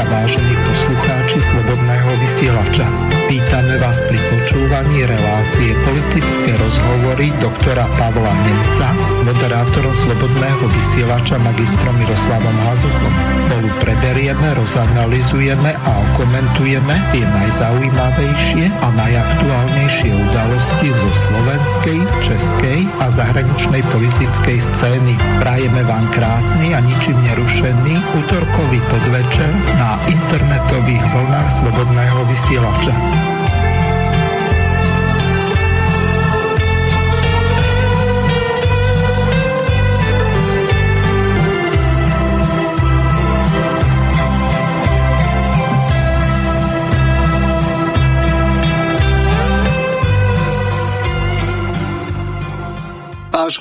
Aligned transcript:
a 0.00 0.04
vážení 0.04 0.59
Slobodného 10.10 10.66
vysielača 10.74 11.38
magistrom 11.38 11.94
Miroslavom 11.94 12.56
Hazuchom. 12.66 13.14
Spolu 13.46 13.70
preberieme, 13.78 14.58
rozanalizujeme 14.58 15.70
a 15.70 15.92
komentujeme 16.18 16.98
tie 17.14 17.22
najzaujímavejšie 17.22 18.74
a 18.74 18.90
najaktuálnejšie 18.90 20.10
udalosti 20.10 20.90
zo 20.90 21.10
slovenskej, 21.14 21.98
českej 22.26 22.90
a 22.98 23.06
zahraničnej 23.06 23.86
politickej 23.86 24.58
scény. 24.74 25.14
Prajeme 25.46 25.86
vám 25.86 26.02
krásny 26.10 26.74
a 26.74 26.82
ničím 26.82 27.14
nerušený 27.30 27.94
útorkový 28.26 28.82
podvečer 28.90 29.54
na 29.78 29.94
internetových 30.10 31.06
vlnách 31.06 31.48
Slobodného 31.54 32.18
vysielača. 32.26 33.29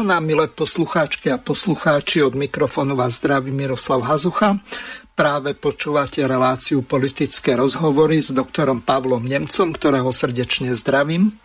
Vážená 0.10 0.26
milé 0.26 0.50
poslucháčky 0.50 1.30
a 1.30 1.38
poslucháči, 1.38 2.26
od 2.26 2.34
mikrofónu 2.34 2.98
vás 2.98 3.22
zdraví 3.22 3.54
Miroslav 3.54 4.02
Hazucha. 4.02 4.58
Práve 5.14 5.54
počúvate 5.54 6.26
reláciu 6.26 6.82
politické 6.82 7.54
rozhovory 7.54 8.18
s 8.18 8.34
doktorom 8.34 8.82
Pavlom 8.82 9.22
Nemcom, 9.22 9.70
ktorého 9.70 10.10
srdečne 10.10 10.74
zdravím. 10.74 11.38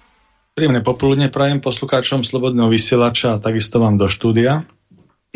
Príjemné 0.56 0.80
popoludne 0.80 1.28
prajem 1.28 1.60
poslucháčom 1.60 2.24
Slobodného 2.24 2.72
vysielača 2.72 3.36
a 3.36 3.42
takisto 3.44 3.84
vám 3.84 4.00
do 4.00 4.08
štúdia. 4.08 4.64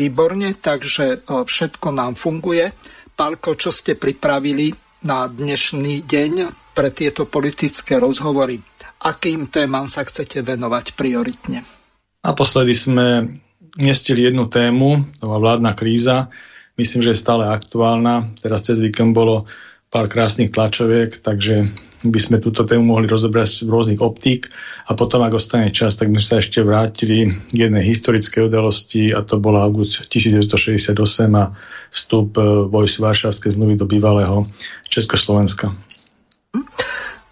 Výborne, 0.01 0.57
takže 0.57 1.21
všetko 1.29 1.93
nám 1.93 2.17
funguje. 2.17 2.73
Pálko, 3.13 3.53
čo 3.53 3.69
ste 3.69 3.93
pripravili 3.93 4.73
na 5.05 5.29
dnešný 5.29 6.01
deň 6.01 6.33
pre 6.73 6.89
tieto 6.89 7.29
politické 7.29 8.01
rozhovory? 8.01 8.57
Akým 9.05 9.53
témam 9.53 9.85
sa 9.85 10.01
chcete 10.01 10.41
venovať 10.41 10.97
prioritne? 10.97 11.77
Naposledy 12.19 12.75
sme 12.75 13.39
nestili 13.79 14.27
jednu 14.27 14.51
tému, 14.51 15.07
to 15.19 15.23
bola 15.23 15.39
vládna 15.39 15.71
kríza. 15.73 16.27
Myslím, 16.75 17.03
že 17.03 17.15
je 17.15 17.23
stále 17.23 17.47
aktuálna. 17.47 18.35
Teraz 18.39 18.67
cez 18.67 18.79
víkend 18.79 19.15
bolo 19.15 19.47
pár 19.87 20.07
krásnych 20.11 20.51
tlačoviek, 20.51 21.19
takže 21.19 21.67
by 21.99 22.19
sme 22.19 22.37
túto 22.39 22.63
tému 22.63 22.95
mohli 22.95 23.11
rozobrať 23.11 23.47
z 23.47 23.67
rôznych 23.67 23.99
optík 23.99 24.47
a 24.87 24.95
potom, 24.95 25.19
ak 25.19 25.35
ostane 25.35 25.67
čas, 25.67 25.99
tak 25.99 26.07
by 26.07 26.23
sme 26.23 26.27
sa 26.31 26.39
ešte 26.39 26.63
vrátili 26.63 27.35
k 27.51 27.67
jednej 27.67 27.83
historickej 27.83 28.47
udalosti 28.47 29.11
a 29.11 29.19
to 29.19 29.35
bol 29.43 29.59
august 29.59 30.07
1968 30.07 30.95
a 31.35 31.51
vstup 31.91 32.39
e, 32.39 32.71
vojsk 32.71 33.03
Varšavskej 33.03 33.59
zmluvy 33.59 33.75
do 33.75 33.83
bývalého 33.83 34.47
Československa. 34.87 35.75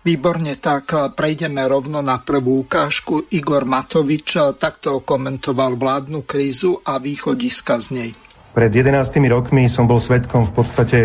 Výborne, 0.08 0.56
tak 0.56 0.96
eh, 0.96 1.12
prejdeme 1.12 1.68
rovno 1.68 2.00
na 2.00 2.24
prvú 2.24 2.64
ukážku. 2.64 3.28
Igor 3.36 3.68
Matovič 3.68 4.40
eh, 4.40 4.56
takto 4.56 5.04
komentoval 5.04 5.76
vládnu 5.76 6.24
krízu 6.24 6.80
a 6.80 6.96
východiska 6.96 7.76
z 7.84 7.88
nej. 7.92 8.10
Pred 8.56 8.72
11 8.72 9.04
rokmi 9.28 9.68
som 9.68 9.84
bol 9.84 10.00
svetkom 10.00 10.48
v 10.48 10.54
podstate 10.56 11.00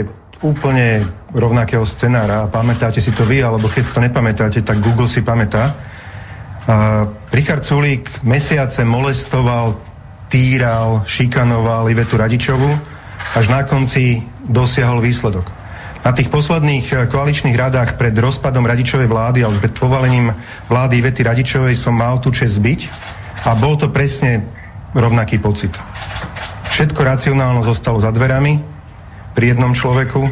úplne 0.47 1.03
rovnakého 1.34 1.82
scenára. 1.82 2.47
Pamätáte 2.47 3.03
si 3.03 3.10
to 3.10 3.27
vy, 3.27 3.43
alebo 3.43 3.66
keď 3.66 3.82
to 3.91 4.00
nepamätáte, 4.06 4.59
tak 4.62 4.78
Google 4.78 5.10
si 5.10 5.27
pamätá. 5.27 5.75
A 6.71 7.03
Richard 7.34 7.66
Sulík 7.66 8.22
mesiace 8.22 8.87
molestoval, 8.87 9.82
týral, 10.31 11.03
šikanoval 11.03 11.91
Ivetu 11.91 12.15
Radičovu, 12.15 12.71
až 13.34 13.50
na 13.50 13.66
konci 13.66 14.22
dosiahol 14.47 15.03
výsledok. 15.03 15.62
Na 16.03 16.11
tých 16.11 16.35
posledných 16.35 16.87
eh, 16.91 16.97
koaličných 17.07 17.55
radách 17.55 17.95
pred 17.95 18.15
rozpadom 18.15 18.67
Radičovej 18.67 19.07
vlády 19.07 19.47
alebo 19.47 19.63
pred 19.63 19.75
povalením 19.75 20.35
vlády 20.67 20.99
Ivety 20.99 21.23
Radičovej 21.23 21.79
som 21.79 21.95
mal 21.95 22.19
tu 22.19 22.35
čest 22.35 22.59
byť 22.59 22.81
a 23.47 23.55
bol 23.55 23.79
to 23.79 23.91
presne 23.91 24.43
rovnaký 24.93 25.39
pocit. 25.39 25.79
Všetko 26.75 27.01
racionálno 27.07 27.63
zostalo 27.63 28.03
za 28.03 28.11
dverami 28.11 28.59
pri 29.33 29.55
jednom 29.55 29.73
človeku 29.73 30.23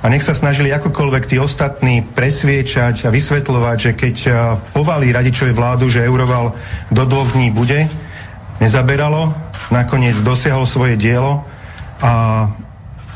a 0.00 0.06
nech 0.08 0.24
sa 0.24 0.32
snažili 0.32 0.72
akokoľvek 0.72 1.24
tí 1.28 1.36
ostatní 1.36 2.02
presviečať 2.02 3.06
a 3.06 3.12
vysvetľovať, 3.12 3.76
že 3.76 3.92
keď 3.92 4.16
eh, 4.26 4.34
povalí 4.72 5.12
Radičovej 5.12 5.52
vládu, 5.52 5.92
že 5.92 6.08
euroval 6.08 6.56
do 6.88 7.04
dvoch 7.04 7.36
dní 7.36 7.52
bude, 7.52 7.84
nezaberalo, 8.64 9.36
nakoniec 9.68 10.16
dosiahol 10.24 10.64
svoje 10.64 10.96
dielo 10.96 11.44
a 12.00 12.46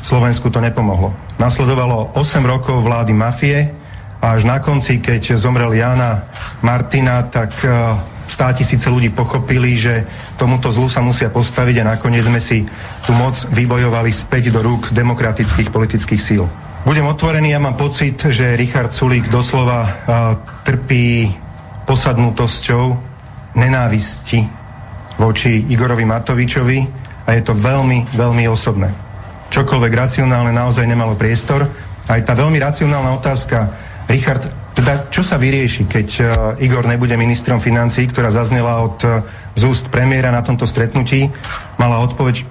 Slovensku 0.03 0.51
to 0.51 0.59
nepomohlo. 0.59 1.15
Nasledovalo 1.39 2.11
8 2.19 2.43
rokov 2.43 2.83
vlády 2.83 3.15
mafie 3.15 3.71
a 4.19 4.35
až 4.35 4.43
na 4.43 4.59
konci, 4.59 4.99
keď 4.99 5.39
zomrel 5.39 5.71
Jana 5.71 6.27
Martina, 6.59 7.23
tak 7.23 7.55
uh, 7.63 7.95
stá 8.27 8.51
tisíce 8.51 8.91
ľudí 8.91 9.15
pochopili, 9.15 9.79
že 9.79 10.03
tomuto 10.35 10.67
zlu 10.75 10.91
sa 10.91 10.99
musia 10.99 11.31
postaviť 11.31 11.75
a 11.79 11.95
nakoniec 11.95 12.27
sme 12.27 12.43
si 12.43 12.67
tú 13.07 13.15
moc 13.15 13.47
vybojovali 13.55 14.11
späť 14.11 14.51
do 14.51 14.59
rúk 14.59 14.91
demokratických 14.91 15.71
politických 15.71 16.19
síl. 16.19 16.43
Budem 16.83 17.07
otvorený, 17.07 17.55
ja 17.55 17.63
mám 17.63 17.79
pocit, 17.79 18.19
že 18.27 18.59
Richard 18.59 18.91
Sulík 18.91 19.31
doslova 19.31 19.87
uh, 19.87 19.91
trpí 20.67 21.31
posadnutosťou 21.87 22.85
nenávisti 23.55 24.43
voči 25.15 25.63
Igorovi 25.71 26.03
Matovičovi 26.03 26.79
a 27.23 27.29
je 27.39 27.41
to 27.43 27.55
veľmi, 27.55 28.03
veľmi 28.19 28.43
osobné 28.51 29.02
čokoľvek 29.53 29.93
racionálne 29.93 30.49
naozaj 30.49 30.89
nemalo 30.89 31.13
priestor. 31.13 31.69
Aj 32.09 32.19
tá 32.25 32.33
veľmi 32.33 32.57
racionálna 32.57 33.13
otázka, 33.13 33.69
Richard, 34.09 34.49
teda 34.73 35.13
čo 35.13 35.21
sa 35.21 35.37
vyrieši, 35.37 35.85
keď 35.85 36.07
uh, 36.17 36.25
Igor 36.57 36.89
nebude 36.89 37.13
ministrom 37.13 37.61
financí, 37.61 38.09
ktorá 38.09 38.33
zaznela 38.33 38.81
od 38.81 38.97
uh, 39.05 39.21
z 39.53 39.63
úst 39.69 39.93
premiéra 39.93 40.33
na 40.33 40.41
tomto 40.41 40.65
stretnutí, 40.65 41.29
mala 41.77 42.01
odpoveď, 42.01 42.41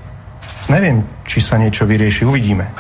neviem, 0.71 1.03
či 1.27 1.43
sa 1.43 1.59
niečo 1.59 1.83
vyrieši, 1.83 2.23
uvidíme. 2.23 2.71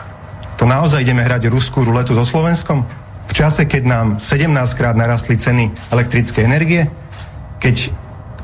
To 0.62 0.64
naozaj 0.70 1.02
ideme 1.02 1.26
hrať 1.26 1.50
ruskú 1.50 1.82
ruletu 1.82 2.14
so 2.14 2.22
Slovenskom? 2.22 2.86
V 3.26 3.32
čase, 3.34 3.66
keď 3.66 3.82
nám 3.82 4.06
17 4.22 4.46
krát 4.78 4.94
narastli 4.94 5.34
ceny 5.34 5.90
elektrickej 5.90 6.42
energie? 6.46 6.86
Keď 7.58 7.90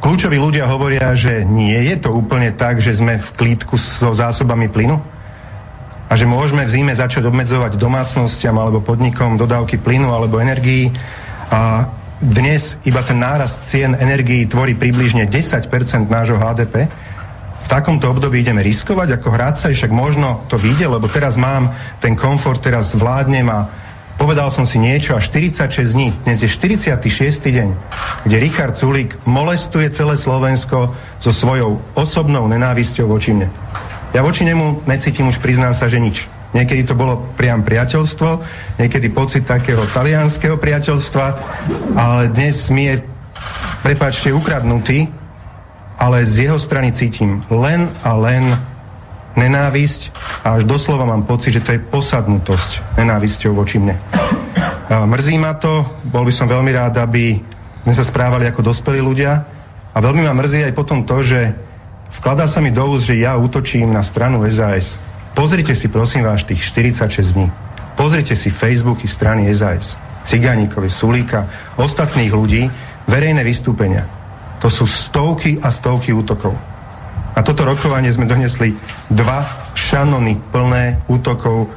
kľúčoví 0.03 0.35
ľudia 0.35 0.67
hovoria, 0.67 1.15
že 1.15 1.47
nie 1.47 1.79
je 1.87 2.03
to 2.03 2.11
úplne 2.11 2.51
tak, 2.59 2.83
že 2.83 2.99
sme 2.99 3.23
v 3.23 3.29
klídku 3.39 3.79
so 3.79 4.11
zásobami 4.11 4.67
plynu? 4.67 5.18
A 6.09 6.13
že 6.17 6.25
môžeme 6.25 6.65
v 6.65 6.73
zime 6.73 6.93
začať 6.97 7.29
obmedzovať 7.29 7.77
domácnostiam 7.77 8.57
alebo 8.57 8.81
podnikom 8.81 9.37
dodávky 9.37 9.77
plynu 9.77 10.09
alebo 10.09 10.41
energií 10.41 10.89
a 11.53 11.93
dnes 12.19 12.81
iba 12.83 13.05
ten 13.05 13.21
nárast 13.21 13.69
cien 13.69 13.95
energií 13.95 14.49
tvorí 14.49 14.75
približne 14.75 15.31
10% 15.31 15.71
nášho 16.11 16.35
HDP. 16.41 16.91
V 17.63 17.69
takomto 17.71 18.11
období 18.11 18.43
ideme 18.43 18.65
riskovať 18.65 19.21
ako 19.21 19.29
hráť 19.29 19.55
sa, 19.55 19.67
však 19.71 19.93
možno 19.93 20.43
to 20.51 20.59
vyjde, 20.59 20.89
lebo 20.89 21.07
teraz 21.07 21.39
mám 21.39 21.71
ten 22.03 22.17
komfort, 22.19 22.65
teraz 22.65 22.97
vládnem 22.97 23.47
a 23.53 23.69
povedal 24.19 24.51
som 24.51 24.67
si 24.67 24.83
niečo 24.83 25.15
a 25.15 25.23
46 25.23 25.95
dní, 25.95 26.11
dnes 26.27 26.43
je 26.43 26.51
46. 26.51 26.99
deň, 27.39 27.69
kde 28.27 28.37
Richard 28.43 28.75
Sulík 28.75 29.15
molestuje 29.29 29.93
celé 29.95 30.19
Slovensko 30.19 30.97
so 31.23 31.31
svojou 31.31 31.79
osobnou 31.95 32.49
nenávisťou 32.51 33.07
voči 33.07 33.37
mne. 33.37 33.53
Ja 34.17 34.25
voči 34.25 34.49
nemu 34.49 34.89
necítim 34.89 35.29
už, 35.29 35.37
priznám 35.37 35.77
sa, 35.77 35.85
že 35.85 36.01
nič. 36.01 36.25
Niekedy 36.57 36.89
to 36.89 36.97
bolo 36.97 37.29
priam 37.37 37.61
priateľstvo, 37.61 38.41
niekedy 38.81 39.13
pocit 39.13 39.45
takého 39.45 39.85
talianského 39.85 40.57
priateľstva, 40.57 41.27
ale 41.93 42.33
dnes 42.33 42.73
mi 42.73 42.89
je, 42.89 43.05
prepáčte, 43.85 44.33
ukradnutý, 44.33 45.13
ale 46.01 46.25
z 46.25 46.49
jeho 46.49 46.57
strany 46.57 46.89
cítim 46.97 47.45
len 47.53 47.93
a 48.01 48.17
len 48.17 48.49
nenávisť 49.37 50.09
a 50.41 50.57
až 50.57 50.65
doslova 50.65 51.05
mám 51.05 51.29
pocit, 51.29 51.61
že 51.61 51.65
to 51.69 51.77
je 51.77 51.85
posadnutosť 51.85 52.97
nenávisťou 52.97 53.53
voči 53.53 53.77
mne. 53.77 54.01
Mrzí 54.89 55.37
ma 55.37 55.53
to, 55.53 55.85
bol 56.09 56.25
by 56.25 56.33
som 56.33 56.49
veľmi 56.49 56.73
rád, 56.73 56.97
aby 57.05 57.37
sme 57.85 57.93
sa 57.93 58.09
správali 58.09 58.49
ako 58.49 58.73
dospelí 58.73 59.05
ľudia 59.05 59.37
a 59.93 59.99
veľmi 60.01 60.25
ma 60.25 60.33
mrzí 60.33 60.65
aj 60.65 60.73
potom 60.73 61.05
to, 61.05 61.21
že 61.21 61.68
Vkladá 62.09 62.49
sa 62.49 62.65
mi 62.65 62.73
do 62.73 62.85
úst, 62.89 63.05
že 63.05 63.21
ja 63.21 63.37
útočím 63.37 63.93
na 63.93 64.01
stranu 64.01 64.41
SAS. 64.49 64.97
Pozrite 65.37 65.77
si 65.77 65.93
prosím 65.93 66.25
vás 66.25 66.43
tých 66.43 66.65
46 66.65 67.37
dní. 67.37 67.49
Pozrite 67.95 68.33
si 68.33 68.49
Facebooky 68.49 69.05
strany 69.05 69.47
SAS. 69.53 70.01
Cigáníkovi, 70.25 70.89
Sulíka, 70.91 71.47
ostatných 71.77 72.33
ľudí, 72.33 72.69
verejné 73.09 73.45
vystúpenia. 73.45 74.05
To 74.61 74.69
sú 74.69 74.85
stovky 74.85 75.63
a 75.63 75.71
stovky 75.71 76.11
útokov. 76.11 76.53
Na 77.39 77.47
toto 77.47 77.63
rokovanie 77.63 78.11
sme 78.11 78.27
donesli 78.27 78.75
dva 79.07 79.47
šanony 79.79 80.37
plné 80.51 81.07
útokov 81.07 81.71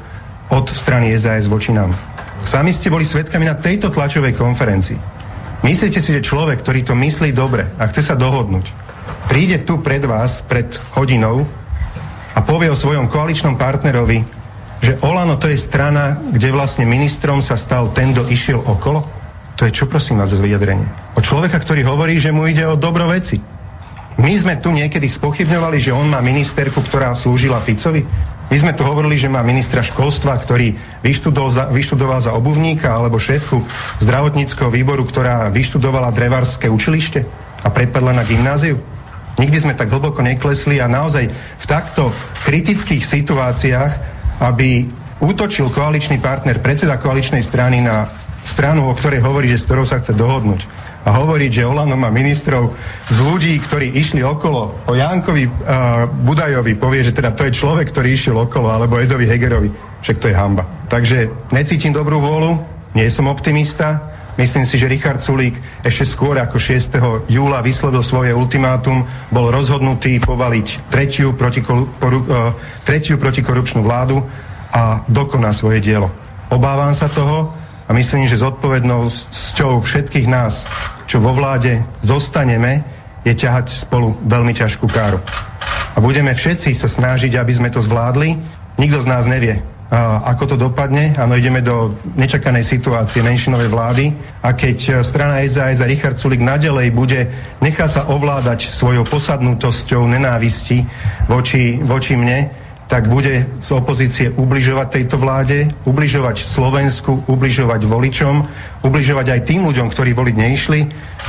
od 0.49 0.65
strany 0.73 1.13
SAS 1.15 1.45
voči 1.45 1.69
nám. 1.69 1.93
Sami 2.41 2.73
ste 2.73 2.89
boli 2.89 3.05
svetkami 3.05 3.45
na 3.45 3.53
tejto 3.53 3.93
tlačovej 3.93 4.33
konferencii. 4.33 4.97
Myslíte 5.61 6.01
si, 6.01 6.09
že 6.17 6.25
človek, 6.25 6.65
ktorý 6.65 6.81
to 6.81 6.97
myslí 6.97 7.29
dobre 7.37 7.69
a 7.77 7.85
chce 7.85 8.01
sa 8.01 8.15
dohodnúť, 8.17 8.73
príde 9.29 9.61
tu 9.63 9.79
pred 9.79 10.03
vás, 10.03 10.43
pred 10.43 10.67
hodinou 10.95 11.47
a 12.35 12.39
povie 12.43 12.71
o 12.71 12.77
svojom 12.79 13.11
koaličnom 13.11 13.59
partnerovi, 13.59 14.23
že 14.81 14.97
Olano 15.05 15.37
to 15.37 15.45
je 15.45 15.61
strana, 15.61 16.17
kde 16.33 16.49
vlastne 16.49 16.89
ministrom 16.89 17.37
sa 17.39 17.53
stal 17.53 17.93
ten, 17.93 18.11
kto 18.11 18.25
išiel 18.27 18.59
okolo? 18.59 19.05
To 19.61 19.69
je 19.69 19.71
čo 19.71 19.85
prosím 19.85 20.17
vás 20.17 20.33
za 20.33 20.41
vyjadrenie? 20.41 20.89
O 21.13 21.21
človeka, 21.21 21.61
ktorý 21.61 21.85
hovorí, 21.85 22.17
že 22.17 22.33
mu 22.33 22.49
ide 22.49 22.65
o 22.65 22.73
dobro 22.73 23.05
veci. 23.05 23.37
My 24.17 24.33
sme 24.33 24.57
tu 24.57 24.73
niekedy 24.73 25.05
spochybňovali, 25.05 25.77
že 25.77 25.95
on 25.95 26.09
má 26.09 26.19
ministerku, 26.19 26.81
ktorá 26.81 27.13
slúžila 27.13 27.61
Ficovi. 27.61 28.03
My 28.51 28.57
sme 28.59 28.75
tu 28.75 28.83
hovorili, 28.83 29.15
že 29.15 29.31
má 29.31 29.39
ministra 29.45 29.79
školstva, 29.79 30.35
ktorý 30.35 30.75
vyštudoval 30.99 31.49
za, 31.53 31.63
vyštudoval 31.71 32.19
za 32.19 32.35
obuvníka 32.35 32.91
alebo 32.91 33.15
šéfku 33.15 33.63
zdravotníckého 34.03 34.67
výboru, 34.67 35.07
ktorá 35.07 35.47
vyštudovala 35.47 36.11
drevarské 36.11 36.67
učilište 36.67 37.23
a 37.63 37.67
prepadla 37.71 38.11
na 38.11 38.27
gymnáziu. 38.27 38.81
Nikdy 39.41 39.57
sme 39.57 39.73
tak 39.73 39.89
hlboko 39.89 40.21
neklesli 40.21 40.77
a 40.77 40.85
naozaj 40.85 41.25
v 41.33 41.65
takto 41.65 42.13
kritických 42.45 43.01
situáciách, 43.01 43.91
aby 44.37 44.85
útočil 45.17 45.73
koaličný 45.73 46.21
partner, 46.21 46.61
predseda 46.61 47.01
koaličnej 47.01 47.41
strany 47.41 47.81
na 47.81 48.05
stranu, 48.45 48.85
o 48.85 48.93
ktorej 48.93 49.25
hovorí, 49.25 49.49
že 49.49 49.61
s 49.61 49.65
ktorou 49.65 49.85
sa 49.89 49.97
chce 49.97 50.13
dohodnúť, 50.13 50.61
a 51.01 51.09
hovoriť, 51.17 51.49
že 51.49 51.65
Olano 51.65 51.97
má 51.97 52.13
ministrov 52.13 52.77
z 53.09 53.17
ľudí, 53.25 53.57
ktorí 53.57 53.97
išli 53.97 54.21
okolo, 54.21 54.85
o 54.85 54.93
Jankovi 54.93 55.49
uh, 55.49 56.05
Budajovi 56.05 56.77
povie, 56.77 57.01
že 57.01 57.17
teda 57.17 57.33
to 57.33 57.49
je 57.49 57.57
človek, 57.57 57.89
ktorý 57.89 58.13
išiel 58.13 58.37
okolo, 58.37 58.69
alebo 58.69 59.01
Edovi 59.01 59.25
Hegerovi, 59.25 59.73
však 60.05 60.21
to 60.21 60.29
je 60.29 60.37
hamba. 60.37 60.69
Takže 60.85 61.49
necítim 61.49 61.89
dobrú 61.89 62.21
vôľu, 62.21 62.61
nie 62.93 63.09
som 63.09 63.25
optimista, 63.25 64.10
Myslím 64.39 64.63
si, 64.63 64.79
že 64.79 64.87
Richard 64.87 65.19
Sulík 65.19 65.59
ešte 65.83 66.07
skôr 66.07 66.39
ako 66.39 66.55
6. 66.55 67.27
júla 67.27 67.59
vyslovil 67.59 67.99
svoje 67.99 68.31
ultimátum, 68.31 69.03
bol 69.27 69.51
rozhodnutý 69.51 70.23
povaliť 70.23 70.87
tretiu, 70.87 71.35
protikoru, 71.35 71.83
uh, 71.99 72.55
tretiu 72.87 73.19
protikorupčnú 73.19 73.83
vládu 73.83 74.23
a 74.71 75.03
dokoná 75.11 75.51
svoje 75.51 75.83
dielo. 75.83 76.07
Obávam 76.47 76.95
sa 76.95 77.11
toho, 77.11 77.51
a 77.87 77.91
myslím, 77.91 78.23
že 78.23 78.39
zodpovednosťou 78.39 79.83
všetkých 79.83 80.31
nás, 80.31 80.63
čo 81.11 81.19
vo 81.19 81.35
vláde 81.35 81.83
zostaneme, 81.99 82.87
je 83.27 83.35
ťahať 83.35 83.67
spolu 83.83 84.15
veľmi 84.23 84.55
ťažkú 84.55 84.87
káru. 84.87 85.19
A 85.91 85.99
budeme 85.99 86.31
všetci 86.31 86.71
sa 86.71 86.87
snažiť, 86.87 87.35
aby 87.35 87.51
sme 87.51 87.67
to 87.67 87.83
zvládli. 87.83 88.39
Nikto 88.79 89.03
z 89.03 89.07
nás 89.11 89.27
nevie, 89.27 89.59
ako 89.99 90.55
to 90.55 90.55
dopadne. 90.55 91.11
Áno, 91.19 91.35
ideme 91.35 91.59
do 91.59 91.99
nečakanej 92.15 92.63
situácie 92.63 93.19
menšinovej 93.19 93.67
vlády 93.67 94.05
a 94.39 94.55
keď 94.55 95.03
strana 95.03 95.43
SAS 95.43 95.83
a 95.83 95.89
Richard 95.89 96.15
Sulik 96.15 96.39
nadalej 96.39 96.95
bude, 96.95 97.27
nechá 97.59 97.91
sa 97.91 98.07
ovládať 98.07 98.71
svojou 98.71 99.03
posadnutosťou 99.03 100.07
nenávisti 100.07 100.87
voči, 101.27 101.75
voči 101.83 102.15
mne, 102.15 102.47
tak 102.91 103.07
bude 103.07 103.47
z 103.63 103.69
opozície 103.71 104.27
ubližovať 104.35 104.87
tejto 104.99 105.15
vláde, 105.15 105.63
ubližovať 105.87 106.43
Slovensku, 106.43 107.23
ubližovať 107.23 107.87
voličom, 107.87 108.35
ubližovať 108.83 109.27
aj 109.31 109.41
tým 109.47 109.63
ľuďom, 109.63 109.87
ktorí 109.87 110.11
voliť 110.11 110.35
neišli, 110.35 110.79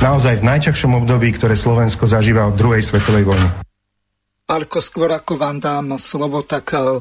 naozaj 0.03 0.43
v 0.43 0.47
najťažšom 0.47 0.91
období, 1.03 1.31
ktoré 1.31 1.55
Slovensko 1.55 2.03
zažíva 2.03 2.51
od 2.51 2.59
druhej 2.59 2.83
svetovej 2.83 3.23
vojny. 3.23 3.47
Pálko, 4.43 4.83
skôr 4.83 5.15
ako 5.15 5.39
vám 5.39 5.63
dám 5.63 5.95
slovo, 5.95 6.43
tak 6.43 6.75
e, 6.75 6.99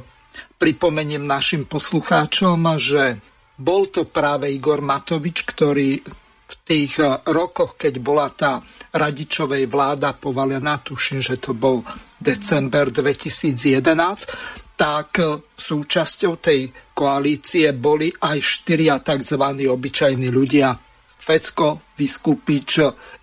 pripomeniem 0.63 1.27
našim 1.27 1.67
poslucháčom, 1.67 2.79
že 2.79 3.19
bol 3.59 3.91
to 3.91 4.07
práve 4.07 4.47
Igor 4.47 4.79
Matovič, 4.79 5.43
ktorý 5.43 5.99
v 6.47 6.55
tých 6.63 7.03
e, 7.03 7.19
rokoch, 7.35 7.75
keď 7.75 7.95
bola 7.99 8.31
tá 8.31 8.63
radičovej 8.95 9.67
vláda 9.67 10.15
povalená, 10.15 10.79
tuším, 10.79 11.19
že 11.19 11.43
to 11.43 11.59
bol 11.59 11.83
december 12.15 12.95
2011, 12.95 14.79
tak 14.79 15.19
e, 15.19 15.43
súčasťou 15.51 16.39
tej 16.39 16.71
koalície 16.95 17.75
boli 17.75 18.15
aj 18.15 18.39
štyria 18.39 19.03
tzv. 19.03 19.43
obyčajní 19.67 20.31
ľudia. 20.31 20.79
Fecko, 21.23 21.91
Vyskupič, 21.99 22.71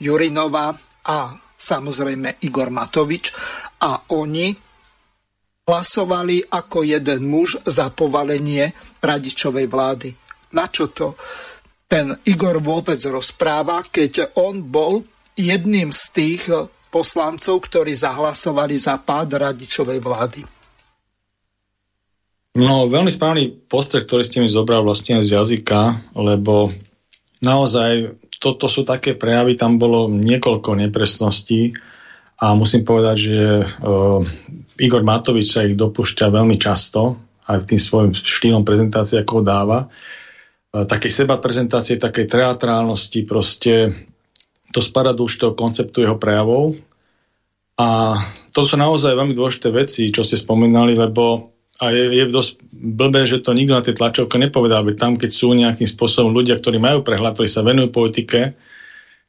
Jurinova 0.04 0.76
a 1.08 1.18
samozrejme 1.56 2.44
Igor 2.44 2.68
Matovič. 2.68 3.32
A 3.80 4.12
oni 4.12 4.69
hlasovali 5.70 6.50
ako 6.50 6.82
jeden 6.82 7.30
muž 7.30 7.62
za 7.62 7.94
povalenie 7.94 8.74
radičovej 9.06 9.70
vlády. 9.70 10.10
Na 10.58 10.66
čo 10.66 10.90
to 10.90 11.14
ten 11.86 12.18
Igor 12.26 12.58
vôbec 12.62 12.98
rozpráva, 13.06 13.86
keď 13.86 14.34
on 14.38 14.66
bol 14.66 15.06
jedným 15.38 15.94
z 15.94 16.04
tých 16.14 16.42
poslancov, 16.90 17.70
ktorí 17.70 17.94
zahlasovali 17.94 18.76
za 18.78 18.98
pád 18.98 19.50
radičovej 19.50 20.02
vlády. 20.02 20.42
No, 22.58 22.90
veľmi 22.90 23.14
správny 23.14 23.70
postreh, 23.70 24.04
ktorý 24.04 24.26
ste 24.26 24.42
mi 24.42 24.50
zobral 24.50 24.82
vlastne 24.82 25.22
z 25.22 25.38
jazyka, 25.38 26.14
lebo 26.18 26.74
naozaj 27.46 28.18
toto 28.42 28.66
sú 28.66 28.82
také 28.84 29.14
prejavy, 29.14 29.54
tam 29.54 29.78
bolo 29.78 30.10
niekoľko 30.10 30.82
nepresností 30.82 31.78
a 32.42 32.58
musím 32.58 32.88
povedať, 32.88 33.16
že 33.20 33.40
uh, 33.64 34.24
Igor 34.80 35.04
Matovič 35.04 35.48
sa 35.52 35.68
ich 35.68 35.76
dopúšťa 35.76 36.32
veľmi 36.32 36.56
často, 36.56 37.20
aj 37.46 37.68
tým 37.68 37.82
svojim 37.82 38.12
štýlom 38.16 38.64
prezentácie, 38.64 39.20
ako 39.20 39.42
ho 39.42 39.44
dáva. 39.44 39.80
Uh, 40.72 40.86
takej 40.88 41.12
seba 41.12 41.36
prezentácie, 41.42 42.00
takej 42.00 42.30
teatrálnosti, 42.30 43.28
proste 43.28 43.92
to 44.70 44.80
spada 44.80 45.12
do 45.12 45.26
určitého 45.26 45.58
konceptu 45.58 46.06
jeho 46.06 46.16
prejavov. 46.16 46.78
A 47.80 48.20
to 48.52 48.68
sú 48.68 48.76
naozaj 48.76 49.16
veľmi 49.16 49.34
dôležité 49.34 49.72
veci, 49.72 50.12
čo 50.12 50.22
ste 50.22 50.36
spomínali, 50.36 50.94
lebo 50.94 51.56
a 51.80 51.96
je, 51.96 52.12
je 52.12 52.24
dosť 52.28 52.60
blbé, 52.76 53.24
že 53.24 53.40
to 53.40 53.56
nikto 53.56 53.72
na 53.72 53.80
tej 53.80 53.96
tlačovke 53.96 54.36
nepovedal, 54.36 54.84
veď 54.84 54.96
tam, 55.00 55.14
keď 55.16 55.32
sú 55.32 55.56
nejakým 55.56 55.88
spôsobom 55.88 56.36
ľudia, 56.36 56.60
ktorí 56.60 56.76
majú 56.76 57.08
prehľad, 57.08 57.40
ktorí 57.40 57.48
sa 57.48 57.64
venujú 57.64 57.88
politike, 57.96 58.60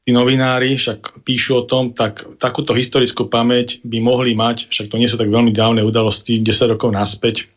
tí 0.04 0.10
novinári 0.10 0.76
však 0.80 1.24
píšu 1.24 1.60
o 1.60 1.66
tom, 1.66 1.92
tak 1.92 2.24
takúto 2.40 2.72
historickú 2.72 3.28
pamäť 3.28 3.80
by 3.84 3.98
mohli 4.00 4.32
mať, 4.32 4.72
však 4.72 4.88
to 4.88 4.96
nie 4.96 5.08
sú 5.08 5.20
tak 5.20 5.28
veľmi 5.28 5.52
dávne 5.52 5.84
udalosti, 5.84 6.40
10 6.40 6.74
rokov 6.76 6.90
naspäť. 6.92 7.48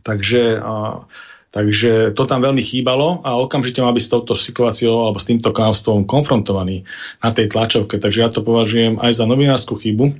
Takže 0.00 0.60
a, 0.60 1.04
Takže 1.50 2.14
to 2.14 2.30
tam 2.30 2.46
veľmi 2.46 2.62
chýbalo 2.62 3.26
a 3.26 3.34
okamžite 3.42 3.82
mal 3.82 3.90
byť 3.90 4.04
s 4.06 4.12
touto 4.14 4.38
situáciou 4.38 5.02
alebo 5.02 5.18
s 5.18 5.26
týmto 5.26 5.50
klamstvom 5.50 6.06
konfrontovaný 6.06 6.86
na 7.18 7.34
tej 7.34 7.50
tlačovke. 7.50 7.98
Takže 7.98 8.22
ja 8.22 8.30
to 8.30 8.46
považujem 8.46 9.02
aj 9.02 9.18
za 9.18 9.26
novinárskú 9.26 9.74
chybu 9.74 10.14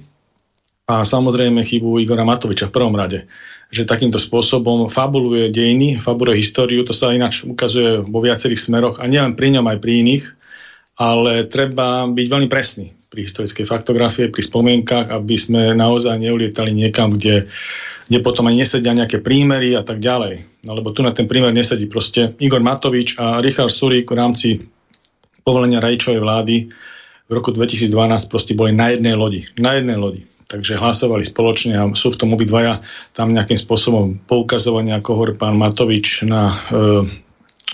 a 0.90 1.06
samozrejme 1.06 1.62
chybu 1.62 2.02
Igora 2.02 2.26
Matoviča 2.26 2.66
v 2.66 2.74
prvom 2.74 2.98
rade 2.98 3.30
že 3.70 3.86
takýmto 3.86 4.18
spôsobom 4.18 4.90
fabuluje 4.90 5.46
dejiny, 5.54 6.02
fabuluje 6.02 6.42
históriu, 6.42 6.82
to 6.82 6.90
sa 6.90 7.14
ináč 7.14 7.46
ukazuje 7.46 8.02
vo 8.02 8.18
viacerých 8.18 8.58
smeroch 8.58 8.96
a 8.98 9.06
nielen 9.06 9.38
pri 9.38 9.54
ňom, 9.54 9.62
aj 9.70 9.78
pri 9.78 10.02
iných, 10.02 10.24
ale 11.00 11.48
treba 11.48 12.04
byť 12.04 12.26
veľmi 12.28 12.48
presný 12.52 12.92
pri 13.08 13.26
historickej 13.26 13.64
faktografie, 13.64 14.28
pri 14.28 14.42
spomienkach, 14.44 15.08
aby 15.08 15.34
sme 15.34 15.72
naozaj 15.72 16.20
neulietali 16.20 16.70
niekam, 16.76 17.16
kde 17.16 17.48
kde 18.10 18.26
potom 18.26 18.50
aj 18.50 18.58
nesedia 18.58 18.90
nejaké 18.90 19.22
prímery 19.22 19.78
a 19.78 19.86
tak 19.86 20.02
ďalej. 20.02 20.66
No, 20.66 20.74
lebo 20.74 20.90
tu 20.90 21.06
na 21.06 21.14
ten 21.14 21.30
prímer 21.30 21.54
nesedí 21.54 21.86
proste 21.86 22.34
Igor 22.42 22.58
Matovič 22.58 23.14
a 23.14 23.38
Richard 23.38 23.70
Surík 23.70 24.10
v 24.10 24.18
rámci 24.18 24.48
povolenia 25.46 25.78
Rajčovej 25.78 26.18
vlády 26.18 26.56
v 27.30 27.32
roku 27.32 27.54
2012 27.54 27.86
proste 28.26 28.58
boli 28.58 28.74
na 28.74 28.90
jednej 28.90 29.14
lodi. 29.14 29.46
Na 29.54 29.78
jednej 29.78 29.94
lodi. 29.94 30.26
Takže 30.50 30.82
hlasovali 30.82 31.22
spoločne 31.22 31.78
a 31.78 31.86
sú 31.94 32.10
v 32.10 32.18
tom 32.18 32.34
obidvaja 32.34 32.82
tam 33.14 33.30
nejakým 33.30 33.54
spôsobom 33.54 34.18
poukazovania, 34.26 34.98
ako 34.98 35.10
hovorí 35.14 35.38
pán 35.38 35.54
Matovič 35.54 36.26
na 36.26 36.50
e, 36.50 36.56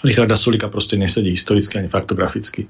Richarda 0.04 0.36
Sulika 0.36 0.68
proste 0.68 1.00
nesedí 1.00 1.32
historicky 1.32 1.80
ani 1.80 1.88
faktograficky. 1.88 2.68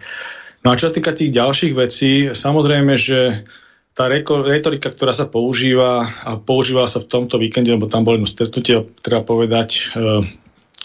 No 0.66 0.74
a 0.74 0.78
čo 0.78 0.90
sa 0.90 0.96
týka 0.98 1.14
tých 1.14 1.30
ďalších 1.30 1.78
vecí, 1.78 2.34
samozrejme, 2.34 2.98
že 2.98 3.46
tá 3.94 4.10
retorika, 4.10 4.90
ktorá 4.90 5.14
sa 5.14 5.30
používa 5.30 6.02
a 6.26 6.42
používala 6.42 6.90
sa 6.90 6.98
v 6.98 7.06
tomto 7.06 7.38
víkende, 7.38 7.70
lebo 7.70 7.86
tam 7.86 8.02
bolo 8.02 8.18
jedno 8.18 8.26
stretnutie, 8.26 8.82
treba 8.98 9.22
povedať, 9.22 9.68
e, 9.78 9.80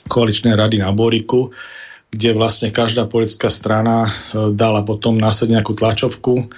koaličné 0.05 0.53
rady 0.53 0.85
na 0.85 0.93
Boriku, 0.93 1.49
kde 2.13 2.37
vlastne 2.37 2.69
každá 2.69 3.09
politická 3.09 3.49
strana 3.49 4.05
e, 4.05 4.09
dala 4.53 4.85
potom 4.85 5.17
následne 5.17 5.57
nejakú 5.57 5.73
tlačovku. 5.73 6.53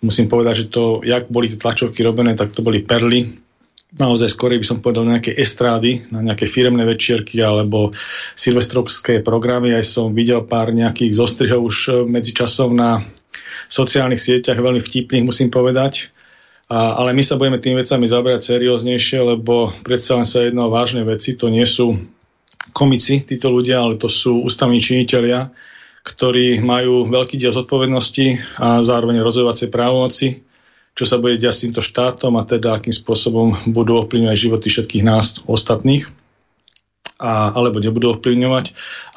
Musím 0.00 0.32
povedať, 0.32 0.64
že 0.64 0.70
to, 0.72 1.04
jak 1.04 1.28
boli 1.28 1.52
tie 1.52 1.60
tlačovky 1.60 2.00
robené, 2.00 2.32
tak 2.40 2.56
to 2.56 2.64
boli 2.64 2.80
perly. 2.80 3.36
Naozaj 3.92 4.32
skorej 4.32 4.64
by 4.64 4.66
som 4.66 4.78
povedal 4.80 5.04
nejaké 5.04 5.36
estrády, 5.36 6.08
na 6.08 6.24
nejaké 6.24 6.48
firemné 6.48 6.88
večierky 6.88 7.44
alebo 7.44 7.92
silvestrovské 8.32 9.20
programy. 9.20 9.76
Aj 9.76 9.84
som 9.84 10.16
videl 10.16 10.48
pár 10.48 10.72
nejakých 10.72 11.12
zostrihov 11.12 11.68
už 11.68 11.76
e, 11.88 11.90
medzičasom 12.08 12.72
na 12.72 13.04
sociálnych 13.68 14.20
sieťach 14.20 14.56
veľmi 14.56 14.80
vtipných, 14.80 15.28
musím 15.28 15.52
povedať. 15.52 16.08
A, 16.72 17.04
ale 17.04 17.12
my 17.12 17.20
sa 17.20 17.36
budeme 17.36 17.60
tým 17.60 17.76
vecami 17.76 18.08
zaberať 18.08 18.56
serióznejšie, 18.56 19.20
lebo 19.20 19.76
predsa 19.84 20.16
len 20.16 20.24
sa 20.24 20.40
jedno 20.40 20.68
o 20.68 20.72
vážne 20.72 21.04
veci, 21.04 21.36
to 21.36 21.52
nie 21.52 21.68
sú 21.68 21.92
komici, 22.72 23.20
títo 23.20 23.52
ľudia, 23.52 23.84
ale 23.84 24.00
to 24.00 24.08
sú 24.08 24.40
ústavní 24.40 24.80
činiteľia, 24.80 25.52
ktorí 26.00 26.64
majú 26.64 27.04
veľký 27.12 27.36
diel 27.36 27.52
zodpovednosti 27.52 28.56
a 28.56 28.80
zároveň 28.80 29.20
rozhodovacie 29.20 29.68
právomoci, 29.68 30.40
čo 30.92 31.04
sa 31.08 31.16
bude 31.16 31.40
diať 31.40 31.54
s 31.56 31.62
týmto 31.64 31.82
štátom 31.84 32.36
a 32.36 32.44
teda 32.44 32.76
akým 32.76 32.92
spôsobom 32.92 33.72
budú 33.72 33.96
ovplyvňovať 34.04 34.36
životy 34.36 34.68
všetkých 34.68 35.04
nás 35.04 35.40
ostatných 35.48 36.04
a, 37.16 37.54
alebo 37.56 37.80
nebudú 37.80 38.18
ovplyvňovať. 38.18 38.66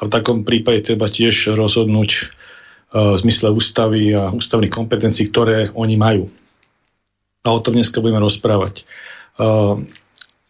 v 0.08 0.12
takom 0.12 0.46
prípade 0.46 0.86
treba 0.86 1.10
tiež 1.10 1.52
rozhodnúť 1.52 2.10
uh, 2.16 3.18
v 3.18 3.26
zmysle 3.26 3.52
ústavy 3.52 4.14
a 4.16 4.32
ústavných 4.32 4.72
kompetencií, 4.72 5.28
ktoré 5.28 5.74
oni 5.76 5.98
majú. 5.98 6.32
A 7.44 7.52
o 7.52 7.60
tom 7.60 7.76
dneska 7.76 8.00
budeme 8.00 8.24
rozprávať. 8.24 8.88
Uh, 9.36 9.84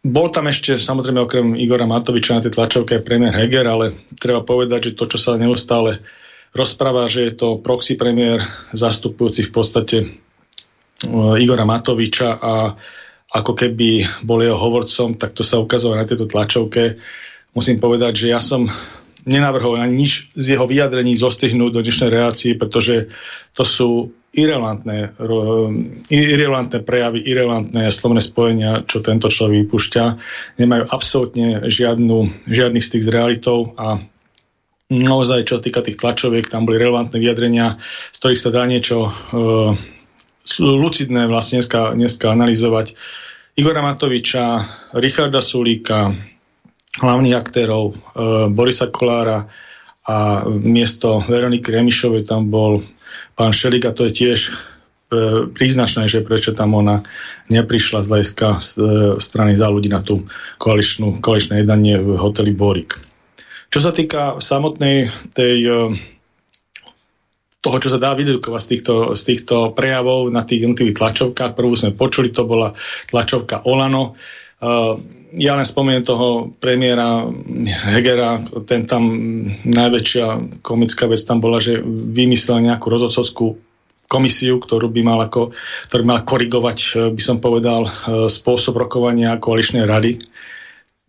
bol 0.07 0.31
tam 0.31 0.47
ešte, 0.47 0.79
samozrejme, 0.79 1.19
okrem 1.27 1.59
Igora 1.59 1.91
Matoviča 1.91 2.39
na 2.39 2.45
tej 2.47 2.55
tlačovke 2.55 3.03
premiér 3.03 3.35
Heger, 3.35 3.67
ale 3.67 3.99
treba 4.15 4.47
povedať, 4.47 4.93
že 4.93 4.97
to, 4.97 5.11
čo 5.11 5.19
sa 5.19 5.35
neustále 5.35 5.99
rozpráva, 6.55 7.11
že 7.11 7.27
je 7.27 7.33
to 7.35 7.59
proxy 7.59 7.99
premiér 7.99 8.47
zastupujúci 8.71 9.51
v 9.51 9.53
podstate 9.53 9.97
Igora 11.39 11.65
Matoviča 11.65 12.39
a 12.39 12.75
ako 13.27 13.53
keby 13.53 14.23
bol 14.23 14.39
jeho 14.43 14.57
hovorcom, 14.57 15.19
tak 15.19 15.35
to 15.35 15.43
sa 15.43 15.59
ukazovalo 15.59 16.03
na 16.03 16.09
tejto 16.09 16.31
tlačovke 16.31 16.97
musím 17.57 17.81
povedať, 17.81 18.29
že 18.29 18.37
ja 18.37 18.45
som 18.45 18.69
nenavrhol 19.25 19.81
ani 19.81 20.05
nič 20.05 20.31
z 20.37 20.55
jeho 20.55 20.69
vyjadrení 20.69 21.17
zostrihnúť 21.17 21.73
do 21.73 21.81
dnešnej 21.81 22.13
reácie, 22.13 22.53
pretože 22.55 23.09
to 23.57 23.65
sú 23.65 23.91
irrelevantné, 24.37 25.17
irrelevantné 26.13 26.85
prejavy, 26.85 27.25
irrelevantné 27.25 27.89
slovné 27.89 28.21
spojenia, 28.21 28.85
čo 28.85 29.01
tento 29.01 29.33
človek 29.33 29.65
vypúšťa. 29.65 30.05
Nemajú 30.61 30.85
absolútne 30.93 31.65
žiadnu, 31.73 32.45
žiadny 32.45 32.79
styk 32.85 33.03
s 33.03 33.11
realitou 33.11 33.73
a 33.81 33.97
naozaj, 34.93 35.49
čo 35.49 35.65
týka 35.65 35.81
tých 35.81 35.99
tlačoviek, 35.99 36.47
tam 36.47 36.69
boli 36.69 36.79
relevantné 36.79 37.17
vyjadrenia, 37.17 37.81
z 38.13 38.17
ktorých 38.21 38.43
sa 38.45 38.55
dá 38.55 38.63
niečo 38.69 39.11
uh, 39.11 39.75
lucidné 40.59 41.27
vlastne 41.27 41.63
dneska, 41.63 41.95
dneska 41.95 42.27
analyzovať. 42.31 42.95
Igora 43.57 43.81
Matoviča, 43.81 44.45
Richarda 44.97 45.41
Sulíka, 45.41 46.13
hlavných 47.01 47.37
aktérov 47.37 47.85
e, 47.91 47.95
Borisa 48.53 48.89
Kolára 48.89 49.49
a 50.07 50.47
miesto 50.47 51.25
Veroniky 51.25 51.73
Remišovej 51.73 52.29
tam 52.29 52.49
bol 52.49 52.85
pán 53.35 53.53
Šelik 53.53 53.85
a 53.89 53.97
to 53.97 54.09
je 54.09 54.13
tiež 54.13 54.39
e, 54.49 54.53
príznačné, 55.51 56.09
že 56.09 56.25
prečo 56.25 56.57
tam 56.57 56.79
ona 56.79 57.03
neprišla 57.53 58.05
z 58.05 58.09
hľadiska 58.09 58.49
e, 58.53 58.59
strany 59.21 59.53
za 59.59 59.69
ľudí 59.69 59.91
na 59.91 60.01
tú 60.01 60.25
koaličnú, 60.63 61.21
koaličné 61.21 61.63
jednanie 61.63 62.01
v 62.01 62.17
hoteli 62.17 62.55
Borik. 62.55 62.97
Čo 63.69 63.83
sa 63.83 63.91
týka 63.91 64.39
samotnej 64.39 65.11
tej, 65.35 65.57
e, 65.65 65.77
toho, 67.67 67.83
čo 67.83 67.91
sa 67.91 67.99
dá 67.99 68.15
vydedukovať 68.15 68.63
z 68.63 68.69
týchto, 68.71 68.95
z 69.19 69.23
týchto 69.27 69.75
prejavov 69.75 70.31
na 70.31 70.47
tých 70.47 70.63
jednotlivých 70.63 71.03
tlačovkách, 71.03 71.59
prvú 71.59 71.75
sme 71.75 71.99
počuli, 71.99 72.31
to 72.31 72.47
bola 72.47 72.71
tlačovka 73.11 73.67
Olano. 73.67 74.15
Uh, 74.63 74.95
ja 75.35 75.59
len 75.59 75.67
spomeniem 75.67 76.07
toho 76.07 76.55
premiéra 76.63 77.27
Hegera, 77.91 78.41
ten 78.65 78.87
tam 78.87 79.03
najväčšia 79.67 80.63
komická 80.63 81.11
vec 81.11 81.21
tam 81.27 81.43
bola, 81.43 81.59
že 81.59 81.83
vymyslel 81.85 82.71
nejakú 82.71 82.87
rozhodcovskú 82.87 83.59
komisiu, 84.07 84.63
ktorú 84.63 84.87
by 84.95 85.03
mal 85.03 85.19
ako, 85.27 85.51
ktorý 85.91 86.03
mal 86.07 86.23
korigovať, 86.23 86.79
eh, 86.79 86.91
by 87.11 87.23
som 87.23 87.43
povedal, 87.43 87.91
eh, 87.91 87.91
spôsob 88.31 88.79
rokovania 88.79 89.37
koaličnej 89.43 89.83
rady. 89.83 90.23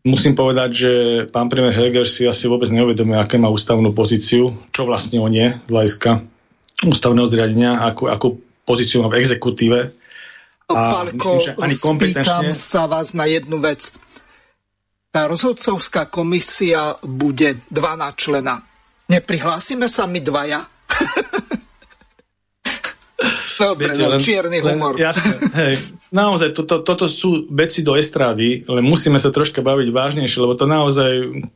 Musím 0.07 0.33
povedať, 0.33 0.69
že 0.71 0.91
pán 1.29 1.51
premiér 1.51 1.77
Heger 1.77 2.07
si 2.07 2.25
asi 2.25 2.47
vôbec 2.49 2.71
neuvedomuje, 2.71 3.19
aké 3.19 3.35
má 3.37 3.51
ústavnú 3.51 3.91
pozíciu, 3.93 4.55
čo 4.71 4.81
vlastne 4.87 5.19
on 5.21 5.29
je 5.29 5.53
z 5.53 5.69
hľadiska 5.69 6.36
ústavného 6.85 7.25
zriadenia, 7.25 7.81
akú, 7.81 8.05
akú 8.11 8.37
pozíciu 8.67 9.07
v 9.07 9.17
exekutíve. 9.17 9.79
A 10.67 10.73
Pálko, 10.73 11.15
myslím, 11.15 11.39
že 11.39 11.51
ani 11.55 11.75
kompetenčne... 11.79 12.51
sa 12.51 12.85
vás 12.91 13.15
na 13.15 13.23
jednu 13.23 13.63
vec. 13.63 13.95
Tá 15.09 15.25
rozhodcovská 15.25 16.11
komisia 16.11 16.99
bude 17.01 17.63
12 17.71 18.19
člena. 18.19 18.59
Neprihlásime 19.07 19.87
sa 19.87 20.03
my 20.03 20.19
dvaja? 20.19 20.67
Dobre, 23.57 23.89
Viete, 23.89 24.01
no, 24.05 24.13
len, 24.13 24.21
čierny 24.21 24.57
humor. 24.61 24.93
Len, 24.93 25.09
jasne, 25.09 25.33
hej, 25.57 25.73
naozaj, 26.13 26.53
toto, 26.53 26.85
toto 26.85 27.09
sú 27.09 27.49
veci 27.49 27.81
do 27.81 27.97
estrády, 27.97 28.63
ale 28.69 28.85
musíme 28.85 29.17
sa 29.17 29.33
troška 29.33 29.65
baviť 29.65 29.87
vážnejšie, 29.89 30.39
lebo 30.39 30.53
to 30.53 30.69
naozaj, 30.69 31.11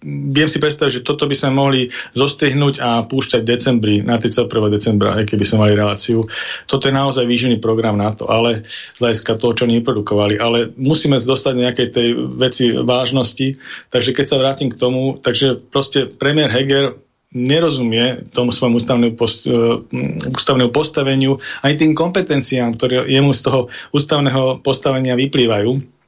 viem 0.05 0.49
si 0.49 0.57
predstaviť, 0.57 1.01
že 1.01 1.05
toto 1.05 1.29
by 1.29 1.35
sme 1.37 1.51
mohli 1.53 1.81
zostrihnúť 2.17 2.81
a 2.81 3.05
púšťať 3.05 3.41
v 3.45 3.49
decembri, 3.49 3.95
na 4.01 4.17
31. 4.17 4.49
decembra, 4.73 5.15
aj 5.21 5.29
keby 5.29 5.43
sme 5.45 5.57
mali 5.67 5.73
reláciu. 5.77 6.25
Toto 6.65 6.89
je 6.89 6.93
naozaj 6.93 7.23
výživný 7.23 7.61
program 7.61 7.95
na 7.95 8.11
to, 8.11 8.25
ale 8.27 8.65
z 8.65 8.97
hľadiska 8.97 9.37
toho, 9.37 9.53
čo 9.53 9.69
neprodukovali. 9.69 10.41
Ale 10.41 10.73
musíme 10.75 11.21
dostať 11.21 11.53
nejakej 11.53 11.87
tej 11.93 12.07
veci 12.35 12.73
vážnosti, 12.73 13.61
takže 13.93 14.11
keď 14.11 14.25
sa 14.25 14.41
vrátim 14.41 14.73
k 14.73 14.79
tomu, 14.79 15.21
takže 15.21 15.61
proste 15.69 16.09
premiér 16.09 16.49
Heger 16.49 16.97
nerozumie 17.31 18.27
tomu 18.35 18.51
svojmu 18.51 18.75
ústavnému, 18.75 19.15
post, 19.15 19.47
uh, 19.47 19.79
ústavnému 20.35 20.71
postaveniu 20.71 21.39
ani 21.63 21.75
tým 21.79 21.91
kompetenciám, 21.95 22.75
ktoré 22.75 23.07
jemu 23.07 23.31
z 23.31 23.41
toho 23.47 23.59
ústavného 23.95 24.59
postavenia 24.59 25.15
vyplývajú 25.15 26.01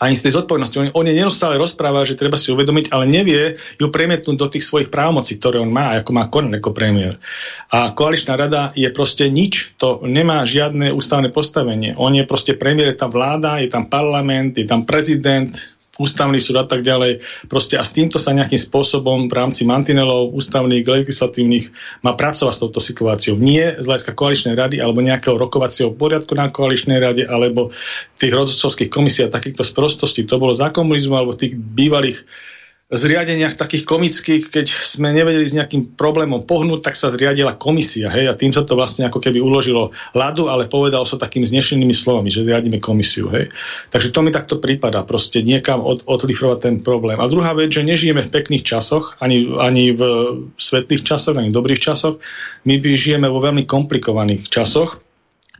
ani 0.00 0.16
z 0.16 0.24
tej 0.26 0.40
zodpovednosti. 0.40 0.76
On, 0.80 1.04
on 1.04 1.06
je 1.06 1.14
neustále 1.14 1.60
rozpráva, 1.60 2.08
že 2.08 2.16
treba 2.16 2.40
si 2.40 2.48
uvedomiť, 2.48 2.88
ale 2.88 3.04
nevie 3.04 3.60
ju 3.76 3.86
premietnúť 3.92 4.36
do 4.40 4.48
tých 4.48 4.64
svojich 4.64 4.88
právomocí, 4.88 5.36
ktoré 5.36 5.60
on 5.60 5.68
má, 5.68 6.00
ako 6.00 6.10
má 6.16 6.24
konať 6.32 6.56
ako 6.56 6.70
premiér. 6.72 7.20
A 7.68 7.92
koaličná 7.92 8.40
rada 8.40 8.72
je 8.72 8.88
proste 8.88 9.28
nič, 9.28 9.76
to 9.76 10.00
nemá 10.08 10.48
žiadne 10.48 10.96
ústavné 10.96 11.28
postavenie. 11.28 11.92
On 12.00 12.10
je 12.16 12.24
proste 12.24 12.56
premiér, 12.56 12.96
je 12.96 13.04
tam 13.04 13.12
vláda, 13.12 13.60
je 13.60 13.68
tam 13.68 13.92
parlament, 13.92 14.56
je 14.56 14.64
tam 14.64 14.88
prezident, 14.88 15.52
ústavný 16.00 16.40
súd 16.40 16.64
a 16.64 16.66
tak 16.66 16.80
ďalej. 16.80 17.20
Proste 17.44 17.76
a 17.76 17.84
s 17.84 17.92
týmto 17.92 18.16
sa 18.16 18.32
nejakým 18.32 18.56
spôsobom 18.56 19.28
v 19.28 19.36
rámci 19.36 19.68
mantinelov 19.68 20.32
ústavných, 20.32 20.88
legislatívnych 20.88 21.68
má 22.00 22.16
pracovať 22.16 22.54
s 22.56 22.62
touto 22.64 22.80
situáciou. 22.80 23.36
Nie 23.36 23.76
z 23.76 23.84
hľadiska 23.84 24.16
koaličnej 24.16 24.56
rady 24.56 24.80
alebo 24.80 25.04
nejakého 25.04 25.36
rokovacieho 25.36 25.92
poriadku 25.92 26.32
na 26.32 26.48
koaličnej 26.48 26.96
rade 26.96 27.28
alebo 27.28 27.68
tých 28.16 28.32
rozhodcovských 28.32 28.88
komisí 28.88 29.20
a 29.20 29.28
takýchto 29.28 29.60
sprostostí. 29.60 30.24
To 30.24 30.40
bolo 30.40 30.56
za 30.56 30.72
komunizmu 30.72 31.12
alebo 31.12 31.36
tých 31.36 31.52
bývalých 31.54 32.24
zriadeniach 32.90 33.54
takých 33.54 33.86
komických, 33.86 34.50
keď 34.50 34.66
sme 34.66 35.14
nevedeli 35.14 35.46
s 35.46 35.54
nejakým 35.54 35.94
problémom 35.94 36.42
pohnúť, 36.42 36.90
tak 36.90 36.98
sa 36.98 37.14
zriadila 37.14 37.54
komisia, 37.54 38.10
hej, 38.10 38.26
a 38.26 38.34
tým 38.34 38.50
sa 38.50 38.66
to 38.66 38.74
vlastne 38.74 39.06
ako 39.06 39.22
keby 39.22 39.38
uložilo 39.38 39.94
ľadu, 40.10 40.50
ale 40.50 40.66
povedal 40.66 41.06
sa 41.06 41.14
so 41.14 41.22
takými 41.22 41.46
znešenými 41.46 41.94
slovami, 41.94 42.34
že 42.34 42.42
zriadíme 42.42 42.82
komisiu, 42.82 43.30
hej. 43.30 43.54
Takže 43.94 44.10
to 44.10 44.26
mi 44.26 44.34
takto 44.34 44.58
prípada, 44.58 45.06
proste 45.06 45.38
niekam 45.46 45.78
od, 45.86 46.02
odlifrovať 46.02 46.58
ten 46.58 46.76
problém. 46.82 47.22
A 47.22 47.30
druhá 47.30 47.54
vec, 47.54 47.70
že 47.70 47.86
nežijeme 47.86 48.26
v 48.26 48.34
pekných 48.34 48.66
časoch, 48.66 49.14
ani, 49.22 49.46
ani 49.62 49.94
v 49.94 50.02
svetlých 50.58 51.06
časoch, 51.06 51.38
ani 51.38 51.54
v 51.54 51.56
dobrých 51.56 51.78
časoch, 51.78 52.18
my 52.66 52.74
žijeme 52.82 53.30
vo 53.30 53.38
veľmi 53.38 53.70
komplikovaných 53.70 54.50
časoch, 54.50 54.98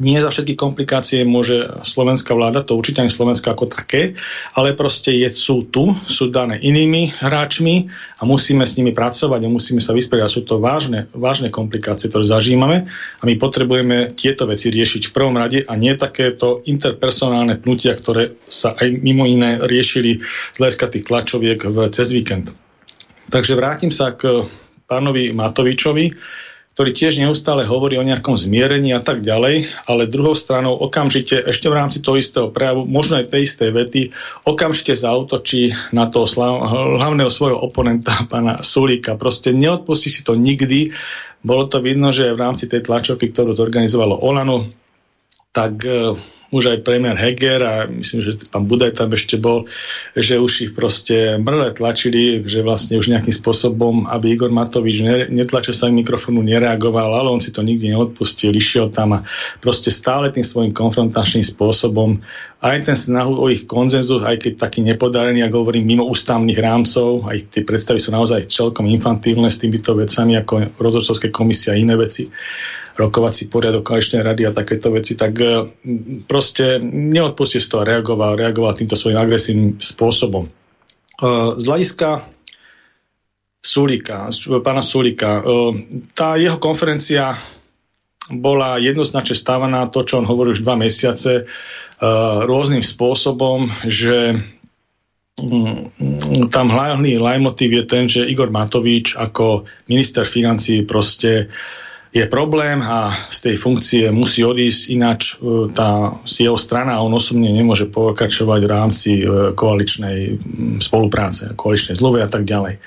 nie 0.01 0.17
za 0.17 0.33
všetky 0.33 0.57
komplikácie 0.57 1.29
môže 1.29 1.85
slovenská 1.85 2.33
vláda, 2.33 2.65
to 2.65 2.75
určite 2.75 3.05
ani 3.05 3.13
Slovensko 3.13 3.53
ako 3.53 3.69
také, 3.69 4.17
ale 4.57 4.73
proste 4.73 5.13
je, 5.13 5.29
sú 5.31 5.69
tu, 5.69 5.93
sú 6.09 6.33
dané 6.33 6.57
inými 6.57 7.21
hráčmi 7.21 7.93
a 8.19 8.25
musíme 8.25 8.65
s 8.65 8.81
nimi 8.81 8.97
pracovať 8.97 9.41
a 9.45 9.53
musíme 9.53 9.79
sa 9.79 9.93
vysporiadať. 9.93 10.33
Sú 10.33 10.43
to 10.49 10.57
vážne, 10.57 11.13
vážne 11.13 11.53
komplikácie, 11.53 12.09
ktoré 12.09 12.25
zažívame 12.25 12.89
a 13.21 13.23
my 13.29 13.37
potrebujeme 13.37 14.17
tieto 14.17 14.49
veci 14.49 14.73
riešiť 14.73 15.13
v 15.13 15.15
prvom 15.15 15.37
rade 15.37 15.63
a 15.69 15.73
nie 15.77 15.93
takéto 15.93 16.65
interpersonálne 16.65 17.61
pnutia, 17.61 17.93
ktoré 17.93 18.41
sa 18.49 18.73
aj 18.73 18.89
mimo 19.05 19.29
iné 19.29 19.61
riešili 19.61 20.25
z 20.25 20.57
hľadiska 20.57 20.87
tých 20.97 21.05
tlačoviek 21.05 21.61
v, 21.61 21.77
cez 21.93 22.09
víkend. 22.17 22.57
Takže 23.31 23.55
vrátim 23.55 23.93
sa 23.93 24.17
k 24.17 24.49
pánovi 24.91 25.31
Matovičovi 25.31 26.11
ktorý 26.81 26.97
tiež 26.97 27.21
neustále 27.21 27.69
hovorí 27.69 28.01
o 28.01 28.09
nejakom 28.09 28.41
zmierení 28.41 28.97
a 28.97 29.05
tak 29.05 29.21
ďalej, 29.21 29.69
ale 29.85 30.09
druhou 30.09 30.33
stranou 30.33 30.81
okamžite, 30.81 31.37
ešte 31.45 31.69
v 31.69 31.77
rámci 31.77 32.01
toho 32.01 32.17
istého 32.17 32.49
prejavu, 32.49 32.89
možno 32.89 33.21
aj 33.21 33.37
tej 33.37 33.45
istej 33.45 33.69
vety, 33.69 34.03
okamžite 34.49 34.97
zautočí 34.97 35.77
na 35.93 36.09
toho 36.09 36.25
hlavného 36.97 37.29
svojho 37.29 37.61
oponenta, 37.61 38.25
pána 38.33 38.65
Sulíka. 38.65 39.21
Proste 39.21 39.53
neodpustí 39.53 40.09
si 40.09 40.25
to 40.25 40.33
nikdy. 40.33 40.97
Bolo 41.45 41.69
to 41.69 41.85
vidno, 41.85 42.17
že 42.17 42.33
v 42.33 42.41
rámci 42.49 42.65
tej 42.65 42.81
tlačovky, 42.81 43.29
ktorú 43.29 43.53
zorganizovalo 43.53 44.17
Olano, 44.17 44.65
tak 45.53 45.85
e, 45.85 46.17
už 46.51 46.75
aj 46.75 46.79
premiér 46.83 47.15
Heger 47.15 47.61
a 47.63 47.75
myslím, 47.87 48.27
že 48.27 48.43
pán 48.51 48.67
Budaj 48.67 48.99
tam 48.99 49.15
ešte 49.15 49.39
bol, 49.39 49.71
že 50.19 50.35
už 50.43 50.53
ich 50.67 50.73
proste 50.75 51.39
mrle 51.39 51.71
tlačili, 51.79 52.43
že 52.43 52.67
vlastne 52.67 52.99
už 52.99 53.07
nejakým 53.07 53.31
spôsobom, 53.31 54.11
aby 54.11 54.35
Igor 54.35 54.51
Matovič 54.51 55.03
netlačil 55.31 55.75
sa 55.75 55.87
mikrofónu, 55.87 56.43
nereagoval, 56.43 57.15
ale 57.23 57.31
on 57.31 57.39
si 57.39 57.55
to 57.55 57.63
nikdy 57.63 57.95
neodpustil, 57.95 58.51
išiel 58.51 58.91
tam 58.91 59.23
a 59.23 59.25
proste 59.63 59.95
stále 59.95 60.35
tým 60.35 60.43
svojim 60.43 60.75
konfrontačným 60.75 61.47
spôsobom. 61.47 62.19
Aj 62.61 62.77
ten 62.83 62.99
snahu 62.99 63.41
o 63.41 63.47
ich 63.49 63.65
konzenzus, 63.65 64.21
aj 64.21 64.43
keď 64.43 64.53
taký 64.69 64.85
nepodarený, 64.85 65.47
ako 65.47 65.65
hovorím, 65.65 65.97
mimo 65.97 66.05
ústavných 66.11 66.61
rámcov, 66.61 67.25
aj 67.31 67.57
tie 67.57 67.63
predstavy 67.65 68.03
sú 68.03 68.13
naozaj 68.13 68.51
celkom 68.51 68.91
infantilné 68.91 69.49
s 69.49 69.63
týmito 69.63 69.97
vecami, 69.97 70.37
ako 70.37 70.77
rozhodcovské 70.77 71.33
komisie 71.33 71.73
a 71.73 71.81
iné 71.81 71.97
veci 71.97 72.29
rokovací 73.01 73.49
poriadok 73.49 73.81
koaličnej 73.81 74.21
rady 74.21 74.45
a 74.45 74.53
takéto 74.53 74.93
veci, 74.93 75.17
tak 75.17 75.33
e, 75.41 75.65
proste 76.29 76.77
neodpustí 76.85 77.57
z 77.57 77.69
toho 77.73 77.83
reagoval, 77.89 78.37
reagoval 78.37 78.77
týmto 78.77 79.01
svojím 79.01 79.17
agresívnym 79.17 79.81
spôsobom. 79.81 80.45
E, 80.45 80.51
z 81.57 81.65
hľadiska 81.65 82.29
Sulika, 83.61 84.29
pána 84.61 84.85
Sulika, 84.85 85.41
e, 85.41 85.43
tá 86.13 86.37
jeho 86.37 86.61
konferencia 86.61 87.33
bola 88.31 88.79
jednoznačne 88.79 89.35
stávaná 89.35 89.89
to, 89.91 90.07
čo 90.07 90.23
on 90.23 90.29
hovorí 90.29 90.55
už 90.55 90.63
dva 90.63 90.79
mesiace, 90.79 91.51
rôznym 92.47 92.81
spôsobom, 92.81 93.69
že 93.91 94.39
mm, 95.37 96.49
tam 96.49 96.71
hlavný 96.71 97.19
lajmotív 97.19 97.83
je 97.83 97.85
ten, 97.85 98.07
že 98.07 98.31
Igor 98.31 98.55
Matovič 98.55 99.19
ako 99.19 99.67
minister 99.91 100.23
financí 100.23 100.87
proste 100.87 101.51
uh, 101.51 101.90
je 102.11 102.27
problém 102.27 102.83
a 102.83 103.15
z 103.31 103.39
tej 103.51 103.57
funkcie 103.57 104.05
musí 104.11 104.43
odísť, 104.43 104.83
ináč 104.91 105.39
e, 105.39 105.71
tá 105.71 106.19
jeho 106.27 106.59
strana 106.59 106.99
on 106.99 107.15
osobne 107.15 107.55
nemôže 107.55 107.87
pokračovať 107.87 108.61
v 108.67 108.71
rámci 108.71 109.11
e, 109.23 109.55
koaličnej 109.55 110.19
spolupráce, 110.83 111.55
koaličnej 111.55 112.03
zmluvy 112.03 112.19
a 112.27 112.29
tak 112.29 112.43
ďalej. 112.43 112.83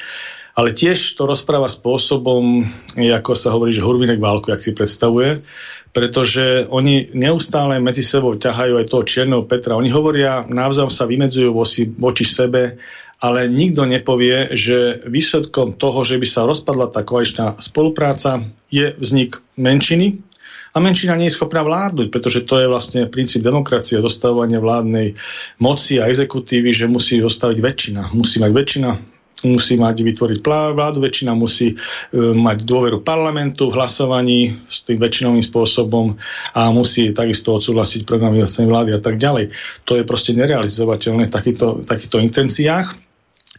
Ale 0.54 0.70
tiež 0.70 1.18
to 1.18 1.26
rozpráva 1.26 1.66
spôsobom, 1.66 2.68
ako 3.00 3.32
sa 3.34 3.50
hovorí, 3.56 3.74
že 3.74 3.82
hurvinek 3.82 4.22
válku, 4.22 4.54
jak 4.54 4.62
si 4.62 4.76
predstavuje, 4.76 5.42
pretože 5.90 6.70
oni 6.70 7.10
neustále 7.18 7.82
medzi 7.82 8.06
sebou 8.06 8.38
ťahajú 8.38 8.78
aj 8.78 8.86
toho 8.86 9.02
čierneho 9.02 9.50
Petra. 9.50 9.74
Oni 9.74 9.90
hovoria, 9.90 10.46
navzájom 10.46 10.94
sa 10.94 11.10
vymedzujú 11.10 11.50
voči 11.98 12.26
sebe 12.26 12.78
ale 13.24 13.48
nikto 13.48 13.88
nepovie, 13.88 14.52
že 14.52 15.00
výsledkom 15.08 15.80
toho, 15.80 16.04
že 16.04 16.20
by 16.20 16.28
sa 16.28 16.44
rozpadla 16.44 16.92
tá 16.92 17.08
koaličná 17.08 17.56
spolupráca, 17.64 18.44
je 18.68 18.92
vznik 19.00 19.40
menšiny 19.56 20.20
a 20.76 20.78
menšina 20.84 21.16
nie 21.16 21.32
je 21.32 21.38
schopná 21.40 21.64
vládnuť, 21.64 22.12
pretože 22.12 22.44
to 22.44 22.60
je 22.60 22.68
vlastne 22.68 23.08
princíp 23.08 23.46
demokracie, 23.46 24.04
dostavovanie 24.04 24.60
vládnej 24.60 25.16
moci 25.62 26.02
a 26.04 26.10
exekutívy, 26.10 26.76
že 26.76 26.92
musí 26.92 27.22
zostaviť 27.22 27.58
väčšina. 27.62 28.02
Musí 28.18 28.42
mať 28.42 28.52
väčšina, 28.52 28.90
musí 29.46 29.78
mať 29.78 29.96
vytvoriť 30.02 30.40
vládu, 30.74 30.98
väčšina 31.04 31.32
musí 31.38 31.76
e, 31.76 31.76
mať 32.18 32.66
dôveru 32.66 33.06
parlamentu 33.06 33.70
v 33.70 33.76
hlasovaní 33.78 34.40
s 34.66 34.82
tým 34.82 34.98
väčšinovým 34.98 35.46
spôsobom 35.46 36.18
a 36.58 36.62
musí 36.74 37.14
takisto 37.14 37.54
odsúhlasiť 37.54 38.04
program 38.08 38.34
vlády 38.34 38.98
a 38.98 39.02
tak 39.04 39.22
ďalej. 39.22 39.54
To 39.86 40.00
je 40.00 40.04
proste 40.04 40.34
nerealizovateľné 40.34 41.30
v 41.30 41.34
takýchto, 41.38 41.86
takýchto 41.86 42.18
intenciách. 42.18 43.03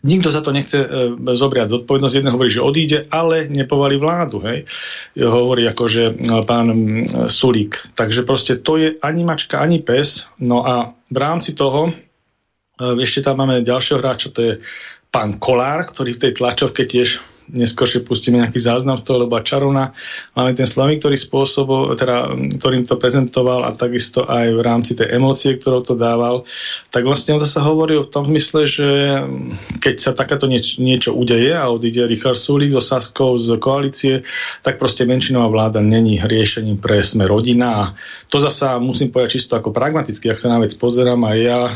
Nikto 0.04 0.28
za 0.28 0.44
to 0.44 0.52
nechce 0.52 0.76
e, 0.76 0.86
zobriať 1.16 1.80
zodpovednosť. 1.80 2.14
Jeden 2.14 2.32
hovorí, 2.36 2.52
že 2.52 2.60
odíde, 2.60 2.98
ale 3.08 3.48
nepovali 3.48 3.96
vládu. 3.96 4.44
Hej. 4.44 4.68
Hovorí 5.16 5.64
akože 5.64 6.20
pán 6.44 6.68
Sulík. 7.32 7.96
Takže 7.96 8.28
proste 8.28 8.60
to 8.60 8.76
je 8.76 9.00
ani 9.00 9.24
mačka, 9.24 9.64
ani 9.64 9.80
pes. 9.80 10.28
No 10.44 10.60
a 10.62 10.92
v 11.08 11.18
rámci 11.18 11.56
toho 11.56 11.88
e, 11.88 11.92
ešte 13.00 13.24
tam 13.24 13.40
máme 13.40 13.64
ďalšieho 13.64 13.98
hráča, 14.04 14.28
to 14.30 14.40
je 14.44 14.52
pán 15.08 15.40
Kolár, 15.40 15.88
ktorý 15.88 16.14
v 16.14 16.22
tej 16.28 16.32
tlačovke 16.36 16.84
tiež 16.84 17.33
neskôršie 17.50 18.04
pustíme 18.04 18.40
nejaký 18.40 18.56
záznam 18.56 18.96
z 18.96 19.04
toho, 19.04 19.24
lebo 19.26 19.36
čarovna. 19.40 19.92
Máme 20.32 20.56
ten 20.56 20.64
slovník, 20.64 21.04
ktorý 21.04 21.16
spôsobo, 21.20 21.92
teda, 21.98 22.32
ktorým 22.56 22.88
to 22.88 22.96
prezentoval 22.96 23.68
a 23.68 23.76
takisto 23.76 24.24
aj 24.24 24.54
v 24.54 24.60
rámci 24.64 24.96
tej 24.96 25.20
emócie, 25.20 25.56
ktorou 25.56 25.84
to 25.84 25.94
dával, 25.94 26.48
tak 26.88 27.04
vlastne 27.04 27.36
on 27.36 27.42
zase 27.42 27.60
hovorí 27.60 28.00
v 28.00 28.08
tom 28.08 28.24
zmysle, 28.24 28.60
že 28.64 28.88
keď 29.80 29.94
sa 30.00 30.16
takáto 30.16 30.48
nieč, 30.48 30.80
niečo 30.80 31.12
udeje 31.12 31.52
a 31.52 31.68
odíde 31.68 32.08
Richard 32.08 32.40
Sulík 32.40 32.72
do 32.72 32.80
Saskov 32.80 33.42
z 33.42 33.56
koalície, 33.60 34.14
tak 34.64 34.80
proste 34.80 35.04
menšinová 35.04 35.50
vláda 35.52 35.84
není 35.84 36.20
riešením 36.22 36.80
pre 36.80 37.04
sme 37.04 37.28
rodina 37.28 37.68
a 37.74 37.82
to 38.32 38.40
zasa 38.40 38.80
musím 38.80 39.12
povedať 39.12 39.38
čisto 39.38 39.54
ako 39.54 39.70
pragmaticky, 39.70 40.30
ak 40.30 40.40
sa 40.40 40.50
na 40.50 40.58
vec 40.58 40.74
pozerám 40.74 41.20
aj 41.22 41.38
ja, 41.38 41.60
e, 41.68 41.74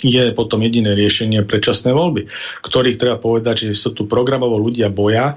je 0.00 0.32
potom 0.32 0.64
jediné 0.64 0.96
riešenie 0.96 1.44
predčasné 1.44 1.92
voľby, 1.92 2.26
ktorých 2.64 2.96
treba 2.96 3.20
povedať, 3.20 3.70
že 3.70 3.76
sú 3.76 3.92
tu 3.92 4.08
programovo 4.08 4.56
ľudia 4.56 4.88
boja 4.88 5.36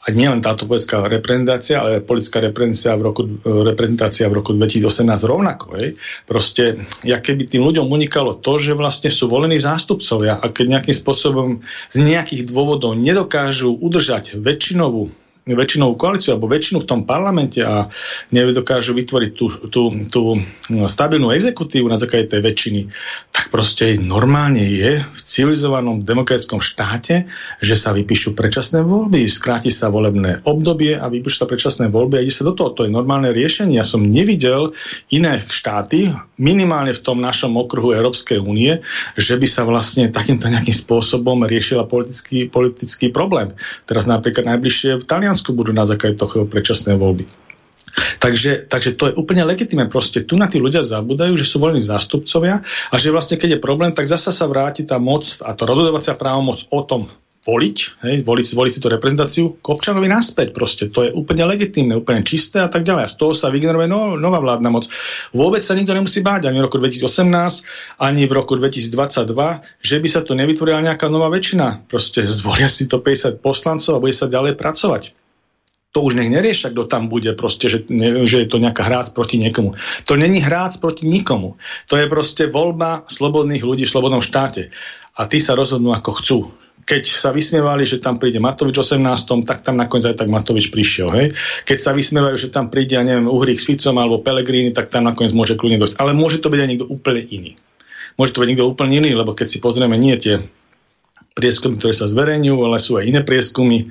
a 0.00 0.06
nielen 0.08 0.40
táto 0.40 0.64
politická 0.64 1.04
reprezentácia, 1.04 1.76
ale 1.76 2.00
politická 2.00 2.40
reprezentácia 2.40 2.96
v 2.96 3.02
roku, 3.04 3.22
reprezentácia 3.44 4.26
v 4.32 4.40
roku 4.40 4.56
2018 4.56 5.04
rovnako. 5.28 5.76
Hej. 5.76 6.00
Proste, 6.24 6.88
ja 7.04 7.20
keby 7.20 7.44
tým 7.44 7.60
ľuďom 7.60 7.84
unikalo 7.84 8.40
to, 8.40 8.56
že 8.56 8.72
vlastne 8.72 9.12
sú 9.12 9.28
volení 9.28 9.60
zástupcovia 9.60 10.40
a 10.40 10.48
keď 10.48 10.80
nejakým 10.80 10.96
spôsobom 10.96 11.60
z 11.92 11.96
nejakých 12.00 12.48
dôvodov 12.48 12.96
nedokážu 12.96 13.76
udržať 13.76 14.40
väčšinovú 14.40 15.12
väčšinovú 15.48 15.96
koalíciu 15.96 16.36
alebo 16.36 16.48
väčšinu 16.48 16.84
v 16.84 16.88
tom 16.88 17.00
parlamente 17.08 17.64
a 17.64 17.90
nedokážu 18.30 18.94
vytvoriť 18.94 19.30
tú, 19.34 19.46
tú, 19.72 19.82
tú 20.06 20.22
stabilnú 20.86 21.34
exekutívu 21.34 21.90
na 21.90 21.98
základe 21.98 22.30
tej 22.30 22.40
väčšiny, 22.44 22.80
tak 23.34 23.50
proste 23.50 23.98
normálne 23.98 24.62
je 24.62 25.02
v 25.02 25.20
civilizovanom 25.20 26.06
demokratickom 26.06 26.62
štáte, 26.62 27.26
že 27.58 27.74
sa 27.74 27.90
vypíšu 27.90 28.38
predčasné 28.38 28.84
voľby, 28.84 29.26
skráti 29.26 29.72
sa 29.72 29.90
volebné 29.90 30.46
obdobie 30.46 30.94
a 30.94 31.10
vypíšu 31.10 31.44
sa 31.44 31.50
predčasné 31.50 31.90
voľby 31.90 32.20
a 32.20 32.24
ide 32.24 32.34
sa 32.34 32.46
do 32.46 32.54
toho. 32.54 32.76
To 32.76 32.84
je 32.86 32.92
normálne 32.92 33.34
riešenie. 33.34 33.80
Ja 33.80 33.86
som 33.86 34.06
nevidel 34.06 34.76
iné 35.10 35.42
štáty, 35.50 36.14
minimálne 36.38 36.94
v 36.94 37.02
tom 37.02 37.18
našom 37.20 37.56
okruhu 37.58 37.92
Európskej 37.92 38.40
únie, 38.40 38.80
že 39.18 39.36
by 39.36 39.46
sa 39.48 39.66
vlastne 39.66 40.08
takýmto 40.08 40.48
nejakým 40.48 40.76
spôsobom 40.76 41.44
riešila 41.44 41.84
politický, 41.88 42.48
politický 42.48 43.12
problém. 43.12 43.52
Teraz 43.84 44.06
napríklad 44.06 44.46
najbližšie 44.46 45.00
v 45.00 45.04
Taliansku 45.04 45.29
Taliansku 45.30 45.54
budú 45.54 45.70
na 45.70 45.86
základe 45.86 46.18
toho 46.18 46.42
predčasné 46.42 46.98
voľby. 46.98 47.22
Takže, 48.18 48.66
takže 48.66 48.98
to 48.98 49.14
je 49.14 49.14
úplne 49.14 49.46
legitimné. 49.46 49.86
Proste 49.86 50.26
tu 50.26 50.34
na 50.34 50.50
tí 50.50 50.58
ľudia 50.58 50.82
zabúdajú, 50.82 51.38
že 51.38 51.46
sú 51.46 51.62
voľní 51.62 51.78
zástupcovia 51.78 52.66
a 52.66 52.94
že 52.98 53.14
vlastne 53.14 53.38
keď 53.38 53.54
je 53.54 53.62
problém, 53.62 53.94
tak 53.94 54.10
zasa 54.10 54.34
sa 54.34 54.50
vráti 54.50 54.82
tá 54.82 54.98
moc 54.98 55.22
a 55.46 55.54
to 55.54 55.62
rozhodovacia 55.70 56.18
právomoc 56.18 56.66
o 56.74 56.82
tom 56.82 57.06
voliť, 57.40 57.76
hej, 58.04 58.16
voliť, 58.20 58.46
voliť 58.52 58.72
si 58.74 58.82
tú 58.82 58.88
reprezentáciu 58.92 59.44
k 59.62 59.66
občanovi 59.70 60.10
naspäť 60.10 60.50
proste. 60.52 60.92
To 60.92 61.08
je 61.08 61.14
úplne 61.14 61.48
legitimné, 61.48 61.94
úplne 61.94 62.20
čisté 62.20 62.60
a 62.60 62.68
tak 62.68 62.82
ďalej. 62.82 63.06
A 63.06 63.12
z 63.12 63.16
toho 63.16 63.32
sa 63.32 63.48
vygeneruje 63.48 63.86
no, 63.86 64.18
nová 64.18 64.42
vládna 64.42 64.68
moc. 64.68 64.90
Vôbec 65.32 65.62
sa 65.62 65.78
nikto 65.78 65.94
nemusí 65.94 66.20
báť 66.20 66.50
ani 66.50 66.58
v 66.60 66.66
roku 66.68 66.76
2018, 66.82 68.02
ani 68.02 68.28
v 68.28 68.32
roku 68.34 68.58
2022, 68.58 69.32
že 69.80 69.96
by 70.02 70.08
sa 70.10 70.20
tu 70.20 70.36
nevytvorila 70.36 70.84
nejaká 70.84 71.08
nová 71.08 71.32
väčšina. 71.32 71.88
Proste 71.88 72.28
zvolia 72.28 72.68
si 72.68 72.84
to 72.84 73.00
50 73.00 73.40
poslancov 73.40 73.96
a 73.96 74.02
bude 74.02 74.12
sa 74.12 74.28
ďalej 74.28 74.60
pracovať 74.60 75.19
to 75.90 76.06
už 76.06 76.14
nech 76.14 76.30
neriešia, 76.30 76.70
kto 76.70 76.86
tam 76.86 77.10
bude, 77.10 77.34
proste, 77.34 77.66
že, 77.66 77.82
ne, 77.90 78.22
že 78.22 78.46
je 78.46 78.48
to 78.48 78.62
nejaká 78.62 78.86
hrác 78.86 79.10
proti 79.10 79.42
niekomu. 79.42 79.74
To 80.06 80.14
není 80.14 80.38
hrác 80.38 80.78
proti 80.78 81.02
nikomu. 81.10 81.58
To 81.90 81.98
je 81.98 82.06
proste 82.06 82.46
voľba 82.46 83.10
slobodných 83.10 83.66
ľudí 83.66 83.90
v 83.90 83.92
slobodnom 83.92 84.22
štáte. 84.22 84.70
A 85.18 85.26
tí 85.26 85.42
sa 85.42 85.58
rozhodnú, 85.58 85.90
ako 85.90 86.10
chcú. 86.22 86.38
Keď 86.86 87.02
sa 87.10 87.34
vysmievali, 87.34 87.82
že 87.82 87.98
tam 87.98 88.22
príde 88.22 88.38
Matovič 88.38 88.78
v 88.78 89.02
18., 89.02 89.46
tak 89.46 89.66
tam 89.66 89.78
nakoniec 89.78 90.14
aj 90.14 90.16
tak 90.22 90.30
Matovič 90.30 90.70
prišiel. 90.70 91.08
Hej? 91.10 91.26
Keď 91.66 91.78
sa 91.82 91.90
vysmievajú, 91.90 92.38
že 92.38 92.54
tam 92.54 92.70
príde, 92.70 92.94
ja 92.94 93.02
neviem, 93.02 93.26
Uhrík 93.26 93.58
s 93.58 93.66
Ficom 93.66 93.98
alebo 93.98 94.22
Pelegrini, 94.22 94.70
tak 94.70 94.94
tam 94.94 95.10
nakoniec 95.10 95.34
môže 95.34 95.58
kľudne 95.58 95.82
dojsť. 95.82 95.98
Ale 95.98 96.14
môže 96.14 96.38
to 96.38 96.54
byť 96.54 96.60
aj 96.62 96.68
niekto 96.70 96.86
úplne 96.86 97.22
iný. 97.26 97.52
Môže 98.14 98.30
to 98.30 98.42
byť 98.42 98.48
niekto 98.54 98.66
úplne 98.66 98.94
iný, 99.02 99.10
lebo 99.18 99.34
keď 99.34 99.46
si 99.50 99.58
pozrieme 99.58 99.98
nie 99.98 100.14
tie 100.18 100.46
prieskumy, 101.34 101.78
ktoré 101.78 101.94
sa 101.94 102.10
zverejňujú, 102.10 102.58
ale 102.66 102.78
sú 102.82 102.98
aj 102.98 103.06
iné 103.06 103.20
prieskumy 103.22 103.88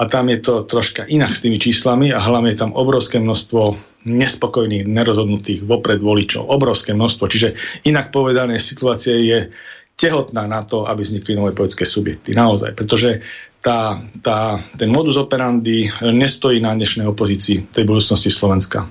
a 0.00 0.08
tam 0.10 0.28
je 0.32 0.38
to 0.42 0.66
troška 0.66 1.06
inak 1.06 1.32
s 1.36 1.42
tými 1.46 1.60
číslami 1.60 2.10
a 2.10 2.18
hlavne 2.18 2.52
je 2.52 2.60
tam 2.60 2.72
obrovské 2.74 3.22
množstvo 3.22 3.78
nespokojných, 4.08 4.88
nerozhodnutých 4.88 5.62
vopred 5.68 6.00
voličov. 6.00 6.48
Obrovské 6.48 6.96
množstvo. 6.96 7.24
Čiže 7.28 7.48
inak 7.84 8.08
povedané, 8.10 8.56
situácia 8.56 9.12
je 9.12 9.52
tehotná 10.00 10.48
na 10.48 10.64
to, 10.64 10.88
aby 10.88 11.04
vznikli 11.04 11.36
nové 11.36 11.52
politické 11.52 11.84
subjekty. 11.84 12.32
Naozaj. 12.32 12.72
Pretože 12.72 13.20
tá, 13.60 14.00
tá, 14.24 14.56
ten 14.80 14.88
modus 14.88 15.20
operandi 15.20 15.92
nestojí 16.00 16.64
na 16.64 16.72
dnešnej 16.72 17.04
opozícii 17.04 17.68
tej 17.68 17.84
budúcnosti 17.84 18.32
Slovenska. 18.32 18.88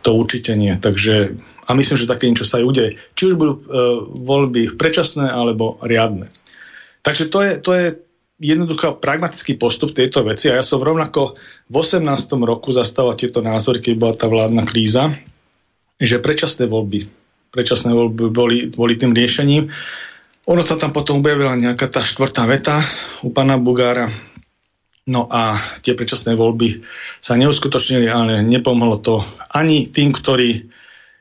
To 0.00 0.16
určite 0.16 0.56
nie. 0.56 0.72
Takže, 0.80 1.36
a 1.68 1.70
myslím, 1.76 1.96
že 2.00 2.08
také 2.08 2.24
niečo 2.24 2.48
sa 2.48 2.56
aj 2.56 2.64
udeje. 2.64 2.90
Či 3.12 3.22
už 3.28 3.34
budú 3.36 3.52
e, 3.60 3.62
voľby 4.24 4.80
predčasné 4.80 5.28
alebo 5.28 5.76
riadne. 5.84 6.32
Takže 7.00 7.32
to 7.32 7.38
je, 7.42 7.52
to 7.60 7.70
je 7.72 7.86
jednoducho 8.40 8.96
pragmatický 9.00 9.60
postup 9.60 9.92
tejto 9.92 10.24
veci 10.24 10.48
a 10.48 10.60
ja 10.60 10.64
som 10.64 10.80
rovnako 10.80 11.36
v 11.68 11.74
18. 11.76 12.04
roku 12.40 12.72
zastával 12.72 13.16
tieto 13.16 13.44
názory, 13.44 13.84
keď 13.84 13.94
bola 14.00 14.14
tá 14.16 14.26
vládna 14.28 14.64
kríza, 14.64 15.12
že 16.00 16.20
predčasné 16.20 16.64
voľby, 16.64 17.04
predčasné 17.52 17.92
voľby 17.92 18.32
boli, 18.32 18.56
boli 18.72 18.96
tým 18.96 19.12
riešením. 19.12 19.68
Ono 20.48 20.62
sa 20.64 20.80
tam 20.80 20.96
potom 20.96 21.20
objavila 21.20 21.52
nejaká 21.52 21.92
tá 21.92 22.00
štvrtá 22.00 22.48
veta 22.48 22.80
u 23.20 23.28
pána 23.28 23.60
Bugára, 23.60 24.08
No 25.10 25.26
a 25.26 25.58
tie 25.82 25.98
predčasné 25.98 26.38
voľby 26.38 26.86
sa 27.18 27.34
neuskutočnili, 27.34 28.06
ale 28.06 28.46
nepomohlo 28.46 29.02
to 29.02 29.24
ani 29.50 29.90
tým, 29.90 30.14
ktorí 30.14 30.70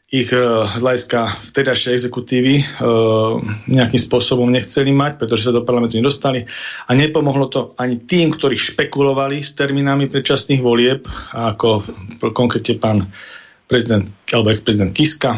ich 0.09 0.33
uh, 0.33 0.65
hľadiska 0.65 1.53
vtedajšej 1.53 1.93
exekutívy 1.93 2.53
uh, 2.57 3.37
nejakým 3.69 4.01
spôsobom 4.01 4.49
nechceli 4.49 4.89
mať, 4.89 5.21
pretože 5.21 5.45
sa 5.45 5.53
do 5.53 5.61
parlamentu 5.61 6.01
nedostali. 6.01 6.49
A 6.89 6.91
nepomohlo 6.97 7.45
to 7.45 7.77
ani 7.77 8.01
tým, 8.01 8.33
ktorí 8.33 8.57
špekulovali 8.57 9.37
s 9.45 9.53
termínami 9.53 10.09
predčasných 10.09 10.65
volieb, 10.65 11.05
ako 11.29 11.85
konkrétne 12.33 12.81
pán 12.81 13.05
prezident, 13.69 14.09
alebo 14.33 14.49
ex-prezident 14.49 14.89
Kiska, 14.89 15.37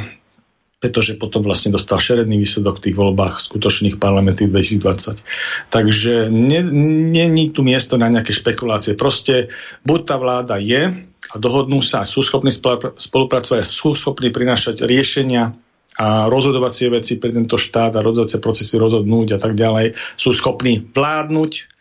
pretože 0.79 1.19
potom 1.19 1.43
vlastne 1.43 1.75
dostal 1.75 1.99
šeredný 1.99 2.39
výsledok 2.39 2.79
v 2.79 2.83
tých 2.89 2.95
voľbách 2.95 3.43
skutočných 3.43 3.99
parlamenty 3.99 4.47
2020. 4.47 5.19
Takže 5.67 6.31
není 6.31 7.45
tu 7.51 7.61
miesto 7.61 7.99
na 7.99 8.07
nejaké 8.07 8.31
špekulácie. 8.31 8.95
Proste 8.95 9.51
buď 9.83 9.99
tá 10.07 10.15
vláda 10.15 10.55
je 10.57 11.10
a 11.31 11.35
dohodnú 11.39 11.79
sa 11.79 12.03
a 12.03 12.09
sú 12.09 12.19
schopní 12.21 12.51
spolupracovať 12.51 13.63
sú 13.63 13.95
schopní 13.95 14.29
prinášať 14.35 14.83
riešenia 14.83 15.55
a 15.99 16.31
rozhodovacie 16.31 16.87
veci 16.87 17.19
pre 17.19 17.35
tento 17.35 17.59
štát 17.59 17.95
a 17.95 18.03
rozhodovacie 18.03 18.39
procesy 18.39 18.79
rozhodnúť 18.79 19.35
a 19.35 19.39
tak 19.39 19.59
ďalej, 19.59 19.95
sú 20.15 20.31
schopní 20.31 20.79
vládnuť 20.79 21.71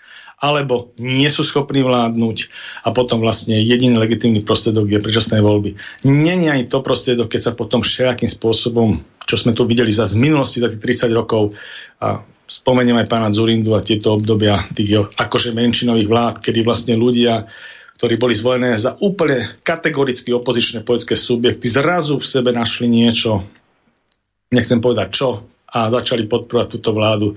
alebo 0.40 0.96
nie 0.96 1.28
sú 1.28 1.44
schopní 1.44 1.84
vládnuť 1.84 2.48
a 2.88 2.96
potom 2.96 3.20
vlastne 3.20 3.60
jediný 3.60 4.00
legitímny 4.00 4.40
prostriedok 4.40 4.88
je 4.88 5.04
predčasné 5.04 5.44
voľby. 5.44 5.76
Není 6.08 6.48
ani 6.48 6.64
to 6.64 6.80
prostriedok, 6.80 7.28
keď 7.28 7.40
sa 7.40 7.52
potom 7.52 7.84
všelijakým 7.84 8.32
spôsobom, 8.32 9.04
čo 9.28 9.36
sme 9.36 9.52
tu 9.52 9.68
videli 9.68 9.92
za 9.92 10.08
z 10.08 10.16
minulosti, 10.16 10.64
za 10.64 10.72
tých 10.72 11.04
30 11.04 11.12
rokov, 11.12 11.52
a 12.00 12.24
spomeniem 12.48 12.98
aj 13.04 13.10
pána 13.12 13.28
Zurindu 13.30 13.76
a 13.76 13.84
tieto 13.84 14.16
obdobia 14.16 14.64
tých 14.72 15.12
akože 15.20 15.52
menšinových 15.52 16.08
vlád, 16.08 16.34
kedy 16.40 16.64
vlastne 16.64 16.96
ľudia 16.96 17.44
ktorí 18.00 18.16
boli 18.16 18.32
zvolené 18.32 18.80
za 18.80 18.96
úplne 18.96 19.60
kategoricky 19.60 20.32
opozičné 20.32 20.88
politické 20.88 21.20
subjekty, 21.20 21.68
zrazu 21.68 22.16
v 22.16 22.24
sebe 22.24 22.48
našli 22.48 22.88
niečo, 22.88 23.44
nechcem 24.48 24.80
povedať 24.80 25.08
čo, 25.12 25.44
a 25.68 25.92
začali 25.92 26.24
podporovať 26.24 26.68
túto 26.72 26.96
vládu. 26.96 27.36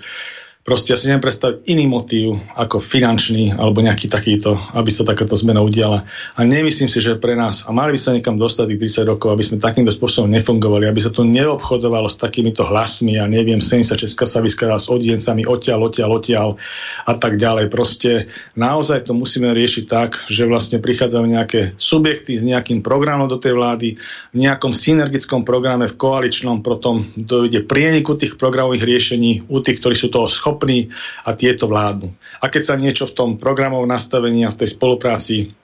Proste 0.64 0.96
ja 0.96 0.98
si 0.98 1.12
neviem 1.12 1.28
predstaviť 1.28 1.68
iný 1.68 1.92
motív 1.92 2.40
ako 2.56 2.80
finančný 2.80 3.52
alebo 3.52 3.84
nejaký 3.84 4.08
takýto, 4.08 4.56
aby 4.72 4.88
sa 4.96 5.04
takáto 5.04 5.36
zmena 5.36 5.60
udiala. 5.60 6.08
A 6.40 6.48
nemyslím 6.48 6.88
si, 6.88 7.04
že 7.04 7.20
pre 7.20 7.36
nás, 7.36 7.68
a 7.68 7.76
mali 7.76 7.92
by 7.92 8.00
sa 8.00 8.16
niekam 8.16 8.40
dostať 8.40 8.72
tých 8.72 9.04
30 9.04 9.12
rokov, 9.12 9.36
aby 9.36 9.44
sme 9.44 9.60
takýmto 9.60 9.92
spôsobom 9.92 10.32
nefungovali, 10.32 10.88
aby 10.88 11.04
sa 11.04 11.12
to 11.12 11.28
neobchodovalo 11.28 12.08
s 12.08 12.16
takýmito 12.16 12.64
hlasmi 12.64 13.20
a 13.20 13.28
neviem, 13.28 13.60
70 13.60 14.08
Česka 14.08 14.24
sa 14.24 14.40
vyskladá 14.40 14.80
s 14.80 14.88
odiencami 14.88 15.44
odtiaľ, 15.44 15.92
odtiaľ, 15.92 16.10
odtiaľ 16.16 16.56
a 17.04 17.14
tak 17.20 17.36
ďalej. 17.36 17.68
Proste 17.68 18.32
naozaj 18.56 19.12
to 19.12 19.12
musíme 19.12 19.52
riešiť 19.52 19.84
tak, 19.84 20.24
že 20.32 20.48
vlastne 20.48 20.80
prichádzajú 20.80 21.26
nejaké 21.28 21.76
subjekty 21.76 22.40
s 22.40 22.44
nejakým 22.48 22.80
programom 22.80 23.28
do 23.28 23.36
tej 23.36 23.52
vlády, 23.52 24.00
v 24.32 24.38
nejakom 24.40 24.72
synergickom 24.72 25.44
programe 25.44 25.92
v 25.92 26.00
koaličnom, 26.00 26.64
potom 26.64 27.04
dojde 27.20 27.68
prieniku 27.68 28.16
tých 28.16 28.40
programových 28.40 28.88
riešení 28.88 29.52
u 29.52 29.60
tých, 29.60 29.84
ktorí 29.84 30.00
sú 30.00 30.08
toho 30.08 30.32
schopní 30.32 30.53
schopní 30.54 30.94
a 31.26 31.34
tieto 31.34 31.66
vládnu. 31.66 32.14
A 32.38 32.46
keď 32.54 32.62
sa 32.62 32.76
niečo 32.78 33.10
v 33.10 33.18
tom 33.18 33.30
programovom 33.42 33.90
nastavení 33.90 34.46
a 34.46 34.54
v 34.54 34.62
tej 34.62 34.78
spolupráci 34.78 35.58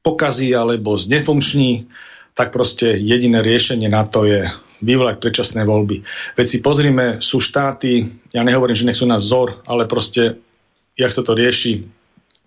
pokazí 0.00 0.56
alebo 0.56 0.96
znefunkční, 0.96 1.84
tak 2.32 2.56
proste 2.56 2.96
jediné 2.96 3.44
riešenie 3.44 3.92
na 3.92 4.08
to 4.08 4.24
je 4.24 4.48
vyvolať 4.80 5.20
predčasné 5.20 5.68
voľby. 5.68 6.00
Veď 6.36 6.46
si 6.48 6.58
pozrime, 6.64 7.20
sú 7.20 7.40
štáty, 7.40 8.08
ja 8.32 8.40
nehovorím, 8.40 8.76
že 8.76 8.88
nech 8.88 8.96
sú 8.96 9.04
nás 9.04 9.24
vzor, 9.24 9.60
ale 9.68 9.84
proste, 9.84 10.40
jak 10.96 11.12
sa 11.12 11.20
to 11.20 11.36
rieši 11.36 11.84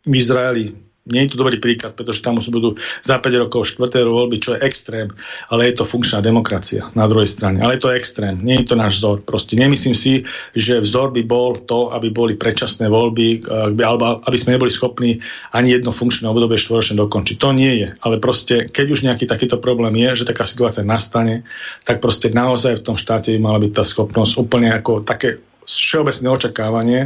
v 0.06 0.14
Izraeli, 0.14 0.89
nie 1.10 1.26
je 1.26 1.36
to 1.36 1.42
dobrý 1.42 1.58
príklad, 1.58 1.98
pretože 1.98 2.24
tam 2.24 2.40
budú 2.40 2.78
za 3.02 3.20
5 3.20 3.44
rokov 3.46 3.76
štvrté 3.76 4.06
voľby, 4.06 4.38
čo 4.42 4.56
je 4.56 4.64
extrém, 4.64 5.10
ale 5.50 5.70
je 5.70 5.82
to 5.82 5.90
funkčná 5.90 6.22
demokracia 6.22 6.90
na 6.94 7.06
druhej 7.10 7.28
strane. 7.30 7.62
Ale 7.62 7.76
je 7.78 7.84
to 7.84 7.94
extrém, 7.94 8.40
nie 8.42 8.62
je 8.62 8.74
to 8.74 8.76
náš 8.80 9.02
vzor. 9.02 9.22
Proste 9.26 9.58
nemyslím 9.58 9.98
si, 9.98 10.24
že 10.54 10.80
vzor 10.82 11.12
by 11.14 11.22
bol 11.26 11.60
to, 11.66 11.92
aby 11.94 12.10
boli 12.14 12.34
predčasné 12.38 12.88
voľby, 12.88 13.50
alebo 13.82 14.24
aby 14.24 14.38
sme 14.38 14.56
neboli 14.56 14.72
schopní 14.72 15.20
ani 15.54 15.76
jedno 15.78 15.92
funkčné 15.92 16.30
obdobie 16.30 16.62
štvoročne 16.62 16.98
dokončiť. 16.98 17.36
To 17.42 17.50
nie 17.52 17.74
je. 17.84 17.90
Ale 18.00 18.22
proste, 18.22 18.70
keď 18.70 18.86
už 18.94 19.00
nejaký 19.06 19.26
takýto 19.26 19.58
problém 19.58 19.98
je, 19.98 20.24
že 20.24 20.30
taká 20.30 20.46
situácia 20.46 20.86
nastane, 20.86 21.44
tak 21.84 22.00
proste 22.00 22.30
naozaj 22.30 22.80
v 22.80 22.86
tom 22.86 22.98
štáte 22.98 23.34
by 23.34 23.40
mala 23.42 23.60
byť 23.60 23.72
tá 23.74 23.84
schopnosť 23.84 24.34
úplne 24.38 24.70
ako 24.74 25.02
také 25.02 25.42
všeobecné 25.70 26.28
očakávanie, 26.30 27.00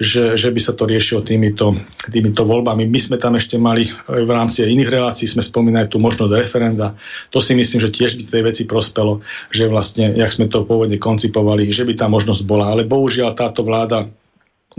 že, 0.00 0.34
že 0.34 0.50
by 0.50 0.60
sa 0.60 0.72
to 0.74 0.90
riešilo 0.90 1.22
týmito, 1.22 1.78
týmito 2.10 2.42
voľbami. 2.42 2.90
My 2.90 2.98
sme 2.98 3.16
tam 3.16 3.38
ešte 3.38 3.54
mali 3.60 3.86
v 4.08 4.30
rámci 4.30 4.66
iných 4.66 4.90
relácií, 4.90 5.30
sme 5.30 5.46
spomínali 5.46 5.86
tú 5.86 6.02
možnosť 6.02 6.32
referenda. 6.34 6.98
To 7.30 7.38
si 7.38 7.54
myslím, 7.54 7.78
že 7.78 7.94
tiež 7.94 8.18
by 8.18 8.24
tej 8.26 8.42
veci 8.42 8.62
prospelo, 8.66 9.22
že 9.54 9.70
vlastne, 9.70 10.10
jak 10.18 10.34
sme 10.34 10.50
to 10.50 10.66
pôvodne 10.66 10.98
koncipovali, 10.98 11.70
že 11.70 11.86
by 11.86 11.94
tá 11.94 12.06
možnosť 12.10 12.42
bola. 12.42 12.74
Ale 12.74 12.88
bohužiaľ 12.88 13.38
táto 13.38 13.62
vláda 13.62 14.10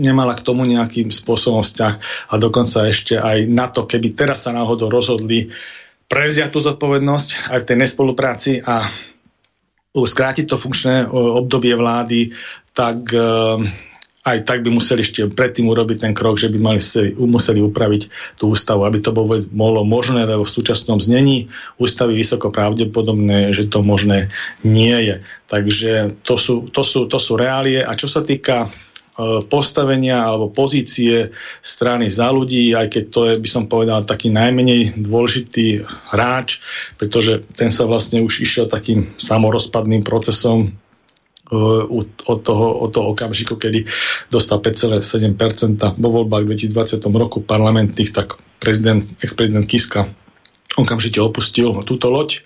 nemala 0.00 0.32
k 0.32 0.44
tomu 0.44 0.64
nejakým 0.64 1.12
spôsobom 1.12 1.60
vzťah 1.60 1.94
a 2.32 2.34
dokonca 2.40 2.88
ešte 2.88 3.20
aj 3.20 3.44
na 3.48 3.68
to, 3.68 3.84
keby 3.84 4.16
teraz 4.16 4.48
sa 4.48 4.56
náhodou 4.56 4.88
rozhodli 4.88 5.52
prevziať 6.08 6.52
tú 6.52 6.60
zodpovednosť 6.60 7.52
aj 7.52 7.58
v 7.60 7.66
tej 7.68 7.76
nespolupráci 7.76 8.52
a 8.64 8.88
skrátiť 9.92 10.48
to 10.48 10.56
funkčné 10.56 11.04
obdobie 11.12 11.76
vlády, 11.76 12.32
tak 12.72 13.12
eh, 13.12 13.92
aj 14.22 14.46
tak 14.46 14.62
by 14.62 14.70
museli 14.70 15.02
ešte 15.02 15.26
predtým 15.26 15.66
urobiť 15.66 16.06
ten 16.06 16.14
krok, 16.14 16.38
že 16.38 16.46
by 16.46 16.58
mali 16.62 16.80
museli 17.18 17.58
upraviť 17.58 18.02
tú 18.38 18.54
ústavu, 18.54 18.86
aby 18.86 19.02
to 19.02 19.10
bolo, 19.10 19.42
bolo 19.50 19.82
možné, 19.82 20.22
lebo 20.22 20.46
v 20.46 20.54
súčasnom 20.54 21.02
znení 21.02 21.50
ústavy 21.74 22.14
vysoko 22.14 22.54
pravdepodobné, 22.54 23.50
že 23.50 23.66
to 23.66 23.82
možné 23.82 24.30
nie 24.62 24.94
je. 24.94 25.16
Takže 25.50 26.22
to 26.22 26.38
sú, 26.38 26.70
to 26.70 26.86
sú, 26.86 27.10
to 27.10 27.18
sú 27.18 27.34
reálie. 27.34 27.82
A 27.82 27.98
čo 27.98 28.06
sa 28.06 28.22
týka 28.22 28.70
postavenia 29.46 30.22
alebo 30.22 30.52
pozície 30.52 31.30
strany 31.60 32.08
za 32.08 32.30
ľudí, 32.32 32.72
aj 32.74 32.86
keď 32.88 33.04
to 33.10 33.20
je, 33.28 33.34
by 33.38 33.48
som 33.48 33.64
povedal, 33.70 34.08
taký 34.08 34.32
najmenej 34.32 34.98
dôležitý 34.98 35.84
hráč, 36.10 36.62
pretože 36.96 37.44
ten 37.54 37.70
sa 37.70 37.84
vlastne 37.84 38.22
už 38.22 38.42
išiel 38.42 38.66
takým 38.66 39.12
samorozpadným 39.18 40.02
procesom 40.02 40.72
od 41.52 42.38
toho, 42.40 42.66
od 42.80 42.90
toho 42.96 43.12
okamžiku, 43.12 43.60
kedy 43.60 43.84
dostal 44.32 44.64
5,7% 44.64 45.36
vo 46.00 46.08
voľbách 46.08 46.48
v 46.48 46.56
2020 46.56 47.04
roku 47.12 47.44
parlamentných, 47.44 48.08
tak 48.08 48.40
prezident, 48.56 49.04
ex-prezident 49.20 49.68
Kiska 49.68 50.08
okamžite 50.80 51.20
opustil 51.20 51.76
túto 51.84 52.08
loď 52.08 52.40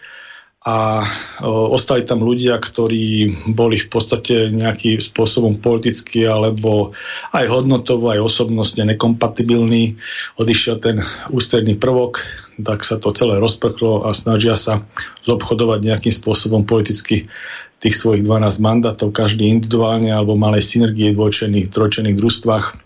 a 0.67 1.07
ostali 1.47 2.03
tam 2.03 2.27
ľudia, 2.27 2.59
ktorí 2.59 3.31
boli 3.55 3.79
v 3.79 3.87
podstate 3.87 4.51
nejakým 4.51 4.99
spôsobom 4.99 5.63
politicky 5.63 6.27
alebo 6.27 6.91
aj 7.31 7.47
hodnotovo, 7.47 8.11
aj 8.11 8.19
osobnostne 8.19 8.83
nekompatibilní. 8.91 9.95
Odišiel 10.43 10.83
ten 10.83 11.07
ústredný 11.31 11.79
prvok, 11.79 12.27
tak 12.59 12.83
sa 12.83 12.99
to 12.99 13.15
celé 13.15 13.39
rozprchlo 13.39 14.11
a 14.11 14.11
snažia 14.11 14.59
sa 14.59 14.83
zobchodovať 15.23 15.87
nejakým 15.87 16.11
spôsobom 16.11 16.67
politicky 16.67 17.31
tých 17.79 17.95
svojich 17.95 18.27
12 18.27 18.59
mandátov, 18.59 19.15
každý 19.15 19.47
individuálne 19.47 20.11
alebo 20.11 20.35
malej 20.35 20.67
synergie 20.67 21.15
v 21.15 21.19
dvojčených, 21.23 21.71
trojčených 21.71 22.19
družstvách. 22.19 22.86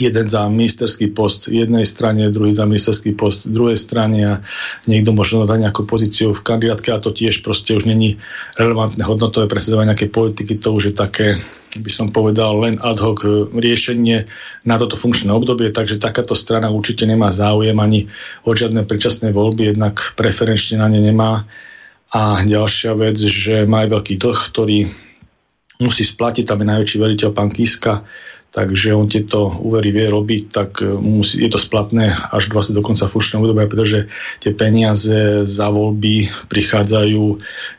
Jeden 0.00 0.24
za 0.24 0.48
ministerský 0.48 1.12
post 1.12 1.52
jednej 1.52 1.84
strane, 1.84 2.32
druhý 2.32 2.56
za 2.56 2.64
ministerský 2.64 3.12
post 3.12 3.44
druhej 3.44 3.76
strane 3.76 4.18
a 4.24 4.34
niekto 4.88 5.12
možno 5.12 5.44
dať 5.44 5.68
nejakú 5.68 5.84
pozíciu 5.84 6.32
v 6.32 6.40
kandidátke 6.40 6.88
a 6.96 7.02
to 7.02 7.12
tiež 7.12 7.44
proste 7.44 7.76
už 7.76 7.84
není 7.84 8.16
relevantné 8.56 9.04
hodnotové 9.04 9.52
presadzovanie 9.52 9.92
nejakej 9.92 10.08
politiky, 10.08 10.56
to 10.56 10.72
už 10.72 10.82
je 10.88 10.94
také, 10.96 11.28
by 11.76 11.92
som 11.92 12.08
povedal, 12.08 12.56
len 12.64 12.80
ad 12.80 13.04
hoc 13.04 13.20
riešenie 13.52 14.24
na 14.64 14.80
toto 14.80 14.96
funkčné 14.96 15.28
obdobie, 15.28 15.68
takže 15.68 16.00
takáto 16.00 16.32
strana 16.32 16.72
určite 16.72 17.04
nemá 17.04 17.28
záujem 17.28 17.76
ani 17.76 18.08
o 18.48 18.56
žiadne 18.56 18.88
predčasné 18.88 19.28
voľby, 19.28 19.76
jednak 19.76 20.16
preferenčne 20.16 20.80
na 20.80 20.88
ne 20.88 21.04
nemá. 21.04 21.44
A 22.16 22.40
ďalšia 22.44 22.96
vec, 22.96 23.20
že 23.20 23.68
má 23.68 23.84
veľký 23.84 24.16
dlh, 24.16 24.40
ktorý 24.52 24.78
musí 25.84 26.04
splatiť, 26.04 26.48
tam 26.48 26.64
je 26.64 26.70
najväčší 26.72 26.96
veliteľ 26.96 27.30
pán 27.36 27.52
Kiska, 27.52 28.04
takže 28.52 28.92
on 28.92 29.08
tieto 29.08 29.48
úvery 29.48 29.88
vie 29.88 30.12
robiť, 30.12 30.42
tak 30.52 30.84
e, 30.84 30.92
musí, 30.92 31.40
je 31.40 31.48
to 31.48 31.56
splatné 31.56 32.12
až 32.12 32.52
vlastne 32.52 32.76
do 32.76 32.84
konca 32.84 33.08
funkčného 33.08 33.40
obdobia, 33.40 33.64
pretože 33.64 34.12
tie 34.44 34.52
peniaze 34.52 35.48
za 35.48 35.72
voľby 35.72 36.28
prichádzajú 36.52 37.24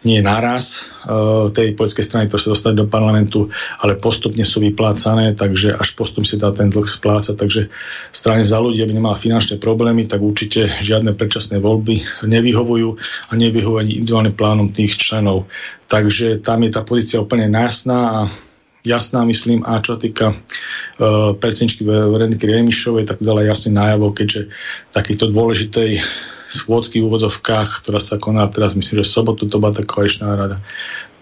nie 0.09 0.19
naraz 0.25 0.89
uh, 1.05 1.53
tej 1.53 1.77
politickej 1.77 2.05
strany, 2.05 2.23
ktoré 2.25 2.41
sa 2.41 2.53
dostali 2.57 2.73
do 2.73 2.89
parlamentu, 2.89 3.53
ale 3.79 4.01
postupne 4.01 4.41
sú 4.41 4.65
vyplácané, 4.65 5.37
takže 5.37 5.77
až 5.77 5.93
postupne 5.93 6.25
si 6.25 6.41
dá 6.41 6.49
ten 6.49 6.73
dlh 6.73 6.89
splácať, 6.89 7.37
takže 7.37 7.69
strane 8.09 8.41
za 8.41 8.57
ľudí, 8.57 8.81
aby 8.81 8.97
nemala 8.97 9.19
finančné 9.19 9.61
problémy, 9.61 10.09
tak 10.09 10.25
určite 10.25 10.81
žiadne 10.81 11.13
predčasné 11.13 11.61
voľby 11.61 12.25
nevyhovujú 12.25 12.89
a 13.29 13.31
nevyhovujú 13.37 13.77
ani 13.77 13.91
individuálnym 14.01 14.35
plánom 14.35 14.67
tých 14.73 14.97
členov. 14.97 15.45
Takže 15.85 16.41
tam 16.41 16.65
je 16.65 16.71
tá 16.73 16.81
pozícia 16.81 17.21
úplne 17.21 17.45
jasná 17.53 17.99
a 18.09 18.19
jasná, 18.83 19.23
myslím, 19.23 19.63
a 19.63 19.79
čo 19.79 19.95
týka 19.95 20.35
uh, 20.35 21.31
predsedničky 21.39 21.87
Vereniky 21.87 22.43
Remišovej, 22.43 23.07
tak 23.07 23.23
dala 23.23 23.47
jasne 23.47 23.73
najavo, 23.73 24.11
keďže 24.11 24.51
takýchto 24.91 25.31
dôležitej 25.31 26.03
schôdzky 26.53 27.01
v 27.01 27.07
úvodzovkách, 27.09 27.81
ktorá 27.81 27.97
sa 27.97 28.21
koná 28.21 28.45
teraz, 28.51 28.77
myslím, 28.77 29.01
že 29.01 29.07
v 29.09 29.15
sobotu 29.15 29.49
to 29.49 29.57
bola 29.57 29.73
tá 29.73 29.81
koaličná 29.81 30.35
rada, 30.35 30.59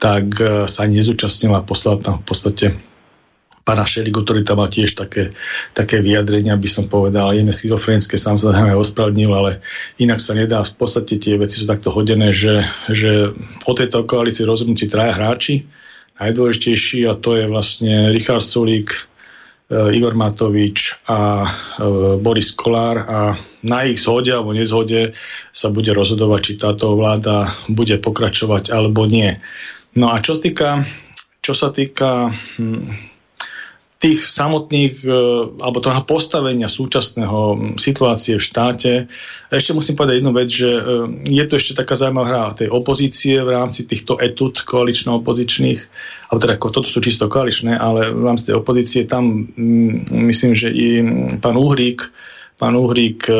tak 0.01 0.33
uh, 0.41 0.65
sa 0.65 0.89
nezúčastnila, 0.89 1.63
poslala 1.63 2.01
tam 2.01 2.15
v 2.19 2.25
podstate 2.25 2.65
pána 3.61 3.85
Šeligu, 3.85 4.25
ktorý 4.25 4.41
tam 4.41 4.57
mal 4.57 4.73
tiež 4.73 4.97
také, 4.97 5.29
také 5.77 6.01
vyjadrenia, 6.01 6.57
by 6.57 6.65
som 6.65 6.89
povedal, 6.89 7.29
jeme 7.37 7.53
schizofrenické, 7.53 8.17
sám 8.17 8.41
sa 8.41 8.57
aj 8.57 8.73
ospravedlnil, 8.73 9.31
ale 9.31 9.61
inak 10.01 10.17
sa 10.17 10.33
nedá, 10.33 10.65
v 10.65 10.73
podstate 10.81 11.21
tie 11.21 11.37
veci 11.37 11.61
sú 11.61 11.69
takto 11.69 11.93
hodené, 11.93 12.33
že, 12.33 12.65
že 12.89 13.29
o 13.69 13.73
tejto 13.77 14.09
koalícii 14.09 14.49
rozhodnutí 14.49 14.89
traja 14.89 15.13
hráči, 15.13 15.69
najdôležitejší 16.21 17.09
a 17.09 17.17
to 17.17 17.33
je 17.33 17.45
vlastne 17.49 18.13
Richard 18.13 18.45
Sulík, 18.45 18.93
e, 18.93 18.99
Igor 19.97 20.13
Matovič 20.13 21.01
a 21.09 21.43
e, 21.43 21.49
Boris 22.21 22.53
Kolár 22.53 22.97
a 23.09 23.19
na 23.65 23.79
ich 23.89 24.01
zhode 24.05 24.29
alebo 24.29 24.53
nezhode 24.53 25.17
sa 25.49 25.73
bude 25.73 25.89
rozhodovať, 25.93 26.41
či 26.45 26.53
táto 26.61 26.93
vláda 26.93 27.49
bude 27.65 27.97
pokračovať 27.97 28.69
alebo 28.69 29.09
nie. 29.09 29.33
No 29.97 30.13
a 30.13 30.21
čo 30.21 30.37
týka, 30.37 30.85
čo 31.41 31.57
sa 31.57 31.73
týka 31.73 32.29
hm, 32.61 33.10
tých 34.01 34.25
samotných, 34.25 35.05
e, 35.05 35.09
alebo 35.61 35.77
toho 35.77 36.01
postavenia 36.09 36.65
súčasného 36.65 37.77
situácie 37.77 38.41
v 38.41 38.43
štáte. 38.43 38.91
Ešte 39.53 39.77
musím 39.77 39.93
povedať 39.93 40.15
jednu 40.17 40.33
vec, 40.33 40.49
že 40.49 40.71
e, 40.73 40.81
je 41.29 41.43
tu 41.45 41.53
ešte 41.53 41.77
taká 41.77 41.93
zaujímavá 41.93 42.25
hra 42.25 42.45
tej 42.57 42.73
opozície 42.73 43.37
v 43.45 43.53
rámci 43.53 43.85
týchto 43.85 44.17
etut 44.17 44.57
koalično-opozičných, 44.65 45.79
alebo 46.33 46.39
teda 46.41 46.57
toto 46.57 46.89
sú 46.89 46.97
čisto 46.97 47.29
koaličné, 47.29 47.77
ale 47.77 48.09
v 48.09 48.25
rámci 48.25 48.49
tej 48.49 48.57
opozície 48.57 49.05
tam 49.05 49.45
myslím, 50.09 50.57
že 50.57 50.73
i 50.73 51.05
pán 51.37 51.61
Uhrík 51.61 52.09
pán 52.61 52.77
Uhrík 52.77 53.25
e, 53.25 53.33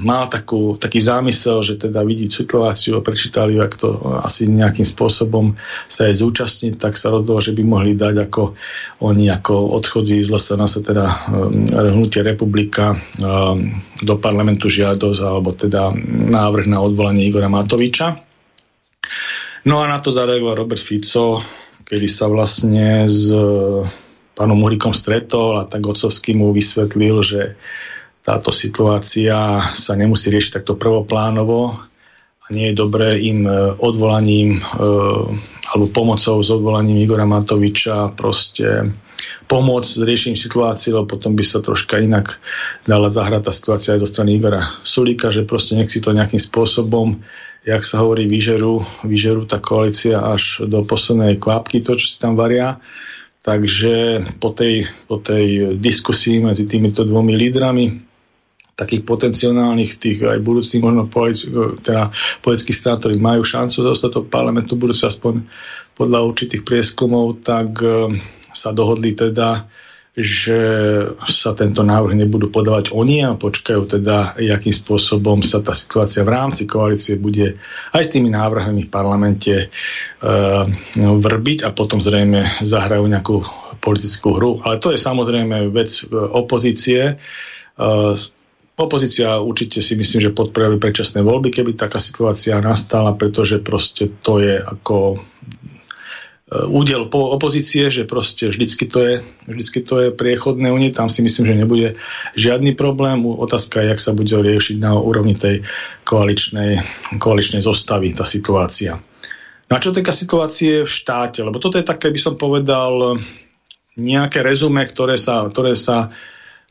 má 0.00 0.24
takú, 0.24 0.80
taký 0.80 0.96
zámysel, 0.96 1.60
že 1.60 1.76
teda 1.76 2.00
vidí 2.00 2.32
situáciu 2.32 2.96
a 2.96 3.04
prečítali 3.04 3.60
ak 3.60 3.76
to 3.76 3.92
asi 4.24 4.48
nejakým 4.48 4.88
spôsobom 4.88 5.52
sa 5.84 6.08
aj 6.08 6.24
zúčastniť, 6.24 6.80
tak 6.80 6.96
sa 6.96 7.12
rozhodol, 7.12 7.44
že 7.44 7.52
by 7.52 7.60
mohli 7.60 7.92
dať 7.92 8.24
ako 8.24 8.56
oni 9.04 9.28
ako 9.28 9.76
odchodzí 9.76 10.24
z 10.24 10.32
Lesana 10.32 10.64
sa 10.64 10.80
teda 10.80 11.04
um, 11.28 11.68
hnutie 11.68 12.24
republika 12.24 12.96
um, 13.20 13.84
do 14.00 14.16
parlamentu 14.16 14.72
žiadosť 14.72 15.20
alebo 15.20 15.52
teda 15.52 15.92
návrh 16.32 16.64
na 16.64 16.80
odvolanie 16.80 17.28
Igora 17.28 17.52
Matoviča. 17.52 18.16
No 19.68 19.84
a 19.84 19.92
na 19.92 20.00
to 20.00 20.08
zareagoval 20.08 20.64
Robert 20.64 20.80
Fico, 20.80 21.44
kedy 21.84 22.08
sa 22.08 22.32
vlastne 22.32 23.04
s 23.04 23.28
pánom 24.34 24.58
Uhrikom 24.60 24.92
stretol 24.92 25.62
a 25.62 25.64
tak 25.64 25.86
Ocovský 25.86 26.34
mu 26.34 26.50
vysvetlil, 26.50 27.16
že 27.22 27.40
táto 28.24 28.48
situácia 28.48 29.70
sa 29.76 29.92
nemusí 29.92 30.32
riešiť 30.32 30.60
takto 30.60 30.80
prvoplánovo 30.80 31.76
a 32.44 32.46
nie 32.48 32.72
je 32.72 32.80
dobré 32.80 33.20
im 33.20 33.44
e, 33.44 33.52
odvolaním 33.76 34.56
e, 34.56 34.60
alebo 35.72 35.86
pomocou 35.92 36.40
s 36.40 36.48
odvolaním 36.48 37.04
Igora 37.04 37.28
Matoviča 37.28 38.16
proste 38.16 38.96
pomôcť 39.44 39.88
s 39.88 40.00
riešením 40.00 40.40
situácií, 40.40 40.92
lebo 40.96 41.16
potom 41.16 41.36
by 41.36 41.44
sa 41.44 41.60
troška 41.60 42.00
inak 42.00 42.40
dala 42.88 43.12
zahrať 43.12 43.48
tá 43.48 43.52
situácia 43.52 43.90
aj 43.96 44.04
zo 44.04 44.08
strany 44.08 44.40
Igora 44.40 44.72
Sulíka, 44.84 45.28
že 45.28 45.44
proste 45.44 45.76
nech 45.76 45.92
si 45.92 46.00
to 46.00 46.16
nejakým 46.16 46.40
spôsobom, 46.40 47.20
jak 47.64 47.84
sa 47.84 48.04
hovorí, 48.04 48.28
vyžerú, 48.28 48.84
vyžerú 49.04 49.48
tá 49.48 49.60
koalícia 49.60 50.20
až 50.20 50.64
do 50.68 50.84
poslednej 50.84 51.40
kvapky, 51.40 51.80
to, 51.80 51.96
čo 51.96 52.06
si 52.08 52.16
tam 52.20 52.36
varia. 52.36 52.80
Takže 53.44 54.24
po 54.40 54.56
tej, 54.56 54.88
po 55.04 55.20
tej 55.20 55.76
diskusii 55.76 56.40
medzi 56.40 56.64
týmito 56.64 57.04
dvomi 57.04 57.36
lídrami 57.36 58.03
takých 58.74 59.06
potenciálnych 59.06 60.02
tých 60.02 60.18
aj 60.26 60.38
budúcich 60.42 60.82
možno 60.82 61.06
polic, 61.06 61.46
teda 61.82 62.10
politických 62.42 62.78
strán, 62.78 62.98
ktorí 62.98 63.22
majú 63.22 63.46
šancu 63.46 63.86
dostať 63.86 64.10
do 64.10 64.22
parlamentu 64.26 64.74
budúci 64.74 65.06
aspoň 65.06 65.46
podľa 65.94 66.26
určitých 66.26 66.66
prieskumov, 66.66 67.46
tak 67.46 67.78
e, 67.78 68.18
sa 68.50 68.74
dohodli 68.74 69.14
teda, 69.14 69.66
že 70.14 70.58
sa 71.26 71.58
tento 71.58 71.82
návrh 71.82 72.14
nebudú 72.14 72.46
podávať 72.46 72.94
oni 72.94 73.26
a 73.26 73.34
počkajú 73.34 73.98
teda, 73.98 74.38
akým 74.38 74.70
spôsobom 74.70 75.42
sa 75.42 75.58
tá 75.58 75.74
situácia 75.74 76.22
v 76.22 76.34
rámci 76.34 76.70
koalície 76.70 77.18
bude 77.18 77.58
aj 77.90 78.02
s 78.02 78.12
tými 78.14 78.30
návrhmi 78.30 78.86
v 78.86 78.92
parlamente 78.94 79.54
e, 79.54 79.66
vrbiť 80.98 81.66
a 81.66 81.74
potom 81.74 81.98
zrejme 81.98 82.62
zahrajú 82.62 83.06
nejakú 83.06 83.42
politickú 83.82 84.38
hru. 84.38 84.52
Ale 84.62 84.78
to 84.78 84.94
je 84.94 85.02
samozrejme 85.02 85.70
vec 85.74 85.90
e, 86.06 86.14
opozície. 86.14 87.18
Opozícia 88.74 89.38
určite 89.38 89.78
si 89.78 89.94
myslím, 89.94 90.18
že 90.18 90.34
podporili 90.34 90.82
predčasné 90.82 91.22
voľby, 91.22 91.54
keby 91.54 91.78
taká 91.78 92.02
situácia 92.02 92.58
nastala, 92.58 93.14
pretože 93.14 93.62
proste 93.62 94.10
to 94.18 94.42
je 94.42 94.58
ako 94.58 95.14
e, 95.14 95.18
údel 96.66 97.06
po 97.06 97.30
opozície, 97.38 97.86
že 97.86 98.02
proste 98.02 98.50
vždycky 98.50 98.90
to 98.90 98.98
je, 98.98 99.14
vždycky 99.46 99.78
to 99.78 99.94
je 100.02 100.08
priechodné 100.10 100.74
u 100.74 100.78
nej, 100.82 100.90
tam 100.90 101.06
si 101.06 101.22
myslím, 101.22 101.46
že 101.46 101.54
nebude 101.54 101.88
žiadny 102.34 102.74
problém. 102.74 103.22
Otázka 103.22 103.78
je, 103.78 103.94
jak 103.94 104.02
sa 104.02 104.10
bude 104.10 104.34
riešiť 104.34 104.82
na 104.82 104.98
úrovni 104.98 105.38
tej 105.38 105.62
koaličnej, 106.02 106.82
koaličnej 107.22 107.62
zostavy 107.62 108.10
tá 108.10 108.26
situácia. 108.26 108.98
Na 109.70 109.78
čo 109.78 109.94
týka 109.94 110.10
situácie 110.10 110.82
v 110.82 110.90
štáte, 110.90 111.46
lebo 111.46 111.62
toto 111.62 111.78
je 111.78 111.86
také, 111.86 112.10
by 112.10 112.18
som 112.18 112.34
povedal, 112.34 113.22
nejaké 113.94 114.42
rezume, 114.42 114.82
ktoré 114.82 115.14
sa, 115.14 115.46
ktoré 115.46 115.78
sa, 115.78 116.10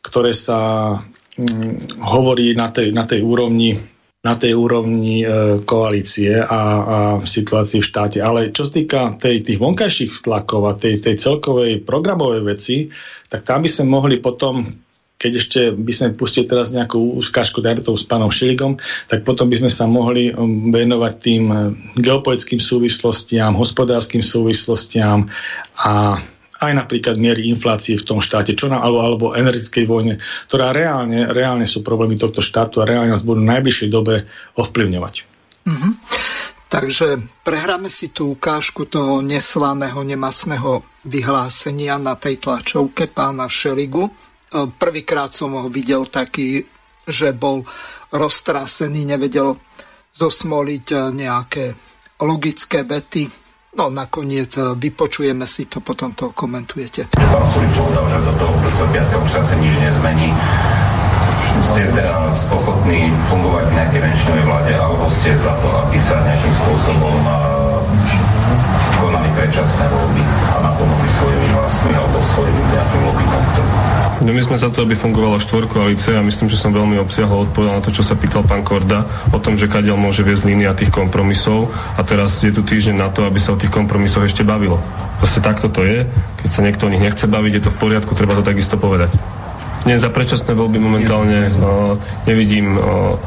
ktoré 0.04 0.36
sa 0.36 0.60
hovorí 1.98 2.54
na 2.54 2.70
tej, 2.70 2.94
na 2.94 3.10
tej 3.10 3.26
úrovni 3.26 3.94
na 4.24 4.40
tej 4.40 4.56
úrovni 4.56 5.20
e, 5.20 5.28
koalície 5.68 6.40
a, 6.40 6.48
a 6.48 6.62
situácii 7.28 7.84
v 7.84 7.90
štáte. 7.92 8.20
Ale 8.24 8.56
čo 8.56 8.64
sa 8.64 8.72
týka 8.72 9.02
tej, 9.20 9.44
tých 9.44 9.60
vonkajších 9.60 10.24
tlakov 10.24 10.64
a 10.72 10.80
tej, 10.80 11.04
tej 11.04 11.20
celkovej 11.20 11.84
programovej 11.84 12.42
veci, 12.48 12.88
tak 13.28 13.44
tam 13.44 13.68
by 13.68 13.70
sme 13.70 13.92
mohli 13.92 14.24
potom 14.24 14.64
keď 15.24 15.34
ešte 15.40 15.60
by 15.72 15.94
sme 15.96 16.20
pustili 16.20 16.44
teraz 16.44 16.76
nejakú 16.76 17.00
ukážku, 17.00 17.64
dajme 17.64 17.80
s 17.80 18.04
pánom 18.04 18.28
Šiligom, 18.28 18.76
tak 19.08 19.24
potom 19.24 19.48
by 19.48 19.64
sme 19.64 19.72
sa 19.72 19.88
mohli 19.88 20.36
um, 20.36 20.68
venovať 20.68 21.14
tým 21.16 21.44
e, 21.48 21.56
geopolitickým 21.96 22.60
súvislostiam, 22.60 23.56
hospodárskym 23.56 24.20
súvislostiam 24.20 25.32
a 25.80 26.20
aj 26.70 26.74
napríklad 26.86 27.16
miery 27.20 27.52
inflácie 27.52 28.00
v 28.00 28.08
tom 28.08 28.20
štáte, 28.24 28.56
čo 28.56 28.72
na, 28.72 28.80
alebo, 28.80 29.00
alebo 29.04 29.26
energetickej 29.36 29.86
vojne, 29.86 30.14
ktorá 30.48 30.72
reálne, 30.72 31.30
reálne 31.32 31.68
sú 31.68 31.84
problémy 31.84 32.16
tohto 32.16 32.40
štátu 32.40 32.80
a 32.80 32.88
reálne 32.88 33.12
nás 33.12 33.26
budú 33.26 33.44
v 33.44 33.52
najbližšej 33.52 33.90
dobe 33.92 34.24
ovplyvňovať. 34.56 35.16
Mm-hmm. 35.64 35.94
Takže 36.74 37.22
prehráme 37.46 37.86
si 37.86 38.10
tú 38.10 38.34
ukážku 38.34 38.90
toho 38.90 39.22
neslaného, 39.22 40.02
nemasného 40.02 40.82
vyhlásenia 41.06 42.02
na 42.02 42.18
tej 42.18 42.42
tlačovke 42.42 43.06
pána 43.06 43.46
Šeligu. 43.46 44.10
E, 44.10 44.12
prvýkrát 44.74 45.30
som 45.30 45.54
ho 45.54 45.70
videl 45.70 46.10
taký, 46.10 46.66
že 47.06 47.30
bol 47.30 47.62
roztrásený, 48.10 49.06
nevedel 49.06 49.62
zosmoliť 50.18 50.86
e, 50.90 50.98
nejaké 51.14 51.64
logické 52.26 52.82
vety, 52.82 53.43
No 53.74 53.90
nakoniec 53.90 54.54
eh, 54.58 54.78
vypočujeme 54.78 55.50
si 55.50 55.66
to, 55.66 55.82
potom 55.82 56.14
to 56.14 56.30
komentujete. 56.30 57.10
Pán 57.18 57.46
Sulik 57.50 57.74
povedal, 57.74 58.06
že 58.06 58.18
do 58.22 58.34
toho 58.38 58.54
5. 58.62 59.26
už 59.26 59.30
sa 59.34 59.56
nič 59.58 59.74
nezmení. 59.82 60.30
Ste 61.64 61.86
teda 61.94 62.34
ochotní 62.50 63.14
fungovať 63.30 63.66
v 63.70 63.74
nejakej 63.78 64.02
menšinovej 64.04 64.46
vláde, 64.46 64.74
alebo 64.74 65.06
ste 65.10 65.38
za 65.38 65.54
to, 65.62 65.70
aby 65.86 65.98
sa 65.98 66.22
nejakým 66.22 66.54
spôsobom 66.54 67.18
eh, 67.26 67.54
konali 69.02 69.30
predčasné 69.34 69.86
voľby 69.90 70.24
a 70.54 70.56
na 70.62 70.72
pomohli 70.78 71.10
svojimi 71.10 71.48
hlasmi 71.58 71.92
alebo 71.98 72.18
svojimi 72.22 72.62
nejakým 72.78 73.02
lobbykom 73.10 73.44
No 74.24 74.32
my 74.32 74.40
sme 74.40 74.56
za 74.56 74.72
to, 74.72 74.88
aby 74.88 74.96
fungovala 74.96 75.36
štvorkoalícia 75.44 76.16
a 76.16 76.24
myslím, 76.24 76.48
že 76.48 76.56
som 76.56 76.72
veľmi 76.72 76.96
obsiahol 76.96 77.44
odpovedal 77.44 77.76
na 77.76 77.84
to, 77.84 77.92
čo 77.92 78.08
sa 78.08 78.16
pýtal 78.16 78.48
pán 78.48 78.64
Korda 78.64 79.04
o 79.36 79.40
tom, 79.44 79.60
že 79.60 79.68
kadiaľ 79.68 80.00
môže 80.00 80.24
viesť 80.24 80.48
línia 80.48 80.72
tých 80.72 80.96
kompromisov 80.96 81.68
a 82.00 82.02
teraz 82.08 82.40
je 82.40 82.56
tu 82.56 82.64
týždeň 82.64 83.04
na 83.04 83.12
to, 83.12 83.28
aby 83.28 83.36
sa 83.36 83.52
o 83.52 83.60
tých 83.60 83.76
kompromisoch 83.76 84.24
ešte 84.24 84.48
bavilo. 84.48 84.80
Proste 85.20 85.44
takto 85.44 85.68
to 85.68 85.84
je. 85.84 86.08
Keď 86.40 86.50
sa 86.56 86.64
niekto 86.64 86.88
o 86.88 86.92
nich 86.96 87.04
nechce 87.04 87.28
baviť, 87.28 87.52
je 87.52 87.64
to 87.68 87.74
v 87.76 87.80
poriadku, 87.84 88.16
treba 88.16 88.40
to 88.40 88.48
takisto 88.48 88.80
povedať. 88.80 89.12
Nie, 89.84 90.00
za 90.00 90.08
predčasné 90.08 90.56
voľby 90.56 90.80
momentálne 90.80 91.52
uh, 91.52 92.00
nevidím 92.24 92.80
uh, 92.80 93.20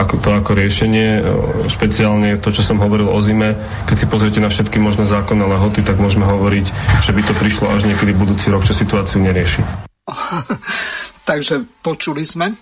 ako 0.00 0.16
to 0.16 0.30
ako 0.32 0.54
riešenie, 0.54 1.20
špeciálne 1.66 2.38
to, 2.38 2.54
čo 2.54 2.62
som 2.62 2.78
hovoril 2.78 3.10
o 3.10 3.18
zime. 3.18 3.58
Keď 3.90 3.96
si 3.98 4.06
pozriete 4.06 4.38
na 4.38 4.48
všetky 4.48 4.78
možné 4.78 5.04
zákonné 5.04 5.42
lehoty, 5.42 5.82
tak 5.82 5.98
môžeme 5.98 6.24
hovoriť, 6.24 6.66
že 7.02 7.12
by 7.12 7.20
to 7.26 7.34
prišlo 7.34 7.66
až 7.74 7.90
niekedy 7.90 8.14
budúci 8.14 8.48
rok, 8.48 8.62
čo 8.62 8.78
situáciu 8.78 9.18
nerieši. 9.20 9.87
Takže 11.28 11.84
počuli 11.84 12.24
sme. 12.24 12.52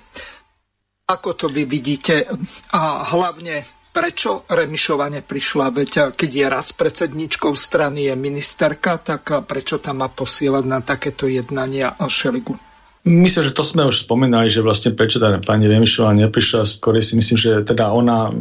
Ako 1.06 1.38
to 1.38 1.46
vy 1.46 1.62
vidíte? 1.70 2.26
A 2.74 3.06
hlavne 3.14 3.62
prečo 3.94 4.44
Remišova 4.50 5.08
neprišla? 5.08 5.72
Veď 5.72 5.92
keď 6.18 6.30
je 6.30 6.46
raz 6.50 6.66
predsedničkou 6.74 7.54
strany, 7.54 8.10
je 8.10 8.14
ministerka, 8.18 8.98
tak 8.98 9.46
prečo 9.46 9.78
tam 9.78 10.02
má 10.02 10.10
posielať 10.10 10.64
na 10.66 10.82
takéto 10.82 11.30
jednania 11.30 11.94
Šeligu? 11.96 12.58
Myslím, 13.06 13.46
že 13.46 13.54
to 13.54 13.62
sme 13.62 13.86
už 13.86 14.02
spomenali, 14.02 14.50
že 14.50 14.66
vlastne 14.66 14.90
prečo 14.90 15.22
tá 15.22 15.30
pani 15.38 15.70
Remišová 15.70 16.10
neprišla, 16.10 16.66
skôr 16.66 16.98
si 16.98 17.14
myslím, 17.14 17.38
že 17.38 17.62
teda 17.62 17.94
ona 17.94 18.34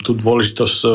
tú 0.00 0.16
dôležitosť 0.16 0.78
e, 0.82 0.90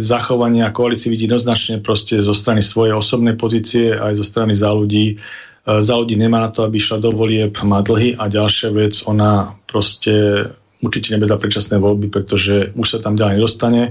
zachovania 0.00 0.72
koalície 0.72 1.12
vidí 1.12 1.28
jednoznačne 1.28 1.84
proste 1.84 2.24
zo 2.24 2.32
strany 2.32 2.64
svojej 2.64 2.96
osobnej 2.96 3.36
pozície 3.36 3.92
aj 3.92 4.16
zo 4.16 4.24
strany 4.24 4.56
za 4.56 4.72
ľudí. 4.72 5.20
E, 5.62 5.82
za 5.82 5.94
ľudí 5.94 6.18
nemá 6.18 6.42
na 6.42 6.50
to, 6.50 6.66
aby 6.66 6.78
išla 6.78 6.98
do 6.98 7.10
volieb, 7.14 7.54
má 7.62 7.82
dlhy 7.82 8.18
a 8.18 8.26
ďalšia 8.26 8.68
vec, 8.74 8.94
ona 9.06 9.54
proste 9.70 10.46
určite 10.82 11.14
nebude 11.14 11.30
za 11.30 11.38
predčasné 11.38 11.78
voľby, 11.78 12.10
pretože 12.10 12.74
už 12.74 12.86
sa 12.86 12.98
tam 12.98 13.14
ďalej 13.14 13.38
nedostane 13.38 13.82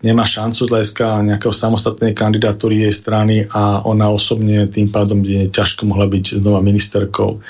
nemá 0.00 0.24
šancu 0.24 0.64
z 0.64 0.70
hľadiska 0.72 1.06
nejakého 1.22 1.52
samostatnej 1.52 2.16
kandidatúry 2.16 2.88
jej 2.88 2.94
strany 2.94 3.44
a 3.52 3.84
ona 3.84 4.08
osobne 4.08 4.64
tým 4.68 4.88
pádom 4.88 5.20
by 5.20 5.52
ťažko 5.52 5.84
mohla 5.84 6.08
byť 6.08 6.40
znova 6.40 6.64
ministerkou. 6.64 7.40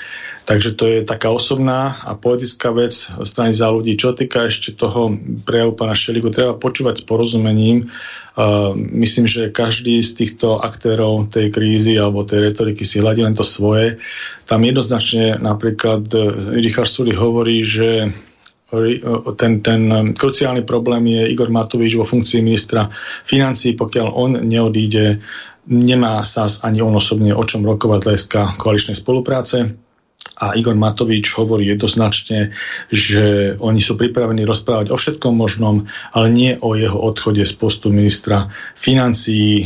Takže 0.51 0.75
to 0.75 0.83
je 0.83 0.99
taká 1.07 1.31
osobná 1.31 2.03
a 2.03 2.11
politická 2.19 2.75
vec 2.75 2.91
strany 3.23 3.55
za 3.55 3.71
ľudí. 3.71 3.95
Čo 3.95 4.11
týka 4.11 4.51
ešte 4.51 4.75
toho 4.75 5.15
prejavu 5.47 5.79
pána 5.79 5.95
Šeligu, 5.95 6.27
treba 6.27 6.59
počúvať 6.59 6.99
s 6.99 7.07
porozumením. 7.07 7.87
Uh, 8.35 8.75
myslím, 8.75 9.31
že 9.31 9.47
každý 9.47 10.03
z 10.03 10.11
týchto 10.11 10.59
aktérov 10.59 11.31
tej 11.31 11.55
krízy 11.55 11.95
alebo 11.95 12.27
tej 12.27 12.51
retoriky 12.51 12.83
si 12.83 12.99
hľadí 12.99 13.23
len 13.23 13.31
to 13.31 13.47
svoje. 13.47 14.03
Tam 14.43 14.59
jednoznačne 14.59 15.39
napríklad 15.39 16.11
Richard 16.59 16.91
Suli 16.91 17.15
hovorí, 17.15 17.63
že 17.63 18.11
ten, 19.39 19.63
ten 19.63 19.81
kruciálny 20.11 20.67
problém 20.67 21.15
je 21.15 21.31
Igor 21.31 21.47
Matovič 21.47 21.95
vo 21.95 22.03
funkcii 22.03 22.43
ministra 22.43 22.91
financí, 23.23 23.79
pokiaľ 23.79 24.07
on 24.11 24.43
neodíde, 24.43 25.15
nemá 25.71 26.27
sa 26.27 26.51
ani 26.67 26.83
on 26.83 26.91
osobne 26.91 27.31
o 27.31 27.43
čom 27.47 27.63
rokovať 27.63 27.99
hľadiska 28.03 28.41
koaličnej 28.59 28.99
spolupráce 28.99 29.90
a 30.41 30.57
Igor 30.57 30.73
Matovič 30.73 31.37
hovorí 31.37 31.69
jednoznačne, 31.69 32.49
že 32.89 33.53
oni 33.61 33.77
sú 33.77 33.93
pripravení 33.93 34.41
rozprávať 34.41 34.89
o 34.89 34.97
všetkom 34.97 35.37
možnom, 35.37 35.85
ale 36.17 36.27
nie 36.33 36.57
o 36.57 36.73
jeho 36.73 36.97
odchode 36.97 37.45
z 37.45 37.53
postu 37.53 37.93
ministra 37.93 38.49
financií 38.73 39.61
e, 39.61 39.65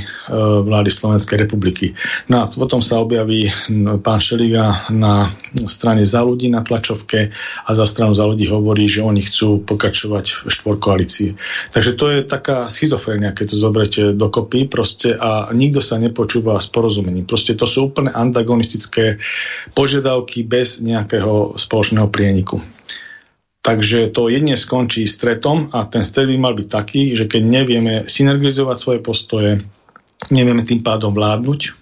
vlády 0.67 0.91
Slovenskej 0.91 1.47
republiky. 1.47 1.95
No 2.27 2.43
a 2.43 2.51
potom 2.51 2.83
sa 2.83 2.99
objaví 2.99 3.47
pán 4.03 4.19
Šeliga 4.19 4.91
na 4.91 5.31
strane 5.71 6.03
za 6.03 6.19
ľudí 6.27 6.51
na 6.51 6.59
tlačovke 6.59 7.31
a 7.63 7.69
za 7.71 7.87
stranu 7.87 8.11
za 8.11 8.27
ľudí 8.27 8.43
hovorí, 8.51 8.91
že 8.91 8.99
oni 8.99 9.23
chcú 9.23 9.63
pokračovať 9.63 10.43
v 10.43 10.51
štvorkoalícii. 10.51 11.29
Takže 11.71 11.91
to 11.95 12.05
je 12.11 12.19
taká 12.27 12.67
schizofrenia, 12.67 13.31
keď 13.31 13.55
to 13.55 13.57
zoberete 13.63 14.01
dokopy 14.11 14.67
proste 14.67 15.15
a 15.15 15.55
nikto 15.55 15.79
sa 15.79 15.95
nepočúva 15.95 16.59
s 16.59 16.67
porozumením. 16.67 17.23
Proste 17.23 17.55
to 17.55 17.63
sú 17.63 17.87
úplne 17.87 18.11
antagonistické 18.11 19.23
požiadavky 19.71 20.43
bez 20.43 20.64
nejakého 20.81 21.55
spoločného 21.55 22.09
prieniku. 22.09 22.59
Takže 23.65 24.13
to 24.13 24.29
jedne 24.29 24.53
skončí 24.53 25.09
stretom 25.09 25.73
a 25.73 25.89
ten 25.89 26.05
stret 26.05 26.29
by 26.29 26.37
mal 26.37 26.53
byť 26.53 26.67
taký, 26.69 27.17
že 27.17 27.25
keď 27.25 27.41
nevieme 27.41 27.93
synergizovať 28.05 28.77
svoje 28.77 28.99
postoje, 29.01 29.51
nevieme 30.29 30.61
tým 30.61 30.85
pádom 30.85 31.17
vládnuť, 31.17 31.73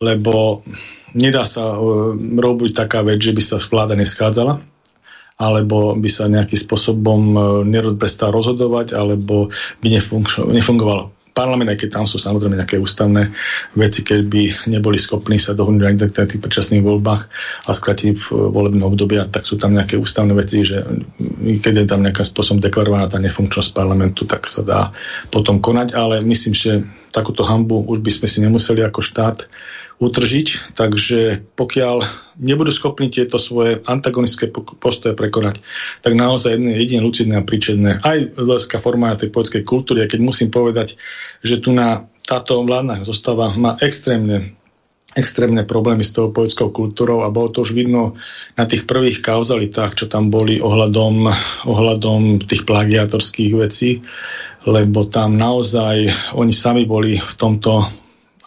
lebo 0.00 0.64
nedá 1.12 1.44
sa 1.44 1.76
uh, 1.76 2.16
robiť 2.16 2.72
taká 2.72 3.04
vec, 3.04 3.20
že 3.20 3.36
by 3.36 3.42
sa 3.44 3.60
vláda 3.60 3.92
neschádzala, 3.92 4.64
alebo 5.36 5.92
by 6.00 6.08
sa 6.08 6.32
nejakým 6.32 6.56
spôsobom 6.56 7.20
uh, 7.36 7.42
nerod 7.60 8.00
prestal 8.00 8.32
rozhodovať, 8.32 8.96
alebo 8.96 9.52
by 9.84 9.86
nefungovalo 10.48 11.21
parlament, 11.32 11.72
aj 11.72 11.80
keď 11.80 11.90
tam 12.00 12.04
sú 12.04 12.20
samozrejme 12.20 12.60
nejaké 12.60 12.76
ústavné 12.76 13.32
veci, 13.72 14.04
keď 14.04 14.20
by 14.28 14.42
neboli 14.68 15.00
schopní 15.00 15.40
sa 15.40 15.56
dohodnúť 15.56 15.84
ani 15.88 15.98
tak 15.98 16.28
tých 16.28 16.40
predčasných 16.40 16.84
voľbách 16.84 17.22
a 17.66 17.70
skrátiť 17.72 18.12
v 18.16 18.26
volebnom 18.52 18.92
obdobia, 18.92 19.24
tak 19.26 19.48
sú 19.48 19.56
tam 19.56 19.72
nejaké 19.72 19.96
ústavné 19.96 20.32
veci, 20.36 20.62
že 20.62 20.84
keď 21.64 21.72
je 21.82 21.86
tam 21.88 22.04
nejakým 22.04 22.28
spôsobom 22.28 22.60
deklarovaná 22.60 23.08
tá 23.08 23.16
nefunkčnosť 23.16 23.72
parlamentu, 23.72 24.28
tak 24.28 24.44
sa 24.46 24.60
dá 24.60 24.80
potom 25.32 25.58
konať, 25.58 25.96
ale 25.96 26.20
myslím, 26.20 26.52
že 26.52 26.84
takúto 27.12 27.44
hambu 27.44 27.84
už 27.88 28.04
by 28.04 28.12
sme 28.12 28.26
si 28.28 28.38
nemuseli 28.44 28.84
ako 28.84 29.00
štát 29.00 29.48
utržiť, 30.02 30.74
takže 30.74 31.46
pokiaľ 31.54 32.02
nebudú 32.42 32.74
schopní 32.74 33.06
tieto 33.06 33.38
svoje 33.38 33.78
antagonické 33.86 34.50
postoje 34.82 35.14
prekonať, 35.14 35.62
tak 36.02 36.18
naozaj 36.18 36.58
jedné 36.58 36.74
jediné 36.74 37.00
lucidné 37.06 37.34
a 37.38 37.46
príčetné 37.46 38.02
aj 38.02 38.34
hľadiska 38.34 38.82
formája 38.82 39.22
tej 39.22 39.30
poľskej 39.30 39.62
kultúry, 39.62 40.02
a 40.02 40.10
keď 40.10 40.20
musím 40.26 40.50
povedať, 40.50 40.98
že 41.46 41.62
tu 41.62 41.70
na 41.70 42.10
táto 42.26 42.58
vládna 42.66 43.06
zostava 43.06 43.54
má 43.54 43.78
extrémne 43.78 44.58
extrémne 45.12 45.68
problémy 45.68 46.00
s 46.00 46.16
tou 46.16 46.32
poľskou 46.32 46.72
kultúrou 46.72 47.20
a 47.20 47.28
bolo 47.28 47.52
to 47.52 47.68
už 47.68 47.76
vidno 47.76 48.16
na 48.56 48.64
tých 48.64 48.88
prvých 48.88 49.20
kauzalitách, 49.20 49.92
čo 49.92 50.06
tam 50.08 50.32
boli 50.32 50.56
ohľadom, 50.56 51.28
ohľadom 51.68 52.40
tých 52.48 52.64
plagiatorských 52.64 53.52
vecí, 53.52 54.00
lebo 54.64 55.04
tam 55.12 55.36
naozaj 55.36 56.08
oni 56.32 56.56
sami 56.56 56.88
boli 56.88 57.20
v 57.20 57.34
tomto 57.36 58.01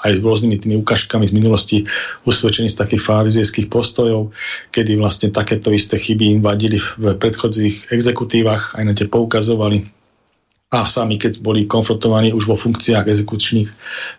aj 0.05 0.21
rôznymi 0.21 0.61
tými 0.61 0.75
ukážkami 0.85 1.25
z 1.25 1.33
minulosti 1.33 1.77
usvedčení 2.29 2.69
z 2.69 2.77
takých 2.77 3.01
farizejských 3.01 3.67
postojov, 3.67 4.29
kedy 4.69 5.01
vlastne 5.01 5.33
takéto 5.33 5.73
isté 5.73 5.97
chyby 5.97 6.37
im 6.37 6.39
vadili 6.45 6.77
v 7.01 7.17
predchodzích 7.17 7.89
exekutívach, 7.89 8.77
aj 8.77 8.83
na 8.85 8.93
tie 8.93 9.09
poukazovali 9.09 10.04
a 10.83 10.89
sami, 10.89 11.15
keď 11.15 11.39
boli 11.39 11.63
konfrontovaní 11.63 12.35
už 12.35 12.51
vo 12.51 12.57
funkciách 12.59 13.07
exekučných 13.07 13.69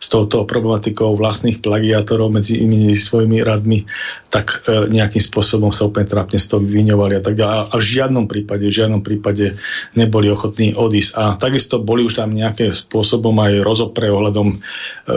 s 0.00 0.06
touto 0.08 0.48
problematikou 0.48 1.12
vlastných 1.12 1.60
plagiátorov 1.60 2.32
medzi 2.32 2.62
inými 2.64 2.96
svojimi 2.96 3.44
radmi, 3.44 3.84
tak 4.32 4.64
e, 4.64 4.88
nejakým 4.88 5.20
spôsobom 5.20 5.74
sa 5.74 5.84
úplne 5.84 6.08
trápne 6.08 6.40
z 6.40 6.46
toho 6.48 6.64
vyviňovali 6.64 7.14
a 7.18 7.22
tak 7.22 7.36
ďalej. 7.36 7.56
A 7.68 7.74
v 7.76 7.84
žiadnom 7.84 8.24
prípade, 8.24 8.64
v 8.64 8.76
žiadnom 8.76 9.02
prípade 9.04 9.60
neboli 9.92 10.32
ochotní 10.32 10.72
odísť. 10.72 11.10
A 11.20 11.36
takisto 11.36 11.82
boli 11.82 12.06
už 12.06 12.16
tam 12.16 12.32
nejaké 12.32 12.72
spôsobom 12.72 13.36
aj 13.42 13.60
rozopre 13.60 14.08
ohľadom 14.08 14.48
e, 14.52 14.56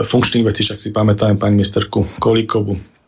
funkčných 0.04 0.44
vecí, 0.44 0.68
však 0.68 0.78
si 0.78 0.92
pamätáme 0.92 1.40
pani 1.40 1.56
ministerku 1.56 2.20
Kolíkovu, 2.20 2.99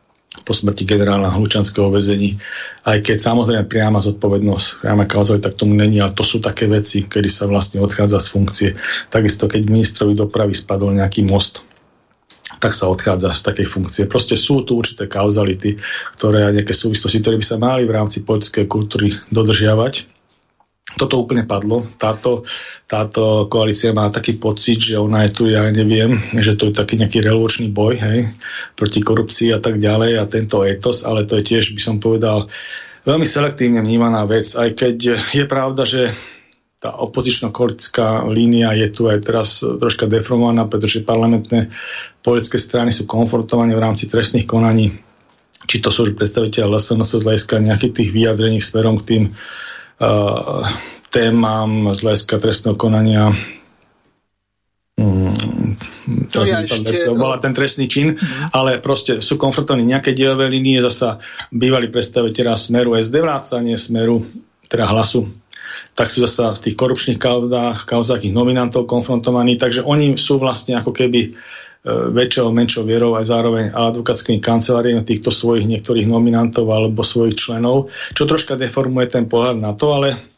po 0.42 0.52
smrti 0.52 0.82
generála 0.84 1.30
Hlučanského 1.30 1.88
väzení. 1.88 2.38
Aj 2.82 2.98
keď 2.98 3.18
samozrejme 3.22 3.70
priama 3.70 4.02
zodpovednosť, 4.02 4.82
priama 4.82 5.06
kauzali, 5.06 5.38
tak 5.38 5.54
tomu 5.54 5.78
není, 5.78 6.02
ale 6.02 6.14
to 6.14 6.26
sú 6.26 6.42
také 6.42 6.66
veci, 6.66 7.06
kedy 7.06 7.30
sa 7.30 7.46
vlastne 7.46 7.78
odchádza 7.78 8.18
z 8.18 8.28
funkcie. 8.28 8.68
Takisto, 9.08 9.46
keď 9.46 9.66
ministrovi 9.66 10.18
dopravy 10.18 10.54
spadol 10.54 10.94
nejaký 10.94 11.24
most, 11.24 11.62
tak 12.62 12.78
sa 12.78 12.86
odchádza 12.86 13.34
z 13.34 13.42
takej 13.42 13.66
funkcie. 13.66 14.02
Proste 14.06 14.38
sú 14.38 14.62
tu 14.62 14.78
určité 14.78 15.10
kauzality, 15.10 15.82
ktoré 16.14 16.46
a 16.46 16.54
nejaké 16.54 16.70
súvislosti, 16.70 17.18
ktoré 17.18 17.36
by 17.42 17.46
sa 17.46 17.58
mali 17.58 17.82
v 17.82 17.94
rámci 17.98 18.22
politickej 18.22 18.70
kultúry 18.70 19.18
dodržiavať 19.34 20.11
toto 20.96 21.20
úplne 21.20 21.48
padlo. 21.48 21.88
Táto, 21.96 22.44
táto 22.84 23.48
koalícia 23.48 23.96
má 23.96 24.12
taký 24.12 24.36
pocit, 24.36 24.92
že 24.92 25.00
ona 25.00 25.24
je 25.26 25.30
tu, 25.32 25.42
ja 25.48 25.64
neviem, 25.72 26.20
že 26.36 26.56
to 26.58 26.68
je 26.68 26.76
taký 26.76 27.00
nejaký 27.00 27.24
revolučný 27.24 27.72
boj 27.72 27.96
hej, 28.00 28.28
proti 28.76 29.00
korupcii 29.00 29.56
a 29.56 29.60
tak 29.60 29.80
ďalej 29.80 30.20
a 30.20 30.24
tento 30.28 30.60
etos, 30.66 31.04
ale 31.04 31.24
to 31.24 31.40
je 31.40 31.56
tiež, 31.56 31.72
by 31.72 31.80
som 31.80 31.96
povedal, 32.02 32.52
veľmi 33.08 33.24
selektívne 33.24 33.80
vnímaná 33.80 34.28
vec, 34.28 34.46
aj 34.52 34.76
keď 34.76 34.96
je 35.32 35.44
pravda, 35.48 35.82
že 35.88 36.12
tá 36.82 36.98
opozično-politická 36.98 38.26
línia 38.26 38.74
je 38.74 38.90
tu 38.90 39.06
aj 39.06 39.22
teraz 39.22 39.62
troška 39.62 40.10
deformovaná, 40.10 40.66
pretože 40.66 41.06
parlamentné 41.06 41.70
politické 42.26 42.58
strany 42.58 42.90
sú 42.90 43.06
konfrontované 43.06 43.78
v 43.78 43.84
rámci 43.86 44.10
trestných 44.10 44.50
konaní, 44.50 44.90
či 45.70 45.78
to 45.78 45.94
sú 45.94 46.10
už 46.10 46.18
predstaviteľ 46.18 46.74
LSNS 46.74 47.22
z 47.22 47.22
hľadiska 47.22 47.62
nejakých 47.62 47.94
tých 47.94 48.10
vyjadrení 48.10 48.58
smerom 48.58 48.98
k 48.98 49.06
tým 49.06 49.22
témam 51.12 51.92
z 51.92 51.98
hľadiska 52.02 52.40
trestného 52.40 52.74
konania 52.74 53.30
mm, 54.98 55.32
to 56.32 56.42
ja 56.42 56.64
ešte... 56.64 57.12
bola 57.14 57.38
ten 57.38 57.54
trestný 57.54 57.86
čin, 57.86 58.16
mm. 58.16 58.52
ale 58.56 58.82
proste 58.82 59.22
sú 59.22 59.38
konfrontovaní 59.38 59.86
nejaké 59.86 60.16
dielové 60.16 60.50
línie, 60.50 60.82
zasa 60.82 61.22
bývali 61.52 61.88
predstaviteľa 61.88 62.58
Smeru 62.58 62.98
SD 62.98 63.22
vrátanie 63.22 63.78
Smeru, 63.78 64.26
teda 64.66 64.88
hlasu 64.88 65.42
tak 65.92 66.08
sú 66.08 66.24
zasa 66.24 66.56
v 66.56 66.62
tých 66.68 66.76
korupčných 66.76 67.20
kauzách, 67.20 67.84
kauzách 67.84 68.24
ich 68.24 68.32
nominantov 68.32 68.88
konfrontovaní, 68.88 69.60
takže 69.60 69.84
oni 69.84 70.16
sú 70.16 70.40
vlastne 70.40 70.80
ako 70.80 70.88
keby 70.88 71.20
e, 71.20 71.30
väčšou, 71.86 72.54
menšou 72.54 72.86
vierou 72.86 73.18
aj 73.18 73.26
zároveň 73.26 73.64
advokátskymi 73.74 74.38
kanceláriami 74.38 75.02
týchto 75.02 75.34
svojich 75.34 75.66
niektorých 75.66 76.06
nominantov 76.06 76.70
alebo 76.70 77.02
svojich 77.02 77.34
členov, 77.34 77.90
čo 78.14 78.22
troška 78.22 78.54
deformuje 78.54 79.10
ten 79.10 79.26
pohľad 79.26 79.58
na 79.58 79.74
to, 79.74 79.90
ale 79.90 80.31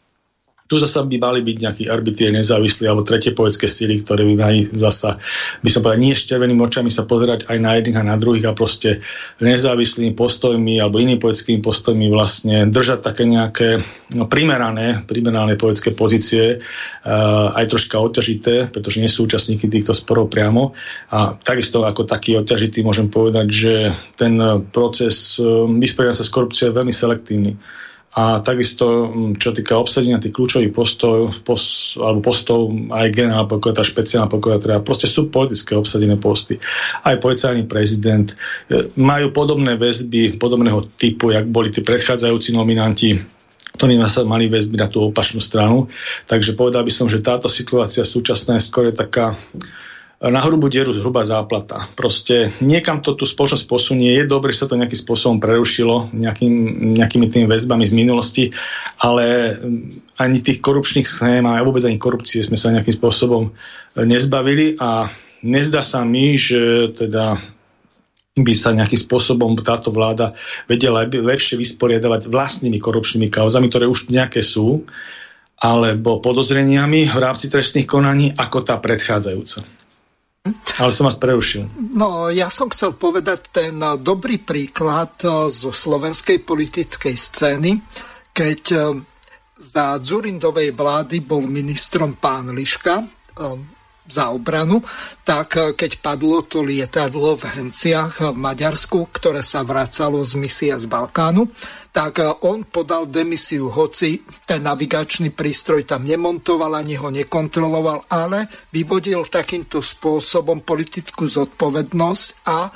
tu 0.64 0.80
zasa 0.80 1.04
by 1.04 1.20
mali 1.20 1.44
byť 1.44 1.56
nejakí 1.60 1.84
arbitrie 1.92 2.32
nezávislí 2.32 2.88
alebo 2.88 3.04
tretie 3.04 3.36
poetské 3.36 3.68
síly, 3.68 4.00
ktoré 4.00 4.24
by 4.24 4.34
mali 4.34 4.60
zasa, 4.72 5.20
by 5.60 5.68
som 5.68 5.84
povedal, 5.84 6.00
nie 6.00 6.16
červenými 6.16 6.56
očami 6.64 6.88
sa 6.88 7.04
pozerať 7.04 7.44
aj 7.52 7.58
na 7.60 7.76
jedných 7.76 8.00
a 8.00 8.08
na 8.08 8.16
druhých 8.16 8.48
a 8.48 8.56
proste 8.56 9.04
nezávislými 9.44 10.16
postojmi 10.16 10.80
alebo 10.80 11.04
inými 11.04 11.20
poetskými 11.20 11.60
postojmi 11.60 12.08
vlastne 12.08 12.64
držať 12.72 12.98
také 13.04 13.28
nejaké 13.28 13.68
no, 14.16 14.24
primerané, 14.24 15.04
primerané 15.04 15.60
poetské 15.60 15.92
pozície, 15.92 16.64
uh, 16.64 17.52
aj 17.52 17.68
troška 17.68 18.00
odťažité, 18.00 18.72
pretože 18.72 19.04
nie 19.04 19.10
sú 19.12 19.28
účastníky 19.28 19.68
týchto 19.68 19.92
sporov 19.92 20.32
priamo. 20.32 20.72
A 21.12 21.36
takisto 21.36 21.84
ako 21.84 22.08
taký 22.08 22.40
odťažitý 22.40 22.80
môžem 22.80 23.12
povedať, 23.12 23.46
že 23.52 23.74
ten 24.16 24.40
proces 24.72 25.36
uh, 25.36 25.68
vysporiadania 25.68 26.16
sa 26.16 26.24
s 26.24 26.32
korupciou 26.32 26.72
je 26.72 26.78
veľmi 26.80 26.94
selektívny 26.94 27.52
a 28.14 28.38
takisto, 28.46 29.10
mm, 29.10 29.42
čo 29.42 29.50
týka 29.50 29.74
obsadenia 29.74 30.22
tých 30.22 30.30
kľúčových 30.38 30.70
postov, 30.70 31.34
post, 31.42 31.98
alebo 31.98 32.22
postov 32.22 32.70
aj 32.94 33.10
generálna 33.10 33.50
pokojata, 33.50 33.82
špeciálna 33.82 34.30
pokojata, 34.30 34.86
proste 34.86 35.10
sú 35.10 35.26
politické 35.34 35.74
obsadené 35.74 36.14
posty. 36.14 36.54
Aj 37.02 37.18
policajný 37.18 37.66
prezident 37.66 38.30
e, 38.30 38.94
majú 38.94 39.34
podobné 39.34 39.74
väzby, 39.74 40.38
podobného 40.38 40.94
typu, 40.94 41.34
jak 41.34 41.50
boli 41.50 41.74
tí 41.74 41.82
predchádzajúci 41.82 42.54
nominanti 42.54 43.18
ktorí 43.74 43.98
sa 44.06 44.22
mali 44.22 44.46
väzby 44.46 44.78
na 44.78 44.86
tú 44.86 45.10
opačnú 45.10 45.42
stranu. 45.42 45.90
Takže 46.30 46.54
povedal 46.54 46.86
by 46.86 46.94
som, 46.94 47.10
že 47.10 47.18
táto 47.18 47.50
situácia 47.50 48.06
súčasná 48.06 48.54
je 48.54 48.70
skôr 48.70 48.94
taká 48.94 49.34
na 50.22 50.40
hrubú 50.40 50.70
dieru 50.70 50.94
hrubá 50.94 51.26
záplata. 51.26 51.90
Proste 51.98 52.54
niekam 52.62 53.02
to 53.02 53.18
tu 53.18 53.26
spoločnosť 53.26 53.66
posunie, 53.66 54.14
je 54.14 54.30
dobre, 54.30 54.54
že 54.54 54.64
sa 54.64 54.70
to 54.70 54.78
nejakým 54.78 55.00
spôsobom 55.00 55.36
prerušilo 55.42 56.14
nejakým, 56.14 56.54
nejakými 56.94 57.26
tými 57.26 57.46
väzbami 57.50 57.84
z 57.84 57.92
minulosti, 57.92 58.44
ale 59.02 59.56
mm, 59.58 60.14
ani 60.22 60.38
tých 60.40 60.62
korupčných 60.62 61.06
schém 61.06 61.44
a 61.44 61.60
vôbec 61.66 61.82
ani 61.82 61.98
korupcie 61.98 62.40
sme 62.46 62.54
sa 62.54 62.70
nejakým 62.70 62.94
spôsobom 62.94 63.50
e, 63.50 64.06
nezbavili 64.06 64.78
a 64.78 65.10
nezdá 65.42 65.82
sa 65.82 66.06
mi, 66.06 66.38
že 66.38 66.94
teda 66.94 67.42
by 68.34 68.54
sa 68.54 68.74
nejakým 68.74 68.98
spôsobom 68.98 69.54
táto 69.62 69.94
vláda 69.94 70.34
vedela 70.66 71.06
lepšie 71.06 71.54
vysporiadavať 71.54 72.26
s 72.26 72.32
vlastnými 72.32 72.82
korupčnými 72.82 73.30
kauzami, 73.30 73.70
ktoré 73.70 73.86
už 73.86 74.10
nejaké 74.10 74.42
sú, 74.42 74.82
alebo 75.54 76.18
podozreniami 76.18 77.14
v 77.14 77.18
rámci 77.22 77.46
trestných 77.46 77.86
konaní, 77.86 78.34
ako 78.34 78.66
tá 78.66 78.74
predchádzajúca. 78.82 79.83
Ale 80.76 80.92
som 80.92 81.08
vás 81.08 81.16
prerušil. 81.16 81.72
No, 81.96 82.28
ja 82.28 82.52
som 82.52 82.68
chcel 82.68 82.92
povedať 82.92 83.48
ten 83.48 83.80
dobrý 84.04 84.36
príklad 84.36 85.16
eh, 85.24 85.48
zo 85.48 85.72
slovenskej 85.72 86.44
politickej 86.44 87.16
scény, 87.16 87.80
keď 88.28 88.62
eh, 88.76 88.82
za 89.56 89.96
Dzurindovej 89.96 90.76
vlády 90.76 91.24
bol 91.24 91.48
ministrom 91.48 92.20
pán 92.20 92.52
Liška 92.52 92.94
eh, 93.00 93.83
za 94.04 94.28
obranu, 94.28 94.84
tak 95.24 95.56
keď 95.56 96.00
padlo 96.04 96.44
to 96.44 96.60
lietadlo 96.60 97.40
v 97.40 97.44
Henciach 97.56 98.32
v 98.32 98.36
Maďarsku, 98.36 99.08
ktoré 99.08 99.40
sa 99.40 99.64
vracalo 99.64 100.20
z 100.20 100.36
misia 100.36 100.76
z 100.76 100.84
Balkánu, 100.84 101.48
tak 101.94 102.18
eh, 102.18 102.26
on 102.42 102.66
podal 102.66 103.06
demisiu, 103.06 103.70
hoci 103.70 104.26
ten 104.42 104.66
navigačný 104.66 105.30
prístroj 105.30 105.86
tam 105.86 106.02
nemontoval 106.02 106.74
ani 106.74 106.98
ho 106.98 107.08
nekontroloval, 107.14 108.10
ale 108.10 108.50
vyvodil 108.74 109.30
takýmto 109.30 109.78
spôsobom 109.78 110.66
politickú 110.66 111.30
zodpovednosť 111.30 112.26
a 112.50 112.74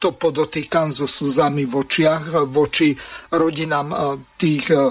to 0.00 0.16
podotýkam 0.16 0.92
so 0.92 1.04
slzami 1.04 1.64
v 1.68 1.74
očiach 1.76 2.48
voči 2.48 2.96
rodinám 3.36 3.88
eh, 3.92 3.98
tých 4.40 4.72
eh, 4.72 4.88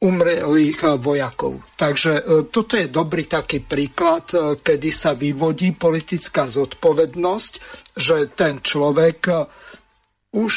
umrelých 0.00 0.96
vojakov. 0.96 1.60
Takže 1.76 2.48
toto 2.48 2.72
je 2.80 2.88
dobrý 2.88 3.28
taký 3.28 3.60
príklad, 3.60 4.32
kedy 4.64 4.88
sa 4.88 5.12
vyvodí 5.12 5.76
politická 5.76 6.48
zodpovednosť, 6.48 7.52
že 8.00 8.32
ten 8.32 8.64
človek 8.64 9.28
už 10.32 10.52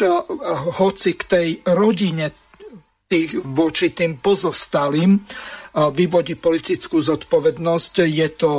hoci 0.80 1.20
k 1.20 1.24
tej 1.28 1.50
rodine 1.76 2.32
tých, 3.12 3.36
voči 3.44 3.92
tým 3.92 4.24
pozostalým 4.24 5.20
vyvodí 5.76 6.40
politickú 6.40 7.04
zodpovednosť, 7.04 7.94
je 8.08 8.30
to 8.40 8.52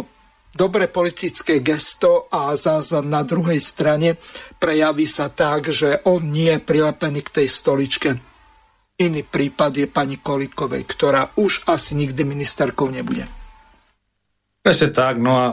dobré 0.53 0.87
politické 0.93 1.65
gesto 1.65 2.29
a 2.29 2.53
zase 2.61 3.01
na 3.01 3.25
druhej 3.25 3.59
strane 3.59 4.21
prejaví 4.61 5.09
sa 5.09 5.33
tak, 5.33 5.73
že 5.73 6.05
on 6.05 6.29
nie 6.29 6.53
je 6.53 6.61
prilepený 6.61 7.25
k 7.25 7.41
tej 7.41 7.49
stoličke. 7.49 8.34
Iný 8.95 9.27
prípad 9.27 9.75
je 9.75 9.87
pani 9.91 10.23
Kolikovej, 10.23 10.87
ktorá 10.87 11.35
už 11.35 11.67
asi 11.67 11.99
nikdy 11.99 12.23
ministerkou 12.23 12.87
nebude. 12.95 13.27
Presne 14.63 14.95
tak, 14.95 15.19
no 15.19 15.35
a 15.35 15.47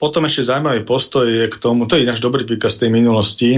potom 0.00 0.24
ešte 0.24 0.48
zaujímavý 0.48 0.80
postoj 0.88 1.28
je 1.28 1.44
k 1.44 1.60
tomu, 1.60 1.84
to 1.84 2.00
je 2.00 2.08
náš 2.08 2.24
dobrý 2.24 2.48
príkaz 2.48 2.80
z 2.80 2.88
tej 2.88 2.90
minulosti, 2.96 3.50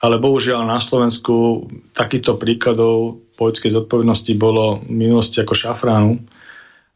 ale 0.00 0.16
bohužiaľ 0.16 0.64
na 0.64 0.80
Slovensku 0.80 1.68
takýchto 1.92 2.40
príkladov 2.40 3.20
poľskej 3.36 3.76
zodpovednosti 3.76 4.32
bolo 4.40 4.80
v 4.88 5.04
minulosti 5.04 5.44
ako 5.44 5.52
šafránu. 5.52 6.16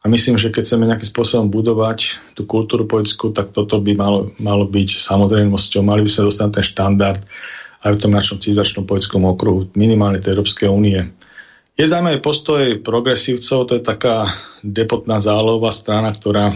A 0.01 0.09
myslím, 0.09 0.41
že 0.41 0.49
keď 0.49 0.65
chceme 0.65 0.89
nejakým 0.89 1.13
spôsobom 1.13 1.53
budovať 1.53 2.17
tú 2.33 2.49
kultúru 2.49 2.89
poľskú, 2.89 3.37
tak 3.37 3.53
toto 3.53 3.77
by 3.77 3.93
malo, 3.93 4.33
malo 4.41 4.65
byť 4.65 4.97
samozrejmosťou. 4.97 5.85
Mali 5.85 6.01
by 6.01 6.09
sme 6.09 6.25
dostať 6.25 6.49
ten 6.57 6.65
štandard 6.65 7.21
aj 7.85 7.91
v 7.93 8.01
tom 8.01 8.09
našom 8.09 8.41
civilizačnom 8.41 8.89
poľskom 8.89 9.29
okruhu, 9.29 9.69
minimálne 9.77 10.17
tej 10.17 10.33
Európskej 10.33 10.65
únie. 10.73 11.20
Je 11.79 11.87
zaujímavý 11.87 12.19
postoj 12.21 12.63
progresívcov, 12.83 13.57
to 13.65 13.73
je 13.79 13.83
taká 13.83 14.29
depotná 14.61 15.17
zálová 15.23 15.71
strana, 15.73 16.13
ktorá 16.13 16.53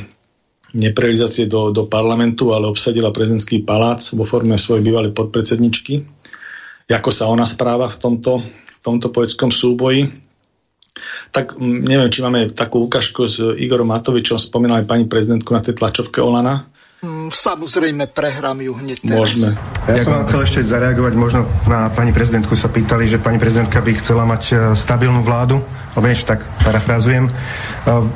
neprevilizácie 0.75 1.47
do, 1.47 1.71
do 1.71 1.87
parlamentu, 1.87 2.51
ale 2.51 2.67
obsadila 2.67 3.15
prezidentský 3.15 3.63
palác 3.63 4.03
vo 4.11 4.27
forme 4.27 4.59
svojej 4.59 4.83
bývalej 4.83 5.15
podpredsedničky 5.15 6.03
ako 6.93 7.09
sa 7.09 7.25
ona 7.25 7.49
správa 7.49 7.89
v 7.89 7.97
tomto, 7.97 8.45
v 8.45 8.79
tomto 8.85 9.09
poetskom 9.09 9.49
súboji. 9.49 10.05
Tak 11.33 11.57
neviem, 11.59 12.13
či 12.13 12.21
máme 12.21 12.53
takú 12.53 12.85
ukážku 12.85 13.25
s 13.25 13.41
Igorom 13.41 13.89
Matovičom, 13.89 14.37
spomínala 14.37 14.85
aj 14.85 14.89
pani 14.89 15.05
prezidentku 15.09 15.49
na 15.51 15.65
tej 15.65 15.75
tlačovke 15.75 16.21
Olana. 16.21 16.69
Samozrejme, 17.35 18.07
prehrám 18.15 18.63
ju 18.63 18.71
hneď 18.79 19.03
teraz. 19.03 19.19
Môžeme. 19.19 19.59
Ja 19.91 19.99
som 19.99 20.15
vám 20.15 20.23
chcel 20.23 20.41
ešte 20.47 20.61
zareagovať, 20.71 21.13
možno 21.19 21.43
na 21.67 21.91
pani 21.91 22.15
prezidentku 22.15 22.55
sa 22.55 22.71
pýtali, 22.71 23.11
že 23.11 23.19
pani 23.19 23.35
prezidentka 23.35 23.83
by 23.83 23.91
chcela 23.99 24.23
mať 24.23 24.43
e, 24.47 24.53
stabilnú 24.71 25.19
vládu, 25.19 25.59
alebo 25.93 26.05
niečo 26.07 26.31
tak 26.31 26.47
parafrazujem. 26.63 27.27
E, 27.27 27.31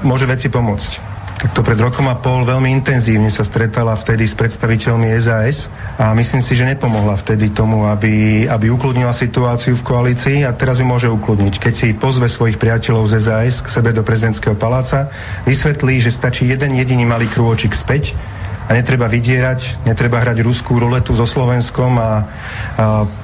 môže 0.07 0.24
veci 0.24 0.47
pomôcť. 0.47 1.20
Takto 1.39 1.63
pred 1.63 1.80
rokom 1.80 2.03
a 2.11 2.20
pol 2.20 2.43
veľmi 2.43 2.67
intenzívne 2.67 3.32
sa 3.32 3.47
stretala 3.47 3.95
vtedy 3.95 4.28
s 4.28 4.36
predstaviteľmi 4.36 5.07
SAS 5.24 5.72
a 5.95 6.11
myslím 6.11 6.43
si, 6.43 6.51
že 6.51 6.67
nepomohla 6.67 7.15
vtedy 7.15 7.55
tomu, 7.55 7.88
aby, 7.88 8.43
aby 8.43 8.67
ukludnila 8.67 9.15
situáciu 9.15 9.80
v 9.80 9.88
koalícii 9.88 10.38
a 10.43 10.51
teraz 10.51 10.84
ju 10.84 10.88
môže 10.88 11.07
ukludniť. 11.07 11.55
Keď 11.63 11.74
si 11.76 11.95
pozve 11.95 12.28
svojich 12.28 12.59
priateľov 12.59 13.07
z 13.07 13.24
SAS 13.24 13.63
k 13.63 13.72
sebe 13.72 13.95
do 13.95 14.03
prezidentského 14.03 14.59
paláca, 14.59 15.15
vysvetlí, 15.47 16.03
že 16.03 16.11
stačí 16.11 16.43
jeden 16.43 16.76
jediný 16.76 17.07
malý 17.07 17.32
krôčik 17.32 17.72
späť 17.72 18.20
a 18.70 18.78
netreba 18.78 19.09
vydierať, 19.09 19.89
netreba 19.89 20.22
hrať 20.22 20.45
ruskú 20.45 20.78
ruletu 20.78 21.17
so 21.17 21.26
Slovenskom 21.26 21.97
a, 21.97 22.01
a 22.05 22.11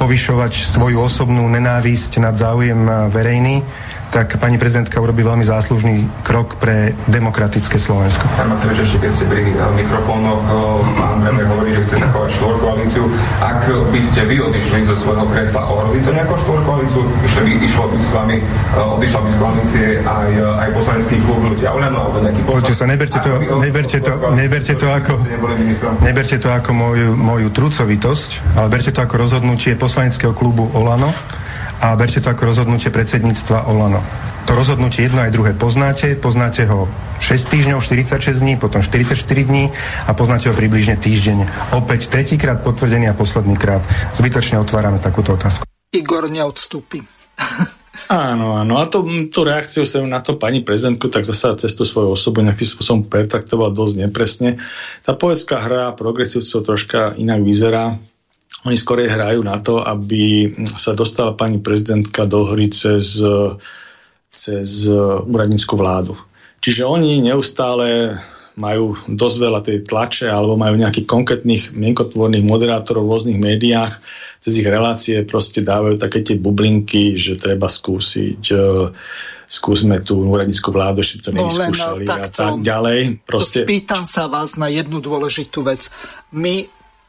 povyšovať 0.01 0.65
svoju 0.65 0.97
osobnú 0.97 1.45
nenávisť 1.45 2.17
nad 2.17 2.33
záujem 2.33 3.13
verejný 3.13 3.61
tak 4.15 4.39
pani 4.39 4.55
prezidentka 4.55 4.95
urobí 5.03 5.27
veľmi 5.27 5.43
záslužný 5.43 6.07
krok 6.23 6.55
pre 6.55 6.95
demokratické 7.11 7.75
Slovensko. 7.75 8.23
Pán 8.39 8.47
Matovič, 8.47 8.87
ešte 8.87 9.03
keď 9.03 9.11
ste 9.11 9.25
pri 9.27 9.43
eh, 9.43 9.59
mikrofónoch, 9.75 10.39
eh, 10.39 10.55
pán 10.95 11.19
premiér 11.19 11.51
hovorí, 11.51 11.75
že 11.75 11.83
chce 11.83 11.95
zachovať 11.99 12.29
štvorkoalíciu. 12.39 13.03
Ak 13.43 13.67
by 13.67 13.99
ste 13.99 14.23
vy 14.23 14.39
odišli 14.39 14.87
zo 14.87 14.95
svojho 14.95 15.27
kresla, 15.27 15.67
ohrozí 15.67 15.99
to 15.99 16.15
nejakú 16.15 16.31
štvorkoalíciu? 16.31 17.03
Išlo 17.27 17.41
by, 17.43 17.51
išlo 17.59 17.85
by 17.91 17.97
s 17.99 18.09
vami, 18.15 18.37
eh, 18.39 18.95
odišla 18.95 19.19
by 19.19 19.27
z 19.27 19.35
koalície 19.35 19.85
aj, 19.99 20.31
aj 20.63 20.69
poslanecký 20.71 21.15
klub 21.27 21.41
ľudia 21.51 21.69
Olano 21.75 21.97
alebo 22.07 22.17
nejaký 22.23 22.41
poslanec? 22.47 22.71
sa, 22.71 22.85
neberte 22.87 23.19
to, 23.19 23.31
neberte 23.59 23.99
to, 23.99 24.11
neberte 24.31 24.73
to 24.79 24.87
ako, 24.95 25.13
neberte 25.99 26.37
to 26.39 26.47
ako 26.47 26.71
moju, 26.71 27.09
moju 27.19 27.47
trucovitosť, 27.51 28.29
ale 28.63 28.67
berte 28.71 28.95
to 28.95 28.99
ako 29.03 29.15
rozhodnutie 29.19 29.75
poslaneckého 29.75 30.31
klubu 30.31 30.71
Olano, 30.71 31.11
a 31.81 31.95
berte 31.99 32.23
to 32.23 32.31
ako 32.31 32.51
rozhodnutie 32.51 32.93
predsedníctva 32.93 33.67
Olano. 33.67 33.99
To 34.45 34.53
rozhodnutie 34.53 35.09
jedno 35.09 35.25
aj 35.25 35.33
druhé 35.33 35.57
poznáte, 35.57 36.13
poznáte 36.13 36.69
ho 36.69 36.85
6 37.17 37.49
týždňov, 37.49 37.81
46 37.81 38.45
dní, 38.45 38.53
potom 38.61 38.85
44 38.85 39.17
dní 39.25 39.73
a 40.05 40.11
poznáte 40.13 40.53
ho 40.53 40.55
približne 40.55 41.01
týždeň. 41.01 41.73
Opäť 41.73 42.13
tretíkrát 42.13 42.61
potvrdený 42.61 43.09
a 43.09 43.17
posledný 43.17 43.57
krát. 43.57 43.81
Zbytočne 44.13 44.61
otvárame 44.61 45.01
takúto 45.01 45.33
otázku. 45.33 45.65
Igor 45.89 46.29
neodstúpi. 46.29 47.01
Áno, 48.05 48.53
áno. 48.53 48.77
A 48.77 48.85
to, 48.85 49.01
tú 49.33 49.41
reakciu 49.41 49.81
sa 49.89 49.97
na 50.05 50.21
to 50.21 50.37
pani 50.37 50.61
prezidentku 50.61 51.09
tak 51.09 51.25
zase 51.25 51.57
cez 51.57 51.73
tú 51.73 51.89
svoju 51.89 52.13
osobu 52.13 52.45
nejakým 52.45 52.67
spôsobom 52.77 53.01
pertraktoval 53.09 53.73
dosť 53.73 54.05
nepresne. 54.05 54.61
Tá 55.01 55.17
poetská 55.17 55.57
hra 55.57 55.97
progresívcov 55.97 56.59
troška 56.61 57.17
inak 57.17 57.41
vyzerá. 57.41 57.97
Oni 58.65 58.73
skorej 58.73 59.13
hrajú 59.13 59.45
na 59.45 59.61
to, 59.61 59.85
aby 59.85 60.49
sa 60.65 60.97
dostala 60.97 61.37
pani 61.37 61.61
prezidentka 61.61 62.25
do 62.25 62.49
hry 62.49 62.73
cez, 62.73 63.21
cez 64.25 64.89
úradnícku 65.29 65.77
vládu. 65.77 66.17
Čiže 66.65 66.81
oni 66.81 67.21
neustále 67.21 68.17
majú 68.57 68.95
dosť 69.05 69.37
veľa 69.37 69.59
tej 69.61 69.77
tlače 69.85 70.27
alebo 70.31 70.57
majú 70.57 70.79
nejakých 70.79 71.05
konkrétnych 71.05 71.63
mienkotvorných 71.75 72.47
moderátorov 72.47 73.03
v 73.05 73.11
rôznych 73.11 73.39
médiách, 73.39 73.99
cez 74.39 74.63
ich 74.63 74.67
relácie 74.67 75.21
proste 75.27 75.61
dávajú 75.61 75.99
také 75.99 76.23
tie 76.23 76.39
bublinky, 76.39 77.19
že 77.19 77.35
treba 77.35 77.67
skúsiť 77.67 78.41
uh, 78.55 78.89
skúsme 79.45 80.01
tú 80.01 80.25
úradníckú 80.25 80.73
vládu, 80.73 81.05
že 81.05 81.21
to 81.21 81.29
no, 81.29 81.45
nevyskúšali 81.45 82.05
a 82.09 82.29
tak 82.33 82.65
ďalej. 82.65 83.21
Proste... 83.23 83.61
Spýtam 83.63 84.03
sa 84.09 84.25
vás 84.25 84.57
na 84.57 84.71
jednu 84.73 84.99
dôležitú 84.99 85.61
vec. 85.61 85.93
My 86.33 86.65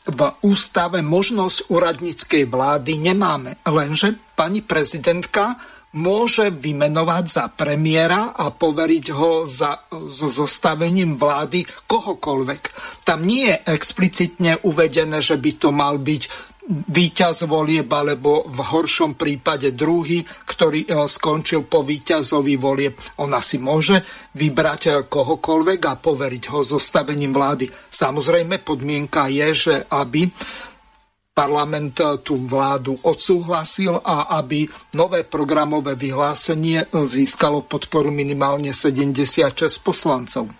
v 0.06 0.20
ústave 0.46 1.02
možnosť 1.02 1.66
úradníckej 1.66 2.46
vlády 2.46 2.94
nemáme, 2.98 3.58
lenže 3.66 4.14
pani 4.38 4.62
prezidentka 4.62 5.58
môže 5.96 6.52
vymenovať 6.52 7.24
za 7.24 7.44
premiéra 7.48 8.36
a 8.36 8.52
poveriť 8.52 9.06
ho 9.16 9.48
za, 9.48 9.88
zostavením 10.12 11.16
vlády 11.16 11.64
kohokoľvek. 11.88 12.62
Tam 13.02 13.24
nie 13.24 13.48
je 13.48 13.56
explicitne 13.64 14.60
uvedené, 14.62 15.24
že 15.24 15.40
by 15.40 15.50
to 15.56 15.72
mal 15.72 15.96
byť 15.96 16.45
víťaz 16.68 17.46
volieb 17.46 17.86
alebo 17.86 18.42
v 18.50 18.58
horšom 18.58 19.14
prípade 19.14 19.70
druhý, 19.72 20.26
ktorý 20.26 20.86
e, 20.86 20.88
skončil 21.06 21.62
po 21.66 21.86
víťazovi 21.86 22.54
volieb. 22.58 22.98
Ona 23.22 23.38
si 23.38 23.62
môže 23.62 24.02
vybrať 24.34 24.82
e, 24.86 24.90
kohokoľvek 25.06 25.80
a 25.86 25.94
poveriť 25.94 26.44
ho 26.50 26.60
zostavením 26.66 27.30
vlády. 27.30 27.70
Samozrejme 27.70 28.58
podmienka 28.66 29.30
je, 29.30 29.48
že 29.54 29.74
aby 29.86 30.26
parlament 31.30 32.02
e, 32.02 32.18
tú 32.26 32.34
vládu 32.34 32.98
odsúhlasil 32.98 34.02
a 34.02 34.34
aby 34.34 34.66
nové 34.98 35.22
programové 35.22 35.94
vyhlásenie 35.94 36.90
získalo 36.90 37.62
podporu 37.62 38.10
minimálne 38.10 38.74
76 38.74 39.54
poslancov. 39.86 40.50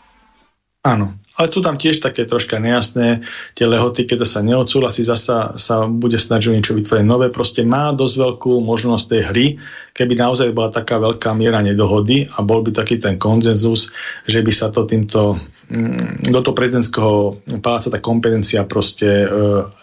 Áno, 0.86 1.18
ale 1.36 1.52
sú 1.52 1.60
tam 1.60 1.76
tiež 1.76 2.00
také 2.00 2.24
troška 2.24 2.56
nejasné 2.56 3.20
tie 3.52 3.68
lehoty, 3.68 4.08
keď 4.08 4.24
sa 4.24 4.40
neodsúhlasí, 4.40 5.04
zasa 5.04 5.60
sa 5.60 5.84
bude 5.84 6.16
snažiť 6.16 6.56
niečo 6.56 6.72
vytvoriť 6.72 7.04
nové. 7.04 7.28
Proste 7.28 7.60
má 7.60 7.92
dosť 7.92 8.16
veľkú 8.16 8.52
možnosť 8.64 9.04
tej 9.04 9.22
hry, 9.28 9.46
keby 9.92 10.16
naozaj 10.16 10.56
bola 10.56 10.72
taká 10.72 10.96
veľká 10.96 11.36
miera 11.36 11.60
nedohody 11.60 12.24
a 12.32 12.40
bol 12.40 12.64
by 12.64 12.72
taký 12.72 12.96
ten 12.96 13.20
konzenzus, 13.20 13.92
že 14.24 14.40
by 14.40 14.52
sa 14.52 14.72
to 14.72 14.88
týmto 14.88 15.36
mm, 15.68 16.32
do 16.32 16.40
toho 16.40 16.56
prezidentského 16.56 17.44
paláca 17.60 17.92
tá 17.92 18.00
kompetencia 18.00 18.64
proste 18.64 19.24
e, 19.24 19.28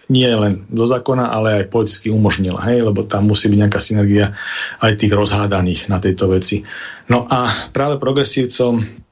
nie 0.09 0.29
len 0.29 0.65
do 0.73 0.89
zákona, 0.89 1.29
ale 1.29 1.61
aj 1.61 1.69
politicky 1.69 2.09
umožnila, 2.09 2.65
hej? 2.65 2.81
lebo 2.81 3.05
tam 3.05 3.29
musí 3.29 3.45
byť 3.45 3.59
nejaká 3.61 3.77
synergia 3.77 4.33
aj 4.81 4.97
tých 4.97 5.13
rozhádaných 5.13 5.85
na 5.85 6.01
tejto 6.01 6.33
veci. 6.33 6.65
No 7.13 7.29
a 7.29 7.69
práve 7.69 8.01
progresívcom 8.01 9.02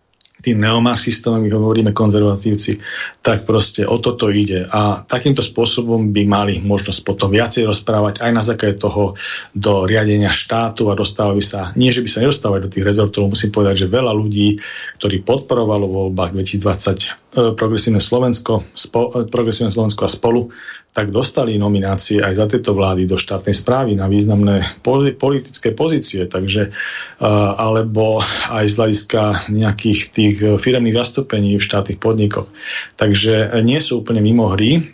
tým 0.42 0.58
neomarxistom, 0.60 1.40
my 1.40 1.50
hovoríme 1.54 1.92
konzervatívci, 1.94 2.82
tak 3.22 3.46
proste 3.46 3.86
o 3.86 4.02
toto 4.02 4.28
ide. 4.34 4.66
A 4.68 5.06
takýmto 5.06 5.46
spôsobom 5.46 6.10
by 6.10 6.24
mali 6.26 6.54
možnosť 6.60 7.06
potom 7.06 7.30
viacej 7.30 7.70
rozprávať 7.70 8.26
aj 8.26 8.32
na 8.34 8.44
základe 8.44 8.82
toho 8.82 9.14
do 9.54 9.86
riadenia 9.86 10.34
štátu 10.34 10.90
a 10.90 10.98
dostávali 10.98 11.46
sa, 11.46 11.72
nie 11.78 11.94
že 11.94 12.02
by 12.02 12.10
sa 12.10 12.22
nedostávali 12.26 12.66
do 12.66 12.74
tých 12.74 12.84
rezortov, 12.84 13.30
musím 13.30 13.54
povedať, 13.54 13.86
že 13.86 13.94
veľa 13.94 14.12
ľudí, 14.12 14.58
ktorí 14.98 15.22
podporovalo 15.22 15.86
voľbách 15.86 16.34
2020 16.36 17.22
E, 17.32 17.56
progresívne 17.56 18.04
Slovensko, 18.04 18.68
spo, 18.76 19.08
e, 19.16 19.24
progresívne 19.24 19.72
Slovensko 19.72 20.04
a 20.04 20.12
spolu, 20.12 20.52
tak 20.92 21.08
dostali 21.08 21.56
nominácie 21.56 22.20
aj 22.20 22.34
za 22.36 22.46
tieto 22.52 22.76
vlády 22.76 23.08
do 23.08 23.16
štátnej 23.16 23.56
správy 23.56 23.96
na 23.96 24.12
významné 24.12 24.84
politické 25.16 25.72
pozície, 25.72 26.28
takže 26.28 26.72
uh, 26.72 27.56
alebo 27.56 28.20
aj 28.52 28.66
z 28.68 28.76
hľadiska 28.76 29.22
nejakých 29.48 30.00
tých 30.12 30.36
firemných 30.60 31.00
zastúpení 31.00 31.56
v 31.56 31.64
štátnych 31.64 32.00
podnikoch. 32.00 32.52
Takže 33.00 33.56
nie 33.64 33.80
sú 33.80 34.04
úplne 34.04 34.20
mimo 34.20 34.52
hry, 34.52 34.92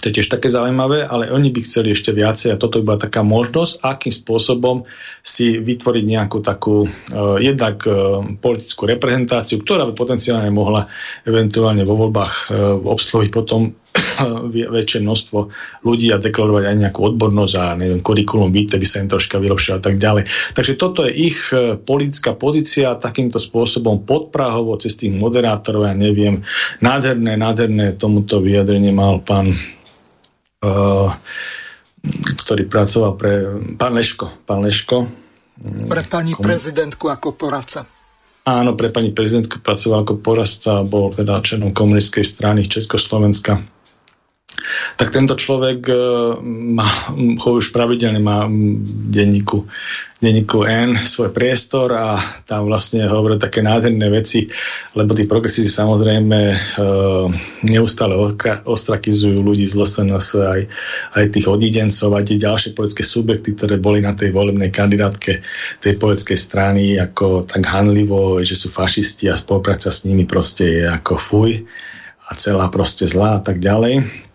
to 0.00 0.08
je 0.08 0.16
tiež 0.16 0.32
také 0.32 0.48
zaujímavé, 0.48 1.04
ale 1.04 1.28
oni 1.28 1.52
by 1.52 1.60
chceli 1.66 1.92
ešte 1.92 2.14
viacej 2.16 2.54
a 2.54 2.60
toto 2.60 2.80
by 2.80 2.94
bola 2.94 3.04
taká 3.04 3.20
možnosť, 3.20 3.84
akým 3.84 4.14
spôsobom 4.14 4.88
si 5.20 5.60
vytvoriť 5.60 6.04
nejakú 6.06 6.38
takú 6.40 6.88
uh, 6.88 7.36
jednak 7.36 7.84
uh, 7.84 8.24
politickú 8.40 8.88
reprezentáciu, 8.88 9.60
ktorá 9.60 9.84
by 9.90 9.92
potenciálne 9.92 10.48
mohla 10.48 10.88
eventuálne 11.28 11.84
vo 11.84 12.06
voľbách 12.06 12.34
uh, 12.48 12.78
obsluhiť 12.80 13.28
potom 13.28 13.76
väčšie 14.76 15.02
množstvo 15.02 15.38
ľudí 15.82 16.14
a 16.14 16.22
deklarovať 16.22 16.64
aj 16.70 16.76
nejakú 16.78 17.00
odbornosť 17.14 17.54
a 17.58 17.64
neviem, 17.74 18.00
kurikulum 18.04 18.54
vitae 18.54 18.78
by 18.78 18.86
sa 18.86 19.02
im 19.02 19.10
troška 19.10 19.42
vylepšilo 19.42 19.78
a 19.78 19.82
tak 19.82 19.98
ďalej. 19.98 20.30
Takže 20.54 20.72
toto 20.78 21.02
je 21.08 21.12
ich 21.12 21.38
politická 21.84 22.38
pozícia 22.38 22.94
takýmto 22.96 23.42
spôsobom 23.42 24.06
podprahovo 24.06 24.78
cez 24.78 24.94
tých 24.94 25.10
moderátorov, 25.10 25.90
ja 25.90 25.94
neviem, 25.96 26.46
nádherné, 26.78 27.34
nádherné 27.34 27.98
tomuto 27.98 28.38
vyjadrenie 28.38 28.94
mal 28.94 29.22
pán 29.24 29.50
Eh, 30.60 31.10
ktorý 32.36 32.68
pracoval 32.68 33.16
pre 33.16 33.32
pán 33.80 33.96
Leško. 33.96 34.44
Pán 34.44 34.60
Leško 34.60 35.08
pre 35.60 36.00
pani 36.08 36.32
kom... 36.32 36.44
prezidentku 36.44 37.08
ako 37.08 37.36
poradca. 37.36 37.84
Áno, 38.48 38.72
pre 38.76 38.88
pani 38.88 39.12
prezidentku 39.12 39.60
pracoval 39.60 40.04
ako 40.08 40.24
poradca, 40.24 40.80
bol 40.84 41.12
teda 41.12 41.44
členom 41.44 41.76
komunistickej 41.76 42.24
strany 42.24 42.60
Československa. 42.64 43.60
Tak 44.96 45.08
tento 45.10 45.34
človek 45.34 45.80
uh, 45.88 45.96
má, 46.44 46.86
už 47.40 47.72
pravidelne 47.72 48.20
má 48.20 48.44
v 48.46 48.76
denníku 49.08 49.66
denníku 50.20 50.68
N 50.68 51.00
svoj 51.00 51.32
priestor 51.32 51.96
a 51.96 52.20
tam 52.44 52.68
vlastne 52.68 53.08
hovorí 53.08 53.40
také 53.40 53.64
nádherné 53.64 54.04
veci, 54.12 54.44
lebo 54.92 55.16
tí 55.16 55.24
progresíci 55.24 55.72
samozrejme 55.72 56.38
e, 56.52 56.56
neustále 57.64 58.12
ostrakizujú 58.68 59.40
ľudí 59.40 59.64
z 59.64 59.80
LSNS 59.80 60.28
aj, 60.36 60.60
aj 61.16 61.24
tých 61.32 61.46
odidencov 61.48 62.12
a 62.12 62.20
tie 62.20 62.36
ďalšie 62.36 62.76
politické 62.76 63.00
subjekty, 63.00 63.56
ktoré 63.56 63.80
boli 63.80 64.04
na 64.04 64.12
tej 64.12 64.36
volebnej 64.36 64.68
kandidátke 64.68 65.40
tej 65.80 65.96
politickej 65.96 66.36
strany 66.38 67.00
ako 67.00 67.48
tak 67.48 67.64
hanlivo, 67.64 68.44
že 68.44 68.60
sú 68.60 68.68
fašisti 68.68 69.32
a 69.32 69.40
spolupráca 69.40 69.88
s 69.88 70.04
nimi 70.04 70.28
proste 70.28 70.64
je 70.68 70.84
ako 70.84 71.16
fuj 71.16 71.64
a 72.28 72.36
celá 72.36 72.68
proste 72.68 73.08
zlá 73.08 73.40
a 73.40 73.42
tak 73.42 73.56
ďalej. 73.56 74.28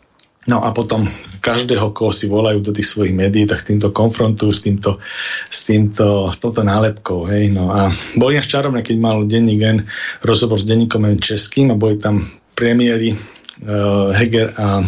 No 0.46 0.62
a 0.62 0.70
potom 0.70 1.10
každého, 1.42 1.90
koho 1.90 2.14
si 2.14 2.30
volajú 2.30 2.62
do 2.62 2.70
tých 2.74 2.86
svojich 2.86 3.18
médií, 3.18 3.50
tak 3.50 3.62
s 3.62 3.70
týmto 3.70 3.90
konfrontujú, 3.90 4.52
s 4.54 4.62
týmto, 4.62 5.02
s 5.50 5.60
týmto, 5.66 6.30
s 6.30 6.38
touto 6.38 6.62
nálepkou. 6.62 7.26
Hej? 7.30 7.50
No 7.50 7.74
a 7.74 7.90
boli 8.14 8.38
až 8.38 8.54
čarovné, 8.54 8.86
keď 8.86 8.96
mal 8.98 9.26
denník 9.26 9.62
N 9.62 9.78
rozhovor 10.22 10.62
s 10.62 10.66
denníkom 10.70 11.18
českým 11.18 11.74
a 11.74 11.78
boli 11.78 11.98
tam 11.98 12.30
premiéry 12.54 13.14
uh, 13.14 14.14
Heger 14.14 14.54
a 14.54 14.86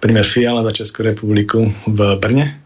premiér 0.00 0.24
Fiala 0.24 0.64
za 0.64 0.72
Českú 0.72 1.04
republiku 1.04 1.68
v 1.84 2.00
Brne 2.16 2.63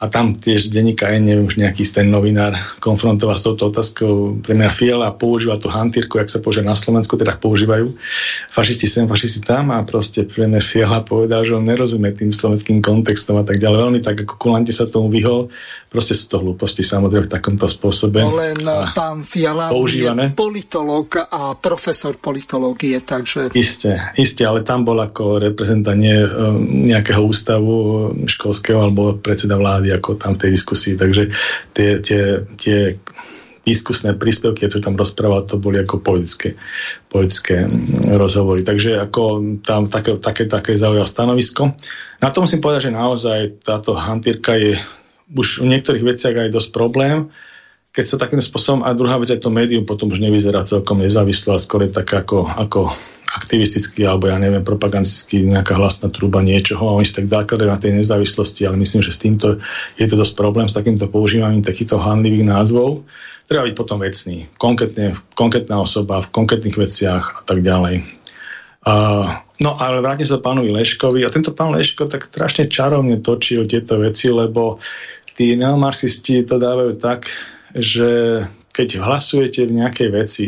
a 0.00 0.08
tam 0.08 0.32
tiež 0.40 0.72
denníka 0.72 1.12
N 1.12 1.44
už 1.44 1.60
nejaký 1.60 1.84
ten 1.84 2.08
novinár 2.08 2.56
konfrontoval 2.80 3.36
s 3.36 3.44
touto 3.44 3.68
otázkou 3.68 4.40
premiéra 4.40 4.72
Fiala 4.72 5.12
a 5.12 5.16
používa 5.16 5.60
tú 5.60 5.68
hantírku, 5.68 6.16
jak 6.16 6.32
sa 6.32 6.40
používa 6.40 6.72
na 6.72 6.76
Slovensku, 6.76 7.20
teda 7.20 7.36
používajú 7.36 7.92
fašisti 8.48 8.88
sem, 8.88 9.04
fašisti 9.04 9.44
tam 9.44 9.68
a 9.76 9.84
proste 9.84 10.24
premiér 10.24 10.64
Fiala 10.64 11.04
povedal, 11.04 11.44
že 11.44 11.52
on 11.52 11.68
nerozumie 11.68 12.16
tým 12.16 12.32
slovenským 12.32 12.80
kontextom 12.80 13.36
a 13.36 13.44
tak 13.44 13.60
ďalej. 13.60 13.76
Veľmi 13.76 14.00
tak 14.00 14.24
ako 14.24 14.40
kulante 14.40 14.72
sa 14.72 14.88
tomu 14.88 15.12
vyhol, 15.12 15.52
proste 15.92 16.16
sú 16.16 16.32
to 16.32 16.40
hlúposti 16.40 16.80
samozrejme 16.80 17.28
v 17.28 17.34
takomto 17.36 17.68
spôsobe. 17.68 18.24
Len 18.24 18.56
pán 18.96 19.28
Fiala 19.28 19.68
používané. 19.68 20.32
je 20.32 20.40
politológ 20.40 21.28
a 21.28 21.52
profesor 21.60 22.16
politológie, 22.16 23.04
takže... 23.04 23.52
Isté, 23.52 24.16
isté, 24.16 24.48
ale 24.48 24.64
tam 24.64 24.88
bol 24.88 24.96
ako 24.96 25.44
reprezentant 25.44 26.00
nie, 26.00 26.16
nejakého 26.88 27.20
ústavu 27.20 27.76
školského 28.24 28.80
alebo 28.80 29.20
predseda 29.20 29.60
vlády 29.60 29.89
ako 29.94 30.16
tam 30.16 30.38
v 30.38 30.46
tej 30.46 30.50
diskusii. 30.54 30.94
Takže 30.94 31.22
tie, 31.74 31.88
tie, 32.02 32.22
tie 32.56 32.78
diskusné 33.60 34.16
príspevky, 34.16 34.66
ktoré 34.66 34.80
tam 34.80 34.96
rozprával, 34.96 35.44
to 35.44 35.60
boli 35.60 35.78
ako 35.78 36.00
politické, 36.00 36.56
politické 37.12 37.68
mm, 37.68 38.16
rozhovory. 38.16 38.64
Takže 38.64 38.98
ako 38.98 39.22
tam 39.60 39.92
také, 39.92 40.16
také, 40.16 40.44
také 40.48 40.80
zaujal 40.80 41.04
stanovisko. 41.04 41.76
Na 42.18 42.32
to 42.32 42.42
musím 42.42 42.64
povedať, 42.64 42.90
že 42.90 42.96
naozaj 42.96 43.40
táto 43.62 43.92
hantírka 43.94 44.56
je 44.56 44.80
už 45.30 45.62
v 45.62 45.70
niektorých 45.76 46.04
veciach 46.04 46.34
aj 46.34 46.50
dosť 46.50 46.68
problém, 46.74 47.30
keď 47.90 48.04
sa 48.06 48.22
takým 48.22 48.38
spôsobom, 48.38 48.86
a 48.86 48.94
druhá 48.94 49.18
vec 49.18 49.34
aj 49.34 49.42
to 49.42 49.50
médium 49.50 49.82
potom 49.82 50.14
už 50.14 50.22
nevyzerá 50.22 50.62
celkom 50.62 51.02
nezávislo 51.02 51.58
a 51.58 51.62
skôr 51.62 51.86
je 51.86 51.90
tak 51.90 52.06
ako, 52.06 52.46
ako 52.46 52.94
aktivistický 53.30 54.02
alebo 54.10 54.26
ja 54.26 54.36
neviem, 54.42 54.66
propagandistický 54.66 55.46
nejaká 55.46 55.78
hlasná 55.78 56.10
truba 56.10 56.42
niečoho 56.42 56.82
a 56.90 56.96
oni 56.98 57.06
si 57.06 57.14
tak 57.14 57.30
základajú 57.30 57.68
na 57.70 57.78
tej 57.78 57.92
nezávislosti, 58.02 58.66
ale 58.66 58.74
myslím, 58.82 59.06
že 59.06 59.14
s 59.14 59.22
týmto 59.22 59.62
je 59.94 60.06
to 60.10 60.18
dosť 60.18 60.34
problém 60.34 60.66
s 60.66 60.74
takýmto 60.74 61.06
používaním 61.06 61.62
takýchto 61.62 62.02
handlivých 62.02 62.46
názvov. 62.50 63.06
Treba 63.46 63.66
byť 63.66 63.74
potom 63.78 63.98
vecný, 64.02 64.50
konkrétne, 64.58 65.18
konkrétna 65.34 65.82
osoba 65.82 66.22
v 66.22 66.30
konkrétnych 66.34 66.74
veciach 66.74 67.24
a 67.38 67.42
tak 67.46 67.62
ďalej. 67.62 68.02
Uh, 68.80 69.26
no 69.60 69.76
ale 69.76 70.00
vrátim 70.00 70.24
sa 70.24 70.40
pánovi 70.40 70.72
Leškovi 70.72 71.22
a 71.22 71.30
tento 71.30 71.52
pán 71.54 71.70
Leško 71.70 72.08
tak 72.08 72.26
strašne 72.26 72.66
čarovne 72.66 73.22
točí 73.22 73.60
o 73.60 73.68
tieto 73.68 74.00
veci, 74.00 74.32
lebo 74.32 74.80
tí 75.38 75.54
neomarxisti 75.54 76.42
to 76.48 76.58
dávajú 76.58 76.98
tak, 76.98 77.30
že 77.76 78.42
keď 78.70 79.02
hlasujete 79.02 79.66
v 79.68 79.76
nejakej 79.82 80.08
veci 80.10 80.46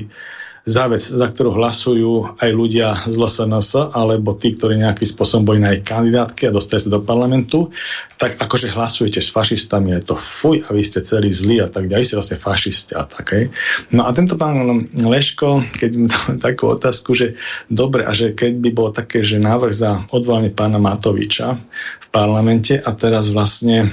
za 0.63 0.87
za 0.95 1.27
ktorú 1.27 1.59
hlasujú 1.59 2.39
aj 2.39 2.51
ľudia 2.55 2.95
z 3.11 3.19
LSNS, 3.19 3.91
alebo 3.91 4.39
tí, 4.39 4.55
ktorí 4.55 4.79
nejakým 4.79 5.09
spôsobom 5.11 5.43
boli 5.43 5.59
na 5.59 5.75
ich 5.75 5.83
kandidátke 5.83 6.47
a 6.47 6.55
dostali 6.55 6.79
sa 6.79 6.95
do 6.95 7.03
parlamentu, 7.03 7.75
tak 8.15 8.39
akože 8.39 8.71
hlasujete 8.71 9.19
s 9.19 9.35
fašistami, 9.35 9.99
je 9.99 10.15
to 10.15 10.15
fuj 10.15 10.63
a 10.63 10.71
vy 10.71 10.87
ste 10.87 11.03
celý 11.03 11.35
zlí 11.35 11.59
a 11.59 11.67
tak 11.67 11.91
ďalej, 11.91 12.07
ste 12.07 12.19
vlastne 12.19 12.39
fašisti 12.39 12.93
a 12.95 13.03
tak. 13.03 13.27
Hej. 13.35 13.45
No 13.91 14.07
a 14.07 14.15
tento 14.15 14.39
pán 14.39 14.63
Leško, 14.95 15.67
keď 15.75 15.91
mi 15.99 16.07
dal 16.07 16.39
takú 16.47 16.71
otázku, 16.71 17.11
že 17.11 17.35
dobre, 17.67 18.07
a 18.07 18.15
že 18.15 18.31
keď 18.31 18.53
by 18.63 18.71
bolo 18.71 18.91
také, 18.95 19.27
že 19.27 19.43
návrh 19.43 19.75
za 19.75 20.07
odvolanie 20.15 20.55
pána 20.55 20.79
Matoviča 20.79 21.59
v 21.99 22.07
parlamente 22.15 22.79
a 22.79 22.91
teraz 22.95 23.35
vlastne 23.35 23.91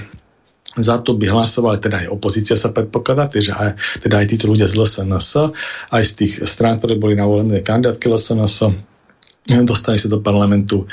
za 0.77 1.01
to 1.01 1.17
by 1.17 1.25
hlasovali, 1.25 1.81
teda 1.81 2.05
aj 2.05 2.13
opozícia 2.13 2.53
sa 2.53 2.69
predpokladá, 2.69 3.25
teda 3.25 3.53
aj, 3.57 3.71
teda 4.05 4.21
aj 4.21 4.25
títo 4.29 4.45
ľudia 4.53 4.69
z 4.69 4.77
LSNS, 4.77 5.29
aj 5.89 6.03
z 6.05 6.11
tých 6.13 6.33
strán, 6.45 6.77
ktoré 6.77 6.93
boli 6.93 7.17
na 7.17 7.25
volené 7.25 7.65
kandidátky 7.65 8.05
LSNS, 8.05 8.57
dostali 9.65 9.97
sa 9.97 10.05
do 10.05 10.21
parlamentu 10.21 10.85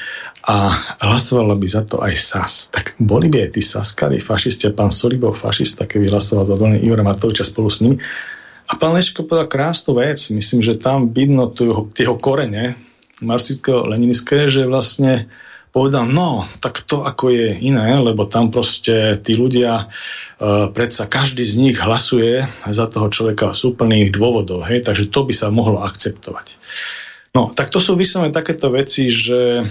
a 0.49 0.73
hlasovalo 1.05 1.59
by 1.61 1.67
za 1.69 1.85
to 1.85 2.01
aj 2.01 2.15
SAS. 2.17 2.73
Tak 2.73 2.97
boli 2.97 3.29
by 3.29 3.45
aj 3.45 3.51
tí 3.53 3.61
Saskari, 3.61 4.17
fašisti 4.23 4.73
pán 4.73 4.89
Solibov 4.89 5.37
fašista, 5.37 5.85
keby 5.85 6.09
hlasoval 6.09 6.49
za 6.49 6.57
volený 6.57 6.81
Ivora 6.89 7.05
Matoviča 7.05 7.45
spolu 7.45 7.69
s 7.69 7.85
nimi. 7.85 8.01
A 8.67 8.73
pán 8.81 8.97
Leško 8.97 9.29
povedal 9.29 9.47
krásnu 9.47 9.95
vec, 10.01 10.19
myslím, 10.33 10.65
že 10.65 10.81
tam 10.81 11.13
vidno 11.13 11.53
tu 11.53 11.69
jeho, 11.69 11.87
jeho 11.93 12.17
korene 12.19 12.75
marxistického 13.23 13.87
leninické, 13.87 14.49
že 14.49 14.67
vlastne 14.67 15.29
povedal, 15.77 16.09
no, 16.09 16.49
tak 16.65 16.81
to 16.89 17.05
ako 17.05 17.29
je 17.29 17.61
iné, 17.61 18.01
lebo 18.01 18.25
tam 18.25 18.49
proste 18.49 19.21
tí 19.21 19.37
ľudia, 19.37 19.85
uh, 19.85 20.73
predsa 20.73 21.05
každý 21.05 21.45
z 21.45 21.55
nich 21.61 21.77
hlasuje 21.77 22.49
za 22.65 22.89
toho 22.89 23.13
človeka 23.13 23.53
z 23.53 23.77
úplných 23.77 24.09
dôvodov, 24.09 24.65
hej, 24.65 24.81
takže 24.81 25.13
to 25.13 25.29
by 25.29 25.37
sa 25.37 25.53
mohlo 25.53 25.85
akceptovať. 25.85 26.57
No, 27.37 27.53
tak 27.53 27.69
to 27.69 27.77
sú 27.77 27.93
vyslovene 28.01 28.33
takéto 28.33 28.73
veci, 28.73 29.13
že 29.13 29.69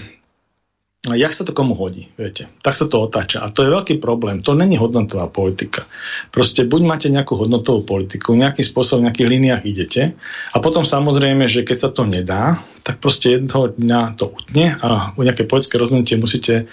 jak 1.14 1.30
sa 1.30 1.45
to 1.45 1.53
komu 1.53 1.78
hodí, 1.78 2.10
viete. 2.18 2.49
Tak 2.66 2.74
sa 2.74 2.89
to 2.89 3.06
otáča. 3.06 3.45
A 3.45 3.53
to 3.53 3.62
je 3.62 3.70
veľký 3.70 4.01
problém. 4.01 4.41
To 4.41 4.58
není 4.58 4.82
hodnotová 4.82 5.30
politika. 5.30 5.86
Proste 6.34 6.66
buď 6.66 6.82
máte 6.82 7.08
nejakú 7.14 7.38
hodnotovú 7.38 7.86
politiku, 7.86 8.34
nejakým 8.34 8.66
spôsobom 8.66 9.06
v 9.06 9.14
nejakých 9.14 9.30
líniách 9.30 9.62
idete 9.70 10.18
a 10.49 10.58
potom 10.58 10.82
samozrejme, 10.82 11.45
že 11.45 11.62
keď 11.62 11.78
sa 11.78 11.89
to 11.93 12.10
nedá, 12.10 12.58
tak 12.82 12.97
proste 12.97 13.38
jedného 13.38 13.78
dňa 13.78 14.01
to 14.18 14.34
utne 14.34 14.74
a 14.82 15.14
u 15.14 15.22
nejaké 15.22 15.45
politické 15.45 15.78
rozhodnutie 15.78 16.18
musíte 16.18 16.66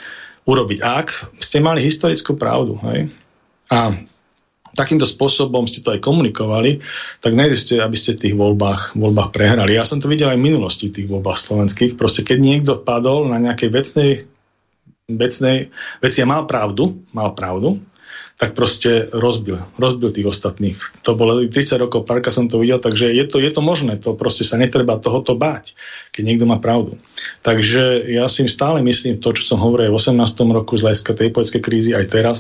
urobiť. 0.49 0.79
Ak 0.81 1.37
ste 1.37 1.61
mali 1.61 1.85
historickú 1.85 2.41
pravdu, 2.41 2.81
hej, 2.89 3.13
a 3.73 3.97
takýmto 4.73 5.05
spôsobom 5.05 5.69
ste 5.69 5.85
to 5.85 5.93
aj 5.93 6.01
komunikovali, 6.01 6.81
tak 7.21 7.37
neexistuje, 7.37 7.81
aby 7.81 7.97
ste 7.97 8.17
v 8.17 8.23
tých 8.29 8.35
voľbách, 8.37 8.97
voľbách 8.97 9.31
prehrali. 9.33 9.77
Ja 9.77 9.85
som 9.85 10.01
to 10.01 10.09
videl 10.09 10.33
aj 10.33 10.39
v 10.41 10.47
minulosti 10.49 10.89
v 10.89 10.97
tých 11.03 11.09
voľbách 11.09 11.39
slovenských. 11.39 11.93
Proste 11.97 12.25
keď 12.25 12.39
niekto 12.41 12.73
padol 12.81 13.29
na 13.29 13.37
nejakej 13.37 13.69
vecnej, 13.69 14.11
vecnej 15.13 15.69
veci 16.01 16.19
a 16.25 16.27
mal 16.29 16.49
pravdu, 16.49 17.05
mal 17.13 17.37
pravdu, 17.37 17.81
tak 18.43 18.59
proste 18.59 19.07
rozbil, 19.15 19.63
rozbil 19.79 20.11
tých 20.11 20.27
ostatných. 20.27 20.75
To 21.07 21.15
bolo 21.15 21.39
30 21.39 21.79
rokov 21.79 22.03
parka 22.03 22.35
som 22.35 22.51
to 22.51 22.59
videl, 22.59 22.83
takže 22.83 23.15
je 23.15 23.23
to, 23.23 23.39
je 23.39 23.47
to 23.55 23.63
možné, 23.63 24.03
to 24.03 24.19
proste 24.19 24.43
sa 24.43 24.59
netreba 24.59 24.99
tohoto 24.99 25.39
báť, 25.39 25.79
keď 26.11 26.23
niekto 26.27 26.51
má 26.51 26.59
pravdu. 26.59 26.99
Takže 27.47 28.03
ja 28.11 28.27
si 28.27 28.43
stále 28.51 28.83
myslím 28.83 29.23
to, 29.23 29.31
čo 29.31 29.47
som 29.47 29.63
hovoril 29.63 29.95
v 29.95 29.99
18. 30.01 30.19
roku 30.59 30.75
z 30.75 30.91
hľadiska 30.91 31.13
tej 31.15 31.31
politickej 31.31 31.63
krízy 31.63 31.91
aj 31.95 32.11
teraz, 32.11 32.39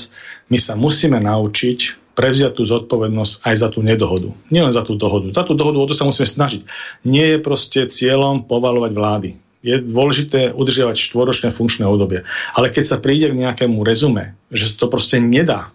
my 0.50 0.58
sa 0.58 0.74
musíme 0.74 1.22
naučiť 1.22 2.01
prevziať 2.12 2.52
tú 2.56 2.68
zodpovednosť 2.68 3.44
aj 3.44 3.54
za 3.56 3.68
tú 3.72 3.80
nedohodu. 3.80 4.32
Nielen 4.52 4.72
za 4.72 4.84
tú 4.84 4.96
dohodu. 4.96 5.32
Za 5.32 5.48
tú 5.48 5.56
dohodu 5.56 5.78
o 5.80 5.88
to 5.88 5.96
sa 5.96 6.04
musíme 6.04 6.28
snažiť. 6.28 6.62
Nie 7.08 7.36
je 7.36 7.44
proste 7.44 7.88
cieľom 7.88 8.44
povalovať 8.44 8.92
vlády. 8.92 9.30
Je 9.62 9.78
dôležité 9.78 10.50
udržiavať 10.50 10.98
štvoročné 10.98 11.54
funkčné 11.54 11.86
obdobie. 11.86 12.26
Ale 12.58 12.68
keď 12.68 12.84
sa 12.84 12.96
príde 12.98 13.30
k 13.30 13.38
nejakému 13.38 13.80
rezume, 13.86 14.34
že 14.50 14.66
sa 14.66 14.84
to 14.84 14.86
proste 14.90 15.22
nedá, 15.22 15.70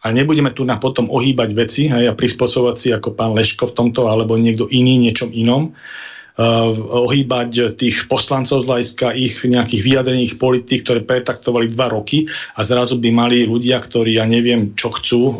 a 0.00 0.16
nebudeme 0.16 0.48
tu 0.56 0.64
na 0.64 0.80
potom 0.80 1.12
ohýbať 1.12 1.50
veci 1.52 1.82
a 1.92 2.16
prispôsobovať 2.16 2.76
si 2.80 2.88
ako 2.88 3.12
pán 3.12 3.36
Leško 3.36 3.68
v 3.68 3.76
tomto 3.76 4.08
alebo 4.08 4.40
niekto 4.40 4.64
iný 4.72 4.96
niečom 4.96 5.28
inom, 5.28 5.76
ohýbať 6.40 7.76
tých 7.76 8.08
poslancov 8.08 8.64
z 8.64 8.68
hľadiska 8.68 9.06
ich 9.12 9.44
nejakých 9.44 9.82
vyjadrených 9.84 10.34
politík, 10.40 10.88
ktoré 10.88 11.04
pretaktovali 11.04 11.68
dva 11.68 11.92
roky 11.92 12.24
a 12.56 12.64
zrazu 12.64 12.96
by 12.96 13.12
mali 13.12 13.44
ľudia, 13.44 13.76
ktorí 13.76 14.16
ja 14.16 14.24
neviem, 14.24 14.72
čo 14.72 14.88
chcú, 14.94 15.20
uh, 15.20 15.32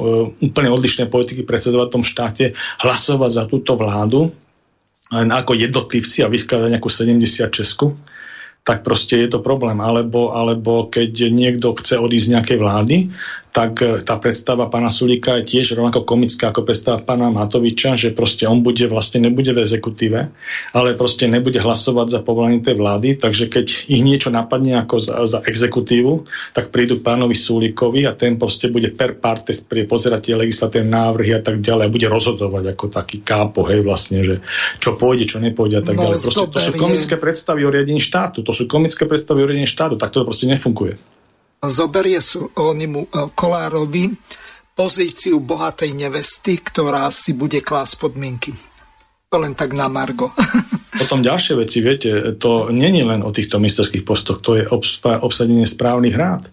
úplne 0.45 0.69
odlišné 0.69 1.09
politiky 1.09 1.49
predsedovať 1.49 1.87
v 1.89 1.95
tom 1.97 2.05
štáte, 2.05 2.53
hlasovať 2.85 3.31
za 3.33 3.45
túto 3.49 3.81
vládu 3.81 4.29
ako 5.11 5.59
jednotlivci 5.59 6.23
a 6.23 6.31
vyskladať 6.31 6.71
nejakú 6.71 6.87
70 6.87 7.51
Česku 7.51 7.99
tak 8.61 8.85
proste 8.85 9.17
je 9.17 9.29
to 9.33 9.41
problém. 9.41 9.81
Alebo, 9.81 10.37
alebo 10.37 10.87
keď 10.93 11.33
niekto 11.33 11.73
chce 11.81 11.97
odísť 11.97 12.27
z 12.29 12.33
nejakej 12.37 12.59
vlády, 12.61 12.97
tak 13.51 13.83
e, 13.83 14.03
tá 14.03 14.17
predstava 14.23 14.71
pána 14.71 14.95
Sulíka 14.95 15.39
je 15.43 15.59
tiež 15.59 15.75
rovnako 15.75 16.07
komická 16.07 16.55
ako 16.55 16.63
predstava 16.63 17.03
pána 17.03 17.31
Matoviča, 17.31 17.99
že 17.99 18.15
proste 18.15 18.47
on 18.47 18.63
bude 18.63 18.87
vlastne 18.87 19.27
nebude 19.27 19.51
v 19.51 19.63
exekutíve, 19.67 20.21
ale 20.75 20.89
proste 20.95 21.27
nebude 21.27 21.59
hlasovať 21.59 22.07
za 22.11 22.21
povolenie 22.23 22.63
tej 22.63 22.79
vlády, 22.79 23.19
takže 23.19 23.51
keď 23.51 23.67
ich 23.91 24.03
niečo 24.03 24.31
napadne 24.31 24.79
ako 24.79 24.97
za, 25.03 25.15
za 25.27 25.39
exekutívu, 25.43 26.25
tak 26.55 26.71
prídu 26.71 27.03
pánovi 27.03 27.35
Sulíkovi 27.35 28.07
a 28.07 28.15
ten 28.15 28.39
proste 28.39 28.71
bude 28.71 28.95
per 28.95 29.19
partes 29.19 29.63
pozerať 29.67 30.31
tie 30.31 30.35
legislatívne 30.39 30.91
návrhy 30.95 31.35
a 31.35 31.43
tak 31.43 31.59
ďalej 31.59 31.85
a 31.91 31.95
bude 31.95 32.07
rozhodovať 32.07 32.65
ako 32.75 32.85
taký 32.87 33.23
kápo, 33.27 33.67
hej, 33.67 33.83
vlastne, 33.83 34.23
že 34.23 34.35
čo 34.79 34.95
pôjde, 34.95 35.27
čo 35.27 35.39
nepôjde 35.43 35.83
a 35.83 35.85
tak 35.85 35.99
no, 35.99 36.03
ďalej. 36.07 36.19
Proste, 36.23 36.47
to 36.47 36.61
sú 36.63 36.73
komické 36.79 37.15
predstavy 37.19 37.67
o 37.67 37.71
riadení 37.71 37.99
štátu, 37.99 38.47
to 38.47 38.55
sú 38.55 38.71
komické 38.71 39.11
predstavy 39.11 39.43
o 39.43 39.47
riadení 39.51 39.67
štátu, 39.67 39.99
tak 39.99 40.15
to 40.15 40.23
proste 40.23 40.47
nefunguje 40.47 41.20
zoberie 41.69 42.21
mu 42.89 43.05
e, 43.05 43.09
Kolárovi 43.37 44.17
pozíciu 44.73 45.45
bohatej 45.45 45.93
nevesty, 45.93 46.57
ktorá 46.57 47.13
si 47.13 47.37
bude 47.37 47.61
klásť 47.61 48.01
podmienky. 48.01 48.57
To 49.29 49.37
len 49.37 49.53
tak 49.53 49.77
na 49.77 49.87
Margo. 49.93 50.33
Potom 51.01 51.21
ďalšie 51.21 51.55
veci, 51.61 51.85
viete, 51.85 52.35
to 52.41 52.73
není 52.73 53.05
len 53.05 53.21
o 53.21 53.31
týchto 53.31 53.61
ministerských 53.61 54.05
postoch, 54.05 54.41
to 54.41 54.57
je 54.57 54.65
obsadenie 55.21 55.69
správnych 55.69 56.17
rád 56.17 56.49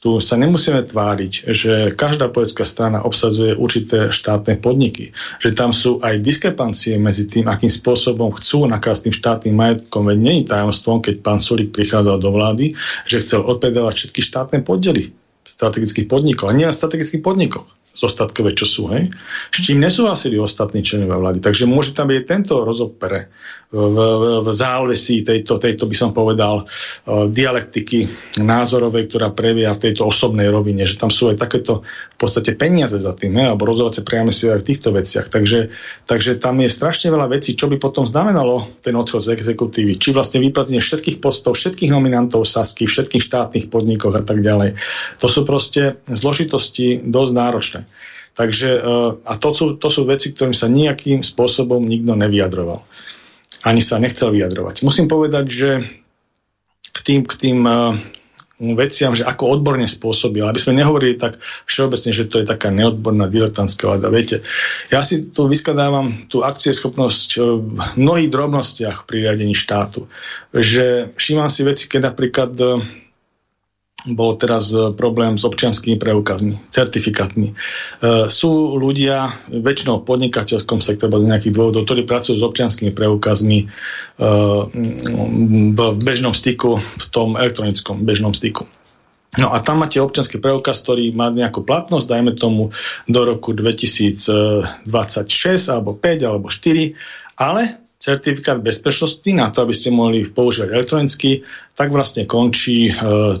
tu 0.00 0.16
sa 0.16 0.40
nemusíme 0.40 0.88
tváriť, 0.88 1.32
že 1.52 1.72
každá 1.92 2.32
politická 2.32 2.64
strana 2.64 3.04
obsadzuje 3.04 3.52
určité 3.52 4.08
štátne 4.08 4.56
podniky. 4.56 5.12
Že 5.44 5.50
tam 5.52 5.76
sú 5.76 6.00
aj 6.00 6.24
diskrepancie 6.24 6.96
medzi 6.96 7.28
tým, 7.28 7.52
akým 7.52 7.68
spôsobom 7.68 8.32
chcú 8.40 8.64
nakázať 8.64 9.12
tým 9.12 9.16
štátnym 9.20 9.54
majetkom. 9.54 10.08
Veď 10.08 10.18
nie 10.18 10.34
je 10.40 10.48
tajomstvom, 10.48 11.04
keď 11.04 11.14
pán 11.20 11.44
Sulik 11.44 11.76
prichádzal 11.76 12.16
do 12.16 12.32
vlády, 12.32 12.72
že 13.04 13.20
chcel 13.20 13.44
odpredávať 13.44 14.08
všetky 14.08 14.20
štátne 14.24 14.58
podely 14.64 15.12
strategických 15.44 16.08
podnikov. 16.08 16.48
A 16.48 16.56
nie 16.56 16.64
na 16.64 16.72
strategických 16.72 17.20
podnikoch 17.20 17.68
zostatkové, 17.92 18.56
čo 18.56 18.64
sú. 18.64 18.88
Hej? 18.96 19.12
S 19.52 19.60
čím 19.60 19.84
nesúhlasili 19.84 20.40
ostatní 20.40 20.80
členovia 20.80 21.20
vlády. 21.20 21.38
Takže 21.44 21.68
môže 21.68 21.92
tam 21.92 22.08
byť 22.08 22.24
tento 22.24 22.64
rozopere 22.64 23.28
v, 23.70 23.98
v, 24.42 24.48
závesí 24.50 25.22
tejto, 25.22 25.62
tejto, 25.62 25.86
by 25.86 25.94
som 25.94 26.10
povedal, 26.10 26.66
uh, 26.66 27.30
dialektiky 27.30 28.10
názorovej, 28.42 29.06
ktorá 29.06 29.30
previa 29.30 29.70
v 29.78 29.86
tejto 29.86 30.10
osobnej 30.10 30.50
rovine, 30.50 30.82
že 30.82 30.98
tam 30.98 31.06
sú 31.06 31.30
aj 31.30 31.38
takéto 31.38 31.86
v 31.86 32.16
podstate 32.18 32.58
peniaze 32.58 32.98
za 32.98 33.14
tým, 33.14 33.30
ne? 33.30 33.46
alebo 33.46 33.70
rozhodovacie 33.70 34.02
priame 34.02 34.34
si 34.34 34.50
aj 34.50 34.66
v 34.66 34.68
týchto 34.74 34.90
veciach. 34.90 35.30
Takže, 35.30 35.70
takže 36.02 36.42
tam 36.42 36.58
je 36.58 36.66
strašne 36.66 37.14
veľa 37.14 37.30
vecí, 37.30 37.54
čo 37.54 37.70
by 37.70 37.78
potom 37.78 38.10
znamenalo 38.10 38.66
ten 38.82 38.98
odchod 38.98 39.22
z 39.22 39.38
exekutívy. 39.38 40.02
Či 40.02 40.18
vlastne 40.18 40.42
vyplacenie 40.42 40.82
všetkých 40.82 41.22
postov, 41.22 41.54
všetkých 41.54 41.94
nominantov 41.94 42.50
Sasky, 42.50 42.90
všetkých 42.90 43.22
štátnych 43.22 43.66
podnikoch 43.70 44.18
a 44.18 44.26
tak 44.26 44.42
ďalej. 44.42 44.74
To 45.22 45.30
sú 45.30 45.46
proste 45.46 46.02
zložitosti 46.10 47.06
dosť 47.06 47.32
náročné. 47.32 47.80
Takže, 48.34 48.70
uh, 48.82 49.14
a 49.22 49.38
to 49.38 49.54
sú, 49.54 49.78
to 49.78 49.86
sú 49.94 50.02
veci, 50.10 50.34
ktorým 50.34 50.58
sa 50.58 50.66
nejakým 50.66 51.22
spôsobom 51.22 51.86
nikto 51.86 52.18
nevyjadroval 52.18 52.82
ani 53.64 53.82
sa 53.84 54.00
nechcel 54.00 54.32
vyjadrovať. 54.32 54.82
Musím 54.86 55.06
povedať, 55.08 55.44
že 55.48 55.70
k 56.90 56.98
tým, 57.04 57.20
k 57.28 57.34
tým 57.36 57.58
uh, 57.64 57.94
veciam, 58.60 59.16
že 59.16 59.24
ako 59.24 59.56
odborne 59.56 59.88
spôsobil, 59.88 60.44
aby 60.44 60.60
sme 60.60 60.76
nehovorili 60.76 61.16
tak 61.16 61.40
všeobecne, 61.64 62.12
že 62.12 62.28
to 62.28 62.44
je 62.44 62.46
taká 62.46 62.68
neodborná 62.68 63.24
diletantská 63.24 63.88
vláda. 63.88 64.12
Viete, 64.12 64.44
ja 64.92 65.00
si 65.00 65.32
tu 65.32 65.48
vyskladávam 65.48 66.28
tú 66.28 66.44
akcieschopnosť 66.44 67.28
v 67.40 67.78
mnohých 67.96 68.28
drobnostiach 68.28 69.08
pri 69.08 69.28
riadení 69.28 69.56
štátu. 69.56 70.12
Že 70.52 71.16
všímam 71.16 71.48
si 71.48 71.64
veci, 71.64 71.88
keď 71.88 72.00
napríklad 72.12 72.52
bol 74.08 74.40
teraz 74.40 74.72
e, 74.72 74.96
problém 74.96 75.36
s 75.36 75.44
občianskými 75.44 76.00
preukazmi, 76.00 76.56
certifikátmi. 76.72 77.52
E, 77.52 77.54
sú 78.32 78.80
ľudia, 78.80 79.36
väčšinou 79.52 80.00
v 80.00 80.08
podnikateľskom 80.08 80.80
sektore, 80.80 81.20
z 81.20 81.28
nejakých 81.28 81.52
dôvodov, 81.52 81.84
ktorí 81.84 82.08
pracujú 82.08 82.40
s 82.40 82.44
občianskými 82.46 82.96
preukazmi 82.96 83.58
e, 83.64 83.66
v 85.76 85.80
bežnom 86.00 86.32
styku, 86.32 86.80
v 86.80 87.04
tom 87.12 87.36
elektronickom 87.36 88.06
bežnom 88.08 88.32
styku. 88.32 88.64
No 89.38 89.54
a 89.54 89.62
tam 89.62 89.78
máte 89.86 90.02
občianský 90.02 90.42
preukaz, 90.42 90.82
ktorý 90.82 91.14
má 91.14 91.30
nejakú 91.30 91.62
platnosť, 91.62 92.06
dajme 92.08 92.32
tomu 92.34 92.74
do 93.06 93.20
roku 93.22 93.54
2026 93.54 94.90
alebo 95.70 95.94
5 95.94 96.26
alebo 96.26 96.50
4, 96.50 97.38
ale 97.38 97.89
certifikát 98.00 98.64
bezpečnosti 98.64 99.30
na 99.36 99.52
to, 99.52 99.62
aby 99.62 99.76
ste 99.76 99.92
mohli 99.92 100.24
používať 100.24 100.72
elektronicky, 100.72 101.44
tak 101.76 101.92
vlastne 101.92 102.24
končí 102.24 102.88
e, 102.88 102.92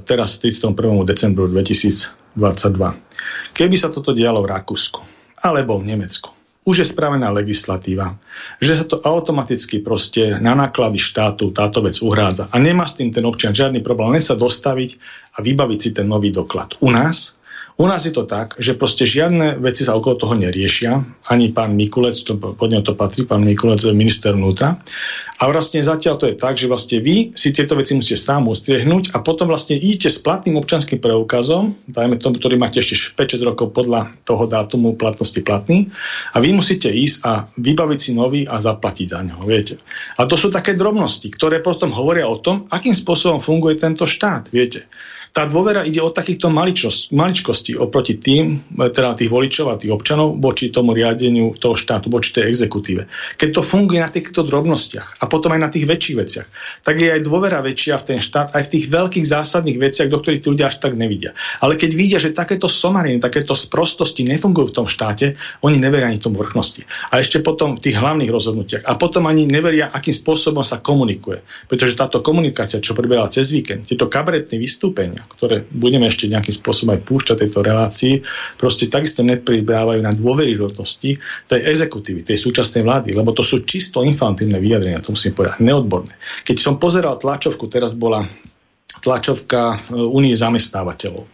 teraz 0.04 0.36
31. 0.36 0.76
decembru 1.08 1.48
2022. 1.48 2.36
Keby 3.56 3.76
sa 3.80 3.88
toto 3.88 4.12
dialo 4.12 4.44
v 4.44 4.52
Rakúsku 4.52 5.00
alebo 5.40 5.80
v 5.80 5.96
Nemecku, 5.96 6.36
už 6.68 6.84
je 6.84 6.92
spravená 6.92 7.32
legislatíva, 7.32 8.20
že 8.60 8.76
sa 8.76 8.84
to 8.84 9.00
automaticky 9.00 9.80
proste 9.80 10.36
na 10.36 10.52
náklady 10.52 11.00
štátu 11.00 11.56
táto 11.56 11.80
vec 11.80 11.96
uhrádza. 12.04 12.52
A 12.52 12.60
nemá 12.60 12.84
s 12.84 13.00
tým 13.00 13.08
ten 13.08 13.24
občan 13.24 13.56
žiadny 13.56 13.80
problém, 13.80 14.20
len 14.20 14.24
sa 14.24 14.36
dostaviť 14.36 15.00
a 15.34 15.38
vybaviť 15.40 15.78
si 15.80 15.90
ten 15.96 16.04
nový 16.04 16.28
doklad. 16.28 16.76
U 16.84 16.92
nás 16.92 17.39
u 17.80 17.88
nás 17.88 18.04
je 18.04 18.12
to 18.12 18.28
tak, 18.28 18.60
že 18.60 18.76
proste 18.76 19.08
žiadne 19.08 19.56
veci 19.56 19.88
sa 19.88 19.96
okolo 19.96 20.20
toho 20.20 20.36
neriešia. 20.36 21.00
Ani 21.32 21.48
pán 21.48 21.72
Mikulec, 21.72 22.20
to, 22.28 22.36
pod 22.36 22.68
to 22.68 22.92
patrí, 22.92 23.24
pán 23.24 23.40
Mikulec 23.40 23.80
je 23.80 23.96
minister 23.96 24.36
vnútra. 24.36 24.76
A 25.40 25.48
vlastne 25.48 25.80
zatiaľ 25.80 26.20
to 26.20 26.28
je 26.28 26.36
tak, 26.36 26.60
že 26.60 26.68
vlastne 26.68 27.00
vy 27.00 27.32
si 27.32 27.56
tieto 27.56 27.72
veci 27.72 27.96
musíte 27.96 28.20
sám 28.20 28.52
ustriehnúť 28.52 29.16
a 29.16 29.24
potom 29.24 29.48
vlastne 29.48 29.80
idete 29.80 30.12
s 30.12 30.20
platným 30.20 30.60
občanským 30.60 31.00
preukazom, 31.00 31.80
dajme 31.88 32.20
tomu, 32.20 32.36
ktorý 32.36 32.60
máte 32.60 32.84
ešte 32.84 33.16
5-6 33.16 33.48
rokov 33.48 33.72
podľa 33.72 34.12
toho 34.28 34.44
dátumu 34.44 35.00
platnosti 35.00 35.40
platný, 35.40 35.88
a 36.36 36.44
vy 36.44 36.52
musíte 36.52 36.92
ísť 36.92 37.24
a 37.24 37.48
vybaviť 37.56 37.98
si 37.98 38.10
nový 38.12 38.44
a 38.44 38.60
zaplatiť 38.60 39.06
za 39.08 39.24
neho, 39.24 39.40
viete. 39.40 39.80
A 40.20 40.28
to 40.28 40.36
sú 40.36 40.52
také 40.52 40.76
drobnosti, 40.76 41.32
ktoré 41.32 41.64
potom 41.64 41.88
hovoria 41.96 42.28
o 42.28 42.36
tom, 42.36 42.68
akým 42.68 42.92
spôsobom 42.92 43.40
funguje 43.40 43.80
tento 43.80 44.04
štát, 44.04 44.52
viete. 44.52 44.84
Tá 45.30 45.46
dôvera 45.46 45.86
ide 45.86 46.02
od 46.02 46.10
takýchto 46.10 46.50
maličkostí 46.50 47.78
oproti 47.78 48.18
tým, 48.18 48.60
teda 48.74 49.14
tých 49.14 49.30
voličov 49.30 49.66
a 49.70 49.78
tých 49.78 49.94
občanov, 49.94 50.42
voči 50.42 50.74
tomu 50.74 50.90
riadeniu 50.90 51.54
toho 51.54 51.78
štátu, 51.78 52.10
voči 52.10 52.34
tej 52.34 52.50
exekutíve. 52.50 53.06
Keď 53.38 53.48
to 53.54 53.62
funguje 53.62 54.02
na 54.02 54.10
týchto 54.10 54.42
drobnostiach 54.42 55.22
a 55.22 55.24
potom 55.30 55.54
aj 55.54 55.60
na 55.62 55.70
tých 55.70 55.86
väčších 55.86 56.16
veciach, 56.18 56.46
tak 56.82 56.98
je 56.98 57.14
aj 57.14 57.22
dôvera 57.22 57.62
väčšia 57.62 58.02
v 58.02 58.04
ten 58.10 58.18
štát, 58.18 58.50
aj 58.50 58.62
v 58.66 58.72
tých 58.74 58.84
veľkých 58.90 59.26
zásadných 59.30 59.78
veciach, 59.78 60.10
do 60.10 60.18
ktorých 60.18 60.42
tí 60.42 60.48
ľudia 60.50 60.66
až 60.66 60.82
tak 60.82 60.98
nevidia. 60.98 61.30
Ale 61.62 61.78
keď 61.78 61.90
vidia, 61.94 62.18
že 62.18 62.34
takéto 62.34 62.66
somariny, 62.66 63.22
takéto 63.22 63.54
sprostosti 63.54 64.26
nefungujú 64.26 64.74
v 64.74 64.76
tom 64.82 64.86
štáte, 64.90 65.38
oni 65.62 65.78
neveria 65.78 66.10
ani 66.10 66.18
tomu 66.18 66.42
vrchnosti. 66.42 66.82
A 67.14 67.22
ešte 67.22 67.38
potom 67.38 67.78
v 67.78 67.82
tých 67.86 67.96
hlavných 68.02 68.34
rozhodnutiach. 68.34 68.82
A 68.82 68.98
potom 68.98 69.30
ani 69.30 69.46
neveria, 69.46 69.94
akým 69.94 70.12
spôsobom 70.12 70.66
sa 70.66 70.82
komunikuje. 70.82 71.46
Pretože 71.70 71.94
táto 71.94 72.18
komunikácia, 72.18 72.82
čo 72.82 72.98
prebiehala 72.98 73.30
cez 73.30 73.54
víkend, 73.54 73.86
tieto 73.86 74.10
kabaretné 74.10 74.58
vystúpenia, 74.58 75.19
ktoré 75.28 75.66
budeme 75.68 76.08
ešte 76.08 76.30
nejakým 76.30 76.54
spôsobom 76.56 76.96
aj 76.96 77.04
púšťať 77.04 77.36
tejto 77.44 77.60
relácii, 77.60 78.14
proste 78.56 78.88
takisto 78.88 79.20
nepribrávajú 79.20 80.00
na 80.00 80.12
dôveryhodnosti 80.14 81.20
tej 81.48 81.60
exekutívy, 81.60 82.24
tej 82.24 82.38
súčasnej 82.40 82.84
vlády, 82.86 83.12
lebo 83.12 83.34
to 83.36 83.44
sú 83.44 83.64
čisto 83.64 84.00
infantilné 84.04 84.56
vyjadrenia, 84.56 85.04
to 85.04 85.12
musím 85.12 85.36
povedať, 85.36 85.60
neodborné. 85.60 86.14
Keď 86.44 86.56
som 86.56 86.80
pozeral 86.80 87.20
tlačovku, 87.20 87.68
teraz 87.68 87.92
bola 87.92 88.24
tlačovka 89.00 89.90
Únie 89.92 90.36
e, 90.36 90.40
zamestnávateľov. 90.40 91.24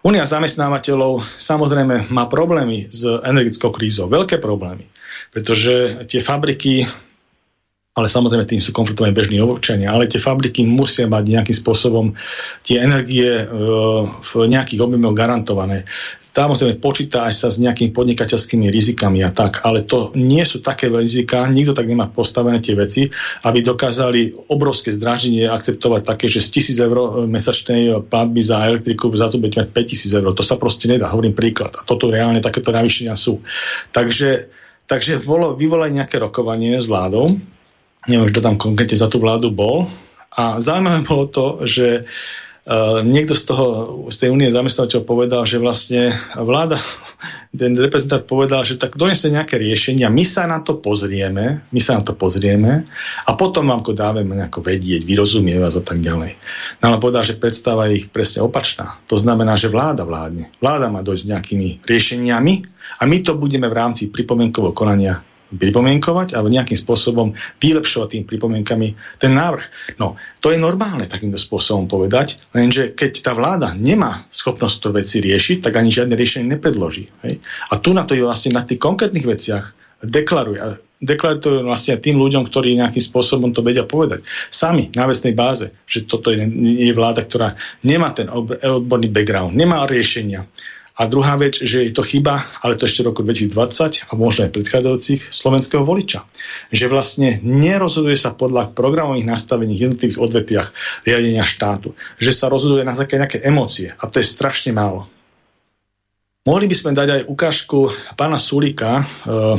Únia 0.00 0.24
zamestnávateľov 0.24 1.20
samozrejme 1.36 2.08
má 2.08 2.24
problémy 2.24 2.88
s 2.88 3.04
energickou 3.04 3.68
krízou, 3.68 4.08
veľké 4.08 4.40
problémy, 4.40 4.88
pretože 5.28 6.06
tie 6.08 6.24
fabriky 6.24 6.88
ale 7.90 8.06
samozrejme 8.06 8.46
tým 8.46 8.62
sú 8.62 8.70
konfliktovaní 8.70 9.10
bežní 9.10 9.42
občania, 9.42 9.90
ale 9.90 10.06
tie 10.06 10.22
fabriky 10.22 10.62
musia 10.62 11.10
mať 11.10 11.24
nejakým 11.26 11.56
spôsobom 11.58 12.14
tie 12.62 12.78
energie 12.86 13.26
e, 13.26 13.44
v 14.06 14.30
nejakých 14.46 14.78
objemoch 14.78 15.10
garantované. 15.10 15.82
Samozrejme 16.30 16.78
počíta 16.78 17.26
aj 17.26 17.34
sa 17.34 17.48
s 17.50 17.58
nejakými 17.58 17.90
podnikateľskými 17.90 18.70
rizikami 18.70 19.26
a 19.26 19.34
tak, 19.34 19.66
ale 19.66 19.82
to 19.82 20.14
nie 20.14 20.46
sú 20.46 20.62
také 20.62 20.86
rizika, 20.86 21.50
nikto 21.50 21.74
tak 21.74 21.90
nemá 21.90 22.06
postavené 22.06 22.62
tie 22.62 22.78
veci, 22.78 23.10
aby 23.42 23.58
dokázali 23.58 24.46
obrovské 24.46 24.94
zdraženie 24.94 25.50
akceptovať 25.50 26.06
také, 26.06 26.30
že 26.30 26.46
z 26.46 26.78
1000 26.78 26.86
eur 26.86 26.98
mesačnej 27.26 28.06
platby 28.06 28.38
za 28.38 28.70
elektriku 28.70 29.10
za 29.18 29.26
to 29.26 29.42
budete 29.42 29.66
mať 29.66 29.68
5000 29.74 30.22
eur. 30.22 30.30
To 30.30 30.46
sa 30.46 30.54
proste 30.54 30.86
nedá, 30.86 31.10
hovorím 31.10 31.34
príklad. 31.34 31.74
A 31.74 31.82
toto 31.82 32.06
reálne 32.06 32.38
takéto 32.38 32.70
navýšenia 32.70 33.18
sú. 33.18 33.42
Takže, 33.90 34.46
takže 34.86 35.26
bolo 35.26 35.58
vyvolať 35.58 35.90
nejaké 35.90 36.22
rokovanie 36.22 36.78
s 36.78 36.86
vládou, 36.86 37.26
neviem, 38.08 38.28
kto 38.32 38.40
tam 38.40 38.56
konkrétne 38.56 38.96
za 38.96 39.10
tú 39.10 39.20
vládu 39.20 39.52
bol. 39.52 39.90
A 40.30 40.62
zaujímavé 40.62 41.02
bolo 41.02 41.26
to, 41.28 41.46
že 41.66 42.06
Uh, 42.60 43.00
niekto 43.00 43.32
z, 43.32 43.48
toho, 43.48 43.66
z 44.12 44.16
tej 44.20 44.30
únie 44.36 44.52
zamestnateľov 44.52 45.08
povedal, 45.08 45.42
že 45.48 45.56
vlastne 45.56 46.12
vláda, 46.36 46.76
ten 47.56 47.72
reprezentant 47.72 48.28
povedal, 48.28 48.68
že 48.68 48.76
tak 48.76 49.00
donese 49.00 49.32
nejaké 49.32 49.56
riešenia, 49.56 50.12
my 50.12 50.20
sa 50.28 50.44
na 50.44 50.60
to 50.60 50.76
pozrieme, 50.76 51.64
my 51.66 51.80
sa 51.80 51.96
na 51.96 52.04
to 52.04 52.12
pozrieme 52.12 52.84
a 53.24 53.30
potom 53.32 53.64
vám 53.64 53.80
to 53.80 53.96
dávame 53.96 54.36
nejako 54.36 54.60
vedieť, 54.60 55.02
vyrozumie 55.08 55.56
vás 55.56 55.80
a 55.80 55.82
tak 55.82 56.04
ďalej. 56.04 56.36
No 56.84 56.92
ale 56.92 57.00
povedal, 57.00 57.24
že 57.24 57.40
predstava 57.40 57.88
ich 57.88 58.12
presne 58.12 58.44
opačná. 58.44 59.00
To 59.08 59.16
znamená, 59.16 59.56
že 59.56 59.72
vláda 59.72 60.04
vládne. 60.04 60.52
Vláda 60.60 60.92
má 60.92 61.00
dojsť 61.00 61.22
s 61.24 61.30
nejakými 61.32 61.68
riešeniami 61.80 62.54
a 63.00 63.02
my 63.08 63.16
to 63.24 63.40
budeme 63.40 63.72
v 63.72 63.78
rámci 63.82 64.12
pripomienkového 64.12 64.76
konania 64.76 65.24
pripomienkovať 65.50 66.38
alebo 66.38 66.52
nejakým 66.52 66.78
spôsobom 66.78 67.34
vylepšovať 67.58 68.08
tým 68.14 68.24
pripomienkami 68.26 68.88
ten 69.18 69.32
návrh. 69.34 69.96
No, 69.98 70.14
to 70.38 70.54
je 70.54 70.58
normálne 70.58 71.10
takýmto 71.10 71.38
spôsobom 71.38 71.90
povedať, 71.90 72.38
lenže 72.54 72.94
keď 72.94 73.12
tá 73.22 73.32
vláda 73.34 73.74
nemá 73.74 74.26
schopnosť 74.30 74.76
to 74.78 74.88
veci 74.94 75.16
riešiť, 75.18 75.66
tak 75.66 75.74
ani 75.78 75.90
žiadne 75.90 76.14
riešenie 76.14 76.46
nepredloží. 76.46 77.10
Hej? 77.26 77.42
A 77.70 77.82
tu 77.82 77.90
na 77.90 78.06
to 78.06 78.14
je 78.14 78.22
vlastne 78.22 78.54
na 78.54 78.62
tých 78.62 78.78
konkrétnych 78.78 79.26
veciach 79.26 79.64
deklaruje. 80.00 80.58
A 80.62 80.78
deklaruje 81.00 81.40
to 81.40 81.50
vlastne 81.64 82.00
tým 82.00 82.16
ľuďom, 82.20 82.48
ktorí 82.48 82.76
nejakým 82.76 83.04
spôsobom 83.04 83.52
to 83.52 83.64
vedia 83.64 83.84
povedať. 83.84 84.24
Sami 84.48 84.92
na 84.96 85.08
vesnej 85.08 85.36
báze, 85.36 85.72
že 85.84 86.04
toto 86.04 86.32
je, 86.32 86.40
je 86.86 86.92
vláda, 86.92 87.24
ktorá 87.24 87.56
nemá 87.84 88.12
ten 88.12 88.28
odborný 88.28 89.12
background, 89.12 89.56
nemá 89.56 89.84
riešenia 89.88 90.44
a 91.00 91.08
druhá 91.08 91.40
vec, 91.40 91.56
že 91.56 91.88
je 91.88 91.96
to 91.96 92.04
chyba, 92.04 92.44
ale 92.60 92.76
to 92.76 92.84
ešte 92.84 93.00
v 93.00 93.08
roku 93.08 93.24
2020 93.24 94.04
a 94.04 94.12
možno 94.20 94.44
aj 94.44 94.52
predchádzajúcich 94.52 95.32
slovenského 95.32 95.80
voliča. 95.80 96.28
Že 96.68 96.92
vlastne 96.92 97.40
nerozhoduje 97.40 98.20
sa 98.20 98.36
podľa 98.36 98.76
programových 98.76 99.24
nastavení 99.24 99.80
jednotlivých 99.80 100.20
odvetiach 100.20 100.68
riadenia 101.08 101.48
štátu. 101.48 101.96
Že 102.20 102.32
sa 102.36 102.52
rozhoduje 102.52 102.84
na 102.84 102.92
základe 102.92 103.24
nejaké 103.24 103.40
emócie. 103.40 103.88
A 103.96 104.04
to 104.12 104.20
je 104.20 104.28
strašne 104.28 104.76
málo. 104.76 105.08
Mohli 106.44 106.68
by 106.68 106.76
sme 106.76 106.92
dať 106.92 107.08
aj 107.08 107.22
ukážku 107.32 107.78
pána 108.20 108.36
Sulika, 108.36 109.00
eh, 109.00 109.56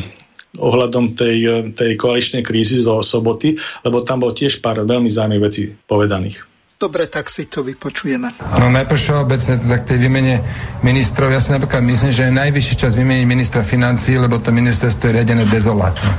ohľadom 0.61 1.15
tej, 1.17 1.71
tej 1.73 1.95
koaličnej 1.95 2.43
krízy 2.43 2.83
zo 2.83 2.99
soboty, 3.01 3.55
lebo 3.87 4.03
tam 4.03 4.21
bol 4.21 4.35
tiež 4.35 4.59
pár 4.59 4.83
veľmi 4.83 5.07
zaujímavých 5.07 5.45
vecí 5.47 5.63
povedaných. 5.87 6.50
Dobre, 6.81 7.05
tak 7.05 7.29
si 7.29 7.45
to 7.45 7.61
vypočujeme. 7.61 8.41
No 8.57 8.73
najprv 8.73 8.97
všeobecne 8.97 9.61
teda 9.61 9.77
k 9.85 9.87
tej 9.93 9.97
výmene 10.01 10.41
ministrov. 10.81 11.29
Ja 11.29 11.37
si 11.37 11.53
napríklad 11.53 11.85
myslím, 11.85 12.09
že 12.09 12.25
je 12.25 12.33
najvyšší 12.33 12.73
čas 12.73 12.97
vymeniť 12.97 13.25
ministra 13.29 13.61
financí, 13.61 14.17
lebo 14.17 14.41
to 14.41 14.49
ministerstvo 14.49 15.13
je 15.13 15.21
riadené 15.21 15.45
dezolátne. 15.45 16.09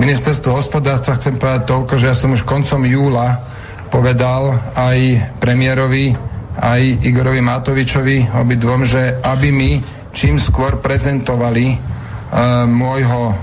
Ministerstvo 0.00 0.56
hospodárstva 0.56 1.20
chcem 1.20 1.36
povedať 1.36 1.68
toľko, 1.68 2.00
že 2.00 2.08
ja 2.08 2.16
som 2.16 2.32
už 2.32 2.48
koncom 2.48 2.80
júla 2.88 3.44
povedal 3.92 4.56
aj 4.72 4.98
premiérovi, 5.36 6.16
aj 6.56 7.04
Igorovi 7.04 7.44
Matovičovi, 7.44 8.40
obidvom, 8.40 8.88
že 8.88 9.20
aby 9.20 9.52
mi 9.52 9.84
čím 10.16 10.40
skôr 10.40 10.80
prezentovali 10.80 11.76
uh, 11.76 12.64
môjho 12.64 13.36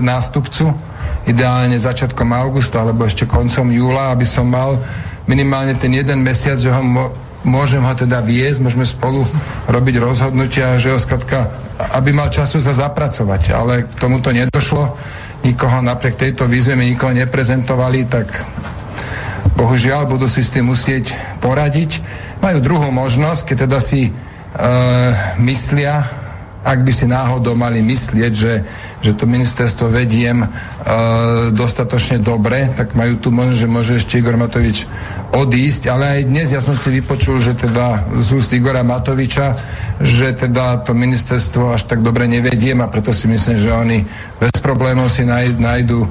nástupcu, 0.00 0.72
ideálne 1.28 1.76
začiatkom 1.76 2.32
augusta 2.32 2.80
alebo 2.80 3.04
ešte 3.04 3.28
koncom 3.28 3.68
júla, 3.68 4.16
aby 4.16 4.24
som 4.24 4.48
mal 4.48 4.80
minimálne 5.28 5.76
ten 5.76 5.92
jeden 5.92 6.24
mesiac, 6.24 6.56
že 6.56 6.72
ho 6.72 6.80
môžem 7.44 7.80
ho 7.80 7.94
teda 7.96 8.20
viesť, 8.20 8.60
môžeme 8.60 8.84
spolu 8.84 9.24
robiť 9.68 9.94
rozhodnutia, 9.96 10.76
že 10.76 10.92
ho 10.92 10.98
skratka, 11.00 11.48
aby 11.96 12.12
mal 12.12 12.28
času 12.28 12.60
sa 12.60 12.76
zapracovať, 12.76 13.42
ale 13.56 13.88
k 13.88 13.92
tomuto 13.96 14.28
nedošlo, 14.28 14.96
nikoho 15.44 15.80
napriek 15.80 16.20
tejto 16.20 16.44
výzve 16.44 16.76
mi 16.76 16.92
nikoho 16.92 17.16
neprezentovali, 17.16 18.04
tak 18.04 18.28
bohužiaľ 19.56 20.04
budú 20.04 20.28
si 20.28 20.44
s 20.44 20.52
tým 20.52 20.68
musieť 20.68 21.16
poradiť. 21.40 22.04
Majú 22.44 22.60
druhú 22.60 22.88
možnosť, 22.92 23.52
keď 23.52 23.56
teda 23.68 23.78
si 23.80 24.08
e, 24.08 24.12
myslia, 25.40 26.19
ak 26.60 26.84
by 26.84 26.92
si 26.92 27.08
náhodou 27.08 27.56
mali 27.56 27.80
myslieť, 27.80 28.32
že, 28.36 28.54
že 29.00 29.16
to 29.16 29.24
ministerstvo 29.24 29.88
vediem 29.88 30.44
e, 30.44 30.48
dostatočne 31.56 32.20
dobre, 32.20 32.68
tak 32.76 32.92
majú 32.92 33.16
tu 33.16 33.32
možnosť, 33.32 33.60
že 33.60 33.68
môže 33.72 33.92
ešte 33.96 34.20
Igor 34.20 34.36
Matovič 34.36 34.84
odísť, 35.32 35.88
ale 35.88 36.20
aj 36.20 36.28
dnes 36.28 36.52
ja 36.52 36.60
som 36.60 36.76
si 36.76 36.92
vypočul, 36.92 37.40
že 37.40 37.56
teda 37.56 38.12
z 38.20 38.28
úst 38.36 38.52
Igora 38.52 38.84
Matoviča, 38.84 39.56
že 40.04 40.36
teda 40.36 40.84
to 40.84 40.92
ministerstvo 40.92 41.80
až 41.80 41.88
tak 41.88 42.04
dobre 42.04 42.28
nevediem 42.28 42.84
a 42.84 42.92
preto 42.92 43.16
si 43.16 43.24
myslím, 43.24 43.56
že 43.56 43.72
oni 43.72 43.98
bez 44.36 44.52
problémov 44.60 45.08
si 45.08 45.24
e, 46.04 46.08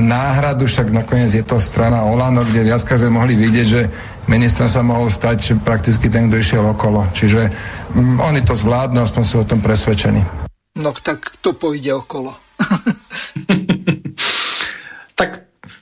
náhradu, 0.00 0.66
však 0.66 0.92
nakoniec 0.92 1.32
je 1.32 1.44
to 1.44 1.56
strana 1.60 2.04
Olano, 2.04 2.44
kde 2.44 2.66
viackrát 2.68 3.00
sme 3.00 3.16
mohli 3.16 3.34
vidieť, 3.36 3.66
že 3.66 3.88
ministrom 4.28 4.68
sa 4.68 4.84
mohol 4.84 5.08
stať 5.08 5.56
prakticky 5.62 6.10
ten, 6.12 6.28
kto 6.28 6.36
išiel 6.40 6.64
okolo. 6.76 7.08
Čiže 7.12 7.48
mm, 7.94 8.20
oni 8.20 8.40
to 8.44 8.54
zvládnu, 8.58 9.00
aspoň 9.00 9.22
sú 9.24 9.36
o 9.42 9.48
tom 9.48 9.60
presvedčení. 9.64 10.22
No 10.76 10.92
tak 10.92 11.40
to 11.40 11.56
pôjde 11.56 11.96
okolo. 11.96 12.36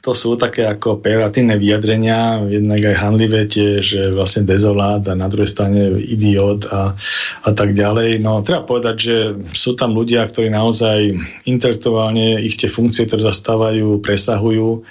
to 0.04 0.12
sú 0.12 0.36
také 0.36 0.68
ako 0.68 1.00
pejoratívne 1.00 1.56
vyjadrenia, 1.56 2.44
jednak 2.44 2.92
aj 2.92 2.96
handlivé 3.00 3.48
tie, 3.48 3.80
že 3.80 4.12
vlastne 4.12 4.44
dezolát 4.44 5.00
a 5.08 5.16
na 5.16 5.32
druhej 5.32 5.48
strane 5.48 5.96
idiot 5.96 6.68
a, 6.68 6.92
a 7.40 7.50
tak 7.56 7.72
ďalej. 7.72 8.20
No 8.20 8.44
treba 8.44 8.68
povedať, 8.68 8.96
že 9.00 9.16
sú 9.56 9.72
tam 9.72 9.96
ľudia, 9.96 10.28
ktorí 10.28 10.52
naozaj 10.52 11.08
intelektuálne 11.48 12.36
ich 12.44 12.60
tie 12.60 12.68
funkcie, 12.68 13.08
ktoré 13.08 13.24
zastávajú, 13.32 14.04
presahujú 14.04 14.84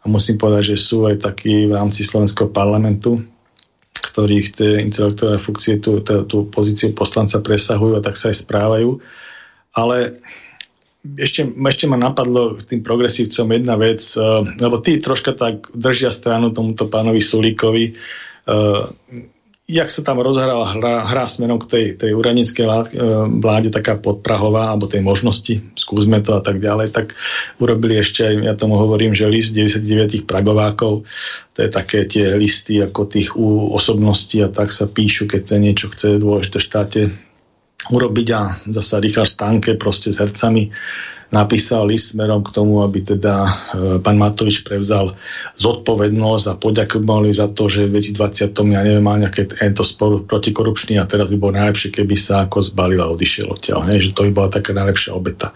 a 0.00 0.04
musím 0.06 0.38
povedať, 0.38 0.78
že 0.78 0.86
sú 0.86 1.02
aj 1.10 1.18
takí 1.18 1.66
v 1.66 1.74
rámci 1.74 2.06
slovenského 2.06 2.54
parlamentu, 2.54 3.26
ktorých 3.90 4.54
tie 4.54 4.86
intelektuálne 4.86 5.42
funkcie 5.42 5.82
tú, 5.82 5.98
tú 6.06 6.46
pozíciu 6.46 6.94
poslanca 6.94 7.42
presahujú 7.42 7.98
a 7.98 8.04
tak 8.06 8.14
sa 8.14 8.30
aj 8.30 8.46
správajú. 8.46 9.02
Ale 9.74 10.22
ešte, 11.04 11.48
ešte 11.48 11.84
ma 11.88 11.96
napadlo 11.96 12.60
tým 12.60 12.84
progresívcom 12.84 13.46
jedna 13.56 13.74
vec, 13.80 14.04
uh, 14.16 14.44
lebo 14.44 14.80
tí 14.84 15.00
troška 15.00 15.32
tak 15.32 15.72
držia 15.72 16.12
stranu 16.12 16.52
tomuto 16.52 16.86
pánovi 16.88 17.20
Sulíkovi. 17.24 17.96
Uh, 18.44 18.88
jak 19.70 19.86
sa 19.86 20.02
tam 20.02 20.18
rozhrala 20.18 20.66
hra, 20.66 21.06
hra 21.06 21.24
smerom 21.30 21.62
k 21.62 21.70
tej, 21.70 21.86
tej 21.94 22.12
uranickej 22.18 22.66
e, 22.66 22.70
vláde 23.38 23.70
taká 23.70 23.94
podprahová, 24.02 24.74
alebo 24.74 24.90
tej 24.90 24.98
možnosti, 24.98 25.62
skúsme 25.78 26.18
to 26.26 26.34
a 26.34 26.42
tak 26.42 26.58
ďalej, 26.58 26.90
tak 26.90 27.14
urobili 27.62 28.02
ešte 28.02 28.26
aj, 28.26 28.34
ja 28.50 28.54
tomu 28.58 28.74
hovorím, 28.74 29.14
že 29.14 29.30
list 29.30 29.54
99 29.54 30.26
pragovákov, 30.26 31.06
to 31.54 31.58
je 31.62 31.70
také 31.70 32.02
tie 32.10 32.34
listy 32.34 32.82
ako 32.82 33.06
tých 33.06 33.38
u 33.38 33.70
osobností 33.70 34.42
a 34.42 34.50
tak 34.50 34.74
sa 34.74 34.90
píšu, 34.90 35.30
keď 35.30 35.42
sa 35.46 35.56
niečo 35.62 35.86
chce 35.94 36.18
dôležité 36.18 36.58
štáte 36.58 37.00
urobiť 37.88 38.28
a 38.36 38.40
zasa 38.68 39.00
Richard 39.00 39.32
Stanke 39.32 39.80
proste 39.80 40.12
s 40.12 40.20
hercami 40.20 40.68
napísal 41.30 41.86
list 41.86 42.12
smerom 42.12 42.42
k 42.42 42.50
tomu, 42.50 42.82
aby 42.82 43.06
teda 43.06 43.34
e, 43.46 43.50
pán 44.02 44.18
Matovič 44.18 44.66
prevzal 44.66 45.14
zodpovednosť 45.62 46.44
a 46.50 46.58
poďakovali 46.58 47.30
za 47.30 47.54
to, 47.54 47.70
že 47.70 47.86
v 47.86 48.02
2020 48.02 48.50
ja 48.74 48.82
neviem, 48.82 49.02
mal 49.02 49.22
nejaké 49.22 49.46
tento 49.46 49.86
spor 49.86 50.26
protikorupčný 50.26 50.98
a 50.98 51.06
teraz 51.06 51.30
by 51.30 51.38
bolo 51.38 51.54
najlepšie, 51.56 51.94
keby 51.94 52.18
sa 52.18 52.50
ako 52.50 52.66
zbalil 52.66 52.98
a 52.98 53.08
odišiel 53.14 53.46
odtiaľ. 53.46 53.86
Hej, 53.94 54.10
že 54.10 54.14
to 54.18 54.26
by 54.26 54.30
bola 54.34 54.50
taká 54.50 54.74
najlepšia 54.74 55.14
obeta. 55.14 55.54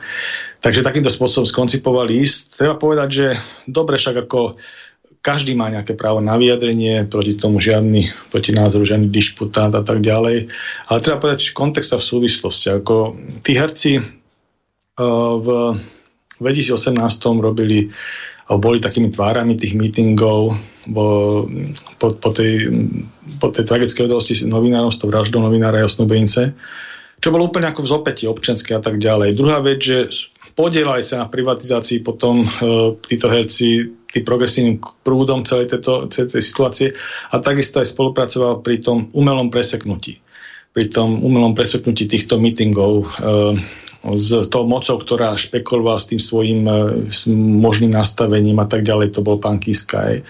Takže 0.62 0.86
takýmto 0.86 1.12
spôsobom 1.12 1.44
skoncipoval 1.44 2.06
list. 2.08 2.56
Treba 2.56 2.78
povedať, 2.78 3.08
že 3.10 3.26
dobre 3.66 3.98
však 3.98 4.24
ako 4.24 4.56
každý 5.24 5.56
má 5.56 5.72
nejaké 5.72 5.96
právo 5.96 6.20
na 6.20 6.36
vyjadrenie, 6.36 7.08
proti 7.08 7.32
tomu 7.32 7.56
žiadny, 7.56 8.12
proti 8.28 8.52
názoru 8.52 8.84
žiadny 8.84 9.08
disputát 9.08 9.72
a 9.72 9.80
tak 9.80 10.04
ďalej. 10.04 10.52
Ale 10.92 10.98
treba 11.00 11.16
povedať, 11.24 11.56
kontext 11.56 11.96
a 11.96 11.98
v 11.98 12.04
súvislosti. 12.04 12.68
Ako 12.76 13.16
tí 13.40 13.56
herci 13.56 14.04
v 15.00 15.48
2018 16.38 17.00
robili 17.40 17.88
alebo 18.44 18.68
boli 18.68 18.76
takými 18.76 19.08
tvárami 19.08 19.56
tých 19.56 19.72
meetingov 19.72 20.52
bo, 20.84 21.48
po, 21.96 22.12
po, 22.20 22.28
tej, 22.28 22.68
po 23.40 23.48
tej 23.48 23.64
tragickej 23.64 24.04
udalosti 24.04 24.44
novinárov 24.44 24.92
s 24.92 25.00
tou 25.00 25.08
vraždou 25.08 25.40
novinára 25.40 25.80
Jasnubejnce, 25.80 26.52
čo 27.24 27.28
bolo 27.32 27.48
úplne 27.48 27.72
ako 27.72 27.80
v 27.80 27.88
zopäti 27.88 28.24
občanské 28.28 28.76
a 28.76 28.84
tak 28.84 29.00
ďalej. 29.00 29.32
Druhá 29.32 29.64
vec, 29.64 29.80
že 29.80 30.12
podielali 30.54 31.02
sa 31.02 31.26
na 31.26 31.26
privatizácii 31.26 32.00
potom 32.00 32.46
e, 32.46 32.48
títo 33.04 33.26
herci 33.26 33.90
tým 34.14 34.22
progresívnym 34.22 34.78
prúdom 35.02 35.42
celej, 35.42 35.74
tejto, 35.74 36.06
celej 36.06 36.38
tej 36.38 36.42
situácie 36.42 36.88
a 37.34 37.42
takisto 37.42 37.82
aj 37.82 37.90
spolupracoval 37.90 38.62
pri 38.62 38.78
tom 38.78 39.10
umelom 39.10 39.50
preseknutí. 39.50 40.22
Pri 40.70 40.90
tom 40.90 41.22
umelom 41.22 41.54
preseknutí 41.54 42.06
týchto 42.06 42.38
meetingov 42.38 43.02
e, 43.02 43.06
s 44.12 44.52
tou 44.52 44.68
mocou, 44.68 45.00
ktorá 45.00 45.32
špekulovala 45.32 45.96
s 45.96 46.12
tým 46.12 46.20
svojim 46.20 46.60
e, 46.68 46.72
s 47.08 47.24
možným 47.32 47.96
nastavením 47.96 48.60
a 48.60 48.68
tak 48.68 48.84
ďalej, 48.84 49.16
to 49.16 49.24
bol 49.24 49.40
pán 49.40 49.56
Kiska. 49.56 50.20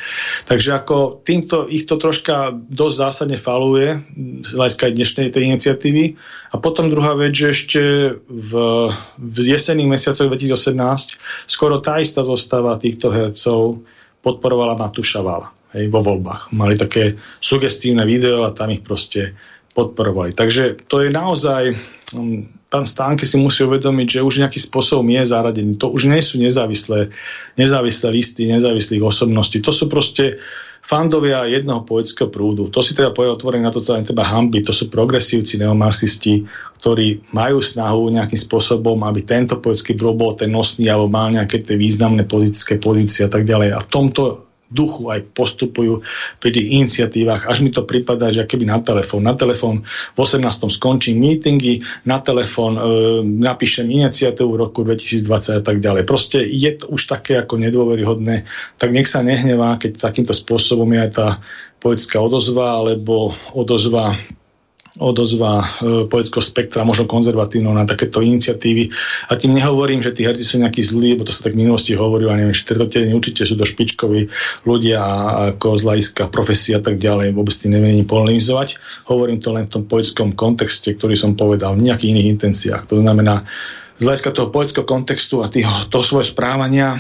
Takže 0.46 0.70
ako 0.78 1.18
týmto 1.26 1.66
ich 1.66 1.82
to 1.90 1.98
troška 1.98 2.54
dosť 2.54 2.96
zásadne 2.96 3.38
faluje 3.38 3.98
z 4.46 4.50
hľadiska 4.54 4.94
dnešnej 4.94 5.34
tej 5.34 5.42
iniciatívy. 5.50 6.14
A 6.54 6.62
potom 6.62 6.86
druhá 6.86 7.18
vec, 7.18 7.34
že 7.34 7.50
ešte 7.50 7.82
v, 8.30 8.52
v 9.18 9.36
jesenných 9.42 9.90
mesiacoch 9.90 10.30
2018 10.30 11.50
skoro 11.50 11.82
tá 11.82 11.98
istá 11.98 12.22
zostava 12.22 12.78
týchto 12.78 13.10
hercov 13.10 13.82
podporovala 14.22 14.78
Matúša 14.78 15.18
Vala 15.18 15.50
hej, 15.74 15.90
vo 15.90 16.00
voľbách. 16.00 16.54
Mali 16.54 16.78
také 16.78 17.18
sugestívne 17.42 18.06
video 18.06 18.46
a 18.46 18.54
tam 18.54 18.70
ich 18.70 18.86
proste 18.86 19.34
podporovali. 19.74 20.30
Takže 20.32 20.86
to 20.86 21.02
je 21.02 21.10
naozaj 21.10 21.74
um, 22.14 22.46
pán 22.74 22.90
Stánky 22.90 23.22
si 23.22 23.38
musí 23.38 23.62
uvedomiť, 23.62 24.18
že 24.18 24.26
už 24.26 24.42
nejaký 24.42 24.58
spôsobom 24.58 25.06
je 25.06 25.22
zaradený. 25.22 25.78
To 25.78 25.94
už 25.94 26.10
nie 26.10 26.18
sú 26.18 26.42
nezávislé, 26.42 27.14
nezávislé 27.54 28.08
listy, 28.10 28.50
nezávislých 28.50 28.98
osobností. 28.98 29.62
To 29.62 29.70
sú 29.70 29.86
proste 29.86 30.42
fandovia 30.82 31.46
jednoho 31.46 31.86
poetického 31.86 32.34
prúdu. 32.34 32.74
To 32.74 32.82
si 32.82 32.98
treba 32.98 33.14
povedať 33.14 33.38
otvorene 33.38 33.62
na 33.62 33.70
to, 33.70 33.78
čo 33.78 33.94
treba 33.94 34.26
hamby. 34.26 34.66
To 34.66 34.74
sú 34.74 34.90
progresívci, 34.90 35.62
neomarxisti, 35.62 36.42
ktorí 36.82 37.30
majú 37.30 37.62
snahu 37.62 38.10
nejakým 38.10 38.42
spôsobom, 38.42 39.06
aby 39.06 39.22
tento 39.22 39.62
poetický 39.62 39.94
prúd 39.94 40.18
bol 40.18 40.34
ten 40.34 40.50
nosný 40.50 40.90
alebo 40.90 41.06
mal 41.06 41.30
nejaké 41.30 41.62
tie 41.62 41.78
významné 41.78 42.26
politické 42.26 42.82
pozície 42.82 43.22
a 43.22 43.30
tak 43.30 43.46
ďalej. 43.46 43.70
A 43.70 43.78
v 43.80 43.88
tomto 43.88 44.43
duchu 44.74 45.06
aj 45.14 45.30
postupujú 45.30 46.02
pri 46.42 46.50
tých 46.50 46.66
iniciatívach. 46.66 47.46
Až 47.46 47.62
mi 47.62 47.70
to 47.70 47.86
prípada, 47.86 48.34
že 48.34 48.42
keby 48.42 48.66
na 48.66 48.82
telefón. 48.82 49.22
Na 49.22 49.38
telefón 49.38 49.86
v 49.86 50.18
18. 50.18 50.42
skončím 50.74 51.22
meetingy, 51.22 51.80
na 52.04 52.18
telefón 52.18 52.74
e, 52.74 52.82
napíšem 53.22 53.86
iniciatívu 53.86 54.50
v 54.58 54.60
roku 54.60 54.82
2020 54.82 55.60
a 55.60 55.62
tak 55.62 55.78
ďalej. 55.78 56.02
Proste 56.02 56.42
je 56.42 56.74
to 56.74 56.90
už 56.90 57.06
také 57.06 57.38
ako 57.38 57.56
nedôveryhodné, 57.62 58.42
tak 58.74 58.90
nech 58.90 59.06
sa 59.06 59.22
nehnevá, 59.22 59.78
keď 59.78 60.02
takýmto 60.02 60.34
spôsobom 60.34 60.90
je 60.90 61.00
aj 61.00 61.12
tá 61.14 61.28
politická 61.78 62.18
odozva 62.18 62.80
alebo 62.80 63.36
odozva 63.54 64.16
odozva 64.94 65.58
e, 65.58 65.66
politického 66.06 66.44
spektra, 66.44 66.86
možno 66.86 67.10
konzervatívno 67.10 67.74
na 67.74 67.82
takéto 67.82 68.22
iniciatívy. 68.22 68.94
A 69.26 69.34
tým 69.34 69.58
nehovorím, 69.58 69.98
že 69.98 70.14
tí 70.14 70.22
herci 70.22 70.46
sú 70.46 70.62
nejakí 70.62 70.86
zlí, 70.86 71.18
lebo 71.18 71.26
to 71.26 71.34
sa 71.34 71.50
tak 71.50 71.58
v 71.58 71.66
minulosti 71.66 71.98
hovorilo, 71.98 72.30
a 72.30 72.38
neviem, 72.38 72.54
štvrtotení 72.54 73.10
určite 73.10 73.42
sú 73.42 73.58
to 73.58 73.66
špičkoví 73.66 74.30
ľudia 74.62 75.02
ako 75.54 75.78
z 75.78 75.82
hľadiska 75.82 76.22
profesia 76.30 76.78
a 76.78 76.82
tak 76.82 77.02
ďalej, 77.02 77.34
vôbec 77.34 77.54
tým 77.58 77.74
neviem 77.74 78.06
polemizovať. 78.06 78.78
Hovorím 79.10 79.42
to 79.42 79.50
len 79.50 79.66
v 79.66 79.72
tom 79.74 79.82
politickom 79.90 80.30
kontexte, 80.38 80.94
ktorý 80.94 81.18
som 81.18 81.34
povedal, 81.34 81.74
v 81.74 81.90
nejakých 81.90 82.14
iných 82.14 82.30
intenciách. 82.38 82.82
To 82.86 83.02
znamená, 83.02 83.42
z 83.98 84.02
hľadiska 84.06 84.30
toho 84.30 84.50
politického 84.54 84.86
kontextu 84.86 85.42
a 85.42 85.50
tých, 85.50 85.66
toho 85.90 86.06
svojho 86.06 86.26
správania 86.26 86.98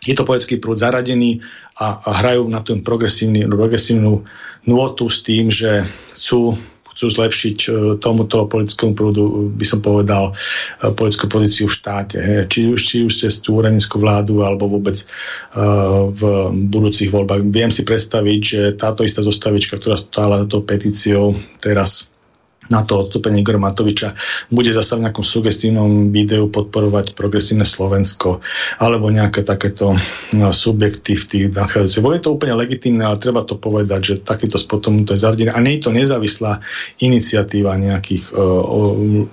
je 0.00 0.16
to 0.16 0.24
poetický 0.24 0.56
prúd 0.56 0.80
zaradený 0.80 1.44
a, 1.80 2.04
a 2.04 2.10
hrajú 2.20 2.44
na 2.52 2.60
tú 2.60 2.76
progresívnu 2.84 4.20
nôtu 4.68 5.08
s 5.08 5.24
tým, 5.24 5.48
že 5.48 5.88
chcú 6.12 6.60
chcú 7.00 7.16
zlepšiť 7.16 7.58
e, 7.64 7.68
tomuto 7.96 8.44
politickému 8.44 8.92
prúdu, 8.92 9.48
by 9.56 9.64
som 9.64 9.80
povedal, 9.80 10.36
e, 10.84 10.92
politickú 10.92 11.32
pozíciu 11.32 11.64
v 11.64 11.76
štáte. 11.80 12.20
Či 12.44 12.76
už, 12.76 12.80
či 12.84 12.96
už 13.08 13.12
cez 13.24 13.40
tú 13.40 13.56
úradnickú 13.56 13.96
vládu, 13.96 14.44
alebo 14.44 14.68
vôbec 14.68 15.00
uh, 15.00 16.12
v 16.12 16.22
budúcich 16.68 17.08
voľbách. 17.08 17.48
Viem 17.48 17.72
si 17.72 17.88
predstaviť, 17.88 18.40
že 18.44 18.60
táto 18.76 19.00
istá 19.00 19.24
zostavička, 19.24 19.80
ktorá 19.80 19.96
stála 19.96 20.44
za 20.44 20.46
tou 20.52 20.60
petíciou, 20.60 21.32
teraz 21.56 22.09
na 22.70 22.86
to 22.86 23.02
odstúpenie 23.04 23.42
Igora 23.42 23.58
Matoviča 23.58 24.14
bude 24.48 24.70
zasa 24.70 24.96
v 24.96 25.10
nejakom 25.10 25.26
sugestívnom 25.26 26.14
videu 26.14 26.46
podporovať 26.46 27.18
progresívne 27.18 27.66
Slovensko 27.66 28.38
alebo 28.78 29.10
nejaké 29.10 29.42
takéto 29.42 29.98
no, 30.38 30.54
subjekty 30.54 31.18
v 31.18 31.24
tých 31.26 31.44
nadchádzajúcich. 31.50 32.04
Bolo 32.04 32.22
to 32.22 32.34
úplne 32.38 32.54
legitimné, 32.54 33.02
ale 33.02 33.18
treba 33.18 33.42
to 33.42 33.58
povedať, 33.58 34.00
že 34.00 34.14
takýto 34.22 34.56
spotom 34.56 35.02
to 35.02 35.18
je 35.18 35.20
zardené. 35.20 35.50
A 35.50 35.58
nie 35.58 35.76
je 35.76 35.90
to 35.90 35.92
nezávislá 35.92 36.62
iniciatíva 37.02 37.74
nejakých 37.74 38.30
uh, 38.30 38.38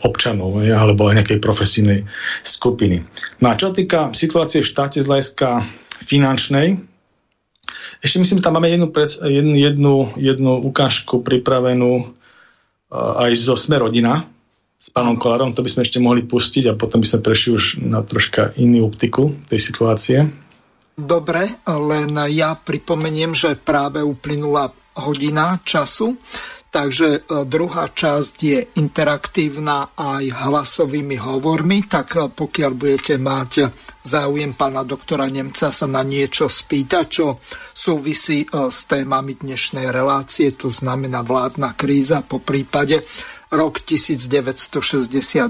občanov 0.01 0.65
ja, 0.65 0.81
alebo 0.81 1.13
nejakej 1.13 1.37
profesívnej 1.37 2.09
skupiny. 2.41 3.05
No 3.39 3.53
a 3.53 3.59
čo 3.59 3.69
týka 3.69 4.11
situácie 4.17 4.65
v 4.65 4.69
štáte 4.73 4.97
z 4.97 5.05
hľadiska 5.05 5.61
finančnej, 6.09 6.81
Ešte 7.97 8.21
myslím, 8.21 8.45
tam 8.45 8.61
máme 8.61 8.69
jednu, 8.69 8.93
pred, 8.93 9.09
jednu, 9.09 9.57
jednu, 9.57 9.95
jednu 10.21 10.53
ukážku 10.61 11.25
pripravenú 11.25 12.13
aj 12.91 13.31
zo 13.35 13.55
Sme 13.59 13.79
rodina 13.81 14.27
s 14.77 14.93
pánom 14.93 15.17
Kolárom, 15.17 15.51
to 15.51 15.65
by 15.65 15.69
sme 15.73 15.83
ešte 15.83 15.99
mohli 15.99 16.23
pustiť 16.23 16.71
a 16.71 16.77
potom 16.77 17.01
by 17.01 17.07
sme 17.09 17.25
prešli 17.25 17.49
už 17.57 17.63
na 17.81 18.05
troška 18.05 18.55
inú 18.61 18.87
optiku 18.87 19.33
tej 19.49 19.59
situácie. 19.59 20.19
Dobre, 20.97 21.61
len 21.65 22.09
ja 22.33 22.57
pripomeniem, 22.57 23.33
že 23.33 23.57
práve 23.57 24.01
uplynula 24.01 24.73
hodina 24.97 25.61
času. 25.61 26.17
Takže 26.67 27.23
e, 27.23 27.47
druhá 27.47 27.87
časť 27.87 28.35
je 28.43 28.59
interaktívna 28.75 29.95
aj 29.95 30.35
hlasovými 30.35 31.15
hovormi, 31.15 31.87
tak 31.87 32.19
e, 32.19 32.27
pokiaľ 32.27 32.71
budete 32.75 33.15
mať 33.15 33.71
záujem 34.03 34.51
pána 34.51 34.83
doktora 34.83 35.31
Nemca 35.31 35.71
sa 35.71 35.87
na 35.87 36.03
niečo 36.03 36.51
spýtať, 36.51 37.05
čo 37.07 37.39
súvisí 37.71 38.43
e, 38.43 38.47
s 38.67 38.83
témami 38.83 39.39
dnešnej 39.39 39.87
relácie, 39.95 40.59
to 40.59 40.67
znamená 40.67 41.23
vládna 41.23 41.71
kríza, 41.79 42.19
po 42.19 42.43
prípade 42.43 43.07
rok 43.47 43.79
1968, 43.87 45.47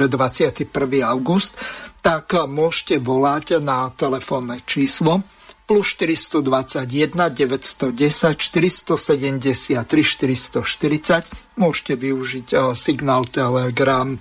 21. 0.00 0.66
august, 1.04 1.60
tak 2.00 2.32
môžete 2.32 2.96
volať 2.96 3.60
na 3.60 3.92
telefónne 3.92 4.64
číslo 4.64 5.20
plus 5.64 5.96
421 5.96 7.30
910 7.32 8.36
473 8.36 9.80
440. 9.80 11.24
Môžete 11.56 11.94
využiť 11.96 12.46
uh, 12.52 12.76
signál 12.76 13.24
Telegram, 13.28 14.12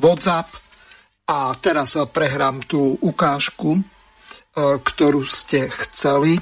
WhatsApp. 0.00 0.48
A 1.28 1.52
teraz 1.60 1.92
uh, 1.94 2.08
prehrám 2.08 2.64
tú 2.64 2.96
ukážku, 3.04 3.78
uh, 3.78 3.82
ktorú 4.80 5.28
ste 5.28 5.68
chceli. 5.68 6.40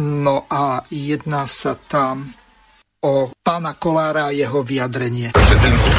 No 0.00 0.48
a 0.48 0.88
jedná 0.88 1.44
sa 1.44 1.76
tam 1.76 2.32
o 3.00 3.32
pána 3.40 3.72
Kolára 3.72 4.28
a 4.28 4.34
jeho 4.34 4.60
vyjadrenie. 4.60 5.32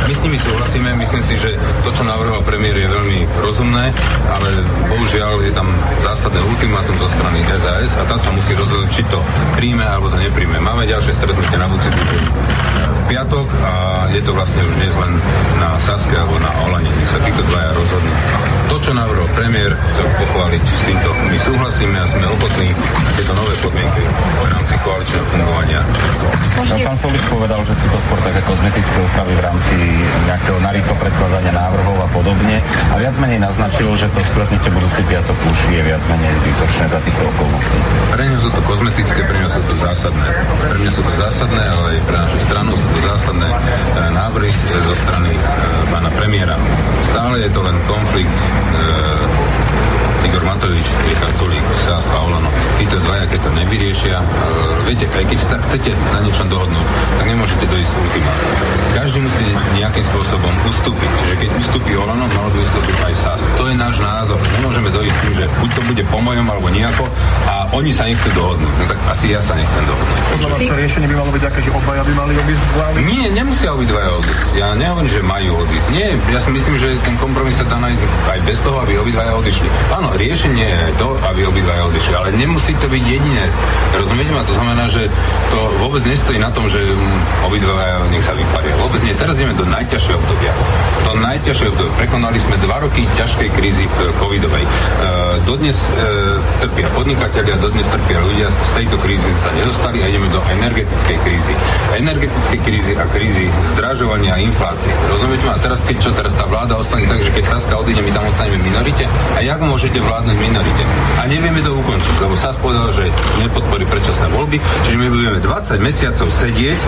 My 0.05 0.13
s 0.13 0.21
nimi 0.21 0.37
súhlasíme, 0.37 0.93
myslím 1.01 1.23
si, 1.25 1.33
že 1.33 1.57
to, 1.81 1.89
čo 1.97 2.05
navrhoval 2.05 2.45
premiér, 2.45 2.77
je 2.77 2.93
veľmi 2.93 3.19
rozumné, 3.41 3.89
ale 4.29 4.49
bohužiaľ 4.85 5.41
je 5.41 5.49
tam 5.49 5.65
zásadné 6.05 6.37
ultimátum 6.45 6.93
zo 7.01 7.09
strany 7.09 7.41
SAS 7.41 7.97
a 7.97 8.05
tam 8.05 8.21
sa 8.21 8.29
musí 8.37 8.53
rozhodnúť, 8.53 8.91
či 8.93 9.03
to 9.09 9.17
príjme 9.57 9.81
alebo 9.81 10.13
to 10.13 10.17
nepríjme. 10.21 10.61
Máme 10.61 10.85
ďalšie 10.85 11.17
stretnutie 11.17 11.57
na 11.57 11.65
Buci 11.65 11.89
v 11.89 12.01
piatok 13.09 13.49
a 13.49 13.73
je 14.13 14.21
to 14.21 14.31
vlastne 14.37 14.61
už 14.61 14.73
dnes 14.77 14.93
len 14.93 15.13
na 15.57 15.81
Saske 15.81 16.13
alebo 16.13 16.37
na 16.37 16.53
Olane, 16.69 16.85
nech 16.85 17.09
sa 17.09 17.17
títo 17.25 17.41
dvaja 17.49 17.71
rozhodnú. 17.81 18.13
To, 18.71 18.79
čo 18.79 18.95
navrhol 18.95 19.27
premiér, 19.35 19.75
chcem 19.75 20.07
pochváliť 20.15 20.63
s 20.63 20.81
týmto. 20.87 21.11
My 21.27 21.35
súhlasíme 21.35 21.97
a 21.99 22.07
sme 22.07 22.23
ochotní 22.23 22.71
na 23.03 23.11
tieto 23.19 23.35
nové 23.35 23.51
podmienky 23.59 23.99
v 24.39 24.47
rámci 24.47 24.79
koaličného 24.79 25.25
fungovania. 25.27 25.83
Môžete 26.55 26.87
Pán 26.87 26.95
Solis 26.95 27.25
povedal, 27.27 27.59
že 27.67 27.75
sú 27.75 27.85
to 27.91 27.99
skôr 27.99 28.19
také 28.23 28.39
kozmetické 28.47 28.95
úpravy 29.03 29.35
v 29.35 29.43
rámci 29.43 29.75
nejakého 30.23 30.55
narýchlo 30.63 30.95
predkladania 31.03 31.51
návrhov 31.51 31.99
a 31.99 32.07
podobne. 32.15 32.63
A 32.63 32.95
viac 32.95 33.15
menej 33.19 33.43
naznačilo, 33.43 33.91
že 33.99 34.07
to 34.15 34.23
skletnutie 34.23 34.71
budúci 34.71 35.03
piatok 35.03 35.35
už 35.35 35.59
je 35.67 35.81
viac 35.83 36.03
menej 36.07 36.31
zbytočné 36.31 36.85
za 36.95 36.99
týchto 37.03 37.23
okolností. 37.27 37.77
Pre 38.07 38.23
mňa 38.23 38.39
sú 38.39 38.49
to 38.55 38.61
kozmetické, 38.71 39.19
pre 39.27 39.35
mňa 39.35 39.49
sú 39.51 39.61
to 39.67 39.75
zásadné. 39.83 40.27
Pre 40.63 40.77
mňa 40.79 40.91
sú 40.95 41.01
to 41.03 41.13
zásadné, 41.19 41.59
ale 41.59 41.99
aj 41.99 41.99
pre 42.07 42.17
našu 42.23 42.39
stranu 42.39 42.71
sú 42.79 42.87
to 42.87 42.99
zásadné 43.03 43.49
e, 43.51 43.57
návrhy 44.15 44.51
zo 44.87 44.95
strany 44.95 45.35
e, 45.35 45.39
pána 45.91 46.07
premiéra. 46.15 46.55
Stále 47.03 47.43
je 47.43 47.49
to 47.51 47.59
len 47.67 47.75
konflikt 47.89 48.31
e, 48.61 49.50
Igor 50.21 50.43
Matovič, 50.45 50.87
Richard 51.09 51.33
Sulík, 51.33 51.65
Sás 51.81 52.05
a 52.13 52.17
Olano. 52.21 52.49
Títo 52.77 52.97
dvaja, 53.01 53.25
keď 53.29 53.39
to 53.41 53.49
nevyriešia, 53.57 54.17
uh, 54.17 54.25
viete, 54.85 55.05
aj 55.09 55.25
keď 55.25 55.39
sa 55.41 55.57
chcete 55.61 55.91
na 56.13 56.19
niečom 56.21 56.47
dohodnúť, 56.49 56.87
tak 57.17 57.25
nemôžete 57.25 57.65
dojsť 57.65 57.91
ultima. 57.97 58.31
Každý 58.91 59.19
musí 59.23 59.45
nejakým 59.79 60.05
spôsobom 60.05 60.53
ustúpiť. 60.67 61.09
Čiže 61.09 61.35
keď 61.41 61.49
ustúpi 61.57 61.91
Olano, 61.97 62.27
malo 62.37 62.49
by 62.53 62.59
ustúpiť 62.61 62.97
aj 63.07 63.13
Sás. 63.17 63.41
To 63.57 63.65
je 63.65 63.75
náš 63.75 63.97
názor. 63.97 64.37
Nemôžeme 64.61 64.89
dojsť 64.93 65.17
tým, 65.25 65.33
že 65.41 65.45
buď 65.57 65.69
to 65.73 65.81
bude 65.89 66.03
po 66.11 66.19
mojom 66.21 66.45
alebo 66.45 66.67
nejako 66.69 67.05
a 67.47 67.53
oni 67.71 67.91
sa 67.95 68.03
nechcú 68.03 68.29
dohodnúť. 68.35 68.73
No 68.77 68.85
tak 68.91 68.99
asi 69.07 69.31
ja 69.31 69.39
sa 69.39 69.55
nechcem 69.55 69.83
dohodnúť. 69.87 70.19
Podľa 70.37 70.49
vás 70.51 70.59
to 70.67 70.75
riešenie 70.75 71.07
by 71.07 71.15
malo 71.17 71.31
byť 71.31 71.43
také, 71.47 71.59
že 71.63 71.71
obaja 71.71 72.03
by 72.03 72.13
mali 72.13 72.33
odísť 72.35 72.63
z 72.67 72.71
vlády? 72.75 72.97
Nie, 73.07 73.25
nemusia 73.31 73.69
obidvaja 73.71 74.09
odísť. 74.11 74.41
Ja 74.59 74.67
nehovorím, 74.75 75.09
že 75.09 75.19
majú 75.23 75.51
odísť. 75.63 75.87
Nie, 75.95 76.09
ja 76.29 76.39
si 76.43 76.49
myslím, 76.51 76.75
že 76.77 76.89
ten 77.01 77.15
kompromis 77.17 77.55
sa 77.55 77.65
dá 77.65 77.79
nájsť 77.79 78.01
aj 78.27 78.39
bez 78.43 78.57
toho, 78.59 78.77
aby 78.83 78.99
obidvaja 78.99 79.31
odišli. 79.39 79.67
Áno, 79.95 80.10
riešenie 80.15 80.67
je 80.67 80.93
to, 80.99 81.15
aby 81.31 81.47
obidvaja 81.47 81.87
odišli, 81.87 82.13
ale 82.15 82.29
nemusí 82.35 82.75
to 82.77 82.87
byť 82.89 83.03
jediné. 83.03 83.45
Rozumiete 83.95 84.31
ma? 84.35 84.43
To 84.43 84.55
znamená, 84.57 84.85
že 84.91 85.07
to 85.53 85.59
vôbec 85.79 86.03
nestojí 86.03 86.37
na 86.41 86.51
tom, 86.51 86.67
že 86.67 86.79
mm, 86.81 87.47
obidvaja 87.47 88.01
nech 88.11 88.23
sa 88.25 88.35
vyparia. 88.35 88.75
Vôbec 88.81 88.99
nie. 89.07 89.15
Teraz 89.15 89.39
ideme 89.39 89.55
do 89.55 89.63
najťažšieho 89.69 90.17
obdobia. 90.17 90.51
To 91.07 91.11
najťažšie 91.19 91.65
obdobie. 91.71 91.91
Prekonali 91.95 92.37
sme 92.41 92.55
dva 92.59 92.83
roky 92.83 93.07
ťažkej 93.15 93.49
krízy 93.55 93.85
e, 93.87 93.91
covidovej. 94.19 94.63
E, 94.65 94.69
dodnes 95.47 95.77
e, 95.77 96.03
trpia 96.65 96.87
podnikatelia, 96.91 97.55
dodnes 97.61 97.87
trpia 97.87 98.19
ľudia. 98.19 98.47
Z 98.67 98.71
tejto 98.83 98.99
krízy 98.99 99.31
sa 99.39 99.53
nedostali 99.55 100.03
a 100.03 100.09
ideme 100.11 100.27
do 100.33 100.41
energetickej 100.59 101.17
krízy. 101.23 101.53
Energetickej 101.95 102.59
krízy 102.65 102.93
a 102.97 103.05
krízy 103.07 103.47
zdražovania 103.71 104.35
a 104.35 104.39
inflácie. 104.41 104.91
Rozumiete 105.07 105.45
ma? 105.47 105.55
Teraz 105.61 105.85
keď 105.87 105.97
čo, 106.01 106.09
teraz 106.11 106.33
tá 106.35 106.43
vláda 106.49 106.75
ostane 106.75 107.07
tak, 107.07 107.21
že 107.21 107.31
keď 107.31 107.43
Saska 107.47 107.77
odíde, 107.79 108.03
my 108.03 108.11
tam 108.11 108.25
ostaneme 108.27 108.57
v 108.59 108.63
minorite. 108.67 109.05
A 109.37 109.39
jak 109.45 109.59
môžete 109.61 110.00
vládnuť 110.01 110.37
minorite? 110.37 110.83
A 111.21 111.29
nevieme 111.29 111.61
to 111.61 111.77
ukončiť, 111.77 112.15
lebo 112.21 112.33
Sas 112.33 112.57
povedal, 112.57 112.89
že 112.91 113.05
nepodporí 113.41 113.85
predčasné 113.85 114.27
voľby, 114.33 114.57
čiže 114.85 114.97
my 114.97 115.07
budeme 115.07 115.37
20 115.39 115.79
mesiacov 115.79 116.27
sedieť 116.27 116.79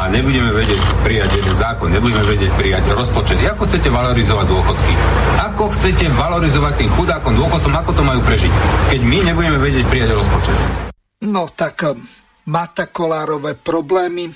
a 0.00 0.08
nebudeme 0.08 0.50
vedieť 0.56 0.80
prijať 1.04 1.30
jeden 1.36 1.54
zákon, 1.54 1.88
nebudeme 1.92 2.24
vedieť 2.24 2.52
prijať 2.56 2.84
rozpočet. 2.96 3.36
Ako 3.52 3.68
chcete 3.68 3.88
valorizovať 3.92 4.46
dôchodky? 4.48 4.92
Ako 5.52 5.64
chcete 5.76 6.06
valorizovať 6.16 6.72
tým 6.80 6.90
chudákom 6.96 7.32
dôchodcom, 7.36 7.72
ako 7.76 7.90
to 7.92 8.02
majú 8.02 8.20
prežiť, 8.24 8.52
keď 8.90 9.00
my 9.04 9.18
nebudeme 9.28 9.58
vedieť 9.60 9.84
prijať 9.92 10.10
rozpočet? 10.16 10.56
No 11.22 11.46
tak 11.46 11.76
eh, 11.86 11.94
má 12.50 12.66
Kolárové 12.72 13.54
problémy, 13.54 14.34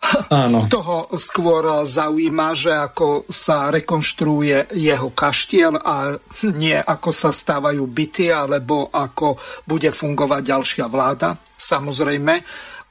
Áno. 0.32 0.64
Toho 0.66 1.12
skôr 1.20 1.84
zaujíma, 1.84 2.56
že 2.56 2.72
ako 2.72 3.28
sa 3.28 3.68
rekonštruuje 3.68 4.72
jeho 4.74 5.12
kaštiel 5.12 5.76
a 5.76 6.16
nie 6.56 6.76
ako 6.76 7.10
sa 7.12 7.30
stávajú 7.30 7.84
byty, 7.84 8.32
alebo 8.32 8.88
ako 8.88 9.36
bude 9.68 9.92
fungovať 9.92 10.42
ďalšia 10.42 10.86
vláda. 10.88 11.36
Samozrejme, 11.36 12.34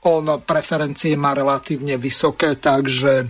on 0.06 0.40
preferencie 0.46 1.18
má 1.20 1.36
relatívne 1.36 2.00
vysoké, 2.00 2.56
takže 2.56 3.28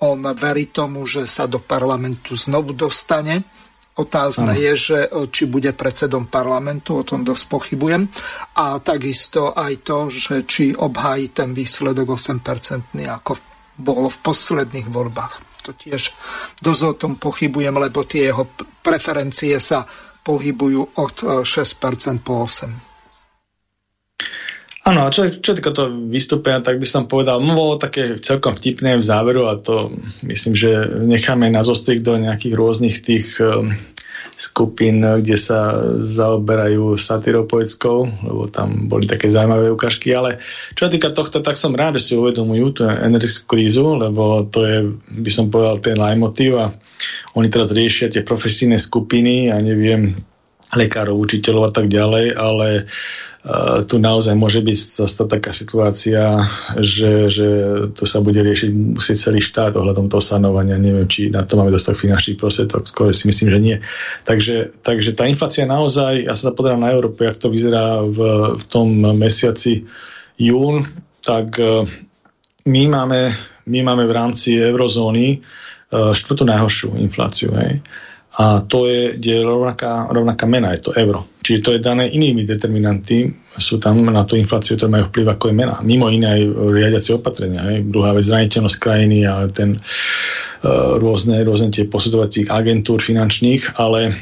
on 0.00 0.24
verí 0.32 0.72
tomu, 0.72 1.04
že 1.04 1.28
sa 1.28 1.44
do 1.44 1.60
parlamentu 1.60 2.34
znovu 2.34 2.72
dostane 2.72 3.59
Otázne 4.00 4.56
ano. 4.56 4.62
je, 4.64 4.72
že 4.72 4.98
e, 5.04 5.08
či 5.28 5.44
bude 5.44 5.76
predsedom 5.76 6.32
parlamentu, 6.32 6.96
o 6.96 7.04
tom 7.04 7.20
dosť 7.20 7.44
pochybujem. 7.52 8.08
A 8.56 8.80
takisto 8.80 9.52
aj 9.52 9.84
to, 9.84 10.08
že 10.08 10.48
či 10.48 10.72
obhájí 10.72 11.36
ten 11.36 11.52
výsledok 11.52 12.16
8% 12.16 12.96
ako 12.96 13.32
bolo 13.76 14.08
v 14.08 14.18
posledných 14.24 14.88
voľbách. 14.88 15.64
To 15.68 15.76
tiež 15.76 16.16
dosť 16.64 16.82
o 16.88 16.94
tom 16.96 17.12
pochybujem, 17.20 17.76
lebo 17.76 18.08
tie 18.08 18.32
jeho 18.32 18.48
preferencie 18.80 19.60
sa 19.60 19.84
pohybujú 20.24 20.96
od 20.96 21.44
6% 21.44 21.44
e, 21.44 22.24
po 22.24 22.48
8%. 22.48 22.90
Áno, 24.80 25.04
a 25.04 25.12
čo, 25.12 25.28
čo 25.28 25.52
týka 25.52 25.76
to 25.76 25.92
vystúpenia, 26.08 26.64
tak 26.64 26.80
by 26.80 26.88
som 26.88 27.04
povedal, 27.04 27.44
no 27.44 27.52
bolo 27.52 27.76
také 27.76 28.16
celkom 28.16 28.56
vtipné 28.56 28.96
v 28.96 29.04
záveru 29.04 29.44
a 29.44 29.60
to 29.60 29.92
myslím, 30.24 30.56
že 30.56 30.72
necháme 31.04 31.52
na 31.52 31.60
zostrik 31.60 32.00
do 32.00 32.16
nejakých 32.16 32.54
rôznych 32.56 32.96
tých 33.04 33.36
um, 33.44 33.76
skupín, 34.40 35.04
kde 35.04 35.36
sa 35.36 35.76
zaoberajú 36.00 36.96
satírou 36.96 37.44
poetskou, 37.44 38.08
lebo 38.24 38.48
tam 38.48 38.88
boli 38.88 39.04
také 39.04 39.28
zaujímavé 39.28 39.68
ukážky, 39.68 40.16
ale 40.16 40.40
čo 40.72 40.88
sa 40.88 40.90
týka 40.90 41.12
tohto, 41.12 41.44
tak 41.44 41.60
som 41.60 41.76
rád, 41.76 42.00
že 42.00 42.08
si 42.08 42.12
uvedomujú 42.16 42.66
tú 42.72 42.88
energetickú 42.88 43.60
krízu, 43.60 44.00
lebo 44.00 44.48
to 44.48 44.64
je, 44.64 44.78
by 45.20 45.28
som 45.28 45.52
povedal, 45.52 45.84
ten 45.84 46.00
lajmotív 46.00 46.56
a 46.56 46.72
oni 47.36 47.52
teraz 47.52 47.76
riešia 47.76 48.08
tie 48.08 48.24
profesijné 48.24 48.80
skupiny 48.80 49.52
ja 49.52 49.60
neviem, 49.60 50.16
lekárov, 50.72 51.20
učiteľov 51.20 51.68
a 51.68 51.72
tak 51.76 51.92
ďalej, 51.92 52.32
ale 52.32 52.88
tu 53.88 53.96
naozaj 53.96 54.36
môže 54.36 54.60
byť 54.60 54.76
zase 55.00 55.24
taká 55.24 55.48
situácia, 55.48 56.44
že, 56.76 57.32
že 57.32 57.48
to 57.96 58.04
sa 58.04 58.20
bude 58.20 58.36
riešiť 58.36 58.68
musieť 59.00 59.16
celý 59.16 59.40
štát 59.40 59.80
ohľadom 59.80 60.12
toho 60.12 60.20
sanovania. 60.20 60.76
Neviem, 60.76 61.08
či 61.08 61.32
na 61.32 61.48
to 61.48 61.56
máme 61.56 61.72
dostať 61.72 61.96
finančných 61.96 62.36
prostriedok, 62.36 62.84
skôr 62.92 63.16
si 63.16 63.24
myslím, 63.32 63.48
že 63.48 63.58
nie. 63.64 63.76
Takže, 64.28 64.76
takže 64.84 65.16
tá 65.16 65.24
inflácia 65.24 65.64
naozaj, 65.64 66.28
ja 66.28 66.36
sa 66.36 66.52
pozerám 66.52 66.84
na 66.84 66.92
Európu, 66.92 67.24
jak 67.24 67.40
to 67.40 67.48
vyzerá 67.48 68.04
v, 68.04 68.18
v 68.60 68.64
tom 68.68 68.92
mesiaci 69.16 69.88
jún, 70.36 70.84
tak 71.24 71.56
e, 71.56 71.88
my 72.68 72.82
máme, 72.92 73.20
my 73.72 73.80
máme 73.80 74.04
v 74.04 74.16
rámci 74.20 74.60
eurozóny 74.60 75.26
e, 75.32 75.38
štvrtú 76.12 76.44
najhoršiu 76.44 76.92
infláciu. 77.00 77.56
Hej. 77.56 77.80
A 78.40 78.64
to 78.64 78.88
je, 78.88 79.20
je 79.20 79.36
rovnaká, 79.36 80.08
rovnaká 80.08 80.48
mena, 80.48 80.72
je 80.72 80.88
to 80.88 80.96
euro. 80.96 81.28
Čiže 81.44 81.60
to 81.60 81.70
je 81.76 81.84
dané 81.84 82.08
inými 82.08 82.48
determinanty, 82.48 83.28
sú 83.60 83.76
tam 83.76 84.00
na 84.08 84.24
tú 84.24 84.40
infláciu, 84.40 84.80
ktoré 84.80 84.88
majú 84.88 85.04
vplyv 85.12 85.26
ako 85.36 85.44
je 85.52 85.54
mena. 85.60 85.76
Mimo 85.84 86.08
iné 86.08 86.40
aj 86.40 86.42
riadiacie 86.72 87.12
opatrenia. 87.20 87.60
Hej. 87.68 87.92
Druhá 87.92 88.16
vec, 88.16 88.24
zraniteľnosť 88.24 88.78
krajiny, 88.80 89.28
ale 89.28 89.52
ten 89.52 89.76
uh, 89.76 90.96
rôzne, 90.96 91.44
rôzne 91.44 91.68
tie 91.68 91.84
posudovacích 91.84 92.48
agentúr 92.48 93.04
finančných, 93.04 93.76
ale 93.76 94.16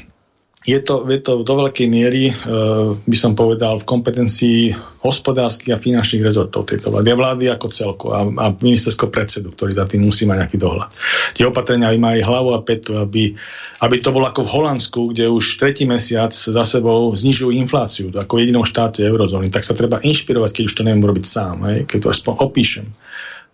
je 0.68 0.78
to, 0.84 1.08
je 1.08 1.20
to 1.24 1.40
do 1.48 1.54
veľkej 1.64 1.88
miery, 1.88 2.28
uh, 2.28 2.92
by 2.92 3.16
som 3.16 3.32
povedal, 3.32 3.80
v 3.80 3.88
kompetencii 3.88 4.76
hospodárskych 5.00 5.72
a 5.72 5.80
finančných 5.80 6.20
rezortov 6.20 6.68
tejto 6.68 6.92
vlády. 6.92 7.08
A 7.08 7.16
vlády 7.16 7.44
ako 7.48 7.66
celku 7.72 8.06
a, 8.12 8.28
a 8.28 8.46
ministerského 8.52 9.08
predsedu, 9.08 9.48
ktorý 9.56 9.72
za 9.72 9.88
tým 9.88 10.04
musí 10.04 10.28
mať 10.28 10.44
nejaký 10.44 10.58
dohľad. 10.60 10.90
Tie 11.32 11.48
opatrenia 11.48 11.88
by 11.88 11.98
mali 11.98 12.20
hlavu 12.20 12.52
a 12.52 12.60
petu, 12.60 13.00
aby, 13.00 13.32
aby 13.80 13.96
to 14.04 14.12
bolo 14.12 14.28
ako 14.28 14.44
v 14.44 14.52
Holandsku, 14.52 15.00
kde 15.16 15.32
už 15.32 15.56
tretí 15.56 15.88
mesiac 15.88 16.36
za 16.36 16.64
sebou 16.68 17.16
znižujú 17.16 17.48
infláciu, 17.56 18.12
ako 18.12 18.36
jedinom 18.36 18.68
štáte 18.68 19.00
eurozóny. 19.00 19.48
Tak 19.48 19.64
sa 19.64 19.72
treba 19.72 20.04
inšpirovať, 20.04 20.52
keď 20.52 20.62
už 20.68 20.74
to 20.76 20.84
neviem 20.84 21.06
robiť 21.06 21.24
sám, 21.24 21.56
hej? 21.64 21.78
keď 21.88 21.98
to 22.04 22.08
aspoň 22.12 22.34
opíšem 22.44 22.88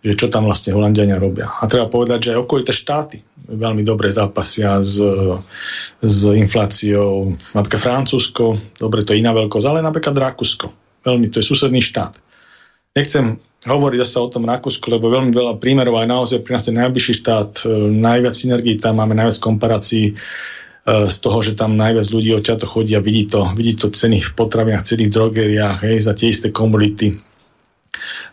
že 0.05 0.13
čo 0.13 0.29
tam 0.29 0.45
vlastne 0.45 0.69
Holandiania 0.69 1.17
robia. 1.17 1.49
A 1.49 1.65
treba 1.65 1.89
povedať, 1.89 2.29
že 2.29 2.37
aj 2.37 2.45
okolité 2.45 2.69
štáty 2.69 3.25
veľmi 3.45 3.85
dobre 3.85 4.09
zápasia 4.09 4.81
s, 4.81 4.97
s 6.01 6.19
infláciou. 6.25 7.37
Napríklad 7.53 7.81
Francúzsko, 7.81 8.57
dobre, 8.75 9.05
to 9.05 9.13
je 9.13 9.21
iná 9.21 9.31
veľkosť, 9.31 9.65
ale 9.69 9.85
napríklad 9.85 10.17
Rakúsko. 10.17 10.73
Veľmi, 11.05 11.29
to 11.29 11.39
je 11.39 11.45
susedný 11.45 11.85
štát. 11.85 12.17
Nechcem 12.97 13.37
hovoriť 13.65 13.99
zase 14.05 14.17
o 14.21 14.31
tom 14.31 14.45
Rakúsku, 14.45 14.85
lebo 14.89 15.09
veľmi 15.09 15.33
veľa 15.33 15.57
prímerov 15.57 15.97
aj 16.01 16.07
naozaj 16.07 16.39
pri 16.45 16.51
nás 16.57 16.63
to 16.65 16.71
je 16.71 16.79
najbližší 16.79 17.13
štát, 17.21 17.51
e, 17.65 17.89
najviac 17.91 18.33
synergií 18.37 18.77
tam 18.77 19.01
máme, 19.01 19.17
najviac 19.17 19.41
komparácií 19.41 20.05
e, 20.09 20.13
z 20.85 21.17
toho, 21.17 21.41
že 21.41 21.57
tam 21.57 21.73
najviac 21.73 22.05
ľudí 22.07 22.31
odtiaľto 22.37 22.69
chodí 22.69 22.93
a 22.93 23.01
vidí 23.01 23.25
to, 23.25 23.51
vidí 23.57 23.73
to 23.73 23.89
ceny 23.89 24.21
v 24.21 24.31
potravinách, 24.37 24.85
ceny 24.85 25.09
v 25.09 25.13
drogeriách, 25.13 25.77
hej, 25.81 25.97
za 26.05 26.13
tie 26.13 26.29
isté 26.29 26.53
komodity 26.53 27.17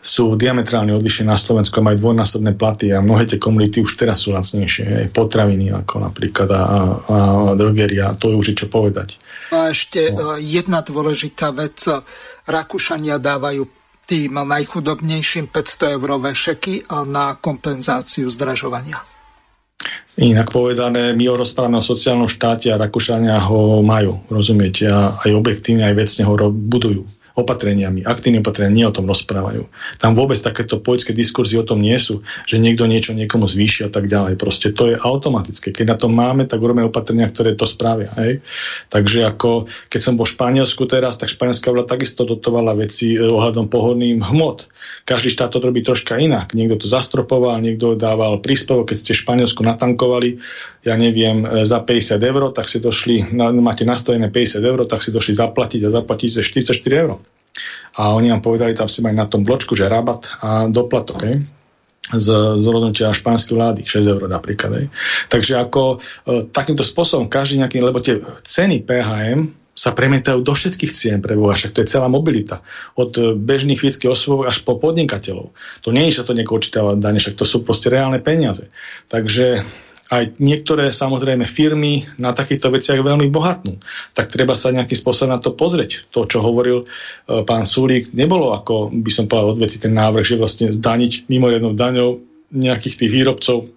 sú 0.03 0.35
diametrálne 0.35 0.91
odlišné 0.91 1.29
na 1.29 1.39
Slovensku 1.39 1.79
majú 1.79 1.99
dvojnásobné 1.99 2.55
platy 2.59 2.91
a 2.91 3.03
mnohé 3.03 3.25
tie 3.29 3.39
komunity 3.39 3.79
už 3.79 3.95
teraz 3.95 4.25
sú 4.25 4.35
lacnejšie. 4.35 5.09
Potraviny 5.11 5.71
ako 5.71 5.95
napríklad 6.03 6.49
a, 6.51 6.59
a, 6.59 6.65
a 6.65 7.19
drogeria, 7.55 8.11
to 8.15 8.31
je 8.31 8.35
už 8.39 8.47
čo 8.53 8.67
povedať. 8.67 9.17
A 9.55 9.71
ešte 9.71 10.11
no. 10.11 10.35
E, 10.37 10.43
jedna 10.43 10.83
dôležitá 10.83 11.55
vec. 11.55 11.79
Rakúšania 12.43 13.23
dávajú 13.23 13.63
tým 14.03 14.35
najchudobnejším 14.35 15.47
500 15.47 15.95
eurové 15.95 16.35
šeky 16.35 16.91
na 17.07 17.39
kompenzáciu 17.39 18.27
zdražovania. 18.27 18.99
Inak 20.13 20.53
povedané, 20.53 21.17
my 21.17 21.25
ho 21.25 21.41
rozprávame 21.41 21.81
o 21.81 21.85
sociálnom 21.85 22.29
štáte 22.29 22.69
a 22.69 22.77
Rakúšania 22.77 23.39
ho 23.49 23.81
majú, 23.81 24.21
rozumiete, 24.29 24.85
a 24.85 25.17
aj 25.17 25.31
objektívne, 25.33 25.89
aj 25.89 25.95
vecne 25.97 26.23
ho 26.29 26.35
budujú 26.51 27.22
opatreniami, 27.33 28.05
aktívne 28.05 28.45
opatrenia 28.45 28.73
nie 28.73 28.85
o 28.85 28.93
tom 28.93 29.09
rozprávajú. 29.09 29.65
Tam 29.97 30.13
vôbec 30.13 30.37
takéto 30.37 30.77
poľské 30.77 31.17
diskurzy 31.17 31.57
o 31.57 31.65
tom 31.65 31.81
nie 31.81 31.97
sú, 31.97 32.21
že 32.45 32.61
niekto 32.61 32.85
niečo 32.85 33.17
niekomu 33.17 33.49
zvýši 33.49 33.89
a 33.89 33.89
tak 33.89 34.05
ďalej. 34.05 34.37
Proste 34.37 34.69
to 34.69 34.93
je 34.93 34.95
automatické. 34.95 35.73
Keď 35.73 35.85
na 35.89 35.97
to 35.97 36.13
máme, 36.13 36.45
tak 36.45 36.61
urobíme 36.61 36.85
opatrenia, 36.85 37.25
ktoré 37.25 37.57
to 37.57 37.65
spravia. 37.65 38.13
Hej? 38.21 38.45
Takže 38.93 39.25
ako 39.25 39.65
keď 39.89 40.01
som 40.01 40.13
bol 40.13 40.29
v 40.29 40.35
Španielsku 40.37 40.85
teraz, 40.85 41.17
tak 41.17 41.33
španielská 41.33 41.73
vláda 41.73 41.97
takisto 41.97 42.21
dotovala 42.21 42.77
veci 42.77 43.17
eh, 43.17 43.25
ohľadom 43.25 43.65
pohodným 43.65 44.21
hmot. 44.21 44.69
Každý 45.03 45.35
štát 45.35 45.51
to 45.51 45.59
robí 45.59 45.83
troška 45.83 46.15
inak. 46.15 46.55
Niekto 46.55 46.83
to 46.83 46.87
zastropoval, 46.87 47.59
niekto 47.59 47.99
dával 47.99 48.39
príspevok, 48.39 48.91
keď 48.91 48.97
ste 49.03 49.19
Španielsku 49.19 49.59
natankovali, 49.59 50.39
ja 50.87 50.95
neviem, 50.95 51.43
e, 51.43 51.67
za 51.67 51.83
50 51.83 52.23
eur, 52.23 52.55
tak 52.55 52.71
si 52.71 52.79
došli, 52.79 53.35
máte 53.59 53.83
nastojené 53.83 54.31
50 54.31 54.63
eur, 54.63 54.79
tak 54.87 55.03
si 55.03 55.11
došli 55.11 55.35
zaplatiť 55.35 55.81
a 55.87 55.89
zaplatíte 55.91 56.39
44 56.39 56.71
eur. 57.03 57.19
A 57.99 58.15
oni 58.15 58.31
nám 58.31 58.41
povedali, 58.41 58.73
tam 58.73 58.87
si 58.87 59.03
majú 59.03 59.13
na 59.13 59.27
tom 59.27 59.45
bločku, 59.45 59.75
že 59.75 59.91
rabat 59.91 60.25
a 60.41 60.65
doplatok, 60.71 61.19
hej? 61.29 61.37
z, 62.11 62.27
z 62.59 62.65
rozhodnutia 62.67 63.15
špánskej 63.15 63.53
vlády, 63.55 63.81
6 63.87 64.11
eur 64.11 64.21
napríklad. 64.27 64.71
Hej. 64.75 64.85
Takže 65.31 65.53
ako 65.55 65.97
e, 65.97 66.47
takýmto 66.51 66.83
spôsobom 66.83 67.31
každý 67.31 67.63
nejaký, 67.63 67.79
lebo 67.79 68.03
tie 68.03 68.19
ceny 68.43 68.83
PHM 68.83 69.62
sa 69.73 69.89
premietajú 69.89 70.45
do 70.45 70.53
všetkých 70.53 70.93
cien 70.93 71.17
pre 71.17 71.33
však 71.33 71.73
to 71.73 71.81
je 71.81 71.89
celá 71.89 72.05
mobilita. 72.05 72.61
Od 72.93 73.11
e, 73.17 73.33
bežných 73.33 73.81
fyzických 73.81 74.13
osôb 74.13 74.45
až 74.45 74.61
po 74.61 74.77
podnikateľov. 74.77 75.49
To 75.81 75.89
nie 75.89 76.09
je, 76.09 76.21
sa 76.21 76.25
to 76.25 76.37
niekoho 76.37 76.61
očítava 76.61 76.93
dane, 76.93 77.17
však 77.17 77.33
to 77.33 77.45
sú 77.45 77.65
proste 77.65 77.89
reálne 77.89 78.21
peniaze. 78.21 78.69
Takže 79.09 79.65
aj 80.13 80.37
niektoré 80.37 80.93
samozrejme 80.93 81.49
firmy 81.49 82.05
na 82.21 82.37
takýchto 82.37 82.69
veciach 82.69 83.01
veľmi 83.01 83.33
bohatnú. 83.33 83.81
Tak 84.13 84.29
treba 84.29 84.53
sa 84.53 84.69
nejakým 84.69 84.93
spôsobom 84.93 85.33
na 85.33 85.41
to 85.41 85.57
pozrieť. 85.57 86.05
To, 86.13 86.29
čo 86.29 86.45
hovoril 86.45 86.85
e, 86.85 87.41
pán 87.41 87.65
Sulík, 87.65 88.13
nebolo 88.13 88.53
ako 88.53 88.93
by 88.93 89.09
som 89.09 89.25
povedal 89.25 89.57
od 89.57 89.61
veci 89.65 89.81
ten 89.81 89.97
návrh, 89.97 90.21
že 90.21 90.37
vlastne 90.37 90.69
zdaniť 90.69 91.25
mimoriadnou 91.33 91.73
daňou 91.73 92.21
nejakých 92.53 92.95
tých 93.01 93.11
výrobcov 93.11 93.73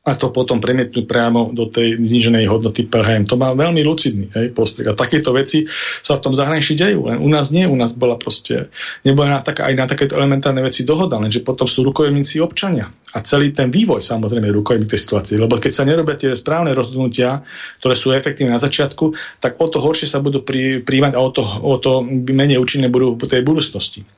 a 0.00 0.16
to 0.16 0.32
potom 0.32 0.64
premietnúť 0.64 1.04
priamo 1.04 1.52
do 1.52 1.68
tej 1.68 2.00
zniženej 2.00 2.48
hodnoty 2.48 2.88
PHM. 2.88 3.28
To 3.28 3.36
má 3.36 3.52
veľmi 3.52 3.84
lucidný 3.84 4.32
hej, 4.32 4.48
postrek. 4.56 4.88
A 4.88 4.96
takéto 4.96 5.36
veci 5.36 5.68
sa 6.00 6.16
v 6.16 6.24
tom 6.24 6.32
zahraničí 6.32 6.72
dejú. 6.72 7.12
Len 7.12 7.20
u 7.20 7.28
nás 7.28 7.52
nie, 7.52 7.68
u 7.68 7.76
nás 7.76 7.92
bola 7.92 8.16
proste, 8.16 8.72
nebola 9.04 9.36
na 9.36 9.40
tak, 9.44 9.60
aj 9.60 9.76
na 9.76 9.84
takéto 9.84 10.16
elementárne 10.16 10.64
veci 10.64 10.88
dohoda, 10.88 11.20
lenže 11.20 11.44
potom 11.44 11.68
sú 11.68 11.84
rukojemníci 11.84 12.40
občania. 12.40 12.88
A 13.12 13.20
celý 13.20 13.52
ten 13.52 13.68
vývoj 13.68 14.00
samozrejme 14.00 14.48
rukojemní 14.48 14.88
tej 14.88 15.04
situácie. 15.04 15.36
Lebo 15.36 15.60
keď 15.60 15.72
sa 15.76 15.84
nerobia 15.84 16.16
tie 16.16 16.32
správne 16.32 16.72
rozhodnutia, 16.72 17.44
ktoré 17.84 17.92
sú 17.92 18.16
efektívne 18.16 18.56
na 18.56 18.62
začiatku, 18.62 19.12
tak 19.36 19.60
o 19.60 19.68
to 19.68 19.84
horšie 19.84 20.08
sa 20.08 20.24
budú 20.24 20.40
pri, 20.40 20.80
príjmať 20.80 21.12
a 21.12 21.20
o 21.20 21.28
to, 21.28 21.44
o 21.44 21.76
to 21.76 22.00
menej 22.08 22.56
účinné 22.56 22.88
budú 22.88 23.20
v 23.20 23.28
tej 23.28 23.44
budúcnosti. 23.44 24.08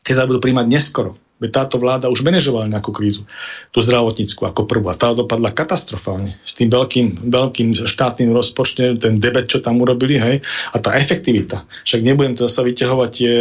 Keď 0.00 0.14
sa 0.16 0.24
budú 0.24 0.40
príjmať 0.40 0.64
neskoro 0.64 1.20
táto 1.52 1.76
vláda 1.76 2.08
už 2.08 2.24
manažovala 2.24 2.72
nejakú 2.72 2.96
krízu, 2.96 3.28
tú 3.68 3.84
zdravotnícku 3.84 4.40
ako 4.48 4.64
prvú. 4.64 4.88
A 4.88 4.96
tá 4.96 5.12
dopadla 5.12 5.52
katastrofálne. 5.52 6.40
S 6.48 6.56
tým 6.56 6.72
veľkým, 6.72 7.28
veľkým 7.28 7.76
štátnym 7.76 8.32
rozpočtom, 8.32 8.96
ten 8.96 9.20
debet, 9.20 9.52
čo 9.52 9.60
tam 9.60 9.84
urobili, 9.84 10.16
hej, 10.16 10.40
a 10.72 10.76
tá 10.80 10.96
efektivita. 10.96 11.68
Však 11.84 12.00
nebudem 12.00 12.40
to 12.40 12.48
zase 12.48 12.64
vyťahovať 12.64 13.10
tie 13.12 13.34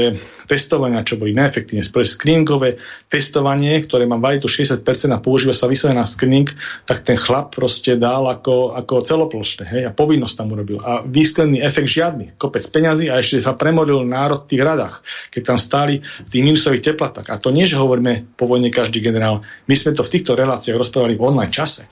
testovania, 0.51 1.07
čo 1.07 1.15
boli 1.15 1.31
neefektívne. 1.31 1.87
Screeningové 1.87 2.77
testovanie, 3.07 3.79
ktoré 3.79 4.03
má 4.03 4.19
valitu 4.19 4.51
60% 4.51 4.83
a 5.15 5.23
používa 5.23 5.55
sa 5.55 5.71
vyslovene 5.71 6.03
na 6.03 6.07
screening, 6.07 6.51
tak 6.83 7.07
ten 7.07 7.15
chlap 7.15 7.55
proste 7.55 7.95
dal 7.95 8.27
ako, 8.27 8.75
ako 8.75 9.07
celoplošné. 9.07 9.71
Hej, 9.71 9.83
a 9.87 9.91
povinnosť 9.95 10.35
tam 10.35 10.51
urobil. 10.51 10.83
A 10.83 10.99
výsledný 10.99 11.63
efekt 11.63 11.87
žiadny. 11.87 12.35
Kopec 12.35 12.67
peňazí 12.67 13.07
a 13.07 13.23
ešte 13.23 13.39
sa 13.39 13.55
premoril 13.55 14.03
národ 14.03 14.43
v 14.43 14.49
tých 14.51 14.61
radách, 14.67 14.99
keď 15.31 15.41
tam 15.55 15.59
stáli 15.63 16.03
v 16.03 16.29
tých 16.29 16.43
minusových 16.43 16.91
teplatách. 16.91 17.31
A 17.31 17.39
to 17.39 17.55
nie, 17.55 17.63
že 17.63 17.84
hovoríme 17.85 18.35
po 18.35 18.49
vojne 18.49 18.73
každý 18.73 18.99
generál. 18.99 19.45
My 19.69 19.75
sme 19.77 19.93
to 19.93 20.01
v 20.01 20.13
týchto 20.17 20.33
reláciách 20.33 20.75
rozprávali 20.75 21.15
v 21.15 21.25
online 21.25 21.53
čase. 21.53 21.85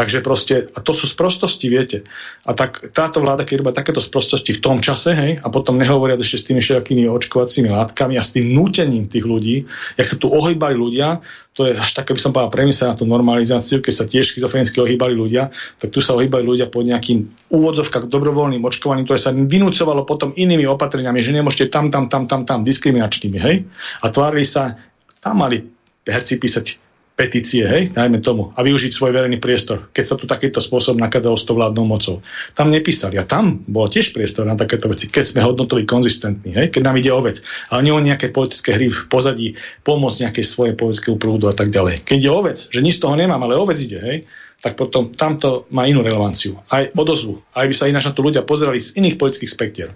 Takže 0.00 0.24
proste, 0.24 0.64
a 0.72 0.80
to 0.80 0.96
sú 0.96 1.04
sprostosti, 1.04 1.68
viete. 1.68 2.08
A 2.48 2.56
tak 2.56 2.94
táto 2.96 3.20
vláda, 3.20 3.44
keď 3.44 3.60
robí 3.60 3.76
takéto 3.76 4.00
sprostosti 4.00 4.56
v 4.56 4.62
tom 4.64 4.78
čase, 4.80 5.12
hej, 5.12 5.36
a 5.44 5.46
potom 5.52 5.76
nehovoria 5.76 6.16
ešte 6.16 6.40
s 6.40 6.46
tými 6.48 6.64
všetkými 6.64 7.04
očkovacími 7.04 7.68
látkami 7.68 8.16
a 8.16 8.24
s 8.24 8.32
tým 8.32 8.48
nútením 8.48 9.12
tých 9.12 9.28
ľudí, 9.28 9.68
jak 10.00 10.08
sa 10.08 10.16
tu 10.16 10.32
ohýbali 10.32 10.72
ľudia, 10.72 11.20
to 11.52 11.68
je 11.68 11.76
až 11.76 11.90
také, 11.92 12.16
by 12.16 12.20
som 12.22 12.32
povedal, 12.32 12.48
premysel 12.48 12.88
na 12.88 12.96
tú 12.96 13.04
normalizáciu, 13.04 13.84
keď 13.84 13.92
sa 13.92 14.08
tiež 14.08 14.32
schizofrenicky 14.32 14.80
ohýbali 14.80 15.12
ľudia, 15.12 15.52
tak 15.76 15.92
tu 15.92 16.00
sa 16.00 16.16
ohýbali 16.16 16.48
ľudia 16.48 16.72
pod 16.72 16.88
nejakým 16.88 17.52
úvodzovkách 17.52 18.08
dobrovoľným 18.08 18.64
očkovaním, 18.64 19.04
ktoré 19.04 19.20
sa 19.20 19.36
vynúcovalo 19.36 20.08
potom 20.08 20.32
inými 20.32 20.64
opatreniami, 20.64 21.20
že 21.20 21.36
nemôžete 21.36 21.68
tam, 21.68 21.92
tam, 21.92 22.08
tam, 22.08 22.24
tam, 22.24 22.48
tam, 22.48 22.64
diskriminačnými, 22.64 23.36
hej? 23.36 23.68
A 24.00 24.06
tvárili 24.08 24.48
sa, 24.48 24.80
tam 25.20 25.44
mali 25.44 25.64
herci 26.04 26.40
písať 26.40 26.90
petície, 27.20 27.68
hej, 27.68 27.92
najmä 27.92 28.24
tomu, 28.24 28.48
a 28.56 28.64
využiť 28.64 28.96
svoj 28.96 29.12
verejný 29.12 29.36
priestor, 29.36 29.92
keď 29.92 30.04
sa 30.08 30.16
tu 30.16 30.24
takýto 30.24 30.56
spôsob 30.64 30.96
nakladalo 30.96 31.36
s 31.36 31.44
tou 31.44 31.52
vládnou 31.52 31.84
mocou. 31.84 32.24
Tam 32.56 32.72
nepísali. 32.72 33.20
A 33.20 33.28
tam 33.28 33.60
bol 33.68 33.92
tiež 33.92 34.16
priestor 34.16 34.48
na 34.48 34.56
takéto 34.56 34.88
veci, 34.88 35.04
keď 35.04 35.24
sme 35.28 35.44
hodnotovi 35.44 35.84
konzistentní, 35.84 36.56
hej, 36.56 36.72
keď 36.72 36.80
nám 36.80 36.96
ide 36.96 37.12
o 37.12 37.20
vec. 37.20 37.44
Ale 37.68 37.84
nie 37.84 37.92
o 37.92 38.00
nejaké 38.00 38.32
politické 38.32 38.72
hry 38.72 38.88
v 38.88 39.04
pozadí, 39.12 39.52
pomôcť 39.84 40.32
nejakej 40.32 40.44
svojej 40.48 40.74
politického 40.80 41.20
prúdu 41.20 41.52
a 41.52 41.54
tak 41.54 41.68
ďalej. 41.68 42.08
Keď 42.08 42.16
ide 42.16 42.32
o 42.32 42.40
vec, 42.40 42.56
že 42.72 42.80
nič 42.80 42.96
z 42.96 43.04
toho 43.04 43.12
nemám, 43.20 43.44
ale 43.44 43.60
o 43.60 43.68
vec 43.68 43.76
ide, 43.76 44.00
hej, 44.00 44.18
tak 44.64 44.80
potom 44.80 45.12
tamto 45.12 45.68
má 45.68 45.84
inú 45.84 46.00
relevanciu. 46.00 46.56
Aj 46.72 46.88
odozvu. 46.96 47.44
Aj 47.52 47.68
by 47.68 47.74
sa 47.76 47.88
ináč 47.88 48.08
na 48.08 48.16
to 48.16 48.24
ľudia 48.24 48.48
pozerali 48.48 48.80
z 48.80 48.96
iných 48.96 49.20
politických 49.20 49.52
spektier. 49.52 49.92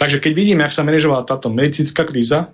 Takže 0.00 0.24
keď 0.24 0.32
vidíme, 0.32 0.64
ak 0.64 0.72
sa 0.72 0.88
manažovala 0.88 1.28
táto 1.28 1.52
medicínska 1.52 2.08
kríza, 2.08 2.48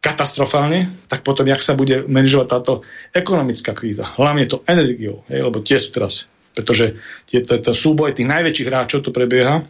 katastrofálne, 0.00 0.92
tak 1.10 1.26
potom, 1.26 1.48
jak 1.48 1.62
sa 1.64 1.74
bude 1.74 2.06
manažovať 2.06 2.46
táto 2.46 2.72
ekonomická 3.10 3.74
kríza. 3.74 4.06
Hlavne 4.14 4.46
to 4.46 4.62
energiou, 4.68 5.26
hej, 5.26 5.42
lebo 5.42 5.58
tie 5.64 5.82
sú 5.82 5.90
teraz, 5.90 6.30
pretože 6.54 6.96
je 7.28 7.42
to, 7.42 7.58
to 7.58 7.72
súboj 7.74 8.14
tých 8.14 8.28
najväčších 8.28 8.68
hráčov 8.70 9.02
tu 9.02 9.10
prebieha 9.10 9.66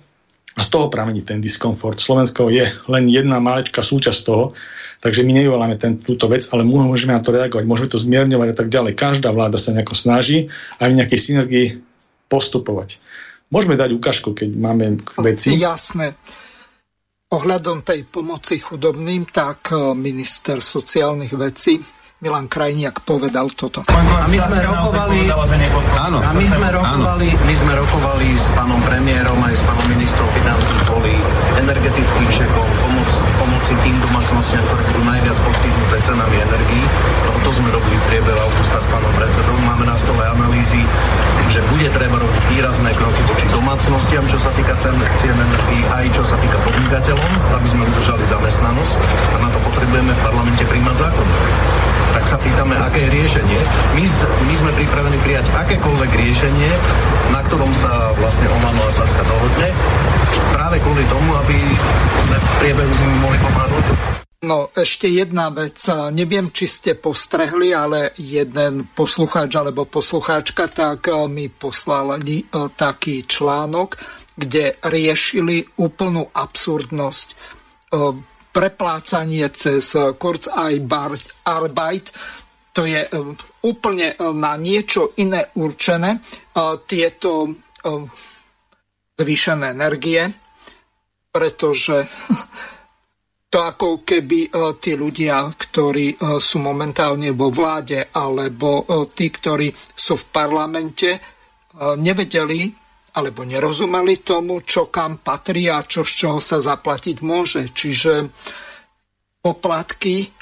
a 0.57 0.61
z 0.65 0.69
toho 0.73 0.89
pramení 0.89 1.24
ten 1.24 1.40
diskomfort. 1.40 2.01
Slovensko 2.01 2.48
je 2.48 2.69
len 2.89 3.05
jedna 3.09 3.40
malečká 3.40 3.85
súčasť 3.85 4.20
toho, 4.24 4.57
takže 5.01 5.24
my 5.24 5.40
nevyvoláme 5.40 5.77
ten, 5.77 6.01
túto 6.01 6.28
vec, 6.28 6.48
ale 6.53 6.65
môžeme 6.65 7.12
na 7.12 7.20
to 7.20 7.32
reagovať, 7.32 7.65
môžeme 7.69 7.89
to 7.93 8.01
zmierňovať 8.01 8.48
a 8.53 8.57
tak 8.57 8.69
ďalej. 8.73 8.93
Každá 8.97 9.32
vláda 9.32 9.61
sa 9.61 9.77
nejako 9.77 9.97
snaží 9.97 10.48
aj 10.81 10.89
v 10.89 10.98
nejakej 11.01 11.20
synergii 11.20 11.66
postupovať. 12.32 13.01
Môžeme 13.47 13.78
dať 13.78 13.94
ukážku, 13.94 14.35
keď 14.35 14.48
máme 14.59 15.07
veci. 15.23 15.55
Jasné. 15.55 16.19
Ohľadom 17.27 17.82
tej 17.82 18.07
pomoci 18.07 18.62
chudobným, 18.62 19.27
tak 19.27 19.74
e, 19.74 19.98
minister 19.98 20.62
sociálnych 20.62 21.35
vecí 21.35 21.74
Milan 22.16 22.48
Krajniak 22.48 23.05
povedal 23.05 23.52
toto. 23.52 23.84
A 23.93 24.24
my 24.24 24.38
sme 24.40 24.64
rokovali, 24.64 25.28
áno, 26.01 26.24
a 26.24 26.32
my 26.32 26.47
sme 26.48 26.72
rokovali, 26.72 27.28
my 27.44 27.52
sme 27.52 27.72
rokovali 27.76 28.32
s 28.32 28.48
pánom 28.56 28.80
premiérom 28.88 29.36
aj 29.44 29.52
s 29.52 29.60
pánom 29.60 29.84
ministrom 29.93 30.24
financí 30.32 30.72
kvôli 30.88 31.12
energetickým 31.60 32.28
šekom, 32.32 32.68
pomoc, 32.80 33.10
pomoci 33.36 33.76
tým 33.84 34.01
domácnostiam, 34.01 34.64
ktoré 34.64 34.82
budú 34.88 35.02
najviac 35.05 35.36
postihnuté 35.44 35.97
cenami 36.09 36.36
energií. 36.40 36.84
Lebo 37.20 37.38
to 37.44 37.51
sme 37.52 37.68
robili 37.68 37.97
v 38.01 38.05
priebehu 38.09 38.38
augusta 38.48 38.80
s 38.80 38.88
pánom 38.88 39.12
predsedom. 39.20 39.59
Máme 39.68 39.84
na 39.84 39.97
stole 40.01 40.24
analýzy, 40.24 40.88
že 41.52 41.60
bude 41.68 41.93
treba 41.93 42.16
robiť 42.16 42.43
výrazné 42.48 42.97
kroky 42.97 43.20
voči 43.28 43.44
domácnostiam, 43.52 44.24
čo 44.24 44.40
sa 44.40 44.48
týka 44.56 44.72
cen, 44.80 44.97
cien 45.20 45.36
energií, 45.36 45.84
aj 45.93 46.09
čo 46.16 46.24
sa 46.24 46.40
týka 46.40 46.56
podnikateľom, 46.64 47.32
aby 47.60 47.66
sme 47.68 47.84
udržali 47.84 48.24
zamestnanosť. 48.24 48.97
A 49.05 49.36
na 49.44 49.48
to 49.52 49.60
potrebujeme 49.68 50.16
v 50.16 50.20
parlamente 50.24 50.64
príjmať 50.64 50.97
zákon 50.97 51.28
tak 52.14 52.24
sa 52.28 52.36
pýtame, 52.40 52.74
aké 52.78 53.05
je 53.06 53.10
riešenie. 53.12 53.60
My, 53.97 54.05
my 54.48 54.55
sme 54.56 54.70
pripravení 54.77 55.18
prijať 55.24 55.47
akékoľvek 55.52 56.10
riešenie, 56.10 56.70
na 57.32 57.40
ktorom 57.44 57.73
sa 57.77 58.12
vlastne 58.16 58.47
Olano 58.48 58.82
a 58.86 58.93
Saska 58.93 59.23
dohodne, 59.24 59.68
práve 60.52 60.77
kvôli 60.81 61.05
tomu, 61.06 61.31
aby 61.44 61.59
sme 62.24 62.36
v 62.36 62.47
priebehu 62.60 62.93
zimy 62.93 63.16
mohli 63.20 63.39
pomáhať 63.40 63.66
No 64.47 64.70
ešte 64.70 65.09
jedna 65.09 65.48
vec, 65.48 65.81
neviem, 66.14 66.52
či 66.52 66.68
ste 66.68 66.93
postrehli, 66.94 67.73
ale 67.73 68.14
jeden 68.20 68.85
poslucháč 68.93 69.56
alebo 69.59 69.89
poslucháčka 69.89 70.68
tak 70.68 71.09
e, 71.09 71.24
mi 71.27 71.48
poslali 71.48 72.44
e, 72.44 72.70
taký 72.70 73.24
článok, 73.24 73.97
kde 74.36 74.77
riešili 74.85 75.64
úplnú 75.81 76.31
absurdnosť 76.31 77.28
e, 77.32 77.36
preplácanie 78.56 79.52
cez 79.52 79.92
Kurzarbeit, 80.16 82.06
to 82.72 82.88
je 82.88 83.04
e, 83.04 83.10
úplne 83.68 84.16
e, 84.16 84.16
na 84.32 84.56
niečo 84.56 85.12
iné 85.20 85.52
určené, 85.60 86.24
tieto 86.88 87.52
zvýšené 89.12 89.66
energie, 89.76 90.24
pretože 91.28 91.96
to 93.52 93.58
ako 93.60 94.00
keby 94.02 94.48
tí 94.80 94.96
ľudia, 94.96 95.52
ktorí 95.52 96.16
sú 96.40 96.58
momentálne 96.58 97.30
vo 97.36 97.52
vláde, 97.52 98.08
alebo 98.10 98.88
tí, 99.12 99.28
ktorí 99.28 99.68
sú 99.94 100.16
v 100.16 100.26
parlamente, 100.32 101.10
nevedeli 101.76 102.85
alebo 103.16 103.48
nerozumeli 103.48 104.20
tomu, 104.20 104.60
čo 104.60 104.93
kam 104.93 105.24
patrí 105.24 105.72
a 105.72 105.80
čo 105.88 106.05
z 106.05 106.12
čoho 106.12 106.38
sa 106.44 106.60
zaplatiť 106.60 107.16
môže. 107.24 107.72
Čiže 107.72 108.28
poplatky, 109.40 110.36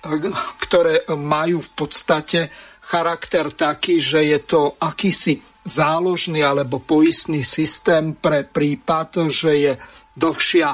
ktoré 0.58 1.06
majú 1.14 1.62
v 1.62 1.70
podstate 1.78 2.50
charakter 2.82 3.54
taký, 3.54 4.02
že 4.02 4.26
je 4.26 4.38
to 4.42 4.74
akýsi 4.82 5.38
záložný 5.64 6.42
alebo 6.42 6.82
poistný 6.82 7.46
systém 7.46 8.18
pre 8.18 8.42
prípad, 8.44 9.30
že 9.32 9.52
je 9.54 9.72
dlhšia 10.18 10.70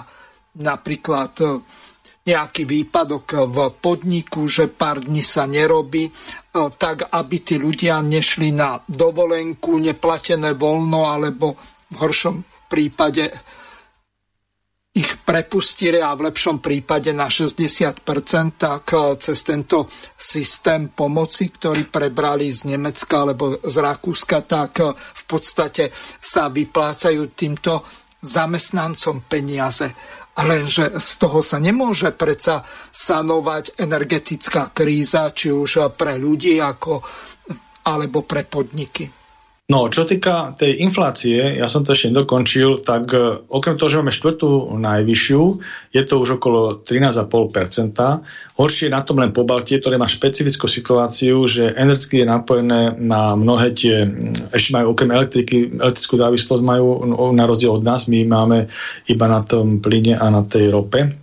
napríklad 0.59 1.62
nejaký 2.20 2.62
výpadok 2.68 3.27
v 3.48 3.56
podniku, 3.81 4.47
že 4.51 4.66
pár 4.66 5.02
dní 5.02 5.22
sa 5.22 5.47
nerobí, 5.47 6.10
tak 6.77 7.10
aby 7.10 7.36
tí 7.43 7.56
ľudia 7.56 8.02
nešli 8.02 8.51
na 8.51 8.78
dovolenku, 8.82 9.78
neplatené 9.78 10.55
voľno 10.55 11.06
alebo 11.06 11.55
v 11.90 11.94
horšom 11.98 12.42
prípade 12.70 13.34
ich 14.90 15.22
prepustili 15.22 16.02
a 16.02 16.18
v 16.18 16.30
lepšom 16.30 16.58
prípade 16.58 17.14
na 17.14 17.30
60%, 17.30 18.02
tak 18.58 18.90
cez 19.22 19.38
tento 19.46 19.86
systém 20.18 20.90
pomoci, 20.90 21.46
ktorý 21.46 21.86
prebrali 21.86 22.50
z 22.50 22.74
Nemecka 22.74 23.22
alebo 23.22 23.62
z 23.62 23.76
Rakúska, 23.78 24.42
tak 24.42 24.82
eh, 24.82 24.90
v 24.90 25.22
podstate 25.30 25.94
sa 26.18 26.50
vyplácajú 26.50 27.22
týmto 27.38 27.86
zamestnancom 28.18 29.30
peniaze. 29.30 29.94
Lenže 30.40 30.98
z 30.98 31.10
toho 31.20 31.44
sa 31.44 31.60
nemôže 31.62 32.10
predsa 32.16 32.64
sanovať 32.90 33.78
energetická 33.78 34.72
kríza, 34.74 35.30
či 35.36 35.52
už 35.52 35.92
pre 35.94 36.16
ľudí 36.16 36.56
ako, 36.58 37.04
alebo 37.84 38.24
pre 38.24 38.48
podniky. 38.48 39.19
No, 39.70 39.86
čo 39.86 40.02
týka 40.02 40.59
tej 40.59 40.82
inflácie, 40.82 41.38
ja 41.55 41.70
som 41.70 41.86
to 41.86 41.94
ešte 41.94 42.10
nedokončil, 42.10 42.82
tak 42.82 43.14
e, 43.14 43.47
okrem 43.47 43.78
toho, 43.78 43.86
že 43.86 43.98
máme 44.02 44.10
štvrtú 44.10 44.74
najvyššiu, 44.74 45.42
je 45.94 46.02
to 46.02 46.14
už 46.18 46.42
okolo 46.42 46.82
13,5%. 46.82 48.59
Horšie 48.59 48.90
je 48.90 48.97
na 48.98 49.06
tom 49.06 49.22
len 49.22 49.30
po 49.30 49.47
Baltie, 49.47 49.78
ktoré 49.78 49.94
má 49.94 50.10
špecifickú 50.10 50.66
situáciu, 50.66 51.47
že 51.47 51.70
energie 51.78 52.26
je 52.26 52.26
napojené 52.26 52.98
na 52.98 53.38
mnohé 53.38 53.70
tie, 53.70 54.10
ešte 54.51 54.74
majú 54.74 54.90
okrem 54.90 55.14
elektriky, 55.14 55.78
elektrickú 55.78 56.18
závislosť 56.18 56.62
majú 56.66 57.06
no, 57.06 57.30
na 57.30 57.47
rozdiel 57.47 57.78
od 57.78 57.86
nás, 57.86 58.10
my 58.10 58.26
máme 58.26 58.66
iba 59.06 59.26
na 59.30 59.38
tom 59.47 59.78
plyne 59.78 60.18
a 60.18 60.34
na 60.34 60.42
tej 60.42 60.66
rope 60.74 61.14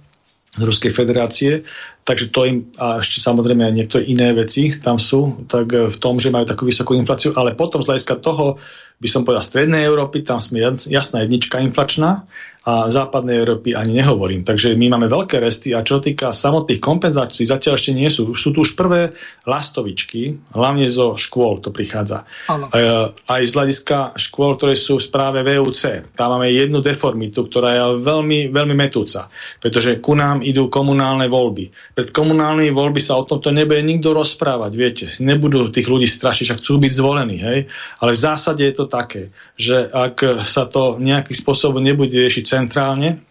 z 0.55 0.61
Ruskej 0.63 0.95
federácie, 0.95 1.67
takže 2.07 2.31
to 2.31 2.47
im, 2.47 2.57
a 2.79 3.03
ešte 3.03 3.19
samozrejme 3.19 3.67
aj 3.67 3.73
niektoré 3.75 4.03
iné 4.07 4.31
veci 4.31 4.71
tam 4.79 4.95
sú, 4.95 5.43
tak 5.43 5.67
e, 5.75 5.91
v 5.91 5.97
tom, 5.99 6.15
že 6.23 6.31
majú 6.31 6.47
takú 6.47 6.63
vysokú 6.63 6.95
infláciu, 6.95 7.35
ale 7.35 7.51
potom 7.51 7.83
z 7.83 7.91
hľadiska 7.91 8.23
toho, 8.23 8.55
by 9.03 9.07
som 9.11 9.27
povedal, 9.27 9.43
strednej 9.43 9.83
Európy, 9.83 10.23
tam 10.23 10.39
sme 10.39 10.63
jasná 10.87 11.27
jednička 11.27 11.59
inflačná 11.59 12.23
a 12.67 12.91
západnej 12.91 13.39
Európy 13.39 13.71
ani 13.71 14.03
nehovorím. 14.03 14.43
Takže 14.43 14.75
my 14.75 14.91
máme 14.91 15.07
veľké 15.07 15.39
resty 15.39 15.71
a 15.71 15.87
čo 15.87 16.03
týka 16.03 16.35
samotných 16.35 16.83
kompenzácií, 16.83 17.47
zatiaľ 17.47 17.79
ešte 17.79 17.95
nie 17.95 18.11
sú. 18.11 18.35
Sú 18.35 18.51
tu 18.51 18.67
už 18.67 18.75
prvé 18.75 19.15
lastovičky, 19.47 20.51
hlavne 20.51 20.91
zo 20.91 21.15
škôl 21.15 21.63
to 21.63 21.71
prichádza. 21.71 22.27
Ano. 22.51 22.67
E, 22.67 23.15
aj 23.15 23.41
z 23.47 23.55
hľadiska 23.55 24.19
škôl, 24.19 24.59
ktoré 24.59 24.75
sú 24.75 24.99
v 24.99 25.07
správe 25.07 25.47
VUC. 25.47 26.11
Tam 26.11 26.35
máme 26.35 26.51
jednu 26.51 26.83
deformitu, 26.83 27.47
ktorá 27.47 27.71
je 27.71 28.03
veľmi, 28.03 28.51
veľmi 28.51 28.75
metúca, 28.75 29.31
pretože 29.63 30.03
ku 30.03 30.11
nám 30.19 30.43
idú 30.43 30.67
komunálne 30.67 31.31
voľby. 31.31 31.95
Pred 31.97 32.13
komunálnymi 32.13 32.77
voľby 32.77 33.01
sa 33.01 33.17
o 33.17 33.25
tomto 33.25 33.49
nebude 33.49 33.81
nikto 33.81 34.13
rozprávať, 34.13 34.71
viete. 34.77 35.05
Nebudú 35.17 35.73
tých 35.73 35.89
ľudí 35.89 36.05
strašiť, 36.05 36.53
ak 36.53 36.61
chcú 36.61 36.77
byť 36.77 36.93
zvolení, 36.93 37.41
hej. 37.41 37.59
Ale 37.97 38.13
v 38.13 38.21
zásade 38.21 38.61
je 38.61 38.75
to 38.77 38.85
také, 38.85 39.33
že 39.57 39.89
ak 39.89 40.45
sa 40.45 40.69
to 40.69 41.01
nejakým 41.01 41.33
spôsobom 41.33 41.81
nebude 41.81 42.13
riešiť 42.13 42.45
centrálne, 42.45 43.25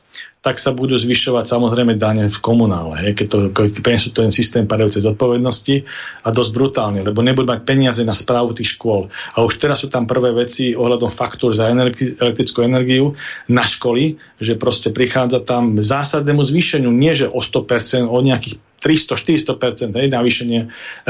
tak 0.47 0.63
sa 0.63 0.71
budú 0.71 0.95
zvyšovať 0.95 1.51
samozrejme 1.51 1.99
dane 1.99 2.31
v 2.31 2.39
komunále, 2.39 3.03
hej, 3.03 3.19
keď 3.19 3.27
to, 3.27 3.39
prenesú 3.83 4.15
ten 4.15 4.31
systém 4.31 4.63
padajúcej 4.63 5.03
zodpovednosti 5.03 5.83
a 6.23 6.31
dosť 6.31 6.51
brutálne, 6.55 7.03
lebo 7.03 7.19
nebudú 7.19 7.51
mať 7.51 7.67
peniaze 7.67 8.07
na 8.07 8.15
správu 8.15 8.55
tých 8.55 8.79
škôl. 8.79 9.11
A 9.35 9.43
už 9.43 9.59
teraz 9.59 9.83
sú 9.83 9.91
tam 9.91 10.07
prvé 10.07 10.31
veci 10.31 10.71
ohľadom 10.71 11.11
faktúr 11.11 11.51
za 11.51 11.67
energi- 11.67 12.15
elektrickú 12.15 12.63
energiu 12.63 13.19
na 13.51 13.67
školy, 13.67 14.23
že 14.39 14.55
proste 14.55 14.95
prichádza 14.95 15.43
tam 15.43 15.83
zásadnému 15.83 16.47
zvýšeniu, 16.47 16.95
nie 16.95 17.11
že 17.19 17.27
o 17.27 17.43
100%, 17.43 18.07
o 18.07 18.19
nejakých 18.23 18.63
300-400% 18.79 19.99
hej, 19.99 20.09
navýšenie 20.15 20.61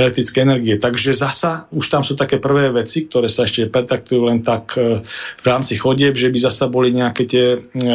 elektrickej 0.01 0.41
energie. 0.41 0.81
Takže 0.81 1.13
zasa 1.13 1.69
už 1.77 1.85
tam 1.93 2.01
sú 2.09 2.17
také 2.17 2.41
prvé 2.41 2.73
veci, 2.73 3.05
ktoré 3.05 3.29
sa 3.29 3.45
ešte 3.45 3.69
pretaktujú 3.69 4.33
len 4.33 4.41
tak 4.41 4.81
e, 4.81 5.05
v 5.37 5.45
rámci 5.45 5.77
chodieb, 5.77 6.17
že 6.17 6.33
by 6.33 6.39
zasa 6.41 6.73
boli 6.73 6.95
nejaké 6.95 7.29
tie 7.29 7.47
e, 7.53 7.87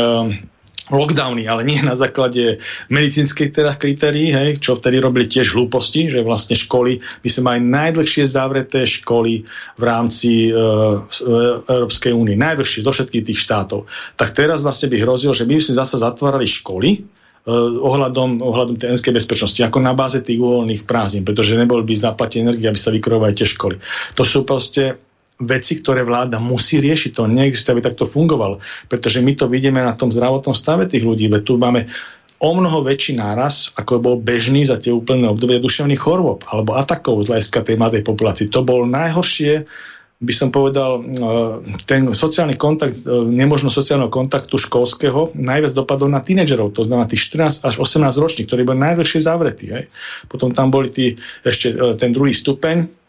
lockdowny, 0.92 1.48
ale 1.48 1.64
nie 1.64 1.80
na 1.80 1.96
základe 1.96 2.60
medicínskej 2.92 3.50
teda 3.56 3.80
kritérií, 3.80 4.36
hej, 4.36 4.60
čo 4.60 4.78
vtedy 4.78 5.00
robili 5.00 5.26
tiež 5.26 5.56
hlúposti, 5.56 6.12
že 6.12 6.22
vlastne 6.22 6.54
školy, 6.60 7.00
by 7.24 7.30
sme 7.32 7.44
mali 7.48 7.60
najdlhšie 7.66 8.28
zavreté 8.28 8.84
školy 8.84 9.48
v 9.80 9.84
rámci 9.84 10.52
e, 10.52 10.54
Európskej 11.66 12.12
únie, 12.12 12.36
najdlhšie 12.36 12.84
do 12.84 12.92
všetkých 12.92 13.26
tých 13.32 13.40
štátov. 13.40 13.88
Tak 14.20 14.36
teraz 14.36 14.60
vlastne 14.60 14.92
by 14.92 14.98
hrozilo, 15.00 15.32
že 15.32 15.48
my 15.48 15.58
by 15.58 15.64
sme 15.64 15.76
zase 15.80 15.96
zatvárali 15.98 16.46
školy, 16.46 16.90
uh, 17.00 17.72
ohľadom, 17.82 18.42
ohľadom 18.42 18.76
tej 18.78 18.94
energetickej 18.94 19.18
bezpečnosti, 19.18 19.62
ako 19.66 19.78
na 19.82 19.94
báze 19.98 20.22
tých 20.22 20.38
uvoľných 20.38 20.86
prázdnin, 20.86 21.26
pretože 21.26 21.58
neboli 21.58 21.82
by 21.82 21.94
zaplatené 21.98 22.52
energie, 22.52 22.70
aby 22.70 22.80
sa 22.80 22.94
vykrovali 22.94 23.34
tie 23.34 23.48
školy. 23.50 23.82
To 24.18 24.24
sú 24.24 24.46
proste 24.46 25.11
veci, 25.42 25.82
ktoré 25.82 26.06
vláda 26.06 26.38
musí 26.38 26.78
riešiť. 26.78 27.18
To 27.18 27.26
neexistuje, 27.26 27.78
aby 27.78 27.84
takto 27.84 28.06
fungovalo. 28.06 28.62
Pretože 28.86 29.20
my 29.20 29.34
to 29.34 29.50
vidíme 29.50 29.82
na 29.82 29.98
tom 29.98 30.14
zdravotnom 30.14 30.54
stave 30.54 30.86
tých 30.86 31.02
ľudí. 31.02 31.28
Veď 31.28 31.42
tu 31.44 31.54
máme 31.58 31.90
o 32.42 32.50
mnoho 32.58 32.82
väčší 32.82 33.22
náraz, 33.22 33.70
ako 33.78 34.02
bol 34.02 34.16
bežný 34.18 34.66
za 34.66 34.82
tie 34.82 34.90
úplné 34.90 35.30
obdobie 35.30 35.62
duševných 35.62 36.02
chorôb 36.02 36.42
alebo 36.50 36.74
atakov 36.74 37.22
z 37.22 37.38
hľadiska 37.38 37.62
tej 37.62 37.78
mladej 37.78 38.02
populácii. 38.02 38.50
To 38.50 38.66
bol 38.66 38.90
najhoršie, 38.90 39.70
by 40.18 40.34
som 40.34 40.50
povedal, 40.50 40.92
e, 40.98 41.02
ten 41.86 42.10
sociálny 42.10 42.58
kontakt, 42.58 42.98
e, 43.06 43.10
nemožnosť 43.30 43.78
sociálneho 43.78 44.10
kontaktu 44.10 44.58
školského 44.58 45.38
najviac 45.38 45.78
dopadol 45.78 46.10
na 46.10 46.26
tínedžerov, 46.26 46.74
to 46.74 46.90
znamená 46.90 47.06
tých 47.06 47.30
14 47.30 47.62
až 47.62 47.78
18 47.78 48.18
ročných, 48.18 48.50
ktorí 48.50 48.66
boli 48.66 48.82
najdlhšie 48.90 49.22
zavretí. 49.22 49.70
Hej. 49.70 49.94
Potom 50.26 50.50
tam 50.50 50.74
boli 50.74 50.90
tí, 50.90 51.22
ešte 51.46 51.70
e, 51.70 51.94
ten 51.94 52.10
druhý 52.10 52.34
stupeň, 52.34 53.01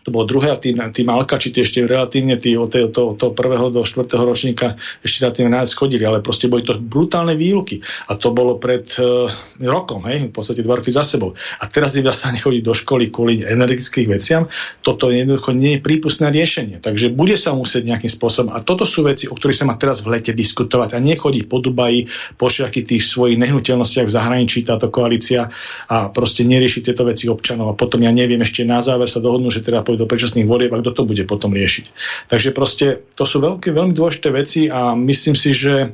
to 0.00 0.08
bolo 0.08 0.24
druhé 0.24 0.48
a 0.52 0.56
tí, 0.56 0.72
tí 0.72 1.02
malkači 1.04 1.52
ešte 1.52 1.84
relatívne 1.84 2.40
tí 2.40 2.56
od 2.56 2.72
toho, 2.72 2.88
to, 2.88 3.02
to 3.18 3.26
prvého 3.36 3.68
do 3.68 3.84
štvrtého 3.84 4.24
ročníka 4.24 4.80
ešte 5.04 5.26
relatívne 5.26 5.58
najviac 5.58 5.72
chodili, 5.76 6.04
ale 6.08 6.24
proste 6.24 6.48
boli 6.48 6.64
to 6.64 6.78
brutálne 6.80 7.36
výluky. 7.36 7.84
A 8.08 8.16
to 8.16 8.32
bolo 8.32 8.56
pred 8.56 8.88
uh, 8.96 9.28
rokom, 9.60 10.08
hej, 10.08 10.30
v 10.30 10.32
podstate 10.32 10.64
dva 10.64 10.80
roky 10.80 10.88
za 10.88 11.04
sebou. 11.04 11.36
A 11.60 11.64
teraz 11.68 11.92
ľudia 11.92 12.16
sa 12.16 12.32
nechodí 12.32 12.64
do 12.64 12.72
školy 12.72 13.12
kvôli 13.12 13.44
energetických 13.44 14.08
veciam. 14.08 14.48
Toto 14.80 15.12
jednoducho 15.12 15.52
nie 15.52 15.76
je 15.76 15.84
prípustné 15.84 16.32
riešenie. 16.32 16.80
Takže 16.80 17.12
bude 17.12 17.36
sa 17.36 17.52
musieť 17.52 17.84
nejakým 17.92 18.08
spôsobom. 18.08 18.50
A 18.56 18.64
toto 18.64 18.88
sú 18.88 19.04
veci, 19.04 19.28
o 19.28 19.36
ktorých 19.36 19.58
sa 19.64 19.68
má 19.68 19.76
teraz 19.76 20.00
v 20.00 20.16
lete 20.16 20.32
diskutovať. 20.32 20.96
A 20.96 20.98
nechodiť 21.02 21.44
po 21.50 21.60
Dubaji, 21.60 22.08
po 22.40 22.48
všetkých 22.48 22.96
tých 22.96 23.02
svojich 23.04 23.36
nehnuteľnostiach 23.36 24.08
v 24.08 24.14
zahraničí 24.16 24.64
táto 24.64 24.88
koalícia 24.88 25.52
a 25.90 26.08
proste 26.08 26.48
neriešiť 26.48 26.82
tieto 26.88 27.04
veci 27.04 27.28
občanov. 27.28 27.72
A 27.72 27.78
potom 27.78 28.00
ja 28.00 28.12
neviem, 28.14 28.40
ešte 28.40 28.64
na 28.64 28.80
záver 28.80 29.10
sa 29.12 29.20
dohodnú, 29.20 29.52
že 29.52 29.60
teda 29.60 29.84
pôjdu 29.90 30.06
do 30.06 30.10
predčasných 30.10 30.46
volieb 30.46 30.70
a 30.70 30.78
kto 30.78 30.94
to 30.94 31.02
bude 31.02 31.26
potom 31.26 31.50
riešiť. 31.50 31.90
Takže 32.30 32.54
proste 32.54 33.02
to 33.18 33.26
sú 33.26 33.42
veľké, 33.42 33.74
veľmi 33.74 33.90
dôležité 33.90 34.30
veci 34.30 34.70
a 34.70 34.94
myslím 34.94 35.34
si, 35.34 35.50
že 35.50 35.90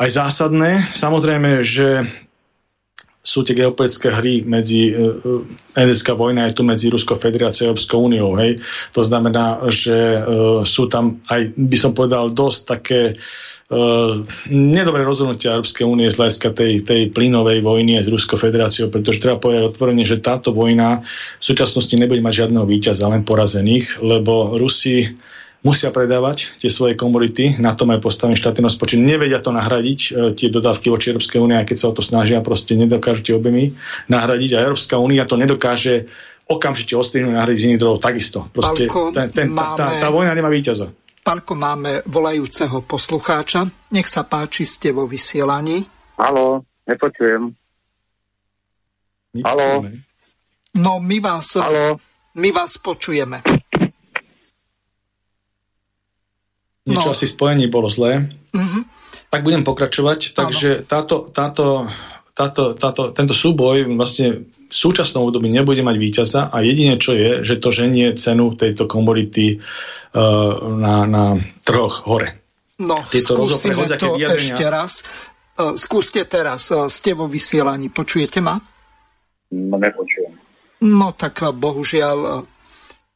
aj 0.00 0.08
zásadné. 0.08 0.88
Samozrejme, 0.96 1.60
že 1.60 2.08
sú 3.20 3.44
tie 3.44 3.52
geopolitické 3.52 4.08
hry 4.08 4.48
medzi 4.48 4.96
uh, 4.96 5.44
energetická 5.76 6.16
vojna 6.16 6.48
je 6.48 6.56
tu 6.56 6.64
medzi 6.64 6.88
Ruskou 6.88 7.20
federáciou 7.20 7.68
a 7.68 7.76
Európskou 7.76 8.08
úniou. 8.08 8.32
Hej. 8.40 8.64
To 8.96 9.04
znamená, 9.04 9.60
že 9.68 10.16
uh, 10.16 10.64
sú 10.64 10.88
tam 10.88 11.20
aj, 11.28 11.52
by 11.52 11.76
som 11.76 11.92
povedal, 11.92 12.32
dosť 12.32 12.60
také 12.64 13.00
uh, 13.12 13.20
Uh, 13.70 14.26
nedobré 14.50 15.06
rozhodnutia 15.06 15.54
Európskej 15.54 15.86
únie 15.86 16.10
z 16.10 16.18
hľadiska 16.18 16.50
tej, 16.50 16.82
tej 16.82 17.14
plynovej 17.14 17.62
vojny 17.62 18.02
s 18.02 18.10
Ruskou 18.10 18.34
federáciou, 18.34 18.90
pretože 18.90 19.22
treba 19.22 19.38
povedať 19.38 19.62
otvorene, 19.70 20.02
že 20.02 20.18
táto 20.18 20.50
vojna 20.50 21.06
v 21.38 21.44
súčasnosti 21.44 21.94
nebude 21.94 22.18
mať 22.18 22.44
žiadneho 22.44 22.66
víťaza, 22.66 23.06
len 23.06 23.22
porazených, 23.22 24.02
lebo 24.02 24.58
Rusi 24.58 25.14
musia 25.62 25.92
predávať 25.92 26.56
tie 26.58 26.66
svoje 26.72 26.96
komodity, 26.96 27.62
na 27.62 27.76
to 27.76 27.84
majú 27.86 28.10
postavený 28.10 28.34
štátny 28.40 28.64
rozpočet, 28.64 28.98
nevedia 28.98 29.38
to 29.44 29.52
nahradiť, 29.52 30.00
e, 30.00 30.10
tie 30.34 30.48
dodávky 30.48 30.88
voči 30.88 31.12
Európskej 31.12 31.38
únie, 31.38 31.54
aj 31.54 31.68
keď 31.68 31.76
sa 31.76 31.86
o 31.92 31.96
to 31.96 32.02
snažia, 32.02 32.40
proste 32.40 32.74
nedokážu 32.74 33.22
tie 33.22 33.34
objemy 33.36 33.76
nahradiť 34.08 34.56
a 34.56 34.64
Európska 34.64 34.96
únia 34.96 35.28
to 35.28 35.36
nedokáže 35.36 36.08
okamžite 36.50 36.98
ostrihnúť 36.98 37.38
nahradiť 37.38 37.60
z 37.60 37.66
iných 37.70 37.78
zdrojov 37.78 37.98
takisto. 38.02 38.38
Proste 38.50 38.90
Palko, 38.90 39.14
ten, 39.14 39.30
ten, 39.30 39.54
tá, 39.54 39.78
tá, 39.78 39.86
tá 40.02 40.08
vojna 40.10 40.34
nemá 40.34 40.50
víťaza. 40.50 40.90
Pálko, 41.30 41.54
máme 41.54 42.02
volajúceho 42.10 42.82
poslucháča. 42.82 43.62
Nech 43.94 44.10
sa 44.10 44.26
páči, 44.26 44.66
ste 44.66 44.90
vo 44.90 45.06
vysielaní. 45.06 45.86
Halo, 46.18 46.66
nepočujem. 46.90 47.54
Halo. 49.46 49.86
No, 50.74 50.98
my 50.98 51.22
vás, 51.22 51.54
Halo. 51.54 52.02
my 52.34 52.50
vás 52.50 52.82
počujeme. 52.82 53.46
Niečo 56.90 57.10
no. 57.10 57.14
asi 57.14 57.30
spojení 57.30 57.70
bolo 57.70 57.86
zlé. 57.86 58.26
Uh-huh. 58.50 58.82
Tak 59.30 59.46
budem 59.46 59.62
pokračovať. 59.62 60.34
Takže 60.34 60.82
táto, 60.82 61.30
táto, 61.30 61.86
táto, 62.34 62.74
táto, 62.74 63.14
tento 63.14 63.38
súboj 63.38 63.86
vlastne 63.94 64.50
v 64.50 64.74
súčasnom 64.74 65.30
období 65.30 65.46
nebude 65.46 65.86
mať 65.86 65.94
víťaza 65.94 66.50
a 66.50 66.58
jedine 66.66 66.98
čo 66.98 67.14
je, 67.14 67.46
že 67.46 67.62
to 67.62 67.70
ženie 67.70 68.18
cenu 68.18 68.58
tejto 68.58 68.90
komodity 68.90 69.58
uh, 69.58 69.99
na, 70.14 70.94
na 71.06 71.38
trhoch 71.62 72.02
hore. 72.06 72.40
No, 72.80 72.96
Tieto 73.12 73.36
skúsime 73.36 73.84
to 74.00 74.16
vyjadrenia... 74.16 74.40
ešte 74.40 74.64
raz. 74.66 74.92
Eh, 75.60 75.76
skúste 75.76 76.24
teraz, 76.24 76.72
eh, 76.72 76.88
ste 76.88 77.12
vo 77.12 77.28
vysielaní, 77.28 77.92
počujete 77.92 78.40
ma? 78.40 78.56
No, 79.52 79.76
nepočujem. 79.76 80.32
No 80.80 81.12
tak 81.12 81.44
bohužiaľ, 81.44 82.48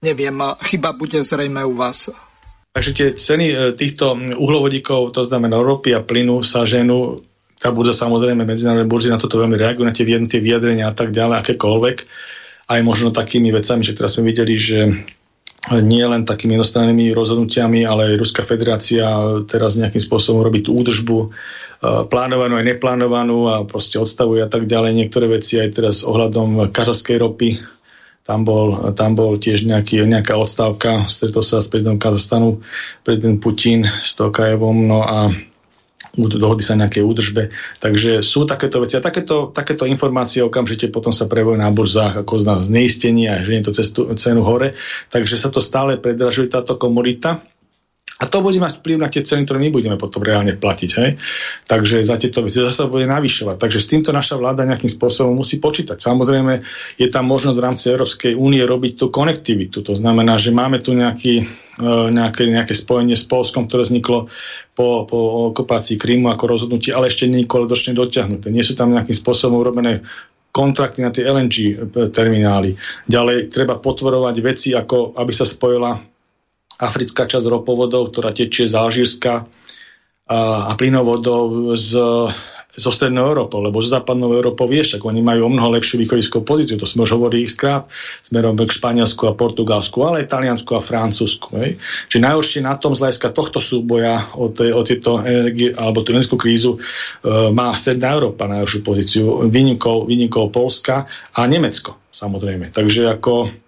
neviem, 0.04 0.36
chyba 0.68 0.92
bude 0.92 1.24
zrejme 1.24 1.64
u 1.64 1.72
vás. 1.72 2.12
Takže 2.76 2.90
tie 2.92 3.08
ceny 3.16 3.72
týchto 3.78 4.18
uhlovodíkov, 4.36 5.16
to 5.16 5.24
znamená 5.24 5.62
ropy 5.62 5.96
a 5.96 6.04
plynu, 6.04 6.44
sa 6.44 6.68
ženú, 6.68 7.16
tá 7.56 7.72
burza 7.72 7.96
samozrejme, 7.96 8.44
medzinárodné 8.44 8.84
burzy 8.84 9.08
na 9.08 9.16
toto 9.16 9.40
veľmi 9.40 9.56
reagujú, 9.56 9.86
na 9.86 9.96
tie, 9.96 10.04
tie 10.04 10.40
vyjadrenia 10.42 10.90
a 10.90 10.94
tak 10.94 11.14
ďalej, 11.14 11.40
akékoľvek. 11.40 11.96
Aj 12.68 12.80
možno 12.84 13.14
takými 13.14 13.48
vecami, 13.48 13.80
že 13.80 13.96
teraz 13.96 14.18
sme 14.18 14.28
videli, 14.28 14.60
že 14.60 14.92
nie 15.72 16.04
len 16.04 16.28
takými 16.28 16.60
jednostrannými 16.60 17.16
rozhodnutiami, 17.16 17.88
ale 17.88 18.12
aj 18.12 18.20
Ruská 18.20 18.42
federácia 18.44 19.04
teraz 19.48 19.80
nejakým 19.80 20.02
spôsobom 20.02 20.44
robí 20.44 20.60
tú 20.60 20.76
údržbu 20.76 21.18
e, 21.24 21.28
plánovanú 22.12 22.60
aj 22.60 22.68
neplánovanú 22.68 23.48
a 23.48 23.64
proste 23.64 23.96
odstavuje 23.96 24.44
a 24.44 24.48
tak 24.50 24.68
ďalej. 24.68 24.92
Niektoré 24.92 25.26
veci 25.32 25.56
aj 25.56 25.70
teraz 25.72 25.96
ohľadom 26.04 26.68
kazaskej 26.68 27.16
ropy, 27.16 27.50
tam 28.24 28.40
bol, 28.44 28.92
tam 28.96 29.12
bol 29.12 29.36
tiež 29.36 29.68
nejaký, 29.68 30.00
nejaká 30.04 30.36
odstávka, 30.36 31.04
stretol 31.12 31.44
sa 31.44 31.60
s 31.60 31.68
prezidentom 31.68 32.00
Kazastanu, 32.00 32.64
prezident 33.04 33.36
Putin 33.36 33.84
s 33.84 34.16
Tokajevom, 34.16 34.88
no 34.88 35.04
a 35.04 35.28
dohody 36.14 36.62
sa 36.62 36.78
nejakej 36.78 37.02
údržbe. 37.02 37.42
Takže 37.82 38.22
sú 38.22 38.46
takéto 38.46 38.82
veci. 38.82 38.94
A 38.94 39.02
takéto, 39.02 39.50
takéto 39.50 39.84
informácie 39.84 40.40
okamžite 40.46 40.88
potom 40.88 41.10
sa 41.10 41.26
prevojú 41.26 41.58
na 41.58 41.70
burzách 41.74 42.22
ako 42.22 42.38
zna 42.38 42.62
zneistenie 42.62 43.28
a 43.30 43.42
ženie 43.42 43.66
to 43.66 43.74
cestu, 43.74 44.06
cenu 44.14 44.46
hore. 44.46 44.78
Takže 45.10 45.34
sa 45.34 45.50
to 45.50 45.58
stále 45.58 45.98
predražuje 45.98 46.46
táto 46.50 46.78
komodita. 46.78 47.42
A 48.14 48.30
to 48.30 48.46
bude 48.46 48.62
mať 48.62 48.78
vplyv 48.78 48.96
na 49.02 49.10
tie 49.10 49.26
ceny, 49.26 49.42
ktoré 49.42 49.58
my 49.58 49.74
budeme 49.74 49.98
potom 49.98 50.22
reálne 50.22 50.54
platiť. 50.54 50.90
Hej? 51.02 51.10
Takže 51.66 52.06
za 52.06 52.14
tieto 52.14 52.46
veci 52.46 52.62
zase 52.62 52.86
bude 52.86 53.10
navyšovať. 53.10 53.58
Takže 53.58 53.82
s 53.82 53.90
týmto 53.90 54.14
naša 54.14 54.38
vláda 54.38 54.62
nejakým 54.62 54.86
spôsobom 54.86 55.34
musí 55.34 55.58
počítať. 55.58 55.98
Samozrejme, 55.98 56.62
je 56.94 57.08
tam 57.10 57.26
možnosť 57.26 57.56
v 57.58 57.64
rámci 57.66 57.84
Európskej 57.90 58.32
únie 58.38 58.62
robiť 58.62 58.92
tú 59.02 59.10
konektivitu. 59.10 59.82
To 59.82 59.98
znamená, 59.98 60.38
že 60.38 60.54
máme 60.54 60.78
tu 60.78 60.94
nejaký, 60.94 61.42
nejaké, 61.82 62.46
nejaké 62.46 62.74
spojenie 62.76 63.18
s 63.18 63.26
Polskom, 63.26 63.66
ktoré 63.66 63.86
vzniklo 63.86 64.30
po, 64.74 65.06
po 65.10 65.50
okupácii 65.50 65.98
Krymu 65.98 66.30
ako 66.30 66.44
rozhodnutie, 66.46 66.94
ale 66.94 67.10
ešte 67.10 67.26
nie 67.26 67.46
je 67.46 67.92
dotiahnuté. 67.94 68.50
Nie 68.54 68.62
sú 68.62 68.78
tam 68.78 68.94
nejakým 68.94 69.14
spôsobom 69.14 69.58
urobené 69.58 70.06
kontrakty 70.54 71.02
na 71.02 71.10
tie 71.10 71.26
LNG 71.26 71.90
terminály. 72.14 72.78
Ďalej 73.10 73.50
treba 73.50 73.82
potvorovať 73.82 74.34
veci, 74.38 74.70
ako 74.70 75.18
aby 75.18 75.32
sa 75.34 75.42
spojila 75.42 75.98
africká 76.78 77.26
časť 77.26 77.46
ropovodov, 77.50 78.14
ktorá 78.14 78.30
tečie 78.30 78.70
z 78.70 78.74
Alžírska 78.78 79.46
a, 80.30 80.38
a 80.70 80.72
plynovodov 80.78 81.74
z, 81.74 81.98
zo 82.74 82.90
strednou 82.90 83.30
Európou, 83.30 83.62
lebo 83.62 83.78
z 83.78 83.94
západnou 83.94 84.34
Európou 84.34 84.66
vieš, 84.66 84.98
ako 84.98 85.14
oni 85.14 85.22
majú 85.22 85.46
o 85.46 85.50
mnoho 85.50 85.78
lepšiu 85.78 86.02
východiskovú 86.02 86.42
pozíciu, 86.42 86.74
to 86.74 86.86
sme 86.86 87.06
už 87.06 87.14
hovorili 87.14 87.46
skrát, 87.46 87.86
smerom 88.26 88.58
k 88.58 88.66
Španielsku 88.66 89.30
a 89.30 89.38
Portugalsku, 89.38 90.02
ale 90.02 90.26
aj 90.26 90.30
Taliansku 90.34 90.70
a 90.74 90.82
Francúzsku. 90.82 91.54
Hej. 91.62 91.78
Čiže 92.10 92.24
najhoršie 92.26 92.60
na 92.66 92.74
tom 92.74 92.98
z 92.98 93.06
hľadiska 93.06 93.30
tohto 93.30 93.62
súboja 93.62 94.34
o, 94.34 94.50
tej, 94.50 94.74
o 94.74 94.82
tieto 94.82 95.22
energie, 95.22 95.70
alebo 95.70 96.02
tú 96.02 96.10
energetickú 96.10 96.36
krízu 96.36 96.72
e, 96.74 96.78
má 97.54 97.70
stredná 97.78 98.18
Európa 98.18 98.50
najhoršiu 98.50 98.80
pozíciu, 98.82 99.24
výnimkou, 99.46 100.10
výnimkou 100.10 100.50
Polska 100.50 101.06
a 101.34 101.40
Nemecko, 101.46 102.10
samozrejme. 102.10 102.74
Takže 102.74 103.06
ako 103.14 103.63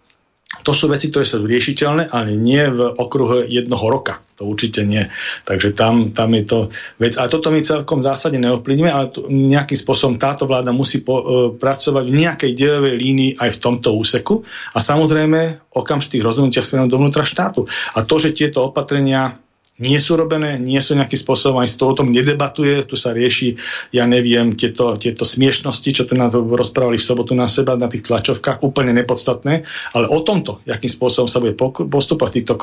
to 0.66 0.74
sú 0.74 0.90
veci, 0.90 1.14
ktoré 1.14 1.22
sú 1.22 1.46
riešiteľné, 1.46 2.10
ale 2.10 2.34
nie 2.34 2.66
v 2.66 2.90
okruhu 2.98 3.46
jednoho 3.46 3.86
roka. 3.86 4.18
To 4.42 4.50
určite 4.50 4.82
nie. 4.82 5.06
Takže 5.46 5.78
tam, 5.78 6.10
tam 6.10 6.34
je 6.34 6.42
to 6.42 6.58
vec. 6.98 7.14
A 7.22 7.30
toto 7.30 7.54
my 7.54 7.62
celkom 7.62 8.02
zásadne 8.02 8.42
neovplyvňuje, 8.42 8.90
ale 8.90 9.06
tu, 9.14 9.30
nejakým 9.30 9.78
spôsobom 9.78 10.18
táto 10.18 10.50
vláda 10.50 10.74
musí 10.74 11.06
po, 11.06 11.14
uh, 11.16 11.24
pracovať 11.54 12.04
v 12.10 12.18
nejakej 12.18 12.50
dielovej 12.52 12.98
línii 12.98 13.30
aj 13.38 13.54
v 13.54 13.62
tomto 13.62 13.94
úseku. 13.94 14.42
A 14.74 14.82
samozrejme 14.82 15.70
okamžitých 15.70 16.26
rozhodnutiach 16.26 16.66
smerom 16.66 16.90
dovnútra 16.90 17.22
štátu. 17.22 17.64
A 17.94 18.02
to, 18.02 18.18
že 18.18 18.34
tieto 18.34 18.66
opatrenia 18.66 19.38
nie 19.76 20.00
sú 20.00 20.16
robené, 20.16 20.56
nie 20.56 20.80
sú 20.80 20.96
nejakým 20.96 21.20
spôsobom, 21.20 21.60
z 21.68 21.76
toho 21.76 21.92
o 21.92 21.98
tom 22.00 22.08
nedebatuje, 22.08 22.88
tu 22.88 22.96
sa 22.96 23.12
rieši, 23.12 23.60
ja 23.92 24.08
neviem, 24.08 24.56
tieto, 24.56 24.96
tieto 24.96 25.28
smiešnosti, 25.28 25.90
čo 25.92 26.08
tu 26.08 26.16
nám 26.16 26.32
rozprávali 26.32 26.96
v 26.96 27.04
sobotu 27.04 27.36
na 27.36 27.44
seba 27.44 27.76
na 27.76 27.90
tých 27.92 28.08
tlačovkách, 28.08 28.64
úplne 28.64 28.96
nepodstatné, 28.96 29.68
ale 29.92 30.06
o 30.08 30.24
tomto, 30.24 30.64
akým 30.64 30.88
spôsobom 30.88 31.28
sa 31.28 31.44
bude 31.44 31.52
postupovať 31.92 32.30
v 32.32 32.36
týchto 32.40 32.54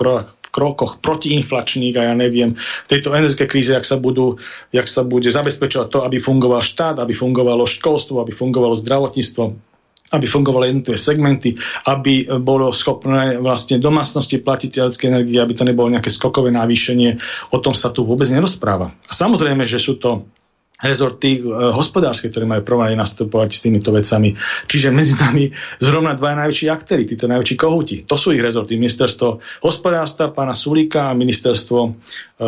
krokoch 0.49 0.97
protiinflačných 1.05 1.95
a 2.01 2.09
ja 2.09 2.13
neviem, 2.17 2.57
v 2.57 2.87
tejto 2.89 3.13
energetickej 3.13 3.49
kríze, 3.49 3.71
jak 3.77 3.85
sa, 3.85 4.01
budú, 4.01 4.41
jak 4.73 4.89
sa 4.89 5.05
bude 5.05 5.29
zabezpečovať 5.29 5.87
to, 5.93 5.99
aby 6.01 6.17
fungoval 6.17 6.65
štát, 6.65 6.97
aby 6.97 7.13
fungovalo 7.13 7.69
školstvo, 7.69 8.25
aby 8.25 8.33
fungovalo 8.33 8.73
zdravotníctvo, 8.73 9.72
aby 10.13 10.25
fungovali 10.29 10.69
jednotlivé 10.69 10.99
segmenty, 11.01 11.57
aby 11.89 12.29
bolo 12.39 12.69
schopné 12.69 13.41
vlastne 13.41 13.81
domácnosti 13.81 14.37
platiť 14.37 14.71
elektrické 14.77 15.09
energie, 15.09 15.41
aby 15.41 15.57
to 15.57 15.65
nebolo 15.65 15.89
nejaké 15.89 16.13
skokové 16.13 16.53
navýšenie. 16.53 17.17
O 17.51 17.57
tom 17.57 17.73
sa 17.73 17.89
tu 17.89 18.05
vôbec 18.05 18.29
nerozpráva. 18.29 18.93
A 19.09 19.11
samozrejme, 19.11 19.65
že 19.65 19.81
sú 19.81 19.97
to 19.97 20.29
rezorty 20.83 21.39
e, 21.39 21.41
hospodárske, 21.71 22.27
ktoré 22.27 22.43
majú 22.43 22.61
problém 22.67 22.99
nastupovať 22.99 23.49
s 23.55 23.63
týmito 23.63 23.95
vecami. 23.95 24.35
Čiže 24.67 24.91
medzi 24.91 25.15
nami 25.15 25.47
zrovna 25.79 26.11
dva 26.13 26.35
najväčší 26.35 26.67
aktéry, 26.67 27.07
títo 27.07 27.31
najväčší 27.31 27.55
kohúti. 27.55 27.95
To 28.03 28.19
sú 28.19 28.35
ich 28.35 28.43
rezorty. 28.43 28.75
Ministerstvo 28.75 29.39
hospodárstva 29.63 30.35
pána 30.35 30.53
Sulíka 30.53 31.09
a 31.09 31.17
ministerstvo, 31.17 31.79
e, 31.87 31.91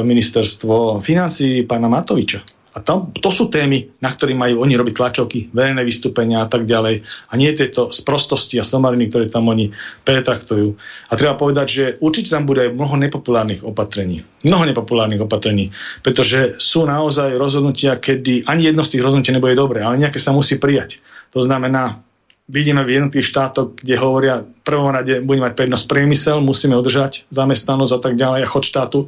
ministerstvo 0.03 0.99
financí 0.99 1.63
pána 1.63 1.87
Matoviča. 1.87 2.55
A 2.76 2.84
tam, 2.84 3.15
to 3.15 3.31
sú 3.31 3.47
témy, 3.47 3.88
na 4.03 4.11
ktorých 4.11 4.35
majú 4.35 4.60
oni 4.60 4.76
robiť 4.76 4.93
tlačovky, 4.99 5.39
verejné 5.56 5.80
vystúpenia 5.88 6.43
a 6.43 6.52
tak 6.52 6.68
ďalej. 6.68 7.07
A 7.31 7.34
nie 7.39 7.56
tieto 7.56 7.88
sprostosti 7.88 8.60
a 8.60 8.68
somariny, 8.68 9.07
ktoré 9.07 9.31
tam 9.31 9.47
oni 9.47 9.72
pretraktujú. 10.03 10.76
A 11.07 11.15
treba 11.15 11.39
povedať, 11.39 11.68
že 11.72 11.85
určite 12.03 12.35
tam 12.35 12.43
bude 12.43 12.68
mnoho 12.76 12.99
nepopulárnych 12.99 13.64
opatrení. 13.64 14.27
Mnoho 14.43 14.68
nepopulárnych 14.68 15.23
opatrení. 15.23 15.72
Pretože 16.03 16.60
sú 16.60 16.84
naozaj 16.84 17.39
rozhodnutia, 17.39 17.95
kedy 17.95 18.43
ani 18.43 18.68
jedno 18.68 18.84
z 18.84 18.99
tých 18.99 19.03
rozhodnutí 19.07 19.31
nebude 19.31 19.56
dobre, 19.56 19.80
ale 19.80 19.95
nejaké 19.95 20.19
sa 20.19 20.35
musí 20.35 20.60
prijať. 20.60 20.99
To 21.31 21.47
znamená, 21.47 22.03
vidíme 22.52 22.84
v 22.84 22.99
jednotlivých 22.99 23.31
štátoch, 23.31 23.80
kde 23.80 23.95
hovoria, 24.03 24.43
v 24.43 24.61
prvom 24.68 24.91
rade 24.91 25.23
budeme 25.23 25.47
mať 25.47 25.56
prednosť 25.64 25.85
priemysel, 25.88 26.43
musíme 26.43 26.76
udržať 26.76 27.23
zamestnanosť 27.31 27.93
a 27.95 27.99
tak 28.03 28.14
ďalej 28.19 28.39
a 28.43 28.52
chod 28.52 28.68
štátu 28.68 28.99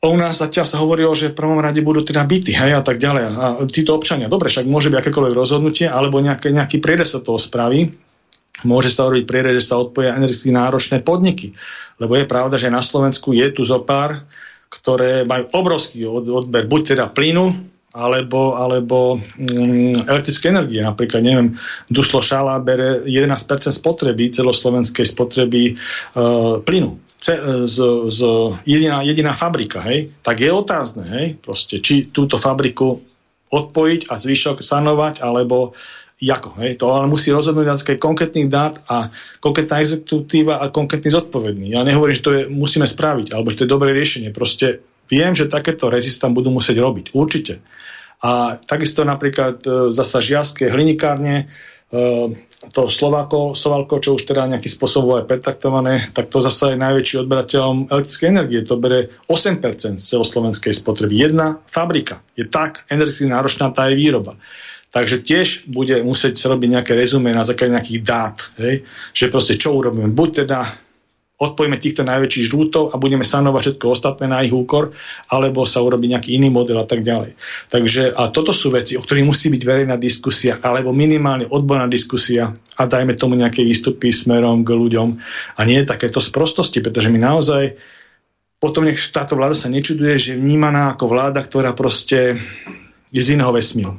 u 0.00 0.16
nás 0.16 0.40
zatiaľ 0.40 0.64
sa 0.64 0.80
hovorilo, 0.80 1.12
že 1.12 1.28
v 1.28 1.36
prvom 1.36 1.60
rade 1.60 1.84
budú 1.84 2.00
teda 2.00 2.24
byty 2.24 2.56
hej, 2.56 2.72
a 2.72 2.80
tak 2.80 2.96
ďalej. 2.96 3.22
A 3.36 3.44
títo 3.68 3.92
občania, 3.92 4.32
dobre, 4.32 4.48
však 4.48 4.64
môže 4.64 4.88
byť 4.88 4.96
akékoľvek 4.96 5.34
rozhodnutie, 5.36 5.84
alebo 5.84 6.24
nejaké, 6.24 6.48
nejaký 6.56 6.80
prierez 6.80 7.12
sa 7.12 7.20
toho 7.20 7.36
spraví. 7.36 7.92
Môže 8.64 8.88
sa 8.88 9.08
robiť 9.12 9.24
prierez, 9.28 9.60
že 9.60 9.68
sa 9.68 9.76
odpoja 9.76 10.16
energeticky 10.16 10.56
náročné 10.56 11.04
podniky. 11.04 11.52
Lebo 12.00 12.16
je 12.16 12.24
pravda, 12.24 12.56
že 12.56 12.72
na 12.72 12.80
Slovensku 12.80 13.36
je 13.36 13.52
tu 13.52 13.68
zo 13.68 13.84
pár, 13.84 14.24
ktoré 14.72 15.28
majú 15.28 15.52
obrovský 15.52 16.08
od, 16.08 16.24
odber 16.32 16.64
buď 16.64 16.96
teda 16.96 17.04
plynu, 17.12 17.52
alebo, 17.92 18.56
alebo 18.56 19.20
mm, 19.20 20.08
elektrické 20.08 20.48
energie. 20.48 20.80
Napríklad, 20.80 21.20
neviem, 21.20 21.60
Duslo 21.92 22.24
Šala 22.24 22.56
bere 22.62 23.04
11% 23.04 23.36
spotreby, 23.68 24.32
celoslovenskej 24.32 25.04
spotreby 25.04 25.62
e, 25.68 25.72
plynu 26.64 27.09
z, 27.20 27.76
z 28.08 28.20
jediná, 28.64 29.04
jediná 29.04 29.36
fabrika, 29.36 29.84
hej, 29.84 30.10
tak 30.24 30.40
je 30.40 30.50
otázne, 30.52 31.04
hej, 31.04 31.26
proste, 31.36 31.84
či 31.84 32.08
túto 32.08 32.40
fabriku 32.40 33.04
odpojiť 33.50 34.08
a 34.08 34.14
zvyšok 34.16 34.64
sanovať, 34.64 35.20
alebo 35.20 35.76
ako, 36.20 36.60
hej, 36.60 36.76
to 36.76 36.84
ale 36.92 37.08
musí 37.08 37.32
rozhodnúť 37.32 37.66
na 37.66 37.76
konkrétnych 37.96 38.48
dát 38.52 38.80
a 38.88 39.08
konkrétna 39.40 39.80
exekutíva 39.80 40.60
a 40.60 40.68
konkrétny 40.68 41.08
zodpovedný. 41.08 41.72
Ja 41.72 41.80
nehovorím, 41.80 42.16
že 42.16 42.24
to 42.24 42.32
je, 42.36 42.42
musíme 42.48 42.84
spraviť, 42.84 43.32
alebo 43.32 43.48
že 43.48 43.56
to 43.60 43.64
je 43.64 43.74
dobré 43.74 43.96
riešenie, 43.96 44.28
proste 44.32 44.84
viem, 45.08 45.32
že 45.32 45.48
takéto 45.48 45.88
tam 46.20 46.36
budú 46.36 46.52
musieť 46.52 46.76
robiť, 46.76 47.16
určite. 47.16 47.64
A 48.20 48.60
takisto 48.60 49.00
napríklad 49.00 49.64
e, 49.64 49.96
zasa 49.96 50.20
žiaské 50.20 50.68
hlinikárne, 50.68 51.48
Ehm, 51.90 52.38
to 52.68 52.92
Slováko, 52.92 53.56
Sovalko, 53.56 54.04
čo 54.04 54.20
už 54.20 54.28
teda 54.28 54.44
nejakým 54.44 54.68
spôsobom 54.68 55.16
je 55.16 55.24
pertaktované, 55.24 56.12
tak 56.12 56.28
to 56.28 56.44
zase 56.44 56.76
je 56.76 56.82
najväčší 56.84 57.24
odberateľom 57.24 57.88
elektrickej 57.88 58.28
energie. 58.28 58.60
To 58.68 58.76
bere 58.76 59.16
8% 59.32 59.96
celoslovenskej 59.96 60.76
spotreby. 60.76 61.24
Jedna 61.24 61.56
fabrika 61.72 62.20
je 62.36 62.44
tak 62.44 62.84
energeticky 62.92 63.32
náročná 63.32 63.72
tá 63.72 63.88
je 63.88 63.96
výroba. 63.96 64.36
Takže 64.92 65.24
tiež 65.24 65.70
bude 65.72 66.02
musieť 66.04 66.36
robiť 66.36 66.68
nejaké 66.76 66.92
rezume 66.92 67.32
na 67.32 67.46
základe 67.48 67.80
nejakých 67.80 68.00
dát. 68.04 68.36
Hej? 68.60 68.84
Že 69.16 69.24
proste 69.32 69.54
čo 69.56 69.72
urobíme? 69.72 70.12
Buď 70.12 70.44
teda 70.44 70.89
odpojíme 71.40 71.80
týchto 71.80 72.04
najväčších 72.04 72.52
žrútov 72.52 72.92
a 72.92 73.00
budeme 73.00 73.24
sanovať 73.24 73.72
všetko 73.72 73.86
ostatné 73.88 74.28
na 74.28 74.44
ich 74.44 74.52
úkor, 74.52 74.92
alebo 75.32 75.64
sa 75.64 75.80
urobí 75.80 76.04
nejaký 76.12 76.36
iný 76.36 76.52
model 76.52 76.76
a 76.76 76.84
tak 76.84 77.00
ďalej. 77.00 77.32
Takže 77.72 78.12
a 78.12 78.28
toto 78.28 78.52
sú 78.52 78.68
veci, 78.68 79.00
o 79.00 79.02
ktorých 79.02 79.24
musí 79.24 79.48
byť 79.48 79.62
verejná 79.64 79.96
diskusia, 79.96 80.60
alebo 80.60 80.92
minimálne 80.92 81.48
odborná 81.48 81.88
diskusia 81.88 82.52
a 82.52 82.82
dajme 82.84 83.16
tomu 83.16 83.40
nejaké 83.40 83.64
výstupy 83.64 84.12
smerom 84.12 84.60
k 84.60 84.76
ľuďom 84.76 85.08
a 85.56 85.60
nie 85.64 85.80
takéto 85.88 86.20
sprostosti, 86.20 86.84
pretože 86.84 87.08
my 87.08 87.16
naozaj 87.16 87.80
potom 88.60 88.84
nech 88.84 89.00
táto 89.08 89.40
vláda 89.40 89.56
sa 89.56 89.72
nečuduje, 89.72 90.20
že 90.20 90.28
je 90.36 90.40
vnímaná 90.44 90.92
ako 90.92 91.08
vláda, 91.08 91.40
ktorá 91.40 91.72
proste 91.72 92.36
je 93.08 93.20
z 93.24 93.40
iného 93.40 93.48
vesmíru. 93.56 93.96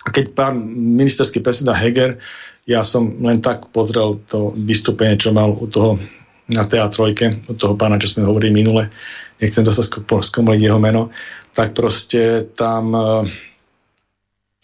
A 0.00 0.08
keď 0.08 0.32
pán 0.32 0.56
ministerský 0.72 1.44
predseda 1.44 1.76
Heger, 1.76 2.16
ja 2.64 2.80
som 2.80 3.20
len 3.20 3.44
tak 3.44 3.68
pozrel 3.68 4.24
to 4.24 4.56
vystúpenie, 4.56 5.20
čo 5.20 5.36
mal 5.36 5.52
u 5.52 5.68
toho 5.68 6.00
na 6.48 6.64
teatrojke 6.64 7.48
od 7.52 7.56
toho 7.60 7.76
pána, 7.76 8.00
čo 8.00 8.16
sme 8.16 8.24
hovorili 8.24 8.64
minule, 8.64 8.88
nechcem 9.36 9.62
to 9.62 9.72
sa 9.72 9.84
skomoliť 9.84 10.60
jeho 10.60 10.80
meno, 10.80 11.12
tak 11.52 11.76
proste 11.76 12.48
tam 12.56 12.94
e, 12.96 13.04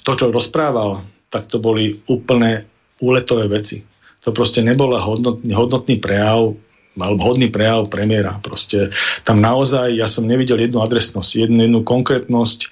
to, 0.01 0.13
čo 0.17 0.33
rozprával, 0.33 1.05
tak 1.29 1.47
to 1.47 1.61
boli 1.61 2.01
úplne 2.09 2.65
úletové 3.05 3.51
veci. 3.53 3.85
To 4.25 4.33
proste 4.33 4.65
nebol 4.65 4.97
hodnotný, 4.97 6.01
prejav 6.01 6.57
alebo 6.95 7.21
hodný 7.27 7.51
prejav 7.51 7.91
premiéra. 7.91 8.39
Proste 8.39 8.89
tam 9.27 9.43
naozaj, 9.43 9.99
ja 9.99 10.07
som 10.07 10.25
nevidel 10.25 10.63
jednu 10.63 10.81
adresnosť, 10.81 11.45
jednu, 11.45 11.67
jednu 11.67 11.81
konkrétnosť, 11.83 12.71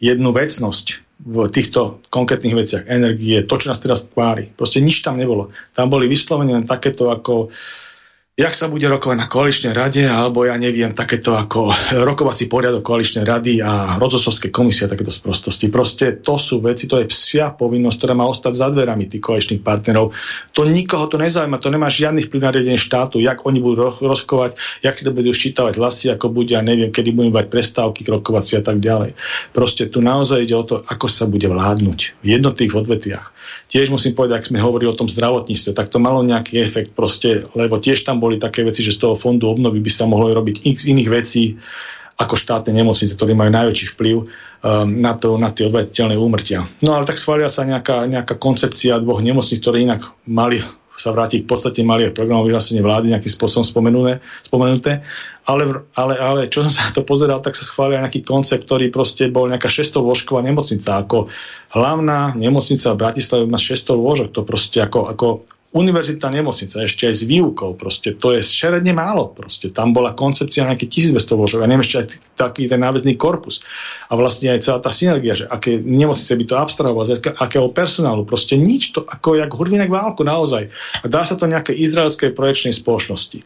jednu 0.00 0.32
vecnosť 0.32 0.86
v 1.18 1.36
týchto 1.52 2.00
konkrétnych 2.08 2.56
veciach. 2.56 2.88
Energie, 2.88 3.44
to, 3.44 3.60
čo 3.60 3.70
nás 3.70 3.78
teraz 3.78 4.08
kvári. 4.08 4.50
Proste 4.50 4.80
nič 4.80 5.04
tam 5.04 5.20
nebolo. 5.20 5.52
Tam 5.76 5.92
boli 5.92 6.08
vyslovene 6.08 6.56
len 6.56 6.64
takéto 6.64 7.12
ako 7.12 7.34
uh, 7.46 7.50
jak 8.38 8.54
sa 8.54 8.70
bude 8.70 8.86
rokovať 8.86 9.18
na 9.18 9.26
koaličnej 9.26 9.74
rade, 9.74 10.06
alebo 10.06 10.46
ja 10.46 10.54
neviem, 10.54 10.94
takéto 10.94 11.34
ako 11.34 11.74
rokovací 12.06 12.46
poriadok 12.46 12.86
koaličnej 12.86 13.26
rady 13.26 13.58
a 13.58 13.98
rozhodcovské 13.98 14.54
komisie 14.54 14.86
takéto 14.86 15.10
sprostosti. 15.10 15.66
Proste 15.66 16.22
to 16.22 16.38
sú 16.38 16.62
veci, 16.62 16.86
to 16.86 17.02
je 17.02 17.10
psia 17.10 17.50
povinnosť, 17.50 17.98
ktorá 17.98 18.14
má 18.14 18.30
ostať 18.30 18.54
za 18.54 18.70
dverami 18.70 19.10
tých 19.10 19.26
koaličných 19.26 19.58
partnerov. 19.66 20.14
To 20.54 20.62
nikoho 20.62 21.10
to 21.10 21.18
nezaujíma, 21.18 21.58
to 21.58 21.74
nemá 21.74 21.90
žiadnych 21.90 22.30
vplyv 22.30 22.42
na 22.46 22.54
riadenie 22.54 22.78
štátu, 22.78 23.18
jak 23.18 23.42
oni 23.42 23.58
budú 23.58 23.98
rozkovať, 23.98 24.54
jak 24.86 24.94
si 24.94 25.02
to 25.02 25.10
budú 25.10 25.34
ščítavať 25.34 25.74
hlasy, 25.74 26.06
ako 26.14 26.30
bude, 26.30 26.54
ja 26.54 26.62
neviem, 26.62 26.94
kedy 26.94 27.10
budú 27.10 27.34
mať 27.34 27.50
prestávky, 27.50 28.06
rokovací 28.06 28.54
a 28.54 28.62
tak 28.62 28.78
ďalej. 28.78 29.18
Proste 29.50 29.90
tu 29.90 29.98
naozaj 29.98 30.46
ide 30.46 30.54
o 30.54 30.62
to, 30.62 30.86
ako 30.86 31.10
sa 31.10 31.26
bude 31.26 31.50
vládnuť 31.50 32.22
v 32.22 32.26
jednotých 32.38 32.70
odvetviach 32.70 33.37
tiež 33.68 33.92
musím 33.92 34.16
povedať, 34.16 34.40
ak 34.40 34.48
sme 34.48 34.64
hovorili 34.64 34.88
o 34.88 34.98
tom 34.98 35.06
zdravotníctve, 35.06 35.76
tak 35.76 35.92
to 35.92 36.00
malo 36.00 36.24
nejaký 36.24 36.60
efekt 36.60 36.96
proste, 36.96 37.46
lebo 37.52 37.76
tiež 37.76 38.02
tam 38.02 38.18
boli 38.18 38.40
také 38.40 38.64
veci, 38.64 38.80
že 38.80 38.96
z 38.96 39.04
toho 39.04 39.14
fondu 39.14 39.48
obnovy 39.48 39.78
by 39.84 39.90
sa 39.92 40.08
mohlo 40.08 40.32
robiť 40.32 40.64
x 40.64 40.88
iných 40.88 41.08
vecí, 41.12 41.56
ako 42.18 42.34
štátne 42.34 42.74
nemocnice, 42.74 43.14
ktoré 43.14 43.30
majú 43.38 43.54
najväčší 43.54 43.94
vplyv 43.94 44.16
um, 44.18 44.26
na, 44.98 45.14
to, 45.14 45.38
na 45.38 45.54
tie 45.54 45.70
odvetiteľné 45.70 46.18
úmrtia. 46.18 46.66
No 46.82 46.98
ale 46.98 47.06
tak 47.06 47.14
schvália 47.22 47.46
sa 47.46 47.62
nejaká, 47.62 48.10
nejaká 48.10 48.34
koncepcia 48.34 48.98
dvoch 48.98 49.22
nemocníc, 49.22 49.62
ktoré 49.62 49.86
inak 49.86 50.10
mali 50.26 50.58
sa 50.98 51.14
vrátiť 51.14 51.46
v 51.46 51.48
podstate 51.48 51.80
mali 51.86 52.10
aj 52.10 52.16
programové 52.18 52.50
vyhlásenie 52.52 52.82
vlády 52.82 53.14
nejakým 53.14 53.32
spôsobom 53.32 53.64
spomenuté, 53.64 54.18
spomenuté 54.42 55.02
ale, 55.48 55.64
ale, 55.96 56.14
ale 56.20 56.40
čo 56.52 56.60
som 56.60 56.68
sa 56.68 56.92
to 56.92 57.08
pozeral, 57.08 57.40
tak 57.40 57.56
sa 57.56 57.64
schválil 57.64 57.96
nejaký 58.04 58.20
koncept, 58.20 58.68
ktorý 58.68 58.92
proste 58.92 59.32
bol 59.32 59.48
nejaká 59.48 59.72
600 59.72 59.96
lôžková 59.96 60.44
nemocnica. 60.44 61.00
Ako 61.00 61.32
hlavná 61.72 62.36
nemocnica 62.36 62.92
v 62.92 63.00
Bratislave 63.00 63.48
má 63.48 63.56
600 63.56 63.96
lôžok. 63.96 64.28
To 64.36 64.44
proste 64.44 64.84
ako, 64.84 65.08
ako 65.08 65.26
univerzita 65.68 66.32
nemocnica, 66.32 66.80
ešte 66.80 67.12
aj 67.12 67.14
s 67.20 67.22
výukou, 67.28 67.76
proste 67.76 68.16
to 68.16 68.32
je 68.32 68.40
šeredne 68.40 68.96
málo, 68.96 69.28
proste 69.28 69.68
tam 69.68 69.92
bola 69.92 70.16
koncepcia 70.16 70.64
nejaké 70.64 70.88
1200 70.88 71.20
lôžok 71.28 71.60
a 71.60 71.68
neviem 71.68 71.84
ešte 71.84 71.98
aj 72.00 72.06
taký 72.40 72.72
ten 72.72 72.80
náväzný 72.80 73.20
korpus 73.20 73.60
a 74.08 74.16
vlastne 74.16 74.56
aj 74.56 74.64
celá 74.64 74.80
tá 74.80 74.88
synergia, 74.88 75.36
že 75.36 75.44
aké 75.44 75.76
nemocnice 75.76 76.32
by 76.40 76.44
to 76.48 76.54
abstrahovalo, 76.56 77.04
akého 77.20 77.68
personálu, 77.68 78.24
proste 78.24 78.56
nič, 78.56 78.96
to 78.96 79.04
ako 79.04 79.36
jak 79.36 79.52
hurvinek 79.52 79.92
válku 79.92 80.24
naozaj. 80.24 80.72
A 81.04 81.06
dá 81.06 81.28
sa 81.28 81.36
to 81.36 81.44
nejaké 81.44 81.76
izraelskej 81.76 82.32
projekčnej 82.32 82.72
spoločnosti. 82.72 83.44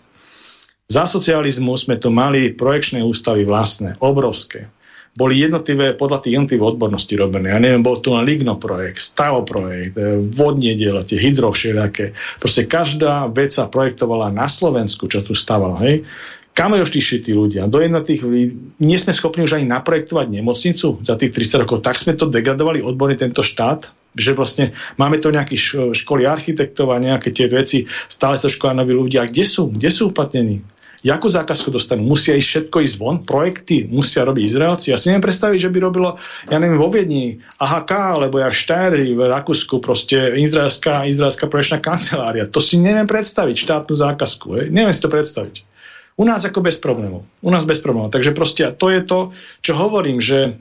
Za 0.87 1.11
socializmu 1.11 1.75
sme 1.75 1.99
tu 1.99 2.15
mali 2.15 2.55
projekčné 2.55 3.03
ústavy 3.03 3.43
vlastné, 3.43 3.99
obrovské 3.99 4.71
boli 5.13 5.45
jednotlivé, 5.45 5.93
podľa 5.93 6.25
tých 6.25 6.41
jednotlivých 6.41 6.69
odborností 6.73 7.21
robené. 7.21 7.53
Ja 7.53 7.61
neviem, 7.61 7.85
bol 7.85 8.01
tu 8.01 8.17
len 8.17 8.25
Ligno 8.25 8.57
projekt, 8.57 9.13
Stavo 9.13 9.45
projekt, 9.45 9.93
e, 10.01 10.17
vodnie 10.33 10.73
diela, 10.73 11.05
tie 11.05 11.21
hydro 11.21 11.53
všelijaké. 11.53 12.17
Proste 12.41 12.65
každá 12.65 13.29
vec 13.29 13.53
sa 13.53 13.69
projektovala 13.69 14.33
na 14.33 14.49
Slovensku, 14.49 15.13
čo 15.13 15.21
tu 15.21 15.37
stávalo, 15.37 15.77
hej. 15.85 16.09
Kam 16.53 16.77
už 16.77 16.93
tí 16.93 17.33
ľudia? 17.33 17.65
Do 17.65 17.81
jednotých, 17.81 18.29
nie 18.77 18.99
sme 19.01 19.17
schopní 19.17 19.49
už 19.49 19.57
ani 19.57 19.73
naprojektovať 19.73 20.29
nemocnicu 20.29 21.01
za 21.01 21.17
tých 21.17 21.33
30 21.33 21.65
rokov. 21.65 21.81
Tak 21.81 21.97
sme 21.97 22.13
to 22.13 22.29
degradovali 22.29 22.85
odborne 22.85 23.17
tento 23.17 23.41
štát, 23.41 23.89
že 24.13 24.37
vlastne 24.37 24.77
máme 25.01 25.17
tu 25.17 25.33
nejaké 25.33 25.57
školy 25.97 26.29
architektov 26.29 26.93
a 26.93 27.01
nejaké 27.01 27.33
tie 27.33 27.49
veci, 27.49 27.89
stále 28.05 28.37
sa 28.37 28.53
škola 28.53 28.85
noví 28.85 28.93
ľudia. 28.93 29.25
Kde 29.25 29.45
sú? 29.49 29.73
Kde 29.73 29.89
sú 29.89 30.13
uplatnení? 30.13 30.61
Jakú 31.03 31.27
zákazku 31.27 31.75
dostanú? 31.75 32.07
Musia 32.07 32.39
ísť 32.39 32.49
všetko 32.49 32.77
ísť 32.79 32.97
von? 33.03 33.17
Projekty 33.27 33.91
musia 33.91 34.23
robiť 34.23 34.43
Izraelci? 34.47 34.95
Ja 34.95 34.99
si 34.99 35.11
neviem 35.11 35.27
predstaviť, 35.27 35.59
že 35.59 35.73
by 35.75 35.79
robilo, 35.83 36.15
ja 36.47 36.63
neviem, 36.63 36.79
vo 36.79 36.87
Viedni 36.95 37.43
AHK, 37.59 37.91
alebo 37.91 38.39
ja 38.39 38.55
Štajri 38.55 39.11
v 39.19 39.27
Rakúsku, 39.27 39.83
proste 39.83 40.39
izraelská, 40.39 41.03
izraelská 41.11 41.51
projekčná 41.51 41.83
kancelária. 41.83 42.47
To 42.47 42.63
si 42.63 42.79
neviem 42.79 43.11
predstaviť, 43.11 43.57
štátnu 43.59 43.95
zákazku. 43.99 44.47
Hej? 44.63 44.67
Neviem 44.71 44.95
si 44.95 45.03
to 45.03 45.11
predstaviť. 45.11 45.67
U 46.15 46.23
nás 46.23 46.47
ako 46.47 46.63
bez 46.63 46.79
problémov. 46.79 47.27
U 47.43 47.51
nás 47.51 47.67
bez 47.67 47.83
problémov. 47.83 48.15
Takže 48.15 48.31
proste 48.31 48.71
to 48.79 48.87
je 48.87 49.03
to, 49.03 49.35
čo 49.59 49.75
hovorím, 49.75 50.23
že 50.23 50.55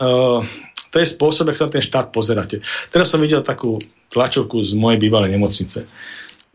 uh, 0.00 0.40
to 0.88 0.96
je 0.96 1.06
spôsob, 1.12 1.52
ak 1.52 1.60
sa 1.60 1.68
ten 1.68 1.84
štát 1.84 2.08
pozeráte. 2.08 2.64
Teraz 2.88 3.12
som 3.12 3.20
videl 3.20 3.44
takú 3.44 3.76
tlačovku 4.08 4.64
z 4.64 4.72
mojej 4.72 4.96
bývalej 4.96 5.36
nemocnice. 5.36 5.84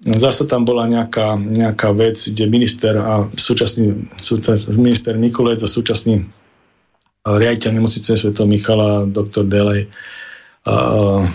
Zase 0.03 0.51
tam 0.51 0.67
bola 0.67 0.83
nejaká, 0.83 1.39
nejaká 1.39 1.95
vec, 1.95 2.19
kde 2.19 2.51
minister 2.51 2.99
a 2.99 3.23
súčasný, 3.39 4.03
minister 4.75 5.15
Mikulec 5.15 5.63
a 5.63 5.69
súčasný 5.71 6.27
riaditeľ 7.23 7.71
nemocnice 7.79 8.19
Sv. 8.19 8.35
Michala, 8.43 9.07
doktor 9.07 9.47
Delej, 9.47 9.87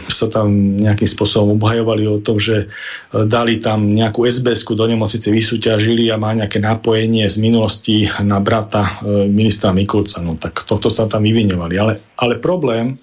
sa 0.09 0.27
tam 0.33 0.81
nejakým 0.81 1.05
spôsobom 1.05 1.61
obhajovali 1.61 2.09
o 2.09 2.17
tom, 2.25 2.41
že 2.41 2.73
dali 3.13 3.61
tam 3.61 3.93
nejakú 3.93 4.25
sbs 4.25 4.65
do 4.65 4.85
nemocnice, 4.89 5.29
vysúťažili 5.29 6.09
a 6.09 6.17
má 6.17 6.33
nejaké 6.33 6.57
napojenie 6.57 7.29
z 7.29 7.37
minulosti 7.37 8.09
na 8.25 8.41
brata 8.41 9.05
e, 9.05 9.29
ministra 9.29 9.77
Mikulca. 9.77 10.25
No 10.25 10.33
tak 10.41 10.65
toto 10.65 10.89
sa 10.89 11.05
tam 11.13 11.29
vyvinovali. 11.29 11.77
Ale, 11.77 11.95
ale 12.17 12.41
problém 12.41 12.97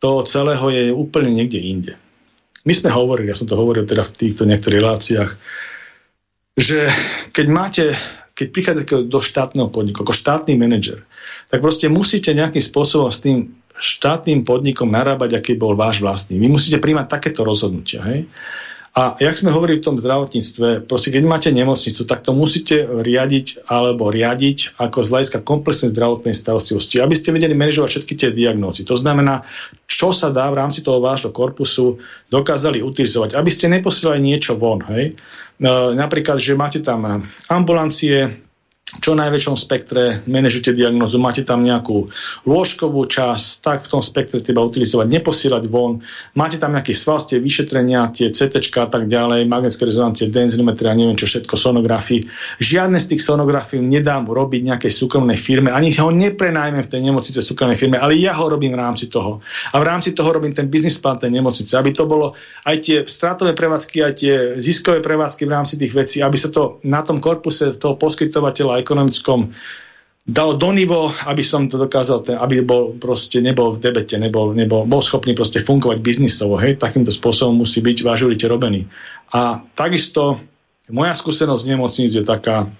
toho 0.00 0.24
celého 0.24 0.64
je 0.72 0.84
úplne 0.96 1.28
niekde 1.28 1.60
inde. 1.60 1.92
My 2.64 2.72
sme 2.76 2.92
hovorili, 2.92 3.32
ja 3.32 3.38
som 3.38 3.48
to 3.48 3.56
hovoril 3.56 3.88
teda 3.88 4.04
v 4.04 4.14
týchto 4.16 4.44
niektorých 4.44 4.80
reláciách, 4.84 5.30
že 6.60 6.92
keď 7.32 7.46
máte, 7.48 7.84
keď 8.36 8.46
prichádzate 8.52 9.08
do 9.08 9.20
štátneho 9.24 9.72
podniku, 9.72 10.04
ako 10.04 10.12
štátny 10.12 10.60
manažer, 10.60 11.08
tak 11.48 11.64
proste 11.64 11.88
musíte 11.88 12.36
nejakým 12.36 12.60
spôsobom 12.60 13.08
s 13.08 13.24
tým 13.24 13.56
štátnym 13.80 14.44
podnikom 14.44 14.92
narábať, 14.92 15.40
aký 15.40 15.56
bol 15.56 15.72
váš 15.72 16.04
vlastný. 16.04 16.36
Vy 16.36 16.52
musíte 16.52 16.76
príjmať 16.76 17.08
takéto 17.08 17.48
rozhodnutia. 17.48 18.04
Hej? 18.04 18.28
A 18.90 19.14
jak 19.22 19.38
sme 19.38 19.54
hovorili 19.54 19.78
v 19.78 19.86
tom 19.86 19.96
zdravotníctve, 20.02 20.90
proste 20.90 21.14
keď 21.14 21.22
máte 21.22 21.50
nemocnicu, 21.54 22.02
tak 22.10 22.26
to 22.26 22.34
musíte 22.34 22.74
riadiť 22.90 23.70
alebo 23.70 24.10
riadiť 24.10 24.82
ako 24.82 25.06
z 25.06 25.10
hľadiska 25.14 25.38
komplexnej 25.46 25.94
zdravotnej 25.94 26.34
starostlivosti, 26.34 26.98
aby 26.98 27.14
ste 27.14 27.30
vedeli 27.30 27.54
manažovať 27.54 27.86
všetky 27.86 28.14
tie 28.18 28.30
diagnózy. 28.34 28.82
To 28.90 28.98
znamená, 28.98 29.46
čo 29.86 30.10
sa 30.10 30.34
dá 30.34 30.50
v 30.50 30.58
rámci 30.58 30.82
toho 30.82 30.98
vášho 30.98 31.30
korpusu 31.30 32.02
dokázali 32.34 32.82
utilizovať, 32.82 33.38
aby 33.38 33.50
ste 33.54 33.70
neposielali 33.70 34.18
niečo 34.18 34.58
von. 34.58 34.82
Hej? 34.90 35.14
E, 35.14 35.64
napríklad, 35.94 36.42
že 36.42 36.58
máte 36.58 36.82
tam 36.82 37.30
ambulancie, 37.46 38.49
čo 38.98 39.14
najväčšom 39.14 39.54
spektre 39.54 40.26
manažujete 40.26 40.74
diagnozu, 40.74 41.22
máte 41.22 41.46
tam 41.46 41.62
nejakú 41.62 42.10
lôžkovú 42.42 43.06
časť, 43.06 43.62
tak 43.62 43.78
v 43.86 43.90
tom 43.94 44.02
spektre 44.02 44.42
treba 44.42 44.66
utilizovať, 44.66 45.06
neposielať 45.06 45.64
von, 45.70 46.02
máte 46.34 46.58
tam 46.58 46.74
nejaké 46.74 46.90
svalstie 46.90 47.38
vyšetrenia, 47.38 48.10
tie 48.10 48.34
CT 48.34 48.58
a 48.82 48.90
tak 48.90 49.06
ďalej, 49.06 49.46
magnetické 49.46 49.86
rezonancie, 49.86 50.26
denzimetria, 50.26 50.98
neviem 50.98 51.14
čo 51.14 51.30
všetko, 51.30 51.54
sonografii. 51.54 52.26
Žiadne 52.58 52.98
z 52.98 53.14
tých 53.14 53.22
sonografií 53.22 53.78
nedám 53.78 54.26
robiť 54.26 54.74
nejakej 54.74 54.90
súkromnej 54.90 55.38
firme, 55.38 55.70
ani 55.70 55.94
ho 55.94 56.10
neprenajmem 56.10 56.82
v 56.82 56.90
tej 56.90 57.00
nemocnice 57.06 57.38
súkromnej 57.46 57.78
firme, 57.78 58.02
ale 58.02 58.18
ja 58.18 58.34
ho 58.34 58.50
robím 58.50 58.74
v 58.74 58.82
rámci 58.82 59.06
toho. 59.06 59.38
A 59.70 59.78
v 59.78 59.86
rámci 59.86 60.18
toho 60.18 60.34
robím 60.34 60.50
ten 60.50 60.66
biznis 60.66 60.98
plán 60.98 61.22
tej 61.22 61.30
nemocnice, 61.30 61.78
aby 61.78 61.94
to 61.94 62.10
bolo 62.10 62.34
aj 62.66 62.76
tie 62.82 62.96
stratové 63.06 63.54
prevádzky, 63.54 63.96
aj 64.02 64.14
tie 64.18 64.34
ziskové 64.58 64.98
prevádzky 64.98 65.46
v 65.46 65.54
rámci 65.54 65.78
tých 65.78 65.94
vecí, 65.94 66.18
aby 66.18 66.34
sa 66.34 66.50
to 66.50 66.82
na 66.82 67.06
tom 67.06 67.22
korpuse 67.22 67.78
toho 67.78 67.94
poskytovateľa 67.94 68.79
ekonomickom 68.80 69.52
dal 70.30 70.54
do 70.60 70.70
nivo, 70.70 71.10
aby 71.26 71.42
som 71.42 71.66
to 71.66 71.80
dokázal, 71.80 72.22
ten, 72.22 72.36
aby 72.38 72.62
bol 72.62 72.94
proste 72.94 73.42
nebol 73.42 73.74
v 73.74 73.82
debete, 73.82 74.14
nebol, 74.20 74.52
nebol, 74.52 74.86
bol 74.86 75.02
schopný 75.02 75.34
proste 75.34 75.64
fungovať 75.64 75.98
biznisovo, 75.98 76.60
hej, 76.60 76.78
takýmto 76.78 77.10
spôsobom 77.10 77.64
musí 77.64 77.82
byť 77.82 77.98
váš 78.06 78.28
robený. 78.46 78.86
A 79.34 79.64
takisto 79.74 80.38
moja 80.92 81.14
skúsenosť 81.16 81.64
nemocníc 81.66 82.14
je 82.14 82.22
taká, 82.22 82.70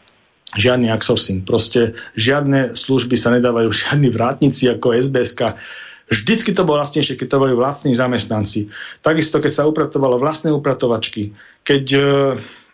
žiadny 0.50 0.90
outsourcing, 0.90 1.46
proste 1.46 1.94
žiadne 2.18 2.74
služby 2.74 3.14
sa 3.14 3.30
nedávajú, 3.34 3.70
žiadni 3.86 4.08
vrátnici 4.10 4.70
ako 4.70 4.94
SBSK, 4.94 5.58
Vždycky 6.10 6.50
to 6.50 6.66
bolo 6.66 6.82
vlastnejšie, 6.82 7.14
keď 7.14 7.28
to 7.30 7.38
boli 7.38 7.54
vlastní 7.54 7.94
zamestnanci. 7.94 8.66
Takisto, 8.98 9.38
keď 9.38 9.52
sa 9.54 9.70
upratovalo 9.70 10.18
vlastné 10.18 10.50
upratovačky, 10.50 11.38
keď 11.62 11.84
e, 11.94 12.02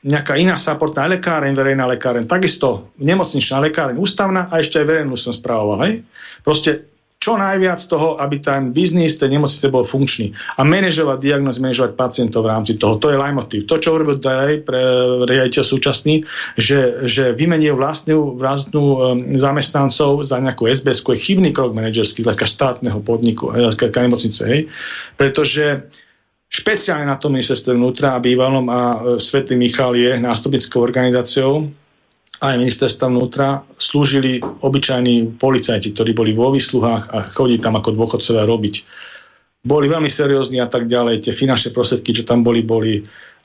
nejaká 0.04 0.36
iná 0.36 0.60
supportná 0.60 1.08
lekáreň, 1.08 1.56
verejná 1.56 1.88
lekáreň, 1.88 2.28
takisto 2.28 2.92
nemocničná 3.00 3.62
lekáreň, 3.70 3.96
ústavná 3.96 4.50
a 4.52 4.60
ešte 4.60 4.82
aj 4.82 4.86
verejnú 4.86 5.16
som 5.16 5.32
správoval. 5.32 5.88
Hej? 5.88 5.94
Proste 6.44 6.96
čo 7.16 7.34
najviac 7.40 7.80
toho, 7.88 8.20
aby 8.20 8.38
ten 8.38 8.76
biznis 8.76 9.16
tej 9.16 9.34
nemocnice 9.34 9.72
bol 9.72 9.88
funkčný. 9.88 10.36
A 10.60 10.68
manažovať 10.68 11.18
diagnoz, 11.18 11.58
manažovať 11.58 11.96
pacientov 11.96 12.44
v 12.44 12.52
rámci 12.52 12.76
toho. 12.76 13.00
To 13.00 13.08
je 13.08 13.16
motiv. 13.32 13.64
To, 13.66 13.80
čo 13.80 13.96
urobil 13.96 14.20
Daj 14.20 14.62
pre 14.68 14.80
riaditeľ 15.24 15.64
súčasný, 15.64 16.22
že, 16.60 17.08
že 17.08 17.32
vymenil 17.32 17.74
vlastnú, 17.74 18.36
vlastnú 18.36 18.84
um, 18.84 18.98
zamestnancov 19.32 20.28
za 20.28 20.36
nejakú 20.38 20.68
SBS, 20.68 21.00
je 21.16 21.24
chybný 21.24 21.56
krok 21.56 21.72
manažerský 21.72 22.20
z 22.20 22.46
štátneho 22.46 23.00
podniku, 23.00 23.50
z 23.50 23.74
nemocnice. 24.06 24.42
Hej? 24.44 24.60
Pretože 25.16 25.88
špeciálne 26.50 27.08
na 27.08 27.18
tom 27.18 27.34
ministerstve 27.34 27.74
vnútra 27.74 28.14
a 28.14 28.22
bývalom 28.22 28.66
a 28.70 28.80
e, 28.80 28.96
Svetý 29.22 29.58
Michal 29.58 29.98
je 29.98 30.16
nástupnickou 30.18 30.82
organizáciou 30.82 31.68
aj 32.40 32.60
ministerstva 32.60 33.08
vnútra 33.08 33.64
slúžili 33.80 34.44
obyčajní 34.44 35.40
policajti, 35.40 35.96
ktorí 35.96 36.12
boli 36.12 36.36
vo 36.36 36.52
výsluhách 36.52 37.08
a 37.08 37.18
chodili 37.32 37.56
tam 37.56 37.80
ako 37.80 37.96
dôchodcovia 37.96 38.44
robiť. 38.44 38.74
Boli 39.64 39.88
veľmi 39.88 40.10
seriózni 40.12 40.60
a 40.60 40.68
tak 40.68 40.86
ďalej. 40.86 41.24
Tie 41.26 41.32
finančné 41.32 41.72
prostriedky, 41.72 42.12
čo 42.12 42.28
tam 42.28 42.44
boli, 42.44 42.60
boli 42.60 43.00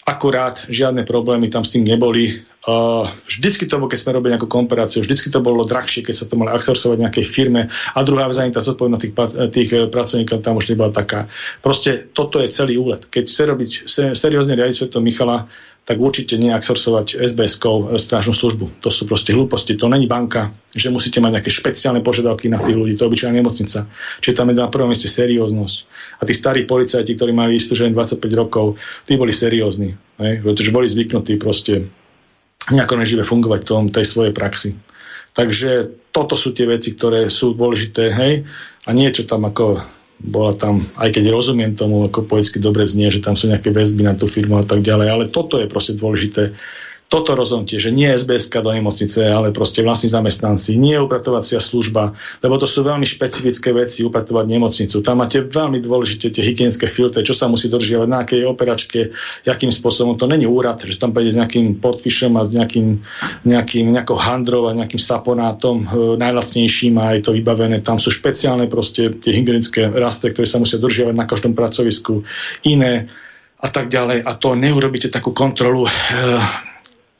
akurát, 0.06 0.68
žiadne 0.68 1.08
problémy 1.08 1.48
tam 1.48 1.64
s 1.64 1.72
tým 1.74 1.88
neboli. 1.88 2.44
Uh, 2.62 3.10
vždycky 3.26 3.66
to 3.66 3.82
bolo, 3.82 3.90
keď 3.90 4.00
sme 4.06 4.22
robili 4.22 4.38
nejakú 4.38 4.46
komparáciu, 4.46 5.02
vždycky 5.02 5.34
to 5.34 5.42
bolo 5.42 5.66
drahšie, 5.66 6.06
keď 6.06 6.14
sa 6.14 6.30
to 6.30 6.38
mali 6.38 6.54
outsourcovať 6.54 6.94
nejakej 7.02 7.26
firme 7.26 7.74
a 7.74 8.00
druhá 8.06 8.30
vec 8.30 8.38
ani 8.38 8.54
tá 8.54 8.62
zodpovednosť 8.62 9.02
tých, 9.02 9.14
tých 9.50 9.70
eh, 9.74 9.90
pracovníkov 9.90 10.46
tam 10.46 10.62
už 10.62 10.70
nebola 10.70 10.94
taká. 10.94 11.26
Proste 11.66 12.14
toto 12.14 12.38
je 12.38 12.54
celý 12.54 12.78
úlet. 12.78 13.02
Keď 13.10 13.24
chce 13.26 13.44
robiť 13.50 13.70
seriózne 14.14 14.54
riadiť 14.54 14.78
svetom 14.78 15.02
Michala, 15.02 15.50
tak 15.90 15.98
určite 15.98 16.38
neaxorsovať 16.38 17.18
SBS-kou 17.18 17.90
eh, 17.90 17.98
strážnu 17.98 18.38
službu. 18.38 18.86
To 18.86 18.94
sú 18.94 19.10
proste 19.10 19.34
hlúposti. 19.34 19.74
To 19.82 19.90
není 19.90 20.06
banka, 20.06 20.54
že 20.70 20.94
musíte 20.94 21.18
mať 21.18 21.42
nejaké 21.42 21.50
špeciálne 21.50 22.06
požiadavky 22.06 22.46
na 22.46 22.62
tých 22.62 22.78
ľudí. 22.78 22.94
To 22.94 23.10
je 23.10 23.10
obyčajná 23.10 23.42
nemocnica. 23.42 23.90
Čiže 24.22 24.38
tam 24.38 24.54
je 24.54 24.62
na 24.62 24.70
prvom 24.70 24.94
mieste 24.94 25.10
serióznosť. 25.10 25.78
A 26.22 26.30
tí 26.30 26.38
starí 26.38 26.70
policajti, 26.70 27.18
ktorí 27.18 27.34
mali 27.34 27.58
istúžené 27.58 27.90
25 27.90 28.22
rokov, 28.38 28.78
tí 29.10 29.18
boli 29.18 29.34
seriózni. 29.34 29.98
Pretože 30.22 30.70
boli 30.70 30.86
zvyknutí 30.86 31.42
proste 31.42 31.90
nejako 32.70 33.02
nežive 33.02 33.24
fungovať 33.26 33.60
v 33.66 33.70
tom, 33.70 33.84
tej 33.90 34.06
svojej 34.06 34.34
praxi. 34.36 34.78
Takže 35.34 35.90
toto 36.12 36.36
sú 36.36 36.52
tie 36.52 36.68
veci, 36.68 36.94
ktoré 36.94 37.32
sú 37.32 37.56
dôležité, 37.56 38.12
hej, 38.12 38.34
a 38.86 38.90
niečo 38.92 39.26
tam 39.26 39.48
ako 39.48 39.82
bola 40.22 40.54
tam, 40.54 40.86
aj 41.02 41.18
keď 41.18 41.34
rozumiem 41.34 41.74
tomu, 41.74 42.06
ako 42.06 42.30
poetsky 42.30 42.62
dobre 42.62 42.86
znie, 42.86 43.10
že 43.10 43.26
tam 43.26 43.34
sú 43.34 43.50
nejaké 43.50 43.74
väzby 43.74 44.06
na 44.06 44.14
tú 44.14 44.30
firmu 44.30 44.62
a 44.62 44.66
tak 44.66 44.86
ďalej, 44.86 45.08
ale 45.10 45.26
toto 45.34 45.58
je 45.58 45.66
proste 45.66 45.98
dôležité 45.98 46.54
toto 47.12 47.36
rozhodnutie, 47.36 47.76
že 47.76 47.92
nie 47.92 48.08
SBS 48.08 48.48
do 48.48 48.72
nemocnice, 48.72 49.28
ale 49.28 49.52
proste 49.52 49.84
vlastní 49.84 50.08
zamestnanci, 50.08 50.80
nie 50.80 50.96
upratovacia 50.96 51.60
služba, 51.60 52.16
lebo 52.40 52.56
to 52.56 52.64
sú 52.64 52.88
veľmi 52.88 53.04
špecifické 53.04 53.76
veci, 53.76 54.08
upratovať 54.08 54.48
nemocnicu. 54.48 55.04
Tam 55.04 55.20
máte 55.20 55.44
veľmi 55.44 55.84
dôležité 55.84 56.32
tie 56.32 56.40
hygienické 56.40 56.88
filtre, 56.88 57.20
čo 57.20 57.36
sa 57.36 57.52
musí 57.52 57.68
dodržiavať 57.68 58.08
na 58.08 58.24
akej 58.24 58.48
operačke, 58.48 59.12
akým 59.44 59.76
spôsobom. 59.76 60.16
To 60.16 60.24
není 60.24 60.48
úrad, 60.48 60.80
že 60.88 60.96
tam 60.96 61.12
príde 61.12 61.36
s 61.36 61.40
nejakým 61.44 61.84
podfišom 61.84 62.40
a 62.40 62.48
s 62.48 62.56
nejakým, 62.56 63.04
nejakým 63.44 63.92
nejakou 63.92 64.16
handrou 64.16 64.72
a 64.72 64.78
nejakým 64.80 65.02
saponátom 65.04 65.76
e, 65.84 65.88
najlacnejším 66.16 66.96
a 66.96 67.20
je 67.20 67.28
to 67.28 67.36
vybavené. 67.36 67.84
Tam 67.84 68.00
sú 68.00 68.08
špeciálne 68.08 68.72
proste 68.72 69.12
tie 69.20 69.36
hygienické 69.36 69.92
rastre, 69.92 70.32
ktoré 70.32 70.48
sa 70.48 70.64
musia 70.64 70.80
dodržiavať 70.80 71.16
na 71.20 71.28
každom 71.28 71.52
pracovisku, 71.52 72.24
iné 72.64 73.12
a 73.60 73.68
tak 73.68 73.92
ďalej. 73.92 74.24
A 74.24 74.32
to 74.40 74.56
neurobíte 74.56 75.12
takú 75.12 75.36
kontrolu 75.36 75.84
e, 75.84 75.92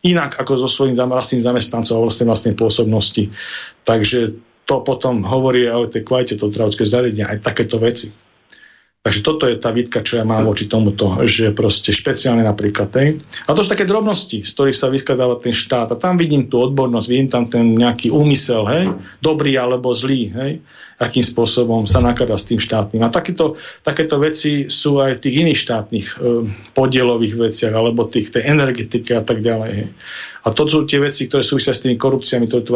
inak 0.02 0.38
ako 0.42 0.66
so 0.66 0.70
svojím 0.70 0.98
vlastným 0.98 1.46
zamestnancom 1.46 1.94
a 1.98 2.04
vlastnej 2.06 2.28
vlastnej 2.28 2.56
pôsobnosti. 2.58 3.30
Takže 3.86 4.38
to 4.66 4.76
potom 4.82 5.26
hovorí 5.26 5.68
aj 5.68 5.78
o 5.78 5.92
tej 5.92 6.02
kvalite 6.06 6.34
toho 6.38 6.54
zdravotského 6.54 6.90
zariadenia, 6.90 7.30
aj 7.30 7.46
takéto 7.46 7.78
veci. 7.82 8.10
Takže 9.02 9.26
toto 9.26 9.50
je 9.50 9.58
tá 9.58 9.74
výtka, 9.74 10.06
čo 10.06 10.22
ja 10.22 10.26
mám 10.26 10.46
voči 10.46 10.70
tomuto, 10.70 11.26
že 11.26 11.50
proste 11.58 11.90
špeciálne 11.90 12.46
napríklad. 12.46 12.94
Tej. 12.94 13.18
A 13.50 13.58
to 13.58 13.66
sú 13.66 13.74
také 13.74 13.90
drobnosti, 13.90 14.46
z 14.46 14.52
ktorých 14.54 14.78
sa 14.78 14.94
vyskladáva 14.94 15.42
ten 15.42 15.58
štát. 15.58 15.90
A 15.90 15.98
tam 15.98 16.22
vidím 16.22 16.46
tú 16.46 16.62
odbornosť, 16.62 17.08
vidím 17.10 17.26
tam 17.26 17.50
ten 17.50 17.74
nejaký 17.74 18.14
úmysel, 18.14 18.62
hej, 18.70 18.94
dobrý 19.18 19.58
alebo 19.58 19.90
zlý, 19.98 20.30
hej 20.38 20.52
akým 21.02 21.26
spôsobom 21.26 21.90
sa 21.90 21.98
nakladá 21.98 22.38
s 22.38 22.46
tým 22.46 22.62
štátnym. 22.62 23.02
A 23.02 23.10
takéto, 23.10 23.58
takéto 23.82 24.22
veci 24.22 24.70
sú 24.70 25.02
aj 25.02 25.18
v 25.18 25.24
tých 25.26 25.36
iných 25.42 25.60
štátnych 25.66 26.08
e, 26.14 26.16
podielových 26.78 27.36
veciach, 27.42 27.74
alebo 27.74 28.06
tých, 28.06 28.30
tej 28.30 28.46
energetike 28.46 29.18
a 29.18 29.26
tak 29.26 29.42
ďalej. 29.42 29.90
A 30.46 30.48
to 30.54 30.70
sú 30.70 30.86
tie 30.86 31.02
veci, 31.02 31.26
ktoré 31.26 31.42
súvisia 31.42 31.74
s 31.74 31.82
tými 31.82 31.98
korupciami, 31.98 32.46
ktoré 32.46 32.62
tu 32.62 32.74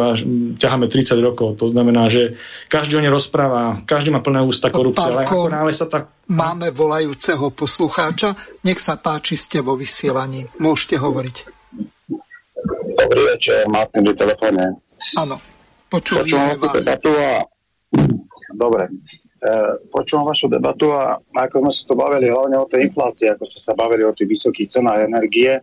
ťaháme 0.57 0.89
30 0.89 1.21
rokov. 1.21 1.61
To 1.61 1.69
znamená, 1.69 2.09
že 2.09 2.37
každý 2.65 2.97
o 2.97 3.01
ne 3.01 3.13
rozpráva, 3.13 3.85
každý 3.85 4.09
má 4.09 4.25
plné 4.25 4.41
ústa 4.41 4.73
korupcie, 4.73 5.05
ale 5.05 5.29
ako 5.29 5.49
náhle 5.49 5.73
sa 5.73 5.85
tak... 5.85 6.09
Máme 6.25 6.73
volajúceho 6.73 7.53
poslucháča. 7.53 8.33
Nech 8.65 8.81
sa 8.81 8.97
páči, 8.97 9.37
ste 9.37 9.61
vo 9.61 9.77
vysielaní. 9.77 10.49
Môžete 10.57 10.97
hovoriť. 10.97 11.35
Dobrý 12.95 13.21
večer, 13.33 13.69
Martin 13.69 14.01
pri 14.01 14.17
telefóne. 14.17 14.81
Áno, 15.13 15.37
počúvam 15.89 16.25
vás. 16.57 16.85
A 16.85 17.54
Dobre. 18.55 18.87
E, 18.87 19.51
počúvam 19.91 20.25
vašu 20.25 20.47
debatu 20.47 20.95
a 20.95 21.19
ako 21.21 21.67
sme 21.67 21.71
sa 21.71 21.83
to 21.85 21.93
bavili 21.93 22.31
hlavne 22.31 22.57
o 22.57 22.69
tej 22.69 22.89
inflácii, 22.89 23.35
ako 23.35 23.43
ste 23.45 23.59
sa 23.61 23.73
bavili 23.77 24.07
o 24.07 24.15
tých 24.15 24.31
vysokých 24.31 24.71
cenách 24.79 25.05
energie. 25.05 25.61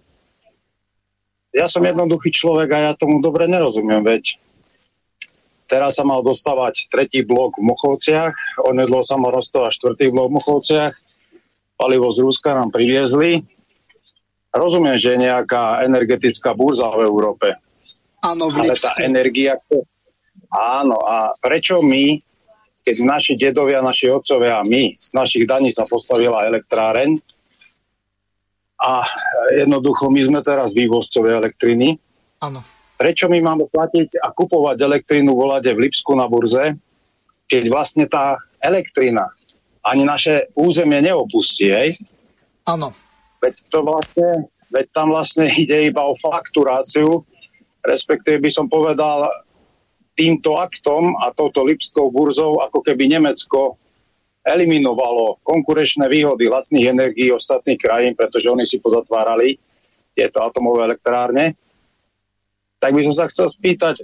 Ja 1.52 1.66
som 1.68 1.84
jednoduchý 1.84 2.32
človek 2.32 2.68
a 2.72 2.78
ja 2.88 2.92
tomu 2.96 3.20
dobre 3.20 3.44
nerozumiem, 3.48 4.00
veď 4.04 4.40
Teraz 5.72 5.96
sa 5.96 6.04
mal 6.04 6.20
dostávať 6.20 6.92
tretí 6.92 7.24
blok 7.24 7.56
v 7.56 7.64
Mochovciach, 7.64 8.60
onedlo 8.68 9.00
sa 9.00 9.16
mal 9.16 9.32
dostávať 9.32 9.80
štvrtý 9.80 10.12
blok 10.12 10.28
v 10.28 10.36
Mochovciach, 10.36 10.92
palivo 11.80 12.12
z 12.12 12.28
Ruska 12.28 12.52
nám 12.52 12.68
priviezli. 12.68 13.40
Rozumiem, 14.52 15.00
že 15.00 15.16
je 15.16 15.24
nejaká 15.24 15.80
energetická 15.80 16.52
burza 16.52 16.92
v 16.92 17.08
Európe. 17.08 17.56
Áno, 18.20 18.52
v 18.52 18.68
Ale 18.68 18.76
tá 18.76 19.00
energia... 19.00 19.56
Áno, 20.52 21.00
a 21.00 21.32
prečo 21.40 21.80
my, 21.80 22.20
keď 22.84 22.96
naši 23.02 23.32
dedovia, 23.40 23.80
naši 23.80 24.12
otcovia 24.12 24.60
a 24.60 24.66
my, 24.68 25.00
z 25.00 25.10
našich 25.16 25.48
daní 25.48 25.72
sa 25.72 25.88
postavila 25.88 26.44
elektráreň 26.44 27.16
a 28.76 29.06
jednoducho 29.56 30.12
my 30.12 30.20
sme 30.20 30.40
teraz 30.44 30.76
vývozcové 30.76 31.32
elektriny. 31.40 31.96
Áno 32.42 32.60
Prečo 33.02 33.26
my 33.26 33.42
máme 33.42 33.66
platiť 33.66 34.22
a 34.22 34.30
kupovať 34.30 34.78
elektrínu 34.78 35.34
volade 35.34 35.74
v 35.74 35.90
Lipsku 35.90 36.14
na 36.14 36.30
burze, 36.30 36.78
keď 37.50 37.64
vlastne 37.66 38.06
tá 38.06 38.38
elektrina 38.62 39.26
ani 39.82 40.06
naše 40.06 40.46
územie 40.54 41.02
neopustí, 41.02 41.66
hej? 41.66 41.98
Áno. 42.62 42.94
Veď 43.42 43.58
to 43.74 43.82
vlastne, 43.82 44.46
veď 44.70 44.86
tam 44.94 45.10
vlastne 45.10 45.50
ide 45.66 45.90
iba 45.90 46.06
o 46.06 46.14
fakturáciu, 46.14 47.26
respektíve 47.82 48.38
by 48.38 48.50
som 48.54 48.70
povedal 48.70 49.26
týmto 50.12 50.60
aktom 50.60 51.16
a 51.18 51.32
touto 51.32 51.64
Lipskou 51.64 52.12
burzou, 52.12 52.60
ako 52.60 52.84
keby 52.84 53.08
Nemecko 53.08 53.80
eliminovalo 54.42 55.40
konkurenčné 55.46 56.10
výhody 56.10 56.50
vlastných 56.50 56.90
energií 56.90 57.30
ostatných 57.30 57.78
krajín, 57.78 58.12
pretože 58.18 58.50
oni 58.50 58.66
si 58.66 58.82
pozatvárali 58.82 59.56
tieto 60.12 60.42
atomové 60.42 60.92
elektrárne 60.92 61.56
tak 62.82 62.98
by 62.98 63.06
som 63.06 63.14
sa 63.14 63.30
chcel 63.30 63.46
spýtať, 63.46 64.02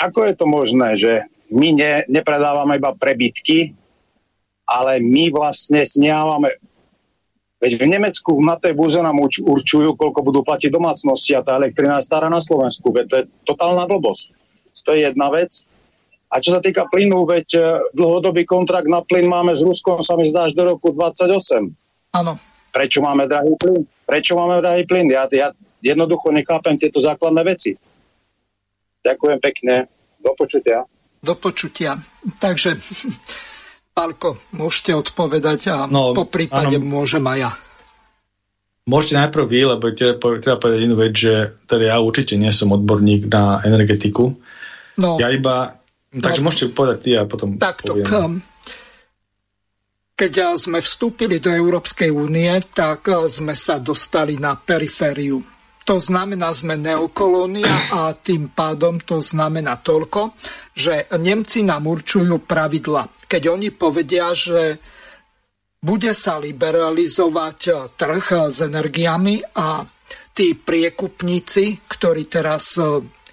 ako 0.00 0.24
je 0.24 0.32
to 0.32 0.46
možné, 0.48 0.88
že 0.96 1.12
my 1.52 1.76
ne, 1.76 2.08
nepredávame 2.08 2.80
iba 2.80 2.96
prebytky, 2.96 3.76
ale 4.64 4.96
my 5.04 5.28
vlastne 5.28 5.84
snehávame 5.84 6.56
Veď 7.58 7.74
v 7.74 7.90
Nemecku 7.90 8.38
na 8.38 8.54
tej 8.54 8.70
burze 8.70 9.02
nám 9.02 9.18
určujú, 9.18 9.98
koľko 9.98 10.22
budú 10.22 10.46
platiť 10.46 10.70
domácnosti 10.70 11.34
a 11.34 11.42
tá 11.42 11.58
elektrina 11.58 11.98
je 11.98 12.06
stará 12.06 12.30
na 12.30 12.38
Slovensku. 12.38 12.94
Veď 12.94 13.04
to 13.10 13.14
je 13.18 13.24
totálna 13.42 13.82
blbosť. 13.90 14.30
To 14.88 14.96
je 14.96 15.04
jedna 15.04 15.28
vec. 15.28 15.52
A 16.32 16.40
čo 16.40 16.56
sa 16.56 16.60
týka 16.64 16.88
plynu, 16.88 17.28
veď 17.28 17.48
e, 17.56 17.60
dlhodobý 17.92 18.48
kontrakt 18.48 18.88
na 18.88 19.04
plyn 19.04 19.28
máme 19.28 19.52
s 19.52 19.64
Ruskom, 19.64 20.00
sa 20.00 20.16
mi 20.16 20.28
zdá, 20.28 20.48
až 20.48 20.56
do 20.56 20.64
roku 20.64 20.92
28. 20.92 21.28
Áno. 22.16 22.40
Prečo 22.72 23.00
máme 23.00 23.28
drahý 23.28 23.52
plyn? 23.56 23.84
Prečo 24.04 24.36
máme 24.36 24.60
drahý 24.60 24.84
plyn? 24.84 25.08
Ja, 25.08 25.24
ja 25.28 25.52
jednoducho 25.80 26.32
nechápem 26.32 26.76
tieto 26.76 27.00
základné 27.00 27.42
veci. 27.44 27.76
Ďakujem 29.04 29.38
pekne. 29.40 29.74
Do 30.20 30.32
počutia. 30.36 30.84
Do 31.24 31.34
počutia. 31.36 31.96
Takže, 32.40 32.76
Pálko, 33.96 34.36
môžete 34.52 34.92
odpovedať 34.94 35.60
a 35.72 35.76
no, 35.88 36.12
po 36.12 36.28
prípade 36.28 36.76
áno. 36.76 36.86
môžem 36.86 37.24
aj 37.24 37.38
ja. 37.40 37.50
Môžete 38.88 39.20
najprv 39.20 39.44
vy, 39.44 39.60
lebo 39.68 39.84
treba, 39.92 40.16
treba 40.40 40.56
povedať 40.56 40.80
inú 40.80 40.96
vec, 40.96 41.12
že 41.12 41.60
teda 41.68 41.92
ja 41.92 41.96
určite 42.00 42.40
nie 42.40 42.48
som 42.48 42.72
odborník 42.72 43.28
na 43.28 43.60
energetiku. 43.60 44.32
No, 44.98 45.16
ja 45.22 45.30
iba... 45.30 45.78
Takže 46.08 46.40
no, 46.40 46.46
môžete 46.48 46.72
povedať 46.72 46.98
ty 47.04 47.10
a 47.14 47.28
potom 47.28 47.60
takto, 47.60 47.94
poviem. 47.94 48.40
Keď 50.18 50.58
sme 50.58 50.82
vstúpili 50.82 51.38
do 51.38 51.52
Európskej 51.54 52.10
únie, 52.10 52.50
tak 52.74 53.06
sme 53.30 53.54
sa 53.54 53.78
dostali 53.78 54.34
na 54.40 54.58
perifériu 54.58 55.38
to 55.88 56.04
znamená, 56.04 56.52
sme 56.52 56.76
neokolónia 56.76 57.96
a 57.96 58.12
tým 58.12 58.52
pádom 58.52 59.00
to 59.00 59.24
znamená 59.24 59.80
toľko, 59.80 60.36
že 60.76 61.08
Nemci 61.16 61.64
nám 61.64 61.88
určujú 61.88 62.44
pravidla. 62.44 63.08
Keď 63.24 63.42
oni 63.48 63.72
povedia, 63.72 64.28
že 64.36 64.76
bude 65.80 66.12
sa 66.12 66.36
liberalizovať 66.36 67.60
trh 67.96 68.26
s 68.52 68.68
energiami 68.68 69.40
a 69.56 69.80
tí 70.36 70.52
priekupníci, 70.52 71.88
ktorí 71.88 72.28
teraz 72.28 72.76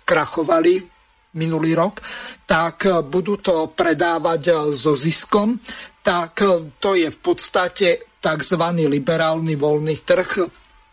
krachovali 0.07 0.94
minulý 1.35 1.75
rok, 1.75 2.01
tak 2.47 2.87
budú 3.05 3.37
to 3.39 3.71
predávať 3.75 4.71
so 4.71 4.95
ziskom, 4.95 5.59
tak 5.99 6.39
to 6.79 6.89
je 6.95 7.11
v 7.11 7.19
podstate 7.19 8.15
tzv. 8.19 8.63
liberálny 8.89 9.53
voľný 9.53 9.95
trh 10.01 10.31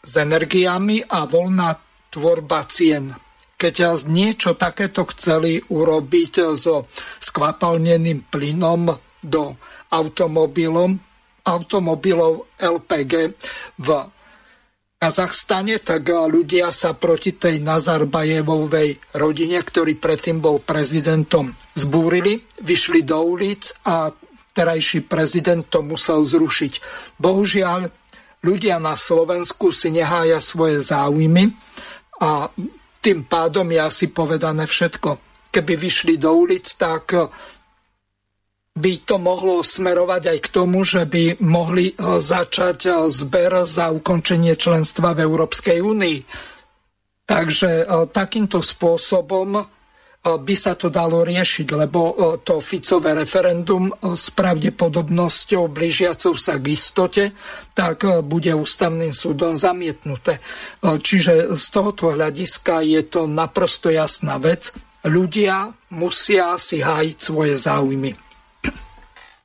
s 0.02 0.12
energiami 0.18 1.06
a 1.06 1.24
voľná 1.24 1.72
tvorba 2.12 2.66
cien. 2.68 3.14
Keď 3.56 4.04
niečo 4.10 4.58
takéto 4.58 5.06
chceli 5.14 5.62
urobiť 5.62 6.52
so 6.58 6.90
skvapalneným 7.22 8.26
plynom 8.26 8.90
do 9.22 9.54
automobilom, 9.94 10.98
automobilov 11.46 12.58
LPG 12.58 13.12
v 13.78 13.88
Kazachstane, 15.02 15.82
tak 15.82 16.14
ľudia 16.14 16.70
sa 16.70 16.94
proti 16.94 17.34
tej 17.34 17.58
Nazarbajevovej 17.58 19.18
rodine, 19.18 19.58
ktorý 19.58 19.98
predtým 19.98 20.38
bol 20.38 20.62
prezidentom, 20.62 21.50
zbúrili, 21.74 22.38
vyšli 22.62 23.02
do 23.02 23.18
ulic 23.18 23.82
a 23.82 24.14
terajší 24.54 25.02
prezident 25.10 25.66
to 25.66 25.82
musel 25.82 26.22
zrušiť. 26.22 26.78
Bohužiaľ, 27.18 27.90
ľudia 28.46 28.78
na 28.78 28.94
Slovensku 28.94 29.74
si 29.74 29.90
nehája 29.90 30.38
svoje 30.38 30.78
záujmy 30.86 31.50
a 32.22 32.46
tým 33.02 33.26
pádom 33.26 33.66
je 33.74 33.82
asi 33.82 34.06
povedané 34.06 34.70
všetko. 34.70 35.18
Keby 35.50 35.82
vyšli 35.82 36.14
do 36.14 36.30
ulic, 36.30 36.78
tak 36.78 37.10
by 38.72 38.92
to 39.04 39.20
mohlo 39.20 39.60
smerovať 39.60 40.22
aj 40.32 40.38
k 40.44 40.48
tomu, 40.48 40.80
že 40.82 41.04
by 41.04 41.44
mohli 41.44 41.92
začať 42.00 43.08
zber 43.12 43.68
za 43.68 43.92
ukončenie 43.92 44.56
členstva 44.56 45.12
v 45.12 45.28
Európskej 45.28 45.78
únii. 45.84 46.18
Takže 47.22 47.70
e, 47.82 47.84
takýmto 48.10 48.64
spôsobom 48.64 49.62
by 50.22 50.54
sa 50.54 50.78
to 50.78 50.86
dalo 50.86 51.26
riešiť, 51.26 51.66
lebo 51.74 52.00
e, 52.06 52.14
to 52.46 52.62
Ficové 52.62 53.10
referendum 53.10 53.90
e, 53.90 54.14
s 54.14 54.30
pravdepodobnosťou 54.30 55.66
blížiacou 55.66 56.38
sa 56.38 56.62
k 56.62 56.78
istote, 56.78 57.24
tak 57.74 58.06
e, 58.06 58.22
bude 58.22 58.54
ústavným 58.54 59.10
súdom 59.10 59.58
zamietnuté. 59.58 60.38
Čiže 60.82 61.58
z 61.58 61.64
tohoto 61.74 62.14
hľadiska 62.14 62.86
je 62.86 63.02
to 63.02 63.26
naprosto 63.26 63.90
jasná 63.90 64.38
vec. 64.38 64.70
Ľudia 65.02 65.74
musia 65.90 66.54
si 66.54 66.78
hájiť 66.78 67.16
svoje 67.18 67.58
záujmy. 67.58 68.31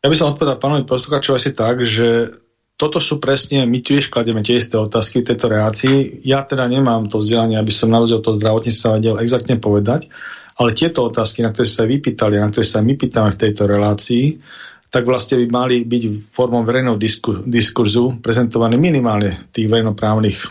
Ja 0.07 0.15
by 0.15 0.23
som 0.23 0.31
odpovedal 0.31 0.55
pánovi 0.55 0.87
posluchačovi 0.87 1.35
asi 1.35 1.51
tak, 1.51 1.83
že 1.83 2.31
toto 2.79 3.03
sú 3.03 3.19
presne, 3.19 3.67
my 3.67 3.83
tiež 3.83 4.07
kladieme 4.07 4.39
tie 4.39 4.55
isté 4.55 4.79
otázky 4.79 5.19
v 5.19 5.35
tejto 5.35 5.51
reácii. 5.51 6.23
Ja 6.23 6.47
teda 6.47 6.63
nemám 6.63 7.11
to 7.11 7.19
vzdelanie, 7.19 7.59
aby 7.59 7.75
som 7.75 7.91
naozaj 7.91 8.23
to 8.23 8.39
zdravotníctva 8.39 9.03
vedel 9.03 9.19
exaktne 9.19 9.59
povedať, 9.59 10.07
ale 10.55 10.71
tieto 10.71 11.03
otázky, 11.03 11.43
na 11.43 11.51
ktoré 11.51 11.67
sa 11.67 11.83
vypýtali, 11.83 12.39
na 12.39 12.47
ktoré 12.47 12.63
sa 12.63 12.79
my 12.79 12.95
pýtame 12.95 13.35
v 13.35 13.41
tejto 13.51 13.67
relácii, 13.67 14.39
tak 14.87 15.03
vlastne 15.03 15.43
by 15.43 15.47
mali 15.51 15.83
byť 15.83 16.31
formou 16.31 16.63
verejného 16.63 16.95
disku, 16.95 17.43
diskurzu 17.43 18.23
prezentované 18.23 18.79
minimálne 18.79 19.51
v 19.51 19.59
tých 19.59 19.67
verejnoprávnych 19.67 20.37
e, 20.39 20.47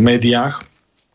médiách 0.00 0.69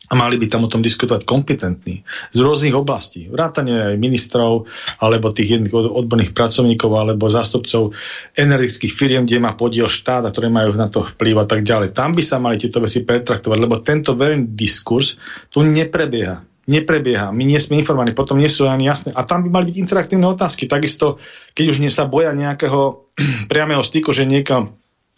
a 0.05 0.13
mali 0.13 0.37
by 0.37 0.45
tam 0.45 0.65
o 0.65 0.71
tom 0.71 0.85
diskutovať 0.85 1.25
kompetentní 1.25 2.05
z 2.29 2.37
rôznych 2.37 2.77
oblastí. 2.77 3.25
Vrátane 3.25 3.93
aj 3.93 3.97
ministrov, 3.97 4.69
alebo 5.01 5.33
tých 5.33 5.73
odborných 5.73 6.37
pracovníkov, 6.37 6.91
alebo 6.93 7.25
zástupcov 7.25 7.97
energetických 8.37 8.93
firiem, 8.93 9.23
kde 9.25 9.41
má 9.41 9.57
podiel 9.57 9.89
štát 9.89 10.25
a 10.25 10.31
ktoré 10.33 10.53
majú 10.53 10.77
na 10.77 10.87
to 10.93 11.01
vplyv 11.01 11.41
a 11.41 11.45
tak 11.49 11.65
ďalej. 11.65 11.97
Tam 11.97 12.13
by 12.13 12.21
sa 12.21 12.37
mali 12.37 12.61
tieto 12.61 12.77
veci 12.77 13.01
pretraktovať, 13.01 13.57
lebo 13.57 13.81
tento 13.81 14.13
verejný 14.13 14.53
diskurs 14.53 15.17
tu 15.49 15.65
neprebieha 15.65 16.55
neprebieha. 16.65 17.29
My 17.29 17.45
nie 17.45 17.61
sme 17.61 17.77
informovaní, 17.77 18.17
potom 18.17 18.41
nie 18.41 18.49
sú 18.49 18.65
ani 18.65 18.89
jasné. 18.89 19.13
A 19.13 19.21
tam 19.21 19.45
by 19.45 19.53
mali 19.53 19.69
byť 19.69 19.77
interaktívne 19.77 20.25
otázky. 20.25 20.65
Takisto, 20.65 21.21
keď 21.53 21.65
už 21.69 21.77
nie 21.77 21.93
sa 21.93 22.09
boja 22.09 22.33
nejakého 22.33 23.05
priamého 23.51 23.85
styku, 23.85 24.09
že 24.11 24.25
niekam 24.25 24.73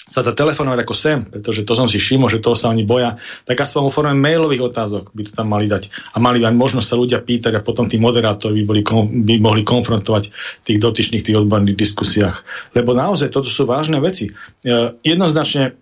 sa 0.08 0.24
dá 0.24 0.32
telefonovať 0.32 0.80
ako 0.88 0.96
sem, 0.96 1.20
pretože 1.28 1.68
to 1.68 1.76
som 1.76 1.92
si 1.92 2.00
všimol, 2.00 2.32
že 2.32 2.40
toho 2.40 2.56
sa 2.56 2.72
oni 2.72 2.88
boja, 2.88 3.20
tak 3.44 3.60
aspoň 3.60 3.82
vo 3.84 3.92
forme 3.92 4.16
mailových 4.16 4.72
otázok 4.72 5.12
by 5.12 5.22
to 5.28 5.32
tam 5.36 5.52
mali 5.52 5.68
dať. 5.68 5.92
A 6.16 6.24
mali 6.24 6.40
by 6.40 6.56
možnosť 6.56 6.88
sa 6.88 6.96
ľudia 6.96 7.20
pýtať 7.20 7.60
a 7.60 7.62
potom 7.62 7.92
tí 7.92 8.00
moderátori 8.00 8.64
by, 8.64 8.64
boli, 8.64 8.82
by 9.28 9.36
mohli 9.44 9.68
konfrontovať 9.68 10.32
tých 10.64 10.80
dotyčných, 10.80 11.28
tých 11.28 11.38
odborných 11.44 11.76
diskusiách. 11.76 12.42
Lebo 12.72 12.96
naozaj 12.96 13.36
toto 13.36 13.52
sú 13.52 13.68
vážne 13.68 14.00
veci. 14.00 14.32
E, 14.32 14.34
jednoznačne, 15.04 15.76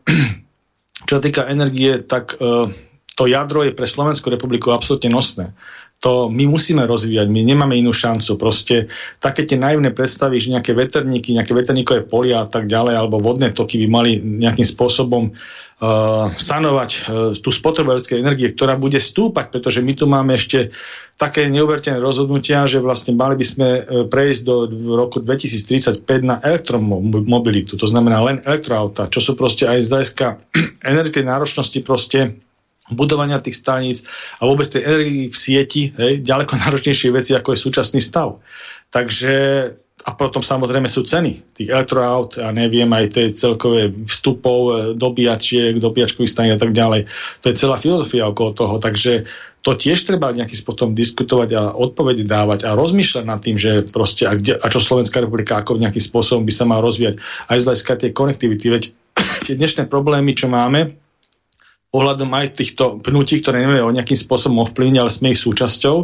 čo 1.07 1.13
sa 1.17 1.21
týka 1.21 1.45
energie, 1.45 2.01
tak 2.01 2.41
e, 2.41 2.73
to 3.15 3.23
jadro 3.29 3.63
je 3.63 3.71
pre 3.71 3.87
Slovenskú 3.87 4.33
republiku 4.33 4.73
absolútne 4.73 5.13
nosné. 5.13 5.55
To 6.05 6.29
my 6.29 6.45
musíme 6.45 6.85
rozvíjať, 6.85 7.25
my 7.33 7.41
nemáme 7.41 7.81
inú 7.81 7.89
šancu. 7.89 8.37
Proste 8.37 8.93
také 9.17 9.41
tie 9.41 9.57
naivné 9.57 9.89
predstavy, 9.89 10.37
že 10.37 10.53
nejaké 10.53 10.77
veterníky, 10.77 11.33
nejaké 11.33 11.57
veterníkové 11.57 12.05
polia 12.05 12.45
a 12.45 12.47
tak 12.47 12.69
ďalej, 12.69 12.93
alebo 12.93 13.17
vodné 13.17 13.49
toky 13.49 13.81
by 13.81 13.87
mali 13.89 14.11
nejakým 14.21 14.69
spôsobom 14.69 15.33
uh, 15.33 16.29
sanovať 16.29 16.89
uh, 16.93 17.01
tú 17.41 17.49
spotrebu 17.49 17.97
elektrickej 17.97 18.21
energie, 18.21 18.53
ktorá 18.53 18.77
bude 18.77 19.01
stúpať, 19.01 19.49
pretože 19.49 19.81
my 19.81 19.93
tu 19.97 20.05
máme 20.05 20.37
ešte 20.37 20.69
také 21.17 21.49
neuveriteľné 21.49 21.97
rozhodnutia, 21.97 22.69
že 22.69 22.85
vlastne 22.85 23.17
mali 23.17 23.41
by 23.41 23.45
sme 23.49 23.69
uh, 23.81 24.05
prejsť 24.05 24.41
do 24.45 24.69
roku 24.93 25.17
2035 25.25 26.05
na 26.21 26.37
elektromobilitu, 26.37 27.81
to 27.81 27.89
znamená 27.89 28.21
len 28.21 28.45
elektroauta, 28.45 29.09
čo 29.09 29.25
sú 29.25 29.33
proste 29.33 29.65
aj 29.65 29.81
z 29.81 29.89
hľadiska 29.89 30.25
energetickej 30.85 31.25
náročnosti 31.25 31.79
proste 31.81 32.45
budovania 32.93 33.41
tých 33.41 33.57
staníc 33.57 34.05
a 34.37 34.45
vôbec 34.45 34.69
tej 34.69 34.85
energii 34.85 35.31
v 35.31 35.37
sieti, 35.37 35.81
hej, 35.95 36.21
ďaleko 36.21 36.53
náročnejšie 36.65 37.09
veci, 37.09 37.31
ako 37.33 37.55
je 37.55 37.63
súčasný 37.63 37.99
stav. 38.01 38.41
Takže 38.93 39.33
a 40.05 40.13
potom 40.13 40.45
samozrejme 40.45 40.85
sú 40.85 41.01
ceny 41.01 41.57
tých 41.57 41.73
elektroaut 41.73 42.37
a 42.37 42.53
neviem 42.53 42.85
aj 42.93 43.17
tej 43.17 43.27
celkové 43.33 43.89
vstupov, 44.05 44.59
e, 44.61 44.73
dobíjačiek, 44.93 45.81
dobíjačkových 45.81 46.29
staní 46.29 46.53
a 46.53 46.61
tak 46.61 46.77
ďalej. 46.77 47.09
To 47.41 47.45
je 47.49 47.57
celá 47.57 47.81
filozofia 47.81 48.29
okolo 48.29 48.53
toho, 48.53 48.75
takže 48.77 49.25
to 49.65 49.73
tiež 49.73 50.05
treba 50.05 50.29
nejakým 50.29 50.61
spôsobom 50.61 50.93
diskutovať 50.93 51.49
a 51.57 51.61
odpovede 51.73 52.21
dávať 52.21 52.69
a 52.69 52.77
rozmýšľať 52.77 53.25
nad 53.25 53.41
tým, 53.41 53.57
že 53.57 53.89
proste 53.89 54.29
a, 54.29 54.37
kde, 54.37 54.61
a 54.61 54.65
čo 54.69 54.77
Slovenská 54.77 55.25
republika 55.25 55.57
ako 55.57 55.81
nejakým 55.81 56.05
spôsobom 56.05 56.45
by 56.45 56.53
sa 56.53 56.69
mal 56.69 56.85
rozvíjať 56.85 57.17
aj 57.49 57.57
z 57.57 57.65
hľadiska 57.65 57.93
tej 57.97 58.11
konektivity. 58.13 58.65
Veď 58.69 58.83
tie 59.49 59.57
dnešné 59.57 59.89
problémy, 59.89 60.37
čo 60.37 60.45
máme, 60.45 60.93
ohľadom 61.95 62.27
aj 62.35 62.59
týchto 62.59 62.99
pnutí, 62.99 63.39
ktoré 63.39 63.63
nevieme 63.63 63.87
o 63.87 63.95
nejakým 63.95 64.19
spôsobom 64.19 64.67
ovplyvniť, 64.67 64.99
ale 64.99 65.11
sme 65.11 65.31
ich 65.31 65.39
súčasťou, 65.39 65.95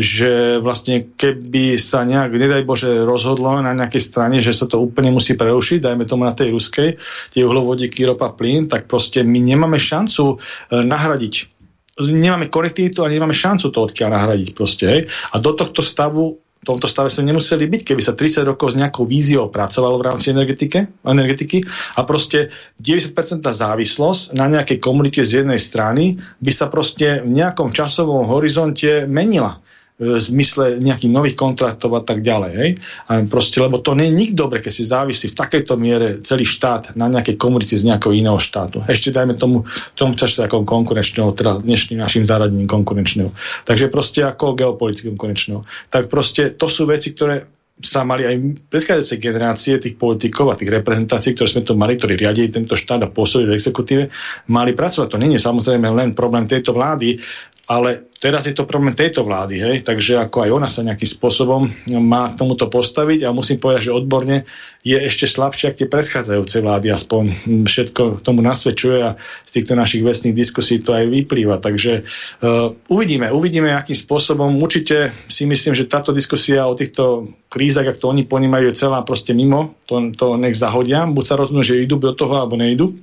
že 0.00 0.58
vlastne 0.64 1.12
keby 1.14 1.76
sa 1.76 2.08
nejak, 2.08 2.32
nedaj 2.32 2.62
Bože, 2.64 3.04
rozhodlo 3.04 3.60
na 3.60 3.76
nejakej 3.76 4.02
strane, 4.02 4.40
že 4.40 4.56
sa 4.56 4.64
to 4.64 4.80
úplne 4.80 5.12
musí 5.12 5.36
prerušiť, 5.36 5.84
dajme 5.84 6.04
tomu 6.08 6.24
na 6.24 6.32
tej 6.32 6.56
ruskej, 6.56 6.96
tie 7.30 7.42
uhlovodíky, 7.44 8.08
ropa, 8.08 8.32
plyn, 8.32 8.66
tak 8.66 8.88
proste 8.88 9.20
my 9.20 9.38
nemáme 9.40 9.76
šancu 9.76 10.24
e, 10.34 10.36
nahradiť 10.82 11.54
nemáme 11.94 12.50
konektivitu 12.50 13.06
a 13.06 13.12
nemáme 13.12 13.30
šancu 13.30 13.70
to 13.70 13.78
odkiaľ 13.86 14.18
nahradiť 14.18 14.50
proste. 14.50 14.84
Hej. 14.90 15.00
A 15.30 15.38
do 15.38 15.54
tohto 15.54 15.78
stavu 15.78 16.42
tomto 16.64 16.88
stave 16.88 17.12
sa 17.12 17.20
nemuseli 17.20 17.68
byť, 17.68 17.82
keby 17.84 18.02
sa 18.02 18.16
30 18.16 18.42
rokov 18.48 18.72
s 18.72 18.78
nejakou 18.80 19.04
víziou 19.04 19.52
pracovalo 19.52 20.00
v 20.00 20.06
rámci 20.10 20.32
energetiky 20.32 21.60
a 21.94 22.00
proste 22.02 22.48
90% 22.80 23.44
závislosť 23.44 24.32
na 24.32 24.48
nejakej 24.48 24.80
komunite 24.80 25.20
z 25.20 25.44
jednej 25.44 25.60
strany 25.60 26.16
by 26.40 26.52
sa 26.52 26.72
proste 26.72 27.20
v 27.20 27.30
nejakom 27.30 27.70
časovom 27.70 28.24
horizonte 28.26 29.04
menila 29.04 29.60
v 29.94 30.18
zmysle 30.18 30.82
nejakých 30.82 31.12
nových 31.14 31.38
kontraktov 31.38 31.94
a 31.94 32.02
tak 32.02 32.18
ďalej. 32.18 32.52
Hej? 32.58 32.70
A 33.06 33.22
proste, 33.30 33.62
lebo 33.62 33.78
to 33.78 33.94
nie 33.94 34.10
je 34.10 34.18
nikto 34.18 34.42
dobre, 34.42 34.58
keď 34.58 34.72
si 34.74 34.82
závisí 34.82 35.30
v 35.30 35.38
takejto 35.38 35.78
miere 35.78 36.18
celý 36.26 36.42
štát 36.42 36.98
na 36.98 37.06
nejakej 37.06 37.38
komunite 37.38 37.78
z 37.78 37.86
nejakého 37.86 38.10
iného 38.10 38.34
štátu. 38.42 38.82
Ešte 38.90 39.14
dajme 39.14 39.38
tomu, 39.38 39.62
tomu 39.94 40.18
času 40.18 40.42
ako 40.42 40.66
konkurenčného, 40.66 41.30
teda 41.38 41.62
dnešným 41.62 42.02
našim 42.02 42.26
zaradením 42.26 42.66
konkurenčného. 42.66 43.30
Takže 43.62 43.86
proste 43.86 44.26
ako 44.26 44.58
geopolitickým 44.58 45.14
konkurenčného. 45.14 45.62
Tak 45.94 46.10
proste 46.10 46.58
to 46.58 46.66
sú 46.66 46.90
veci, 46.90 47.14
ktoré 47.14 47.46
sa 47.78 48.06
mali 48.06 48.22
aj 48.22 48.34
predchádzajúce 48.70 49.16
generácie 49.18 49.74
tých 49.82 49.98
politikov 49.98 50.50
a 50.50 50.58
tých 50.58 50.70
reprezentácií, 50.70 51.34
ktoré 51.34 51.48
sme 51.50 51.66
tu 51.66 51.74
mali, 51.74 51.98
ktorí 51.98 52.14
riadili 52.14 52.50
tento 52.50 52.78
štát 52.78 53.02
a 53.02 53.10
pôsobili 53.10 53.54
v 53.54 53.58
exekutíve, 53.58 54.02
mali 54.50 54.78
pracovať. 54.78 55.10
To 55.10 55.18
nie 55.18 55.34
je 55.34 55.42
samozrejme 55.42 55.86
len 55.90 56.14
problém 56.14 56.46
tejto 56.46 56.70
vlády, 56.70 57.18
ale 57.66 58.13
teraz 58.24 58.48
je 58.48 58.56
to 58.56 58.64
problém 58.64 58.96
tejto 58.96 59.20
vlády, 59.20 59.60
hej? 59.60 59.76
takže 59.84 60.16
ako 60.16 60.48
aj 60.48 60.50
ona 60.56 60.68
sa 60.72 60.80
nejakým 60.80 61.04
spôsobom 61.04 61.68
má 62.00 62.32
k 62.32 62.40
tomuto 62.40 62.72
postaviť 62.72 63.28
a 63.28 63.36
musím 63.36 63.60
povedať, 63.60 63.92
že 63.92 63.96
odborne 64.00 64.48
je 64.80 64.96
ešte 64.96 65.28
slabšie 65.28 65.68
ako 65.68 65.78
tie 65.84 65.92
predchádzajúce 65.92 66.56
vlády, 66.64 66.88
aspoň 66.88 67.24
všetko 67.68 68.24
tomu 68.24 68.40
nasvedčuje 68.40 68.96
a 69.04 69.20
z 69.20 69.50
týchto 69.60 69.76
našich 69.76 70.00
vecných 70.00 70.32
diskusí 70.32 70.80
to 70.80 70.96
aj 70.96 71.04
vyplýva. 71.04 71.60
Takže 71.60 71.92
uh, 72.00 72.72
uvidíme, 72.88 73.28
uvidíme, 73.28 73.76
akým 73.76 73.96
spôsobom. 73.96 74.56
Určite 74.56 75.12
si 75.28 75.44
myslím, 75.44 75.76
že 75.76 75.88
táto 75.88 76.16
diskusia 76.16 76.64
o 76.64 76.76
týchto 76.76 77.28
krízach, 77.52 77.84
ak 77.84 78.00
to 78.00 78.08
oni 78.08 78.24
ponímajú, 78.24 78.72
je 78.72 78.80
celá 78.80 79.04
proste 79.04 79.36
mimo, 79.36 79.76
to, 79.84 80.12
to 80.16 80.40
nech 80.40 80.56
zahodia, 80.56 81.04
buď 81.04 81.24
sa 81.28 81.36
rozhodnú, 81.36 81.60
že 81.60 81.80
idú 81.80 82.00
do 82.00 82.16
toho, 82.16 82.40
alebo 82.40 82.56
nejdu 82.56 82.96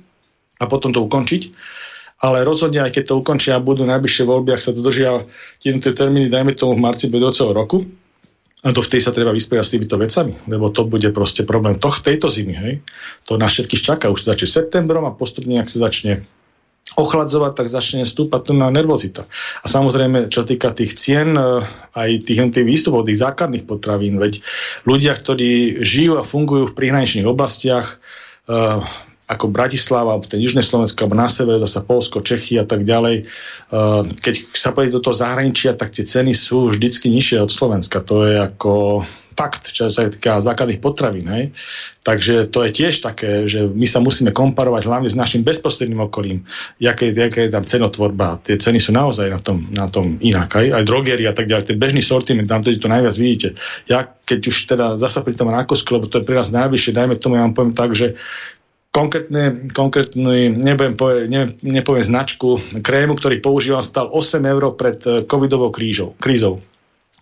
a 0.58 0.66
potom 0.66 0.90
to 0.90 1.02
ukončiť 1.02 1.42
ale 2.22 2.46
rozhodne, 2.46 2.78
aj 2.78 2.94
keď 2.94 3.04
to 3.10 3.18
ukončia 3.18 3.58
a 3.58 3.64
budú 3.64 3.82
najbližšie 3.82 4.24
voľby, 4.24 4.54
ak 4.54 4.62
sa 4.62 4.70
dodržia 4.70 5.26
tie 5.58 5.74
termíny, 5.74 6.30
dajme 6.30 6.54
tomu 6.54 6.78
v 6.78 6.84
marci 6.86 7.10
budúceho 7.10 7.50
roku, 7.50 7.82
a 8.62 8.70
to 8.70 8.78
vtedy 8.78 9.02
sa 9.02 9.10
treba 9.10 9.34
vysporiadať 9.34 9.66
s 9.66 9.74
týmito 9.74 9.98
vecami, 9.98 10.38
lebo 10.46 10.70
to 10.70 10.86
bude 10.86 11.10
proste 11.10 11.42
problém 11.42 11.82
toh, 11.82 11.98
tejto 11.98 12.30
zimy. 12.30 12.54
Hej? 12.54 12.74
To 13.26 13.34
nás 13.34 13.58
všetkých 13.58 13.82
čaká. 13.82 14.06
Už 14.06 14.22
to 14.22 14.30
začne 14.30 14.46
septembrom 14.46 15.02
a 15.02 15.10
postupne, 15.10 15.58
ak 15.58 15.66
sa 15.66 15.90
začne 15.90 16.22
ochladzovať, 16.94 17.52
tak 17.58 17.66
začne 17.66 18.06
stúpať 18.06 18.40
tu 18.46 18.52
na 18.54 18.70
nervozita. 18.70 19.26
A 19.62 19.66
samozrejme, 19.66 20.30
čo 20.30 20.46
týka 20.46 20.70
tých 20.70 20.94
cien, 20.94 21.34
e, 21.34 21.66
aj 21.98 22.10
tých, 22.22 22.38
tých 22.54 22.66
výstupov, 22.68 23.08
tých 23.08 23.18
základných 23.18 23.66
potravín, 23.66 24.22
veď 24.22 24.38
ľudia, 24.86 25.18
ktorí 25.18 25.82
žijú 25.82 26.20
a 26.20 26.26
fungujú 26.26 26.70
v 26.70 26.76
prihraničných 26.78 27.26
oblastiach, 27.26 27.98
e, 28.46 28.78
ako 29.32 29.48
Bratislava, 29.48 30.12
alebo 30.12 30.28
ten 30.28 30.38
Južné 30.38 30.60
Slovensko, 30.60 31.08
alebo 31.08 31.16
na 31.16 31.28
severe, 31.32 31.56
zasa 31.56 31.80
Polsko, 31.80 32.20
Čechy 32.20 32.60
a 32.60 32.66
tak 32.68 32.84
ďalej. 32.84 33.24
Uh, 33.72 34.04
keď 34.20 34.52
sa 34.52 34.76
pôjde 34.76 34.94
do 34.94 35.02
toho 35.02 35.16
zahraničia, 35.16 35.72
tak 35.72 35.96
tie 35.96 36.04
ceny 36.04 36.36
sú 36.36 36.68
vždycky 36.68 37.08
nižšie 37.08 37.40
od 37.40 37.50
Slovenska. 37.50 38.04
To 38.04 38.28
je 38.28 38.36
ako 38.36 39.02
fakt, 39.32 39.72
čo 39.72 39.88
sa 39.88 40.06
týka 40.06 40.44
základných 40.44 40.80
potravín. 40.80 41.26
Hej? 41.26 41.44
Takže 42.04 42.52
to 42.52 42.68
je 42.68 42.70
tiež 42.70 43.00
také, 43.00 43.48
že 43.48 43.64
my 43.64 43.86
sa 43.88 43.98
musíme 43.98 44.30
komparovať 44.30 44.82
hlavne 44.86 45.08
s 45.08 45.18
našim 45.18 45.42
bezprostredným 45.42 46.04
okolím, 46.04 46.44
jaké, 46.78 47.10
jaké 47.10 47.48
je 47.48 47.52
tam 47.52 47.64
cenotvorba. 47.64 48.38
Tie 48.44 48.60
ceny 48.60 48.78
sú 48.78 48.92
naozaj 48.92 49.32
na 49.32 49.40
tom, 49.40 49.58
na 49.72 49.88
tom 49.88 50.20
inak. 50.20 50.52
Aj, 50.52 50.66
aj 50.82 50.84
drogery 50.86 51.24
a 51.26 51.34
tak 51.34 51.48
ďalej. 51.48 51.74
Ten 51.74 51.80
bežný 51.80 52.04
sortiment, 52.04 52.46
tam 52.46 52.62
to, 52.62 52.70
to 52.76 52.88
najviac 52.92 53.16
vidíte. 53.16 53.56
Ja 53.88 54.06
keď 54.22 54.40
už 54.48 54.56
teda 54.70 54.86
zasa 54.96 55.20
pri 55.20 55.34
tom 55.34 55.50
Rakosku, 55.50 55.92
lebo 55.92 56.06
to 56.06 56.22
je 56.22 56.28
pre 56.28 56.38
nás 56.38 56.48
najvyššie, 56.54 56.96
dajme 56.96 57.18
tomu, 57.18 57.36
ja 57.36 57.44
vám 57.44 57.52
poviem 57.52 57.74
tak, 57.74 57.92
že 57.92 58.14
konkrétne, 58.92 59.72
konkrétny, 59.72 60.52
nebudem 60.52 60.94
povie, 60.94 61.26
ne, 61.26 61.48
nepoviem 61.64 62.04
značku 62.04 62.60
krému, 62.84 63.16
ktorý 63.16 63.40
používam, 63.40 63.82
stal 63.82 64.12
8 64.12 64.44
eur 64.44 64.76
pred 64.76 65.00
eh, 65.08 65.12
covidovou 65.24 65.72
krížou, 65.72 66.14
krízou. 66.20 66.60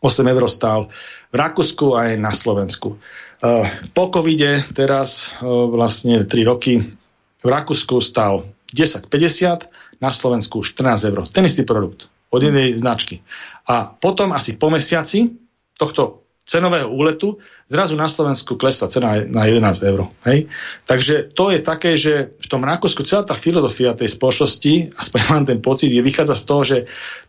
8 0.02 0.26
eur 0.26 0.44
stál 0.50 0.90
v 1.30 1.36
Rakúsku 1.38 1.94
aj 1.94 2.16
na 2.16 2.32
Slovensku. 2.32 2.96
Uh, 3.40 3.68
po 3.96 4.12
covide 4.12 4.64
teraz 4.76 5.32
uh, 5.40 5.68
vlastne 5.68 6.24
3 6.24 6.44
roky 6.44 6.92
v 7.40 7.48
Rakúsku 7.48 8.00
stal 8.04 8.44
10,50, 8.72 9.68
na 10.00 10.10
Slovensku 10.10 10.64
14 10.64 11.12
eur. 11.12 11.28
Ten 11.28 11.44
istý 11.44 11.62
produkt 11.62 12.08
od 12.32 12.40
jednej 12.40 12.80
značky. 12.80 13.20
A 13.68 13.84
potom 13.86 14.32
asi 14.32 14.56
po 14.56 14.72
mesiaci 14.72 15.36
tohto 15.76 16.19
cenového 16.50 16.90
úletu, 16.90 17.38
zrazu 17.70 17.94
na 17.94 18.10
Slovensku 18.10 18.58
klesla 18.58 18.90
cena 18.90 19.22
na 19.22 19.46
11 19.46 19.86
eur. 19.86 20.10
Hej? 20.26 20.50
Takže 20.82 21.30
to 21.30 21.54
je 21.54 21.62
také, 21.62 21.94
že 21.94 22.34
v 22.34 22.46
tom 22.50 22.66
Rakúsku 22.66 23.06
celá 23.06 23.22
tá 23.22 23.38
filozofia 23.38 23.94
tej 23.94 24.10
spoločnosti, 24.10 24.98
aspoň 24.98 25.20
mám 25.30 25.44
ten 25.46 25.62
pocit, 25.62 25.94
je 25.94 26.02
vychádza 26.02 26.34
z 26.34 26.44
toho, 26.50 26.62
že 26.66 26.78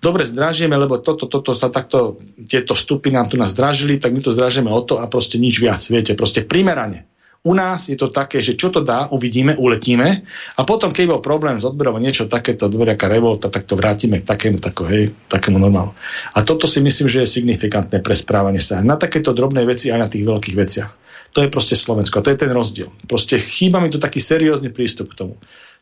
dobre 0.02 0.26
zdražíme, 0.26 0.74
lebo 0.74 0.98
toto, 0.98 1.30
toto 1.30 1.54
sa 1.54 1.70
takto, 1.70 2.18
tieto 2.50 2.74
vstupy 2.74 3.14
nám 3.14 3.30
tu 3.30 3.38
nás 3.38 3.54
zdražili, 3.54 4.02
tak 4.02 4.10
my 4.10 4.26
to 4.26 4.34
zdražíme 4.34 4.74
o 4.74 4.82
to 4.82 4.98
a 4.98 5.06
proste 5.06 5.38
nič 5.38 5.62
viac. 5.62 5.86
Viete, 5.86 6.18
proste 6.18 6.42
primerane. 6.42 7.11
U 7.42 7.58
nás 7.58 7.90
je 7.90 7.98
to 7.98 8.14
také, 8.14 8.38
že 8.38 8.54
čo 8.54 8.70
to 8.70 8.86
dá, 8.86 9.10
uvidíme, 9.10 9.58
uletíme 9.58 10.30
a 10.54 10.62
potom, 10.62 10.94
keď 10.94 11.18
bol 11.18 11.22
problém 11.26 11.58
s 11.58 11.66
odberom 11.66 11.98
niečo 11.98 12.30
takéto, 12.30 12.70
dvoriaká 12.70 13.10
revolta, 13.10 13.50
tak 13.50 13.66
to 13.66 13.74
vrátime 13.74 14.22
k 14.22 14.30
takému, 14.30 14.62
tako, 14.62 14.86
hej, 14.86 15.10
takému 15.26 15.58
normálu. 15.58 15.90
A 16.38 16.46
toto 16.46 16.70
si 16.70 16.86
myslím, 16.86 17.10
že 17.10 17.26
je 17.26 17.42
signifikantné 17.42 17.98
pre 18.06 18.14
správanie 18.14 18.62
sa 18.62 18.86
na 18.86 18.94
takéto 18.94 19.34
drobné 19.34 19.66
veci 19.66 19.90
aj 19.90 20.00
na 20.00 20.06
tých 20.06 20.22
veľkých 20.22 20.54
veciach. 20.54 20.92
To 21.34 21.42
je 21.42 21.50
proste 21.50 21.74
Slovensko. 21.74 22.22
A 22.22 22.26
to 22.28 22.30
je 22.30 22.46
ten 22.46 22.52
rozdiel. 22.54 22.94
Proste 23.10 23.42
chýba 23.42 23.82
mi 23.82 23.90
tu 23.90 23.98
taký 23.98 24.22
seriózny 24.22 24.70
prístup 24.70 25.16
k 25.16 25.26
tomu. 25.26 25.34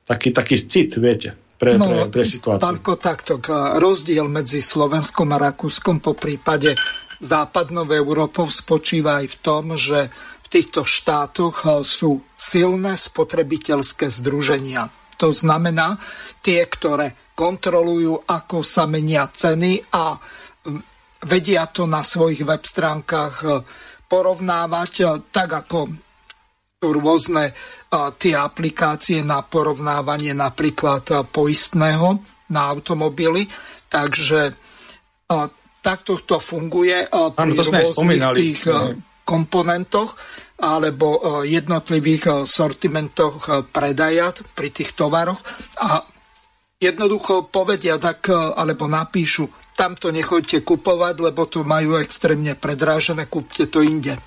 Taký, 0.07 0.31
taký 0.31 0.63
cit, 0.63 0.95
viete, 0.95 1.35
pre, 1.59 1.75
no, 1.75 2.07
pre, 2.07 2.21
pre 2.21 2.23
situáciu. 2.23 2.71
Pánko, 2.71 2.95
takto, 2.95 3.35
rozdiel 3.75 4.31
medzi 4.31 4.63
Slovenskom 4.63 5.27
a 5.35 5.51
Rakúskom 5.51 5.99
po 5.99 6.15
prípade 6.15 6.79
západnou 7.19 7.83
Európou 7.91 8.47
spočíva 8.47 9.19
aj 9.19 9.27
v 9.27 9.37
tom, 9.43 9.63
že 9.75 10.07
týchto 10.49 10.83
štátoch 10.83 11.55
eh, 11.63 11.69
sú 11.85 12.25
silné 12.35 12.97
spotrebiteľské 12.97 14.09
združenia. 14.09 14.89
To 15.21 15.29
znamená 15.29 16.01
tie, 16.41 16.65
ktoré 16.65 17.31
kontrolujú, 17.37 18.25
ako 18.25 18.65
sa 18.65 18.89
menia 18.89 19.29
ceny 19.29 19.93
a 19.93 20.17
vedia 21.23 21.67
to 21.67 21.83
na 21.87 22.03
svojich 22.03 22.43
web 22.43 22.65
stránkach 22.65 23.35
eh, 23.45 23.61
porovnávať, 24.09 24.91
eh, 25.05 25.07
tak 25.29 25.49
ako 25.65 25.79
sú 26.79 26.95
rôzne 26.95 27.51
tie 27.91 28.39
aplikácie 28.39 29.19
na 29.19 29.43
porovnávanie 29.43 30.31
napríklad 30.31 31.27
poistného 31.27 32.23
na 32.55 32.71
automobily. 32.71 33.43
Takže 33.91 34.55
takto 35.83 36.23
to 36.23 36.39
funguje 36.39 37.03
ano, 37.03 37.35
to 37.35 37.63
rôznych 37.67 38.23
tých 38.31 38.63
komponentoch 39.29 40.17
alebo 40.57 41.45
jednotlivých 41.45 42.49
sortimentoch 42.49 43.69
predaja 43.69 44.33
pri 44.57 44.73
tých 44.73 44.97
tovaroch 44.97 45.37
a 45.77 46.01
jednoducho 46.81 47.53
povedia 47.53 48.01
tak, 48.01 48.33
alebo 48.33 48.89
napíšu, 48.89 49.77
tamto 49.77 50.11
nechoďte 50.11 50.65
kupovať, 50.65 51.15
lebo 51.23 51.47
to 51.47 51.63
majú 51.63 51.95
extrémne 52.01 52.57
predrážené, 52.57 53.29
kúpte 53.31 53.71
to 53.71 53.79
inde. 53.79 54.19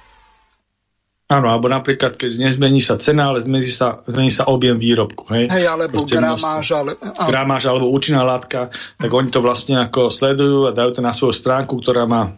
Áno, 1.33 1.49
alebo 1.49 1.65
napríklad, 1.65 2.20
keď 2.20 2.45
nezmení 2.45 2.85
sa 2.85 3.01
cena, 3.01 3.33
ale 3.33 3.41
zmení 3.41 3.65
sa, 3.65 4.05
zmení 4.05 4.29
sa 4.29 4.53
objem 4.53 4.77
výrobku. 4.77 5.33
Hej, 5.33 5.49
hej 5.49 5.65
alebo 5.65 6.05
gramáž, 6.05 6.77
ale, 6.77 6.93
ale... 7.01 7.29
gramáž 7.29 7.73
alebo 7.73 7.89
účinná 7.89 8.20
látka, 8.20 8.69
tak 9.01 9.09
oni 9.09 9.33
to 9.33 9.41
vlastne 9.41 9.81
ako 9.81 10.12
sledujú 10.12 10.69
a 10.69 10.77
dajú 10.77 10.97
to 10.97 11.01
na 11.01 11.16
svoju 11.16 11.33
stránku, 11.33 11.81
ktorá 11.81 12.05
má 12.05 12.37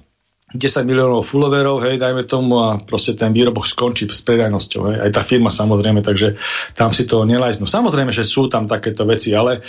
10 0.54 0.86
miliónov 0.86 1.26
followerov, 1.26 1.82
hej, 1.82 1.98
dajme 1.98 2.22
tomu 2.30 2.62
a 2.62 2.78
proste 2.78 3.18
ten 3.18 3.34
výrobok 3.34 3.66
skončí 3.66 4.06
s 4.06 4.22
predajnosťou, 4.22 4.80
hej, 4.86 4.96
aj 5.02 5.10
tá 5.10 5.22
firma 5.26 5.50
samozrejme, 5.50 5.98
takže 5.98 6.38
tam 6.78 6.94
si 6.94 7.10
to 7.10 7.26
nelajznú. 7.26 7.66
Samozrejme, 7.66 8.14
že 8.14 8.22
sú 8.22 8.46
tam 8.46 8.70
takéto 8.70 9.02
veci, 9.02 9.34
ale 9.34 9.66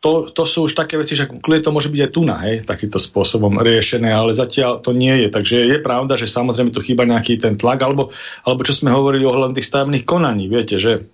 to, 0.00 0.32
to 0.32 0.48
sú 0.48 0.70
už 0.70 0.72
také 0.72 0.96
veci, 0.96 1.12
že 1.12 1.28
kľudne 1.28 1.60
to 1.60 1.74
môže 1.74 1.92
byť 1.92 2.00
aj 2.00 2.12
na, 2.24 2.36
hej, 2.46 2.56
takýmto 2.64 2.96
spôsobom 2.96 3.60
riešené, 3.60 4.08
ale 4.08 4.32
zatiaľ 4.32 4.80
to 4.80 4.96
nie 4.96 5.12
je. 5.26 5.28
Takže 5.28 5.56
je 5.66 5.78
pravda, 5.82 6.16
že 6.16 6.30
samozrejme 6.30 6.72
tu 6.72 6.80
chýba 6.80 7.04
nejaký 7.04 7.36
ten 7.36 7.58
tlak, 7.58 7.84
alebo, 7.84 8.08
alebo 8.46 8.64
čo 8.64 8.72
sme 8.72 8.94
hovorili 8.94 9.28
ohľadom 9.28 9.58
tých 9.58 9.68
stavebných 9.68 10.08
konaní, 10.08 10.48
viete, 10.48 10.80
že 10.80 11.10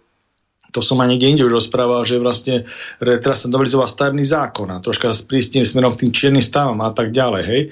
to 0.70 0.84
som 0.84 1.00
aj 1.00 1.08
niekde 1.08 1.32
inde 1.32 1.42
už 1.48 1.66
rozprával, 1.66 2.04
že 2.04 2.20
vlastne 2.20 2.68
teraz 3.00 3.42
sa 3.42 3.48
novelizoval 3.48 3.88
stavebný 3.88 4.28
zákon 4.28 4.68
a 4.68 4.84
troška 4.84 5.08
sprístnil 5.08 5.64
smerom 5.64 5.96
k 5.96 6.04
tým 6.04 6.12
čiernym 6.12 6.44
stavom 6.44 6.78
a 6.84 6.92
tak 6.92 7.16
ďalej, 7.16 7.42
hej. 7.48 7.62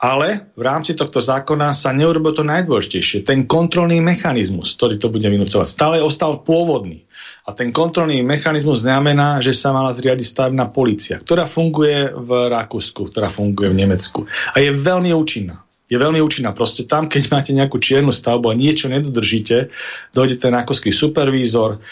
Ale 0.00 0.48
v 0.56 0.62
rámci 0.64 0.96
tohto 0.96 1.20
zákona 1.20 1.76
sa 1.76 1.92
neurobil 1.92 2.32
to 2.32 2.40
najdôležitejšie. 2.40 3.20
Ten 3.20 3.44
kontrolný 3.44 4.00
mechanizmus, 4.00 4.72
ktorý 4.80 4.96
to 4.96 5.12
bude 5.12 5.28
vynúcovať, 5.28 5.68
stále 5.68 6.00
ostal 6.00 6.40
pôvodný. 6.40 7.04
A 7.44 7.52
ten 7.52 7.68
kontrolný 7.68 8.24
mechanizmus 8.24 8.80
znamená, 8.80 9.44
že 9.44 9.52
sa 9.52 9.76
mala 9.76 9.92
zriadiť 9.92 10.24
stavebná 10.24 10.72
policia, 10.72 11.20
ktorá 11.20 11.44
funguje 11.44 12.16
v 12.16 12.30
Rakúsku, 12.48 13.12
ktorá 13.12 13.28
funguje 13.28 13.68
v 13.68 13.78
Nemecku. 13.84 14.24
A 14.56 14.64
je 14.64 14.72
veľmi 14.72 15.12
účinná. 15.12 15.60
Je 15.90 15.98
veľmi 15.98 16.22
účinná. 16.22 16.56
Proste 16.56 16.88
tam, 16.88 17.10
keď 17.10 17.22
máte 17.34 17.52
nejakú 17.52 17.76
čiernu 17.76 18.14
stavbu 18.14 18.54
a 18.54 18.56
niečo 18.56 18.86
nedodržíte, 18.88 19.68
dojde 20.14 20.38
ten 20.38 20.54
rakúsky 20.54 20.94
supervízor, 20.94 21.82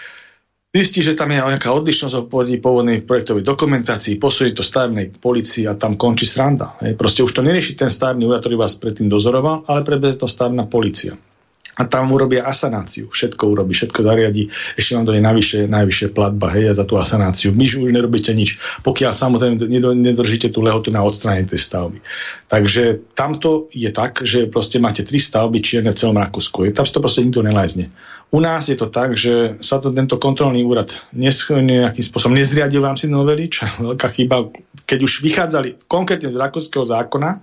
zistí, 0.79 1.03
že 1.03 1.19
tam 1.19 1.35
je 1.35 1.43
nejaká 1.43 1.75
odlišnosť 1.75 2.15
o 2.15 2.27
pôvodnej 2.31 3.03
projektovej 3.03 3.43
dokumentácii, 3.43 4.23
posunie 4.23 4.55
to 4.55 4.63
stavebnej 4.63 5.19
policii 5.19 5.67
a 5.67 5.75
tam 5.75 5.99
končí 5.99 6.25
sranda. 6.25 6.79
Proste 6.95 7.27
už 7.27 7.35
to 7.35 7.43
nerieši 7.43 7.75
ten 7.75 7.91
stavebný 7.91 8.31
úrad, 8.31 8.47
ktorý 8.47 8.57
vás 8.63 8.79
predtým 8.79 9.11
dozoroval, 9.11 9.67
ale 9.67 9.83
prebezie 9.83 10.23
to 10.23 10.31
stavebná 10.31 10.71
policia 10.71 11.19
a 11.79 11.87
tam 11.87 12.11
urobia 12.11 12.43
asanáciu. 12.43 13.07
Všetko 13.07 13.55
urobí, 13.55 13.71
všetko 13.71 14.03
zariadi. 14.03 14.51
Ešte 14.75 14.99
vám 14.99 15.07
dojde 15.07 15.23
najvyššie, 15.23 15.61
najvyššie 15.71 16.09
platba 16.11 16.51
hej, 16.59 16.75
za 16.75 16.83
tú 16.83 16.99
asanáciu. 16.99 17.55
Myž 17.55 17.79
už 17.79 17.95
nerobíte 17.95 18.35
nič, 18.35 18.59
pokiaľ 18.83 19.15
samozrejme 19.15 19.63
nedržíte 19.95 20.51
tú 20.51 20.67
lehotu 20.67 20.91
na 20.91 21.07
odstránenie 21.07 21.47
tej 21.47 21.63
stavby. 21.63 22.03
Takže 22.51 23.15
tamto 23.15 23.71
je 23.71 23.95
tak, 23.95 24.27
že 24.27 24.51
proste 24.51 24.83
máte 24.83 25.07
tri 25.07 25.23
stavby 25.23 25.63
čierne 25.63 25.95
v 25.95 25.99
celom 26.03 26.19
Rakúsku. 26.19 26.67
Tam 26.75 26.83
si 26.83 26.91
to 26.91 26.99
proste 26.99 27.23
nikto 27.23 27.47
nelajzne. 27.47 27.95
U 28.29 28.45
nás 28.45 28.69
je 28.69 28.77
to 28.77 28.93
tak, 28.93 29.17
že 29.17 29.57
sa 29.65 29.81
to 29.81 29.89
tento 29.89 30.21
kontrolný 30.21 30.61
úrad 30.61 31.01
nejakým 31.17 32.05
spôsobom 32.05 32.37
nezriadil 32.37 32.85
v 32.85 32.89
rámci 32.93 33.09
novely, 33.09 33.49
čo 33.49 33.65
je 33.65 33.73
veľká 33.89 34.09
chyba. 34.13 34.53
Keď 34.85 34.99
už 35.01 35.25
vychádzali 35.25 35.89
konkrétne 35.89 36.29
z 36.29 36.37
rakúskeho 36.37 36.85
zákona, 36.85 37.41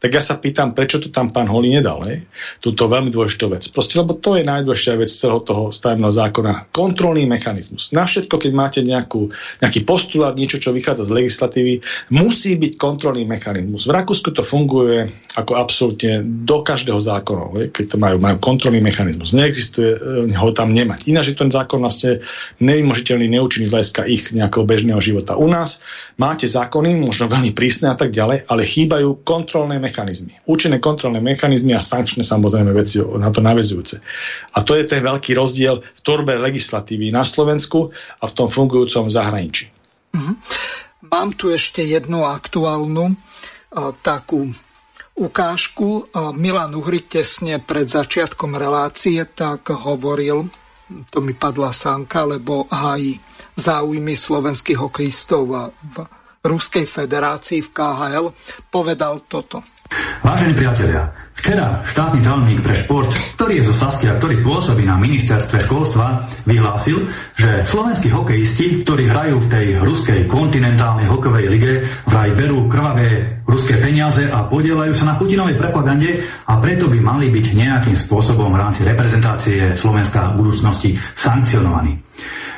tak 0.00 0.10
ja 0.12 0.22
sa 0.22 0.36
pýtam, 0.36 0.76
prečo 0.76 1.00
to 1.00 1.08
tam 1.08 1.32
pán 1.32 1.48
Holý 1.48 1.72
nedal, 1.72 2.04
hej? 2.04 2.24
Túto 2.60 2.86
veľmi 2.86 3.08
dôležitú 3.08 3.48
vec. 3.48 3.64
Proste, 3.72 3.96
lebo 3.96 4.16
to 4.16 4.36
je 4.36 4.44
najdôležitá 4.44 4.94
vec 5.00 5.08
celého 5.08 5.40
toho 5.40 5.72
stavebného 5.72 6.12
zákona. 6.12 6.52
Kontrolný 6.72 7.24
mechanizmus. 7.24 7.90
Na 7.96 8.04
všetko, 8.04 8.36
keď 8.36 8.52
máte 8.52 8.80
nejakú, 8.84 9.32
nejaký 9.64 9.88
postulát, 9.88 10.36
niečo, 10.36 10.60
čo 10.60 10.76
vychádza 10.76 11.08
z 11.08 11.14
legislatívy, 11.16 11.72
musí 12.12 12.60
byť 12.60 12.72
kontrolný 12.76 13.24
mechanizmus. 13.24 13.88
V 13.88 13.92
Rakúsku 13.96 14.30
to 14.36 14.44
funguje 14.44 15.08
ako 15.36 15.56
absolútne 15.56 16.24
do 16.44 16.60
každého 16.60 17.00
zákona, 17.00 17.44
hej? 17.56 17.66
keď 17.72 17.84
to 17.92 17.96
majú, 17.96 18.16
majú 18.20 18.36
kontrolný 18.40 18.84
mechanizmus. 18.84 19.32
Neexistuje 19.32 19.90
e, 19.96 20.36
ho 20.36 20.50
tam 20.52 20.76
nemať. 20.76 21.08
Ináč 21.08 21.32
je 21.32 21.40
ten 21.40 21.48
zákon 21.48 21.80
vlastne 21.80 22.20
nevymožiteľný, 22.60 23.26
neúčinný 23.32 23.68
z 23.68 23.72
hľadiska 23.72 24.02
ich 24.08 24.28
nejakého 24.32 24.64
bežného 24.68 25.00
života. 25.00 25.40
U 25.40 25.48
nás 25.48 25.80
máte 26.16 26.48
zákony, 26.48 26.96
možno 26.96 27.28
veľmi 27.28 27.52
prísne 27.52 27.92
a 27.92 27.96
tak 27.96 28.08
ďalej, 28.08 28.48
ale 28.48 28.64
chýbajú 28.64 29.20
kontrolné 29.20 29.76
mechanizmy. 29.76 30.40
Účinné 30.48 30.80
kontrolné 30.80 31.20
mechanizmy 31.20 31.76
a 31.76 31.84
sankčné 31.84 32.24
samozrejme 32.24 32.72
veci 32.72 33.00
na 33.00 33.28
to 33.28 33.44
navezujúce. 33.44 34.00
A 34.56 34.64
to 34.64 34.72
je 34.76 34.88
ten 34.88 35.04
veľký 35.04 35.36
rozdiel 35.36 35.84
v 35.84 36.00
torbe 36.00 36.40
legislatívy 36.40 37.12
na 37.12 37.22
Slovensku 37.22 37.92
a 38.20 38.24
v 38.24 38.32
tom 38.32 38.48
fungujúcom 38.48 39.12
zahraničí. 39.12 39.68
Mm-hmm. 40.16 40.36
Mám 41.12 41.36
tu 41.36 41.52
ešte 41.52 41.84
jednu 41.84 42.24
aktuálnu 42.24 43.12
uh, 43.12 43.16
takú 44.00 44.48
ukážku. 45.14 46.08
Uh, 46.10 46.32
Milan 46.32 46.72
Uhry 46.72 47.04
tesne 47.04 47.60
pred 47.60 47.86
začiatkom 47.86 48.56
relácie 48.56 49.20
tak 49.28 49.68
hovoril, 49.68 50.48
to 51.12 51.18
mi 51.20 51.36
padla 51.36 51.76
sánka, 51.76 52.24
lebo 52.24 52.66
aj 52.72 53.20
záujmy 53.56 54.12
slovenských 54.12 54.78
hokejistov 54.78 55.72
v 55.80 55.96
Ruskej 56.46 56.86
federácii 56.86 57.64
v 57.64 57.68
KHL, 57.74 58.26
povedal 58.70 59.26
toto. 59.26 59.64
Vážení 60.22 60.54
priatelia, 60.54 61.10
včera 61.34 61.82
štátny 61.82 62.22
tajomník 62.22 62.60
pre 62.62 62.74
šport, 62.74 63.10
ktorý 63.38 63.62
je 63.62 63.66
zo 63.70 63.74
Saskia, 63.86 64.18
ktorý 64.18 64.42
pôsobí 64.42 64.82
na 64.82 64.98
ministerstve 64.98 65.62
školstva, 65.62 66.26
vyhlásil, 66.46 67.06
že 67.38 67.62
slovenskí 67.66 68.10
hokejisti, 68.10 68.82
ktorí 68.82 69.10
hrajú 69.10 69.46
v 69.46 69.50
tej 69.50 69.66
ruskej 69.82 70.20
kontinentálnej 70.26 71.06
hokejovej 71.06 71.46
lige, 71.50 71.72
vraj 72.06 72.34
berú 72.34 72.66
krvavé 72.66 73.35
ruské 73.46 73.78
peniaze 73.78 74.26
a 74.26 74.44
podielajú 74.44 74.92
sa 74.92 75.14
na 75.14 75.14
Putinovej 75.14 75.54
propagande 75.54 76.26
a 76.50 76.58
preto 76.58 76.90
by 76.90 76.98
mali 76.98 77.30
byť 77.30 77.46
nejakým 77.54 77.96
spôsobom 77.96 78.50
v 78.50 78.60
rámci 78.60 78.82
reprezentácie 78.82 79.78
Slovenska 79.78 80.34
v 80.34 80.42
budúcnosti 80.42 80.90
sankcionovaní. 81.14 81.94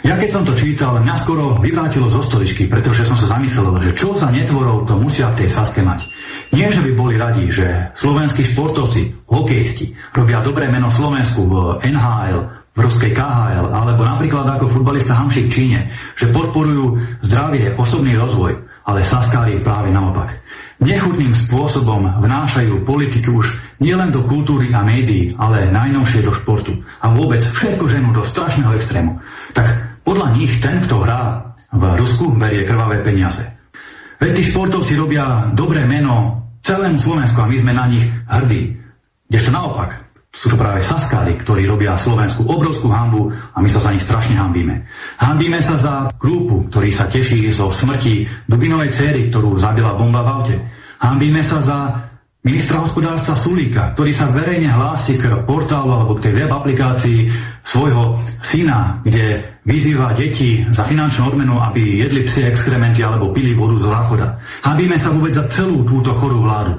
Ja 0.07 0.15
keď 0.15 0.31
som 0.31 0.43
to 0.47 0.55
čítal, 0.55 0.97
mňa 1.03 1.17
skoro 1.21 1.59
vyvrátilo 1.59 2.07
zo 2.09 2.23
stoličky, 2.23 2.71
pretože 2.71 3.05
som 3.05 3.19
sa 3.19 3.37
zamyslel, 3.37 3.83
že 3.83 3.93
čo 3.99 4.15
za 4.15 4.31
netvorov 4.31 4.87
to 4.87 4.95
musia 4.97 5.29
v 5.35 5.45
tej 5.45 5.49
Saske 5.51 5.83
mať. 5.83 6.07
Nie, 6.55 6.73
že 6.73 6.81
by 6.81 6.93
boli 6.97 7.15
radi, 7.21 7.51
že 7.53 7.93
slovenskí 7.93 8.47
športovci, 8.47 9.29
hokejisti 9.29 9.93
robia 10.17 10.41
dobré 10.41 10.71
meno 10.71 10.89
Slovensku 10.89 11.45
v 11.45 11.55
NHL, 11.85 12.41
v 12.79 12.79
ruskej 12.79 13.11
KHL, 13.11 13.75
alebo 13.75 14.07
napríklad 14.07 14.47
ako 14.47 14.71
futbalista 14.71 15.19
Hamšik 15.19 15.51
v 15.51 15.55
Číne, 15.55 15.81
že 16.15 16.31
podporujú 16.31 16.95
zdravie, 17.27 17.75
osobný 17.75 18.15
rozvoj, 18.15 18.55
ale 18.87 19.03
Saskári 19.03 19.59
práve 19.61 19.91
naopak. 19.91 20.31
Nechutným 20.79 21.35
spôsobom 21.35 22.23
vnášajú 22.23 22.87
politiku 22.87 23.43
už 23.43 23.51
nielen 23.83 24.15
do 24.15 24.23
kultúry 24.23 24.71
a 24.71 24.87
médií, 24.87 25.35
ale 25.35 25.67
najnovšie 25.75 26.23
do 26.23 26.31
športu. 26.31 26.71
A 27.03 27.11
vôbec 27.11 27.43
všetko 27.43 27.91
ženu 27.91 28.15
do 28.15 28.23
strašného 28.23 28.71
extrému. 28.79 29.19
Tak 29.59 29.67
podľa 30.07 30.39
nich 30.39 30.55
ten, 30.63 30.79
kto 30.87 31.03
hrá 31.03 31.51
v 31.75 31.83
Rusku, 31.99 32.31
berie 32.39 32.63
krvavé 32.63 33.03
peniaze. 33.03 33.43
Veď 34.23 34.31
tí 34.39 34.43
športovci 34.51 34.95
robia 34.95 35.51
dobré 35.51 35.83
meno 35.83 36.47
celému 36.63 36.99
Slovensku 36.99 37.39
a 37.43 37.51
my 37.51 37.57
sme 37.59 37.73
na 37.75 37.85
nich 37.91 38.07
hrdí. 38.31 38.79
Kdežto 39.29 39.51
naopak, 39.51 40.08
sú 40.29 40.53
to 40.53 40.61
práve 40.61 40.85
Saskári, 40.85 41.35
ktorí 41.41 41.65
robia 41.65 41.97
Slovensku 41.97 42.45
obrovskú 42.45 42.93
hambu 42.93 43.33
a 43.33 43.59
my 43.59 43.69
sa 43.69 43.81
za 43.81 43.91
nich 43.91 44.05
strašne 44.05 44.37
hambíme. 44.37 44.77
Hambíme 45.19 45.59
sa 45.59 45.75
za 45.81 45.95
Krúpu, 46.21 46.69
ktorý 46.69 46.93
sa 46.93 47.09
teší 47.09 47.49
zo 47.49 47.73
smrti 47.73 48.29
Dubinovej 48.45 48.93
céry, 48.93 49.33
ktorú 49.33 49.57
zabila 49.57 49.97
bomba 49.97 50.21
v 50.23 50.29
aute. 50.29 50.57
Hambíme 51.01 51.41
sa 51.41 51.59
za 51.65 51.79
ministra 52.45 52.85
hospodárstva 52.85 53.35
Sulíka, 53.35 53.97
ktorý 53.97 54.13
sa 54.15 54.31
verejne 54.31 54.71
hlási 54.71 55.19
k 55.19 55.43
portálu 55.43 55.91
alebo 55.91 56.13
k 56.21 56.29
tej 56.29 56.45
web 56.45 56.51
aplikácii 56.55 57.21
svojho 57.67 58.23
syna, 58.45 59.01
kde 59.03 59.43
vyzýva 59.67 60.15
deti 60.15 60.63
za 60.71 60.87
finančnú 60.87 61.35
odmenu, 61.35 61.57
aby 61.59 62.05
jedli 62.05 62.23
psie 62.29 62.53
exkrementy 62.53 63.03
alebo 63.03 63.33
pili 63.33 63.57
vodu 63.57 63.81
z 63.81 63.91
záchoda. 63.91 64.29
Hambíme 64.63 64.97
sa 65.01 65.11
vôbec 65.11 65.33
za 65.35 65.45
celú 65.51 65.83
túto 65.83 66.15
chorú 66.15 66.45
vládu. 66.47 66.79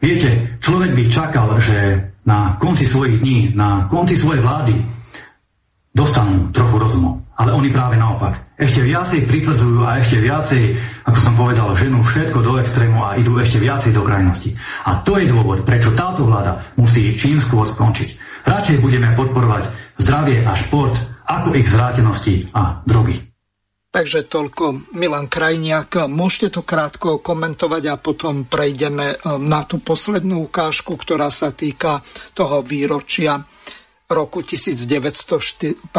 Viete, 0.00 0.58
človek 0.60 0.92
by 0.96 1.04
čakal, 1.08 1.48
že 1.60 2.09
na 2.30 2.54
konci 2.62 2.86
svojich 2.86 3.18
dní, 3.18 3.38
na 3.58 3.90
konci 3.90 4.14
svojej 4.14 4.38
vlády 4.38 4.78
dostanú 5.90 6.54
trochu 6.54 6.78
rozumu. 6.78 7.18
Ale 7.34 7.56
oni 7.56 7.72
práve 7.72 7.96
naopak. 7.98 8.54
Ešte 8.54 8.84
viacej 8.84 9.24
pritvrdzujú 9.26 9.80
a 9.82 9.96
ešte 9.98 10.20
viacej, 10.20 10.76
ako 11.08 11.18
som 11.18 11.34
povedal, 11.34 11.72
ženú 11.72 12.04
všetko 12.04 12.38
do 12.44 12.60
extrému 12.60 13.00
a 13.00 13.16
idú 13.16 13.40
ešte 13.40 13.56
viacej 13.58 13.96
do 13.96 14.04
krajnosti. 14.04 14.52
A 14.86 15.00
to 15.02 15.16
je 15.16 15.32
dôvod, 15.32 15.64
prečo 15.64 15.96
táto 15.96 16.28
vláda 16.28 16.60
musí 16.76 17.16
čím 17.16 17.40
skôr 17.40 17.64
skončiť. 17.64 18.44
Radšej 18.44 18.84
budeme 18.84 19.16
podporovať 19.16 19.96
zdravie 19.98 20.44
a 20.44 20.52
šport 20.52 20.94
ako 21.24 21.56
ich 21.56 21.66
zrátenosti 21.66 22.44
a 22.52 22.84
drogy. 22.84 23.29
Takže 23.90 24.30
toľko 24.30 24.94
Milan 24.94 25.26
Krajniak. 25.26 26.06
Môžete 26.06 26.54
to 26.54 26.62
krátko 26.62 27.18
komentovať 27.18 27.82
a 27.90 27.98
potom 27.98 28.46
prejdeme 28.46 29.18
na 29.42 29.66
tú 29.66 29.82
poslednú 29.82 30.46
ukážku, 30.46 30.94
ktorá 30.94 31.26
sa 31.34 31.50
týka 31.50 31.98
toho 32.30 32.62
výročia 32.62 33.42
roku 34.06 34.46
1968 34.46 35.90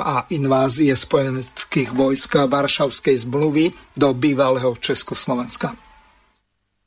a 0.00 0.24
invázie 0.32 0.92
spojeneckých 0.96 1.92
vojsk 1.92 2.48
Varšavskej 2.48 3.28
zmluvy 3.28 3.72
do 3.92 4.16
bývalého 4.16 4.72
Československa. 4.80 5.76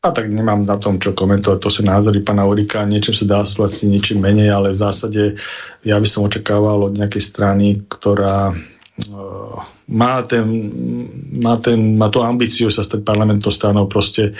A 0.01 0.09
tak 0.09 0.33
nemám 0.33 0.65
na 0.65 0.81
tom, 0.81 0.97
čo 0.97 1.13
komentovať. 1.13 1.61
To 1.61 1.69
sú 1.69 1.85
názory 1.85 2.25
pána 2.25 2.49
Urika. 2.49 2.81
Niečo 2.81 3.13
sa 3.13 3.25
dá 3.29 3.45
súhlasiť, 3.45 3.85
niečím 3.85 4.25
menej, 4.25 4.49
ale 4.49 4.73
v 4.73 4.81
zásade 4.81 5.37
ja 5.85 6.01
by 6.01 6.07
som 6.09 6.25
očakával 6.25 6.89
od 6.89 6.97
nejakej 6.97 7.21
strany, 7.21 7.85
ktorá 7.85 8.57
má, 9.91 10.21
ten, 10.23 10.45
má, 11.41 11.55
ten, 11.57 11.97
má 11.97 12.07
tú 12.07 12.23
ambíciu 12.23 12.71
sa 12.71 12.85
stať 12.85 13.03
parlamentom 13.03 13.51
stranou 13.51 13.89
proste 13.91 14.31
e, 14.31 14.33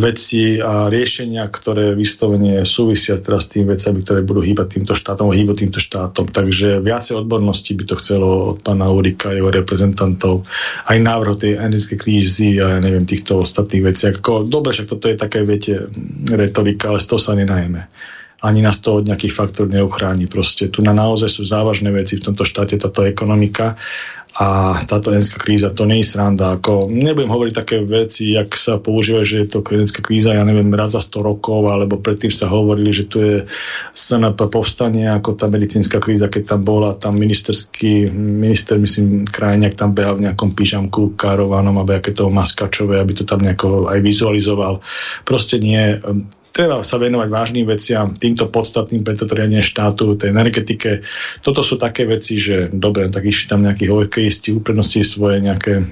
veci 0.00 0.58
a 0.58 0.90
riešenia, 0.90 1.46
ktoré 1.46 1.94
vyslovene 1.94 2.66
súvisia 2.66 3.20
teraz 3.22 3.46
s 3.46 3.58
tým 3.58 3.70
vecami, 3.70 4.02
ktoré 4.02 4.20
budú 4.26 4.42
hýbať 4.42 4.78
týmto 4.80 4.94
štátom, 4.98 5.30
hýbať 5.30 5.56
týmto 5.66 5.80
štátom. 5.80 6.26
Takže 6.32 6.82
viacej 6.82 7.14
odbornosti 7.22 7.72
by 7.76 7.84
to 7.86 7.94
chcelo 8.02 8.56
od 8.56 8.58
pána 8.64 8.90
Urika, 8.90 9.30
jeho 9.30 9.52
reprezentantov, 9.52 10.48
aj 10.90 10.98
návrh 10.98 11.34
tej 11.38 11.52
energetickej 11.60 11.98
krízy 11.98 12.48
a 12.58 12.76
ja 12.76 12.78
neviem, 12.82 13.06
týchto 13.06 13.44
ostatných 13.44 13.94
vecí. 13.94 14.10
Ako, 14.10 14.48
dobre, 14.48 14.74
však 14.74 14.90
toto 14.90 15.06
je 15.06 15.16
také, 15.16 15.46
viete, 15.46 15.86
retorika, 16.32 16.90
ale 16.90 16.98
z 16.98 17.06
toho 17.08 17.20
sa 17.20 17.32
nenajme 17.38 17.86
ani 18.44 18.60
nás 18.60 18.84
to 18.84 19.00
od 19.00 19.08
nejakých 19.08 19.32
faktorov 19.32 19.72
neuchráni. 19.72 20.28
Proste 20.28 20.68
tu 20.68 20.84
na 20.84 20.92
naozaj 20.92 21.32
sú 21.32 21.48
závažné 21.48 21.88
veci 21.88 22.20
v 22.20 22.28
tomto 22.28 22.44
štáte, 22.44 22.76
táto 22.76 23.08
ekonomika 23.08 23.80
a 24.34 24.74
táto 24.90 25.14
energetická 25.14 25.38
kríza, 25.38 25.70
to 25.70 25.86
nie 25.86 26.02
je 26.02 26.10
sranda. 26.10 26.58
Ako, 26.58 26.90
nebudem 26.90 27.30
hovoriť 27.30 27.54
také 27.54 27.76
veci, 27.86 28.34
jak 28.34 28.58
sa 28.58 28.82
používa, 28.82 29.22
že 29.22 29.46
je 29.46 29.48
to 29.48 29.62
klinická 29.62 30.02
kríza, 30.02 30.34
ja 30.34 30.42
neviem, 30.42 30.74
raz 30.74 30.98
za 30.98 31.02
100 31.06 31.22
rokov, 31.22 31.70
alebo 31.70 32.02
predtým 32.02 32.34
sa 32.34 32.50
hovorili, 32.50 32.90
že 32.90 33.06
tu 33.06 33.22
je 33.22 33.46
SNP 33.94 34.50
povstanie, 34.50 35.06
ako 35.06 35.38
tá 35.38 35.46
medicínska 35.46 36.02
kríza, 36.02 36.26
keď 36.26 36.58
tam 36.58 36.60
bola, 36.66 36.98
tam 36.98 37.14
ministerský, 37.14 38.10
minister, 38.10 38.74
myslím, 38.82 39.22
krajňak 39.22 39.78
tam 39.78 39.94
behal 39.94 40.18
v 40.18 40.26
nejakom 40.26 40.50
pyžamku 40.50 41.14
karovanom, 41.14 41.78
aby 41.78 42.02
aké 42.02 42.10
to 42.10 42.26
maskačové, 42.26 42.98
aby 42.98 43.14
to 43.14 43.22
tam 43.22 43.38
nejako 43.38 43.86
aj 43.86 44.02
vizualizoval. 44.02 44.82
Proste 45.22 45.62
nie 45.62 45.94
treba 46.54 46.86
sa 46.86 47.02
venovať 47.02 47.28
vážnym 47.34 47.66
veciam, 47.66 48.14
týmto 48.14 48.46
podstatným 48.46 49.02
pre 49.02 49.18
toto 49.18 49.34
riadenie 49.34 49.66
štátu, 49.66 50.14
tej 50.14 50.30
energetike. 50.30 51.02
Toto 51.42 51.66
sú 51.66 51.74
také 51.74 52.06
veci, 52.06 52.38
že 52.38 52.70
dobre, 52.70 53.10
tak 53.10 53.26
išli 53.26 53.50
tam 53.50 53.66
nejakí 53.66 53.90
hokejisti, 53.90 54.54
uprednosti 54.54 55.02
svoje 55.02 55.42
nejaké 55.42 55.82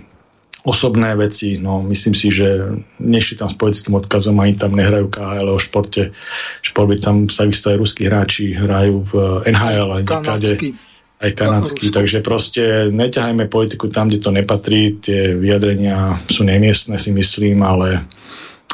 osobné 0.63 1.19
veci, 1.19 1.59
no 1.59 1.83
myslím 1.83 2.15
si, 2.15 2.31
že 2.31 2.79
nešli 3.03 3.35
tam 3.35 3.51
s 3.51 3.59
politickým 3.59 3.99
odkazom, 3.99 4.39
ani 4.39 4.55
tam 4.55 4.79
nehrajú 4.79 5.11
KHL 5.11 5.51
o 5.51 5.59
športe. 5.59 6.15
Šport 6.63 6.87
by 6.87 6.97
tam 7.03 7.17
takisto 7.27 7.75
aj 7.75 7.77
ruskí 7.83 8.07
hráči 8.07 8.55
hrajú 8.55 9.03
v 9.11 9.13
NHL 9.51 9.91
aj 9.99 10.03
niekade. 10.07 10.79
Aj 11.23 11.31
kanadský, 11.39 11.95
takže 11.95 12.19
proste 12.19 12.91
neťahajme 12.91 13.47
politiku 13.47 13.87
tam, 13.87 14.11
kde 14.11 14.19
to 14.19 14.31
nepatrí, 14.35 14.99
tie 14.99 15.39
vyjadrenia 15.39 16.19
sú 16.27 16.43
nemiestne 16.43 16.99
si 16.99 17.15
myslím, 17.15 17.63
ale 17.63 18.07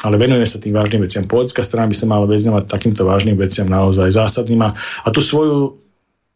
ale 0.03 0.15
venujeme 0.15 0.47
sa 0.47 0.61
tým 0.61 0.75
vážnym 0.75 1.03
veciam. 1.03 1.27
Politická 1.27 1.63
strana 1.63 1.91
by 1.91 1.95
sa 1.97 2.07
mala 2.07 2.25
venovať 2.29 2.71
takýmto 2.71 3.03
vážnym 3.03 3.35
veciam 3.35 3.67
naozaj 3.67 4.15
zásadným 4.15 4.61
a, 4.63 4.71
a 4.75 5.07
tú 5.11 5.19
svoju 5.19 5.75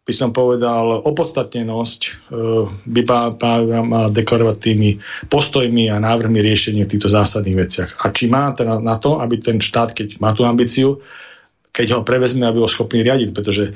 by 0.04 0.12
som 0.12 0.36
povedal, 0.36 1.00
opodstatnenosť 1.08 2.02
e, 2.04 2.12
by 2.68 3.02
mala 3.88 4.12
deklarovať 4.12 4.58
tými 4.60 5.00
postojmi 5.32 5.88
a 5.88 5.96
návrhmi 5.96 6.44
riešenia 6.44 6.84
v 6.84 6.92
týchto 6.92 7.08
zásadných 7.08 7.56
veciach. 7.56 7.90
A 8.04 8.12
či 8.12 8.28
má 8.28 8.52
teda 8.52 8.84
na 8.84 9.00
to, 9.00 9.24
aby 9.24 9.40
ten 9.40 9.64
štát, 9.64 9.96
keď 9.96 10.20
má 10.20 10.36
tú 10.36 10.44
ambíciu, 10.44 11.00
keď 11.72 11.96
ho 11.96 12.02
prevezme, 12.04 12.44
aby 12.44 12.60
ho 12.60 12.68
schopný 12.68 13.00
riadiť, 13.00 13.32
pretože 13.32 13.72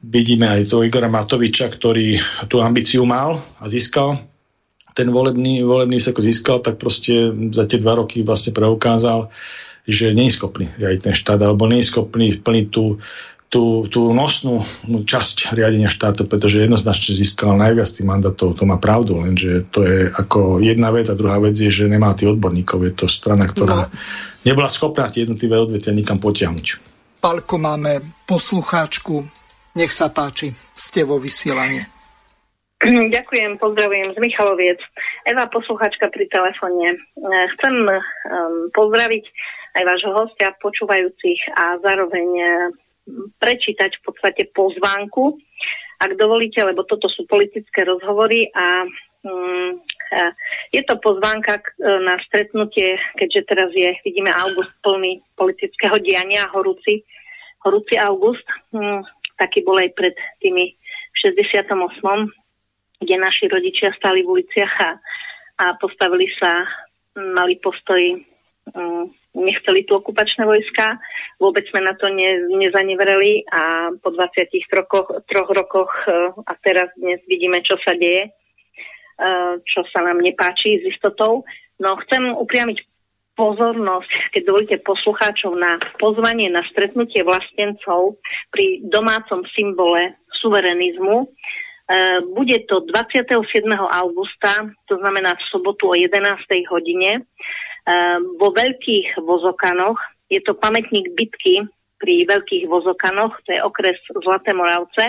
vidíme 0.00 0.48
aj 0.48 0.72
toho 0.72 0.80
Igora 0.88 1.12
Matoviča, 1.12 1.68
ktorý 1.68 2.16
tú 2.48 2.64
ambíciu 2.64 3.04
mal 3.04 3.44
a 3.60 3.68
získal, 3.68 4.16
ten 4.96 5.12
volebný, 5.12 5.60
volebný 5.60 6.00
sa 6.00 6.16
získal, 6.16 6.64
tak 6.64 6.80
proste 6.80 7.28
za 7.52 7.68
tie 7.68 7.76
dva 7.76 8.00
roky 8.00 8.24
vlastne 8.24 8.56
preukázal, 8.56 9.28
že 9.84 10.16
nie 10.16 10.32
je 10.32 10.40
schopný 10.40 10.72
riadiť 10.80 11.12
ten 11.12 11.14
štát, 11.14 11.36
alebo 11.44 11.68
nie 11.68 11.84
je 11.84 11.92
schopný 11.92 12.40
plniť 12.40 12.66
tú, 12.72 12.96
tú, 13.52 13.86
tú 13.92 14.10
nosnú 14.16 14.64
časť 14.88 15.52
riadenia 15.52 15.92
štátu, 15.92 16.24
pretože 16.24 16.64
jednoznačne 16.64 17.12
získal 17.12 17.60
najviac 17.60 17.92
tých 17.92 18.08
mandátov, 18.08 18.56
to 18.56 18.64
má 18.64 18.80
pravdu, 18.80 19.20
lenže 19.20 19.68
to 19.68 19.84
je 19.84 20.08
ako 20.10 20.64
jedna 20.64 20.88
vec 20.90 21.12
a 21.12 21.14
druhá 21.14 21.38
vec 21.38 21.54
je, 21.54 21.68
že 21.68 21.92
nemá 21.92 22.16
tých 22.16 22.32
odborníkov. 22.32 22.88
Je 22.88 22.92
to 22.96 23.06
strana, 23.06 23.46
ktorá 23.46 23.86
no. 23.86 23.92
nebola 24.48 24.72
schopná 24.72 25.12
tie 25.12 25.28
jednotlivé 25.28 25.60
odvetia 25.60 25.92
nikam 25.92 26.18
potiahnuť. 26.18 26.66
Palko, 27.20 27.60
máme 27.60 28.00
poslucháčku. 28.24 29.28
Nech 29.76 29.92
sa 29.92 30.08
páči, 30.08 30.56
ste 30.72 31.04
vo 31.04 31.20
vysielanie. 31.20 31.95
Ďakujem, 33.16 33.56
pozdravujem 33.56 34.12
z 34.12 34.18
Michaloviec. 34.20 34.76
Eva, 35.24 35.48
posluchačka 35.48 36.12
pri 36.12 36.28
telefóne. 36.28 36.92
E, 36.92 36.98
chcem 37.56 37.74
um, 37.88 38.68
pozdraviť 38.76 39.24
aj 39.80 39.82
vášho 39.88 40.12
hostia, 40.12 40.52
počúvajúcich 40.60 41.40
a 41.56 41.80
zároveň 41.80 42.28
um, 42.36 42.52
prečítať 43.40 43.96
v 43.96 44.02
podstate 44.04 44.52
pozvánku, 44.52 45.40
ak 46.04 46.20
dovolíte, 46.20 46.60
lebo 46.68 46.84
toto 46.84 47.08
sú 47.08 47.24
politické 47.24 47.88
rozhovory 47.88 48.52
a 48.52 48.84
um, 49.24 49.80
je 50.68 50.84
to 50.84 51.00
pozvánka 51.00 51.58
na 51.80 52.14
stretnutie, 52.28 53.00
keďže 53.16 53.42
teraz 53.48 53.70
je, 53.72 53.90
vidíme, 54.04 54.28
august 54.30 54.70
plný 54.84 55.24
politického 55.34 55.96
diania, 56.04 56.44
horúci, 56.52 57.08
horúci 57.64 57.96
august, 58.04 58.44
um, 58.76 59.00
taký 59.40 59.64
bol 59.64 59.80
aj 59.80 59.96
pred 59.96 60.12
tými 60.44 60.76
68 61.16 61.72
kde 63.00 63.16
naši 63.20 63.48
rodičia 63.48 63.92
stali 63.96 64.24
v 64.24 64.40
uliciach 64.40 64.74
a, 64.80 64.90
a 65.60 65.64
postavili 65.80 66.28
sa, 66.36 66.64
mali 67.16 67.56
postoj, 67.60 68.00
um, 68.72 69.08
nechceli 69.36 69.84
tu 69.84 69.96
okupačné 69.96 70.44
vojska, 70.44 71.00
vôbec 71.40 71.64
sme 71.68 71.84
na 71.84 71.92
to 71.96 72.08
ne, 72.08 72.48
nezanevereli 72.56 73.44
a 73.52 73.92
po 74.00 74.12
23 74.12 74.48
rokoch, 74.72 75.12
troch 75.28 75.50
rokoch 75.52 75.92
uh, 76.08 76.32
a 76.48 76.52
teraz 76.64 76.88
dnes 76.96 77.20
vidíme, 77.28 77.60
čo 77.64 77.76
sa 77.84 77.92
deje, 77.96 78.28
uh, 78.28 79.60
čo 79.64 79.84
sa 79.92 80.00
nám 80.04 80.20
nepáči 80.24 80.80
s 80.80 80.88
istotou. 80.88 81.44
No 81.76 82.00
chcem 82.04 82.32
upriamiť 82.32 82.80
pozornosť, 83.36 84.32
keď 84.32 84.42
dovolíte 84.48 84.76
poslucháčov, 84.80 85.52
na 85.60 85.76
pozvanie 86.00 86.48
na 86.48 86.64
stretnutie 86.72 87.20
vlastencov 87.20 88.16
pri 88.48 88.80
domácom 88.88 89.44
symbole 89.52 90.16
suverenizmu, 90.40 91.28
bude 92.34 92.58
to 92.66 92.82
27. 92.82 93.62
augusta, 94.02 94.74
to 94.90 94.98
znamená 94.98 95.38
v 95.38 95.46
sobotu 95.50 95.88
o 95.88 95.94
11. 95.94 96.66
hodine, 96.66 97.22
eh, 97.22 98.18
vo 98.42 98.50
Veľkých 98.50 99.22
Vozokanoch. 99.22 99.98
Je 100.26 100.42
to 100.42 100.58
pamätník 100.58 101.14
bitky 101.14 101.62
pri 102.02 102.26
Veľkých 102.26 102.66
Vozokanoch, 102.66 103.38
to 103.46 103.54
je 103.54 103.62
okres 103.62 103.96
Zlaté 104.18 104.50
Moravce. 104.50 105.04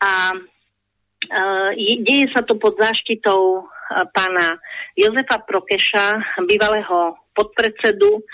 A 0.00 0.12
eh, 0.32 1.70
deje 2.00 2.32
sa 2.32 2.40
to 2.40 2.56
pod 2.56 2.80
záštitou 2.80 3.68
pána 3.86 4.58
Jozefa 4.98 5.46
Prokeša, 5.46 6.40
bývalého 6.42 7.14
podpredsedu 7.36 8.24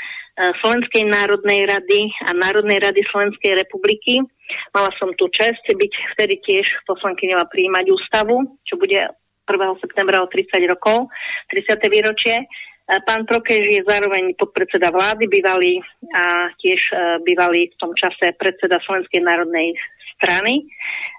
Slovenskej 0.63 1.07
národnej 1.07 1.71
rady 1.71 2.11
a 2.27 2.35
Národnej 2.35 2.83
rady 2.83 3.03
Slovenskej 3.11 3.55
republiky 3.55 4.27
Mala 4.73 4.91
som 4.97 5.13
tu 5.17 5.29
čest 5.33 5.63
byť 5.65 5.93
vtedy 6.17 6.41
tiež 6.45 6.67
poslankyňová 6.89 7.49
príjmať 7.49 7.87
ústavu, 7.93 8.59
čo 8.65 8.77
bude 8.77 9.01
1. 9.49 9.83
septembra 9.83 10.23
o 10.23 10.31
30 10.31 10.65
rokov, 10.71 11.11
30. 11.51 11.77
výročie. 11.89 12.37
Pán 12.83 13.25
Prokeš 13.25 13.63
je 13.63 13.83
zároveň 13.87 14.35
podpredseda 14.37 14.91
vlády 14.91 15.31
bývalý 15.31 15.81
a 16.13 16.51
tiež 16.59 16.81
e, 16.91 16.95
bývalý 17.23 17.71
v 17.71 17.79
tom 17.79 17.95
čase 17.95 18.35
predseda 18.37 18.83
Slovenskej 18.85 19.23
národnej 19.23 19.79
strany. 20.19 20.67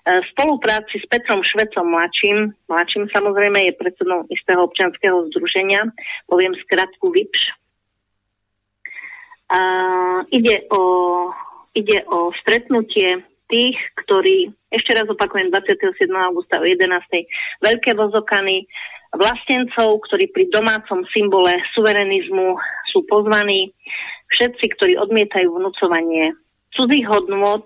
V 0.04 0.26
spolupráci 0.36 1.00
s 1.00 1.08
Petrom 1.08 1.40
Švecom 1.40 1.88
mladším, 1.88 2.52
mladším 2.68 3.08
samozrejme 3.16 3.64
je 3.64 3.80
predsedom 3.80 4.28
istého 4.28 4.60
občanského 4.68 5.32
združenia, 5.32 5.88
poviem 6.28 6.52
skratku 6.68 7.10
VIPŠ. 7.10 7.62
Uh, 9.54 10.26
ide 10.34 10.66
o 10.74 10.82
Ide 11.74 12.06
o 12.06 12.30
stretnutie 12.38 13.26
tých, 13.50 13.78
ktorí, 14.06 14.54
ešte 14.70 14.94
raz 14.94 15.10
opakujem, 15.10 15.50
27. 15.50 16.06
augusta 16.30 16.62
o 16.62 16.66
11. 16.66 16.86
veľké 17.66 17.98
vozokany, 17.98 18.70
vlastencov, 19.14 20.06
ktorí 20.06 20.30
pri 20.30 20.54
domácom 20.54 21.02
symbole 21.10 21.50
suverenizmu 21.74 22.58
sú 22.94 23.06
pozvaní, 23.10 23.74
všetci, 24.38 24.66
ktorí 24.78 24.94
odmietajú 25.02 25.50
vnúcovanie 25.50 26.38
cudzích 26.78 27.10
hodnôt, 27.10 27.66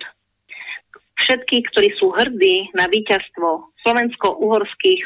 všetky, 1.19 1.67
ktorí 1.71 1.91
sú 1.99 2.15
hrdí 2.15 2.71
na 2.79 2.87
víťazstvo 2.87 3.75
slovensko-uhorských 3.83 5.03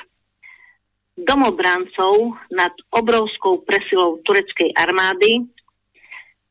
domobrancov 1.25 2.37
nad 2.53 2.73
obrovskou 2.93 3.65
presilou 3.65 4.21
tureckej 4.25 4.77
armády. 4.77 5.45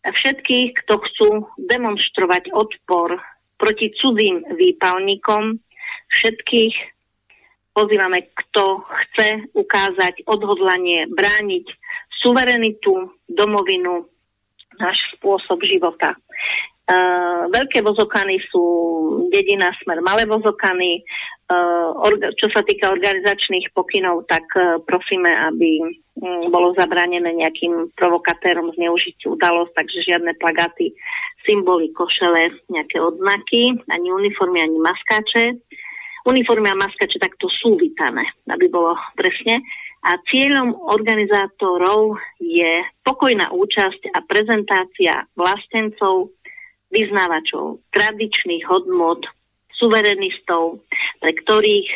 Všetkých, 0.00 0.68
kto 0.84 0.94
chcú 0.96 1.28
demonstrovať 1.60 2.48
odpor 2.56 3.20
proti 3.60 3.92
cudzím 4.00 4.40
výpalníkom, 4.48 5.60
všetkých 6.08 6.74
pozývame, 7.76 8.32
kto 8.32 8.80
chce 8.88 9.28
ukázať 9.52 10.24
odhodlanie 10.24 11.04
brániť 11.12 11.66
suverenitu, 12.24 13.12
domovinu, 13.28 14.08
náš 14.80 14.96
spôsob 15.16 15.60
života. 15.64 16.16
Uh, 16.90 17.46
veľké 17.54 17.86
vozokany 17.86 18.42
sú 18.50 18.64
dedina 19.30 19.70
smer 19.84 20.02
malé 20.02 20.26
vozokany. 20.26 21.06
Uh, 21.46 21.94
čo 22.34 22.50
sa 22.50 22.66
týka 22.66 22.90
organizačných 22.90 23.70
pokynov, 23.70 24.26
tak 24.26 24.42
uh, 24.58 24.82
prosíme, 24.82 25.30
aby 25.30 25.86
bolo 26.52 26.76
zabranené 26.76 27.32
nejakým 27.32 27.96
provokatérom 27.96 28.72
zneužiť 28.76 29.24
udalosť, 29.24 29.72
takže 29.72 29.98
žiadne 30.04 30.32
plagáty, 30.36 30.92
symboly, 31.48 31.88
košele, 31.96 32.52
nejaké 32.68 33.00
odznaky, 33.00 33.80
ani 33.88 34.08
uniformy, 34.12 34.60
ani 34.60 34.78
maskáče. 34.78 35.56
Uniformy 36.28 36.68
a 36.68 36.76
maskače 36.76 37.16
takto 37.16 37.48
sú 37.48 37.80
vítané, 37.80 38.28
aby 38.52 38.68
bolo 38.68 38.92
presne 39.16 39.64
a 40.00 40.16
cieľom 40.32 40.72
organizátorov 40.88 42.16
je 42.40 42.84
pokojná 43.04 43.52
účasť 43.52 44.16
a 44.16 44.24
prezentácia 44.24 45.28
vlastencov, 45.36 46.32
vyznávačov 46.88 47.84
tradičných 47.92 48.64
hodnot, 48.64 49.28
suverenistov, 49.76 50.80
pre 51.20 51.32
ktorých 51.36 51.88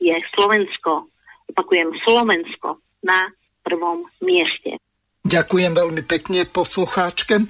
je 0.00 0.16
Slovensko, 0.32 1.08
opakujem 1.52 1.92
Slovensko, 2.04 2.80
na 3.04 3.28
prvom 3.70 4.02
mieste. 4.26 4.74
Ďakujem 5.22 5.72
veľmi 5.78 6.02
pekne 6.02 6.42
poslucháčke. 6.50 7.46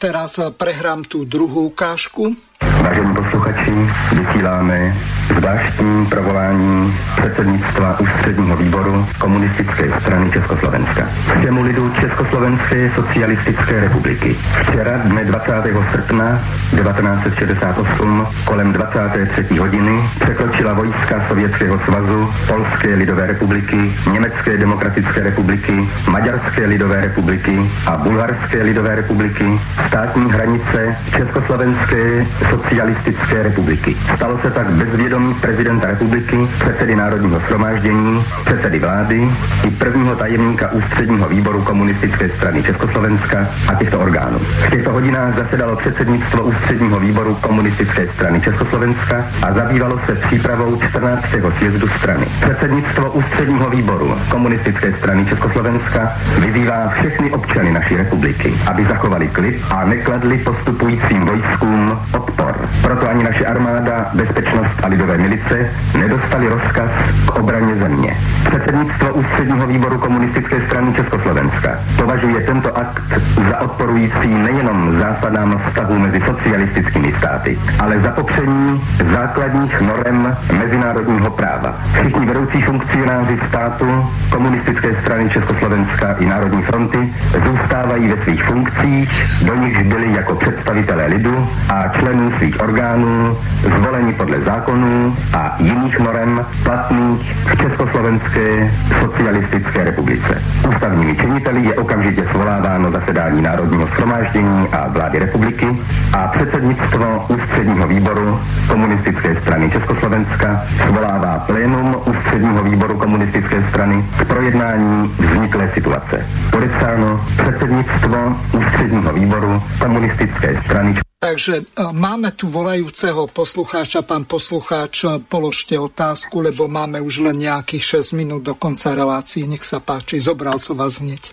Teraz 0.00 0.40
prehrám 0.56 1.04
tú 1.04 1.28
druhú 1.28 1.68
ukážku. 1.68 2.32
Vážení 2.62 3.12
posluchači, 3.12 3.74
vysíláme 4.16 4.94
zvláštní 5.34 6.06
provolání 6.06 6.94
předsednictva 7.16 8.00
ústředního 8.00 8.56
výboru 8.56 9.06
komunistické 9.18 10.00
strany 10.00 10.30
Československa. 10.30 11.08
Všemu 11.40 11.62
lidu 11.62 11.92
Československé 12.00 12.90
socialistické 12.94 13.80
republiky. 13.80 14.36
Včera 14.62 14.96
dne 14.96 15.24
20. 15.24 15.52
srpna 15.92 16.40
1968 16.70 18.26
kolem 18.44 18.72
23. 18.72 19.56
hodiny 19.58 20.10
překročila 20.20 20.72
vojska 20.72 21.24
Sovětského 21.28 21.78
svazu, 21.78 22.32
Polské 22.48 22.94
lidové 22.94 23.26
republiky, 23.26 23.92
Německé 24.12 24.56
demokratické 24.56 25.20
republiky, 25.20 25.88
Maďarské 26.10 26.66
lidové 26.66 27.00
republiky 27.00 27.70
a 27.86 27.96
Bulharské 27.96 28.62
lidové 28.62 28.94
republiky 28.94 29.60
státní 29.86 30.32
hranice 30.32 30.96
Československé 31.16 32.26
socialistické 32.50 33.42
republiky. 33.42 33.96
Stalo 34.16 34.38
se 34.38 34.50
tak 34.50 34.70
bez 34.70 34.88
vědomí 35.16 35.34
prezidenta 35.34 35.86
republiky, 35.86 36.48
předsedy 36.58 36.96
Národního 36.96 37.40
shromáždění, 37.40 38.24
předsedy 38.44 38.78
vlády 38.78 39.30
i 39.64 39.70
prvního 39.70 40.16
tajemníka 40.16 40.72
ústředního 40.72 41.28
výboru 41.28 41.62
komunistické 41.62 42.28
strany 42.28 42.62
Československa 42.62 43.46
a 43.68 43.74
těchto 43.74 44.00
orgánů. 44.00 44.38
V 44.38 44.70
těchto 44.70 44.92
hodinách 44.92 45.36
zasedalo 45.36 45.76
předsednictvo 45.76 46.42
ústředního 46.42 47.00
výboru 47.00 47.34
komunistické 47.34 48.08
strany 48.14 48.40
Československa 48.40 49.24
a 49.42 49.52
zabývalo 49.52 50.00
se 50.06 50.14
přípravou 50.14 50.80
14. 50.88 51.24
sjezdu 51.58 51.88
strany. 51.88 52.26
Předsednictvo 52.40 53.10
ústředního 53.10 53.70
výboru 53.70 54.18
komunistické 54.28 54.92
strany 54.92 55.26
Československa 55.26 56.12
vyzývá 56.40 56.88
všechny 56.88 57.30
občany 57.30 57.72
naší 57.72 57.96
republiky, 57.96 58.54
aby 58.66 58.86
zachovali 58.86 59.28
klid 59.28 59.62
a 59.70 59.84
nekladli 59.84 60.38
postupujícím 60.38 61.24
vojskům 61.24 61.98
odpor. 62.12 62.68
Proto 62.82 63.08
ani 63.08 63.24
naše 63.24 63.46
armáda, 63.46 64.10
bezpečnost 64.14 64.70
a 64.82 64.88
lidové 65.06 65.18
milice 65.18 65.70
nedostali 65.98 66.48
rozkaz 66.48 66.90
k 67.26 67.38
obraně 67.38 67.76
země. 67.76 68.16
Předsednictvo 68.50 69.14
ústředního 69.14 69.66
výboru 69.66 69.98
komunistické 69.98 70.56
strany 70.66 70.94
Československa 70.94 71.78
považuje 71.96 72.40
tento 72.40 72.78
akt 72.78 73.02
za 73.50 73.60
odporující 73.60 74.28
nejenom 74.28 74.98
zásadám 74.98 75.62
vztahu 75.68 75.98
mezi 75.98 76.20
socialistickými 76.26 77.14
státy, 77.18 77.58
ale 77.80 78.00
za 78.00 78.10
popření 78.10 78.82
základních 79.12 79.80
norem 79.80 80.36
mezinárodního 80.58 81.30
práva. 81.30 81.74
Všichni 82.00 82.26
vedoucí 82.26 82.62
funkcionáři 82.62 83.38
státu, 83.48 84.06
komunistické 84.30 84.96
strany 85.02 85.30
Československa 85.30 86.16
i 86.18 86.26
Národní 86.26 86.62
fronty 86.62 87.14
zůstávají 87.46 88.08
ve 88.08 88.24
svých 88.24 88.44
funkcích, 88.44 89.26
do 89.42 89.54
nichž 89.54 89.82
byli 89.82 90.12
jako 90.12 90.34
představitelé 90.34 91.06
lidu 91.06 91.48
a 91.74 91.88
členů 91.88 92.32
svých 92.38 92.60
orgánů 92.60 93.38
zvoleni 93.76 94.12
podle 94.12 94.40
zákonů 94.40 94.95
a 95.32 95.56
jiných 95.58 95.98
norem 95.98 96.46
platných 96.64 97.36
v 97.46 97.56
Československé 97.62 98.72
socialistické 99.00 99.84
republice. 99.84 100.42
Ústavními 100.68 101.16
činiteli 101.16 101.64
je 101.64 101.74
okamžitě 101.74 102.26
svoláváno 102.30 102.92
zasedání 102.92 103.42
Národního 103.42 103.86
shromáždění 103.86 104.68
a 104.72 104.88
vlády 104.88 105.18
republiky 105.18 105.78
a 106.12 106.18
předsednictvo 106.28 107.26
ústředního 107.28 107.88
výboru 107.88 108.40
komunistické 108.68 109.36
strany 109.40 109.70
Československa 109.70 110.62
svolává 110.86 111.38
plénum 111.38 111.96
ústředního 112.06 112.62
výboru 112.64 112.98
komunistické 112.98 113.64
strany 113.70 114.04
k 114.18 114.24
projednání 114.24 115.14
vzniklé 115.18 115.70
situace. 115.74 116.26
Podepsáno 116.50 117.24
předsednictvo 117.42 118.36
ústředního 118.52 119.12
výboru 119.12 119.62
komunistické 119.78 120.62
strany 120.64 121.05
Takže 121.16 121.54
e, 121.60 121.82
máme 121.96 122.28
tu 122.36 122.52
volajúceho 122.52 123.24
poslucháča. 123.32 124.04
Pán 124.04 124.28
poslucháč, 124.28 125.08
e, 125.08 125.16
položte 125.24 125.72
otázku, 125.80 126.44
lebo 126.44 126.68
máme 126.68 127.00
už 127.00 127.24
len 127.24 127.40
nejakých 127.40 128.04
6 128.04 128.20
minút 128.20 128.44
do 128.44 128.52
konca 128.52 128.92
relácie. 128.92 129.48
Nech 129.48 129.64
sa 129.64 129.80
páči, 129.80 130.20
zobral 130.20 130.60
som 130.60 130.76
vás 130.76 131.00
hneď. 131.00 131.32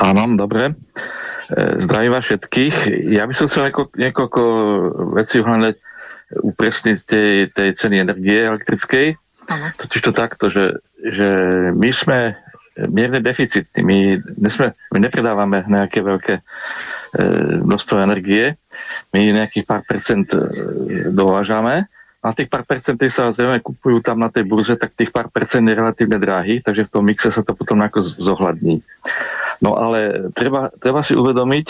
Áno, 0.00 0.24
dobre. 0.32 0.72
E, 1.52 1.76
zdravím 1.76 2.16
vás 2.16 2.24
všetkých. 2.24 2.76
Ja 3.12 3.28
by 3.28 3.34
som 3.36 3.52
chcel 3.52 3.68
niekoľko, 3.68 3.92
niekoľko 4.00 4.42
vecí 5.12 5.44
hľadať 5.44 5.76
upresniť 6.34 6.98
tej, 7.04 7.32
tej 7.52 7.68
ceny 7.76 8.00
energie 8.00 8.48
elektrickej. 8.48 9.20
Totiž 9.76 10.00
to 10.00 10.12
takto, 10.16 10.48
že, 10.48 10.80
že 11.04 11.28
my 11.76 11.90
sme 11.92 12.32
mierne 12.90 13.22
deficitní. 13.22 13.80
My, 13.86 13.98
nesme, 14.38 14.74
my 14.90 14.98
nepredávame 14.98 15.62
nejaké 15.66 16.02
veľké 16.02 16.42
E, 17.14 17.22
množstvo 17.62 18.02
energie. 18.02 18.58
My 19.14 19.22
nejakých 19.30 19.62
pár 19.62 19.86
percent 19.86 20.26
e, 20.34 20.42
dovážame 21.14 21.86
a 22.18 22.34
tých 22.34 22.50
pár 22.50 22.66
percent, 22.66 22.98
sa 23.06 23.30
zrejme 23.30 23.62
kupujú 23.62 24.02
tam 24.02 24.18
na 24.18 24.26
tej 24.34 24.42
burze, 24.42 24.74
tak 24.74 24.98
tých 24.98 25.14
pár 25.14 25.30
percent 25.30 25.62
je 25.62 25.78
relatívne 25.78 26.18
drahý, 26.18 26.58
takže 26.58 26.90
v 26.90 26.92
tom 26.92 27.06
mixe 27.06 27.30
sa 27.30 27.46
to 27.46 27.54
potom 27.54 27.86
ako 27.86 28.02
zohľadní. 28.02 28.82
No 29.62 29.78
ale 29.78 30.26
treba, 30.34 30.74
treba 30.74 31.06
si 31.06 31.14
uvedomiť, 31.14 31.66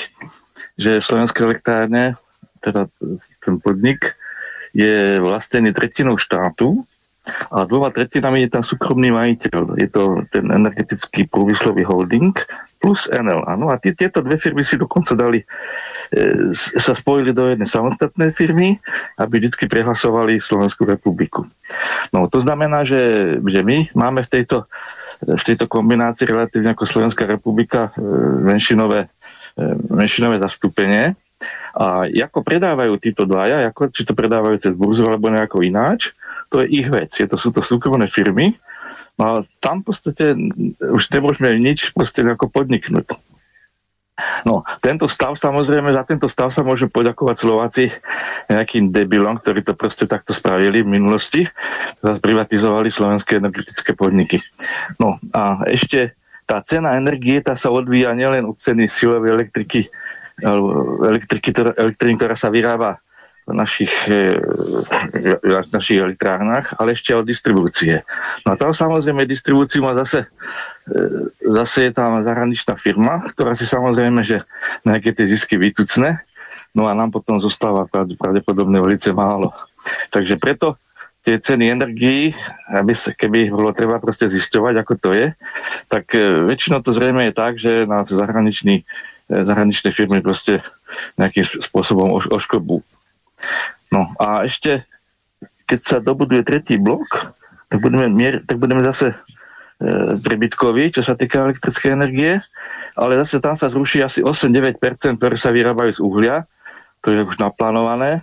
že 0.81 1.05
Slovenské 1.05 1.44
elektrárne, 1.44 2.16
teda 2.64 2.89
ten 3.44 3.60
podnik, 3.60 4.16
je 4.72 5.20
vlastnený 5.20 5.76
tretinou 5.76 6.16
štátu 6.16 6.89
a 7.24 7.64
dvoma 7.64 7.88
tretinami 7.88 8.44
je 8.44 8.52
tam 8.52 8.64
súkromný 8.64 9.09
majiteľ. 9.09 9.80
Je 9.80 9.88
to 9.88 10.28
ten 10.28 10.44
energetický 10.52 11.24
prúmyslový 11.24 11.80
holding, 11.88 12.36
plus 12.84 13.09
NL. 13.09 13.48
Áno, 13.48 13.72
a 13.72 13.80
tieto 13.80 14.20
dve 14.20 14.36
firmy 14.36 14.60
si 14.60 14.76
dokonca 14.76 15.16
dali, 15.16 15.40
e, 15.40 15.46
sa 16.52 16.92
spojili 16.92 17.32
do 17.32 17.48
jednej 17.48 17.64
samostatnej 17.64 18.36
firmy, 18.36 18.76
aby 19.16 19.40
vždy 19.40 19.64
prehlasovali 19.64 20.36
Slovenskú 20.36 20.84
republiku. 20.84 21.48
No 22.12 22.28
to 22.28 22.44
znamená, 22.44 22.84
že, 22.84 23.01
že 23.40 23.60
my 23.64 23.88
máme 23.96 24.20
v 24.20 24.28
tejto, 24.28 24.68
v 25.24 25.40
tejto 25.40 25.64
kombinácii 25.64 26.28
relatívne 26.28 26.76
ako 26.76 26.84
Slovenská 26.84 27.24
republika 27.24 27.88
e, 27.96 28.05
menšinové, 28.52 29.09
e, 29.56 29.64
menšinové 29.88 30.36
zastúpenie. 30.36 31.16
A 31.74 32.05
ako 32.05 32.44
predávajú 32.44 33.01
títo 33.01 33.24
dvaja, 33.24 33.64
ako, 33.72 33.88
či 33.90 34.05
to 34.05 34.12
predávajú 34.12 34.60
cez 34.60 34.76
burzu 34.76 35.09
alebo 35.09 35.32
nejako 35.32 35.64
ináč, 35.64 36.12
to 36.55 36.62
je 36.62 36.70
ich 36.70 36.86
vec. 36.86 37.10
Je 37.10 37.26
to, 37.26 37.35
sú 37.35 37.51
to 37.51 37.59
súkromné 37.59 38.06
firmy, 38.06 38.55
No 39.14 39.39
a 39.39 39.47
tam 39.62 39.82
v 39.82 39.94
podstate 39.94 40.35
už 40.82 41.02
nemôžeme 41.14 41.55
nič 41.62 41.94
proste 41.94 42.26
ako 42.26 42.51
podniknúť. 42.51 43.14
No, 44.47 44.62
tento 44.78 45.10
stav 45.10 45.35
samozrejme, 45.35 45.90
za 45.90 46.06
tento 46.06 46.31
stav 46.31 46.55
sa 46.55 46.62
môžu 46.62 46.86
poďakovať 46.86 47.35
Slováci 47.35 47.85
nejakým 48.47 48.94
debilom, 48.94 49.43
ktorí 49.43 49.66
to 49.66 49.74
proste 49.74 50.06
takto 50.06 50.31
spravili 50.31 50.86
v 50.86 50.93
minulosti, 50.98 51.43
zase 51.98 52.22
privatizovali 52.22 52.94
slovenské 52.94 53.43
energetické 53.43 53.90
podniky. 53.98 54.39
No 55.02 55.18
a 55.35 55.66
ešte 55.66 56.14
tá 56.47 56.62
cena 56.62 56.94
energie, 56.94 57.43
tá 57.43 57.59
sa 57.59 57.74
odvíja 57.74 58.14
nielen 58.14 58.47
od 58.47 58.55
ceny 58.55 58.86
silovej 58.86 59.35
elektriky, 59.35 59.90
elektriky, 60.39 61.51
elektriky, 61.74 62.14
ktorá 62.14 62.39
sa 62.39 62.55
vyrába 62.55 63.02
našich, 63.52 63.92
e, 64.08 64.40
v 65.44 65.68
našich 65.68 66.00
elektrárnach, 66.00 66.72
ale 66.80 66.96
ešte 66.96 67.12
od 67.12 67.28
distribúcie. 67.28 68.00
No 68.48 68.56
a 68.56 68.56
tam 68.56 68.72
samozrejme 68.72 69.28
distribúciu 69.28 69.84
má 69.84 69.92
zase, 69.92 70.24
e, 70.88 71.28
zase 71.44 71.88
je 71.88 71.92
tam 71.92 72.24
zahraničná 72.24 72.80
firma, 72.80 73.20
ktorá 73.36 73.52
si 73.52 73.68
samozrejme, 73.68 74.24
že 74.24 74.40
nejaké 74.88 75.12
tie 75.12 75.28
zisky 75.28 75.60
vytucne, 75.60 76.24
no 76.72 76.88
a 76.88 76.96
nám 76.96 77.12
potom 77.12 77.36
zostáva 77.36 77.84
pravdepodobne 77.92 78.80
velice 78.80 79.12
málo. 79.12 79.52
Takže 80.08 80.40
preto 80.40 80.80
tie 81.20 81.36
ceny 81.36 81.68
energií, 81.68 82.32
aby 82.72 82.92
sa, 82.96 83.12
keby 83.12 83.52
bolo 83.52 83.76
treba 83.76 84.00
proste 84.00 84.24
zisťovať, 84.24 84.74
ako 84.80 84.92
to 84.96 85.10
je, 85.12 85.26
tak 85.92 86.16
e, 86.16 86.48
väčšinou 86.48 86.80
to 86.80 86.96
zrejme 86.96 87.28
je 87.28 87.32
tak, 87.36 87.60
že 87.60 87.84
nás 87.84 88.08
zahraniční, 88.08 88.88
zahraničné 89.28 89.92
firmy 89.92 90.24
proste 90.24 90.64
nejakým 91.20 91.44
spôsobom 91.44 92.16
oškobu 92.32 92.80
No 93.94 94.10
a 94.18 94.42
ešte, 94.46 94.84
keď 95.68 95.78
sa 95.80 95.96
dobuduje 96.02 96.42
tretí 96.42 96.74
blok, 96.80 97.34
tak 97.70 97.78
budeme, 97.78 98.10
mier, 98.10 98.42
tak 98.42 98.58
budeme 98.58 98.82
zase 98.82 99.14
e, 99.14 99.16
prebytkoví, 100.18 100.94
čo 100.94 101.02
sa 101.02 101.14
týka 101.18 101.46
elektrickej 101.46 101.90
energie, 101.94 102.42
ale 102.94 103.18
zase 103.18 103.42
tam 103.42 103.58
sa 103.58 103.70
zruší 103.70 104.02
asi 104.02 104.22
8-9%, 104.22 105.18
ktoré 105.18 105.34
sa 105.34 105.50
vyrábajú 105.50 105.90
z 105.94 106.00
uhlia, 106.02 106.36
to 107.02 107.12
je 107.12 107.26
už 107.26 107.36
naplánované, 107.42 108.22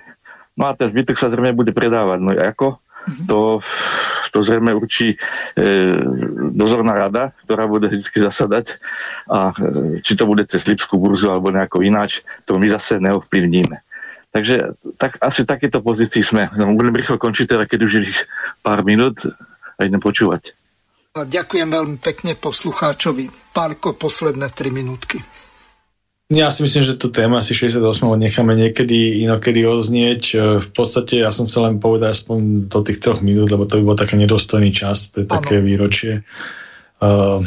no 0.55 0.67
a 0.67 0.75
ten 0.75 0.87
zbytok 0.87 1.19
sa 1.19 1.29
zrejme 1.29 1.53
bude 1.53 1.75
predávať. 1.75 2.19
No 2.19 2.31
ako? 2.33 2.79
Mm-hmm. 3.01 3.27
To, 3.33 3.57
to 4.29 4.37
zrejme 4.45 4.71
určí 4.77 5.17
e, 5.17 5.17
dozorná 6.53 6.93
rada, 6.93 7.33
ktorá 7.43 7.65
bude 7.65 7.89
vždy 7.89 8.29
zasadať 8.29 8.77
a 9.25 9.51
e, 9.51 9.99
či 10.05 10.13
to 10.13 10.29
bude 10.29 10.45
cez 10.45 10.63
Lipskú 10.69 11.01
burzu 11.01 11.33
alebo 11.33 11.49
nejako 11.49 11.81
ináč, 11.81 12.21
to 12.45 12.61
my 12.61 12.69
zase 12.69 13.01
neovplyvníme. 13.01 13.81
Takže 14.31 14.79
tak, 14.95 15.19
asi 15.19 15.43
takéto 15.43 15.83
pozícii 15.83 16.23
sme. 16.23 16.47
No, 16.55 16.71
budem 16.71 16.95
rýchlo 16.95 17.19
končiť 17.19 17.51
teda, 17.51 17.63
keď 17.67 17.79
už 17.83 17.91
je 17.99 18.03
pár 18.63 18.79
minút 18.87 19.19
a 19.75 19.79
idem 19.83 19.99
počúvať. 19.99 20.55
Ďakujem 21.11 21.67
veľmi 21.67 21.97
pekne 21.99 22.39
poslucháčovi. 22.39 23.27
Pálko, 23.51 23.99
posledné 23.99 24.47
3 24.47 24.71
minútky. 24.71 25.19
Ja 26.31 26.47
si 26.47 26.63
myslím, 26.63 26.87
že 26.87 26.95
tú 26.95 27.11
tému 27.11 27.35
asi 27.35 27.51
68 27.51 27.83
necháme 28.15 28.55
niekedy 28.55 29.19
inokedy 29.27 29.67
oznieť. 29.67 30.39
V 30.63 30.69
podstate 30.71 31.19
ja 31.19 31.27
som 31.27 31.43
chcel 31.43 31.67
len 31.67 31.83
povedať 31.83 32.15
aspoň 32.15 32.71
do 32.71 32.79
tých 32.87 33.03
troch 33.03 33.19
minút, 33.19 33.51
lebo 33.51 33.67
to 33.67 33.83
by 33.83 33.91
bol 33.91 33.99
taký 33.99 34.15
nedostojný 34.15 34.71
čas 34.71 35.11
pre 35.11 35.27
také 35.27 35.59
ano. 35.59 35.67
výročie. 35.67 36.23
Uh, 37.03 37.43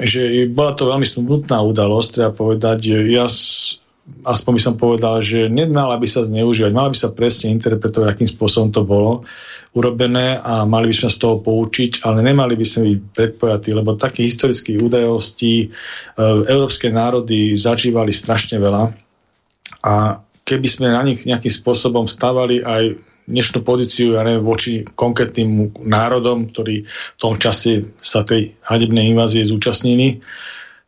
že 0.00 0.48
bola 0.48 0.72
to 0.72 0.88
veľmi 0.88 1.04
smutná 1.04 1.60
udalosť, 1.60 2.08
treba 2.16 2.32
povedať. 2.32 3.04
Ja 3.12 3.28
aspoň 4.22 4.52
by 4.54 4.62
som 4.62 4.74
povedal, 4.78 5.24
že 5.24 5.48
nemala 5.48 5.96
by 5.96 6.06
sa 6.06 6.22
zneužívať, 6.22 6.70
mala 6.70 6.92
by 6.92 6.98
sa 6.98 7.10
presne 7.10 7.50
interpretovať, 7.56 8.06
akým 8.12 8.28
spôsobom 8.28 8.70
to 8.70 8.84
bolo 8.84 9.26
urobené 9.72 10.36
a 10.38 10.68
mali 10.68 10.92
by 10.92 10.94
sme 10.94 11.10
z 11.10 11.18
toho 11.18 11.36
poučiť, 11.40 12.04
ale 12.04 12.20
nemali 12.20 12.54
by 12.54 12.66
sme 12.66 12.82
byť 12.92 13.00
predpojatí, 13.16 13.70
lebo 13.72 13.98
takých 13.98 14.36
historických 14.36 14.78
udajostí 14.84 15.54
e, 15.64 15.68
európske 16.46 16.92
národy 16.92 17.56
zažívali 17.56 18.12
strašne 18.12 18.60
veľa. 18.60 18.92
A 19.82 20.22
keby 20.44 20.68
sme 20.68 20.92
na 20.92 21.02
nich 21.02 21.24
nejakým 21.24 21.50
spôsobom 21.50 22.04
stavali 22.04 22.60
aj 22.60 23.00
dnešnú 23.26 23.62
pozíciu, 23.62 24.18
ja 24.18 24.26
neviem, 24.26 24.42
voči 24.42 24.82
konkrétnym 24.82 25.72
národom, 25.86 26.50
ktorí 26.50 26.84
v 26.84 27.18
tom 27.18 27.38
čase 27.38 27.94
sa 28.02 28.26
tej 28.26 28.58
hadebnej 28.66 29.14
invázie 29.14 29.46
zúčastnili, 29.46 30.20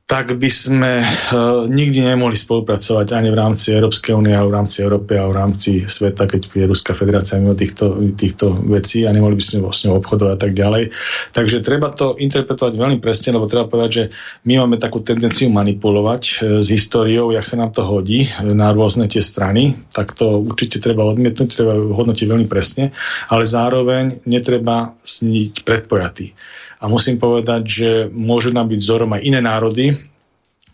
tak 0.04 0.36
by 0.36 0.50
sme 0.52 1.00
uh, 1.00 1.64
nikdy 1.64 2.04
nemohli 2.04 2.36
spolupracovať 2.36 3.16
ani 3.16 3.32
v 3.32 3.40
rámci 3.40 3.72
Európskej 3.72 4.12
únie, 4.12 4.36
a 4.36 4.44
v 4.44 4.52
rámci 4.52 4.84
Európy 4.84 5.16
a 5.16 5.24
v 5.24 5.32
rámci 5.32 5.88
sveta, 5.88 6.28
keď 6.28 6.52
je 6.52 6.68
Ruská 6.68 6.92
federácia 6.92 7.40
mimo 7.40 7.56
týchto, 7.56 8.12
týchto 8.12 8.52
vecí 8.68 9.08
a 9.08 9.16
nemohli 9.16 9.40
by 9.40 9.44
sme 9.44 9.64
vlastne 9.64 9.96
obchodovať 9.96 10.32
a 10.36 10.40
tak 10.44 10.52
ďalej. 10.52 10.92
Takže 11.32 11.64
treba 11.64 11.88
to 11.96 12.20
interpretovať 12.20 12.76
veľmi 12.76 13.00
presne, 13.00 13.32
lebo 13.32 13.48
treba 13.48 13.64
povedať, 13.64 13.90
že 13.96 14.04
my 14.44 14.60
máme 14.60 14.76
takú 14.76 15.00
tendenciu 15.00 15.48
manipulovať 15.48 16.22
uh, 16.22 16.60
s 16.60 16.68
históriou, 16.68 17.32
jak 17.32 17.48
sa 17.48 17.56
nám 17.56 17.72
to 17.72 17.80
hodí 17.88 18.28
uh, 18.28 18.52
na 18.52 18.76
rôzne 18.76 19.08
tie 19.08 19.24
strany, 19.24 19.72
tak 19.88 20.12
to 20.12 20.36
určite 20.36 20.84
treba 20.84 21.00
odmietnúť, 21.08 21.48
treba 21.48 21.80
hodnotiť 21.80 22.26
veľmi 22.28 22.44
presne, 22.44 22.92
ale 23.32 23.48
zároveň 23.48 24.20
netreba 24.28 24.92
sniť 25.00 25.64
predpojatý. 25.64 26.36
A 26.80 26.90
musím 26.90 27.20
povedať, 27.20 27.62
že 27.66 27.90
môžu 28.10 28.50
nám 28.50 28.70
byť 28.72 28.80
vzorom 28.80 29.10
aj 29.14 29.22
iné 29.22 29.40
národy, 29.44 29.94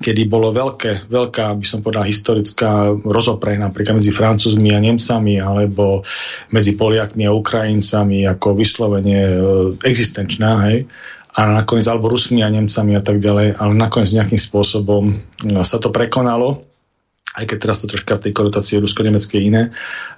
kedy 0.01 0.25
bolo 0.33 0.49
veľké, 0.49 1.13
veľká, 1.13 1.53
by 1.61 1.67
som 1.69 1.85
povedal, 1.85 2.09
historická 2.09 2.89
rozopre 3.05 3.53
napríklad 3.61 4.01
medzi 4.01 4.09
Francúzmi 4.17 4.73
a 4.73 4.81
Nemcami 4.81 5.37
alebo 5.37 6.01
medzi 6.57 6.73
Poliakmi 6.73 7.29
a 7.29 7.37
Ukrajincami 7.37 8.25
ako 8.25 8.57
vyslovene 8.57 9.19
e, 9.21 9.33
existenčná, 9.85 10.73
hej, 10.73 10.89
a 11.37 11.41
nakoniec 11.53 11.85
alebo 11.85 12.09
Rusmi 12.09 12.41
a 12.41 12.49
Nemcami 12.49 12.97
a 12.97 13.03
tak 13.05 13.21
ďalej, 13.21 13.61
ale 13.61 13.73
nakoniec 13.77 14.09
nejakým 14.17 14.41
spôsobom 14.41 15.13
e, 15.13 15.15
sa 15.69 15.77
to 15.77 15.93
prekonalo 15.93 16.71
aj 17.31 17.47
keď 17.47 17.59
teraz 17.63 17.79
to 17.79 17.87
troška 17.87 18.19
v 18.19 18.25
tej 18.27 18.33
konotácii 18.35 18.83
rusko-nemeckej 18.83 19.41
iné, 19.47 19.71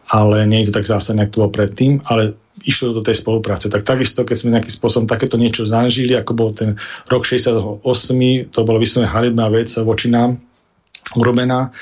ale 0.08 0.48
nie 0.48 0.64
je 0.64 0.72
to 0.72 0.80
tak 0.80 0.88
zásadne, 0.88 1.28
ako 1.28 1.32
to 1.32 1.40
bolo 1.44 1.52
predtým, 1.52 2.00
ale 2.08 2.40
išlo 2.60 2.92
do 2.92 3.02
tej 3.02 3.16
spolupráce. 3.16 3.72
Tak 3.72 3.82
takisto, 3.82 4.28
keď 4.28 4.36
sme 4.36 4.54
nejakým 4.54 4.74
spôsobom 4.76 5.08
takéto 5.08 5.40
niečo 5.40 5.64
zažili, 5.64 6.12
ako 6.12 6.32
bol 6.36 6.50
ten 6.52 6.76
rok 7.08 7.24
68, 7.24 7.80
to 8.52 8.58
bolo 8.68 8.76
vyslovene 8.76 9.08
halibná 9.08 9.48
vec 9.48 9.72
voči 9.80 10.12
nám 10.12 10.36
urobená, 11.16 11.72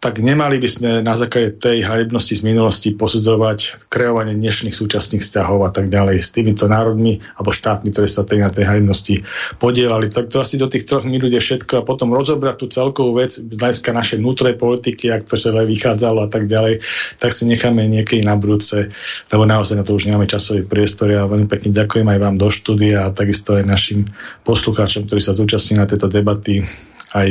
tak 0.00 0.18
nemali 0.18 0.58
by 0.58 0.68
sme 0.68 0.90
na 1.06 1.14
základe 1.14 1.60
tej 1.62 1.86
halibnosti 1.86 2.34
z 2.34 2.42
minulosti 2.42 2.90
posudzovať 2.96 3.86
kreovanie 3.86 4.34
dnešných 4.34 4.74
súčasných 4.74 5.22
vzťahov 5.22 5.62
a 5.62 5.70
tak 5.70 5.86
ďalej 5.86 6.18
s 6.18 6.34
týmito 6.34 6.66
národmi 6.66 7.22
alebo 7.38 7.54
štátmi, 7.54 7.94
ktoré 7.94 8.10
sa 8.10 8.26
tej, 8.26 8.42
na 8.42 8.50
tej 8.50 8.66
halibnosti 8.66 9.22
podielali. 9.62 10.10
Tak 10.10 10.34
to 10.34 10.42
asi 10.42 10.58
do 10.58 10.66
tých 10.66 10.88
troch 10.88 11.06
minút 11.06 11.30
je 11.30 11.38
všetko 11.38 11.78
a 11.78 11.86
potom 11.86 12.10
rozobrať 12.10 12.56
tú 12.58 12.66
celkovú 12.66 13.22
vec 13.22 13.30
z 13.38 13.54
hľadiska 13.54 13.94
našej 13.94 14.18
vnútrej 14.18 14.58
politiky, 14.58 15.14
ak 15.14 15.30
to 15.30 15.38
celé 15.38 15.62
vychádzalo 15.62 16.26
a 16.26 16.28
tak 16.32 16.50
ďalej, 16.50 16.82
tak 17.22 17.30
si 17.30 17.46
necháme 17.46 17.86
niekedy 17.86 18.26
na 18.26 18.34
budúce, 18.34 18.90
lebo 19.30 19.46
naozaj 19.46 19.78
na 19.78 19.86
to 19.86 19.94
už 19.94 20.10
nemáme 20.10 20.26
časový 20.26 20.66
priestor. 20.66 21.06
Ja 21.06 21.30
veľmi 21.30 21.46
pekne 21.46 21.70
ďakujem 21.70 22.08
aj 22.10 22.18
vám 22.18 22.34
do 22.34 22.50
štúdia 22.50 23.06
a 23.06 23.14
takisto 23.14 23.54
aj 23.54 23.62
našim 23.62 24.10
poslucháčom, 24.42 25.06
ktorí 25.06 25.22
sa 25.22 25.38
zúčastní 25.38 25.78
na 25.78 25.86
tejto 25.86 26.10
debaty 26.10 26.66
aj 27.14 27.28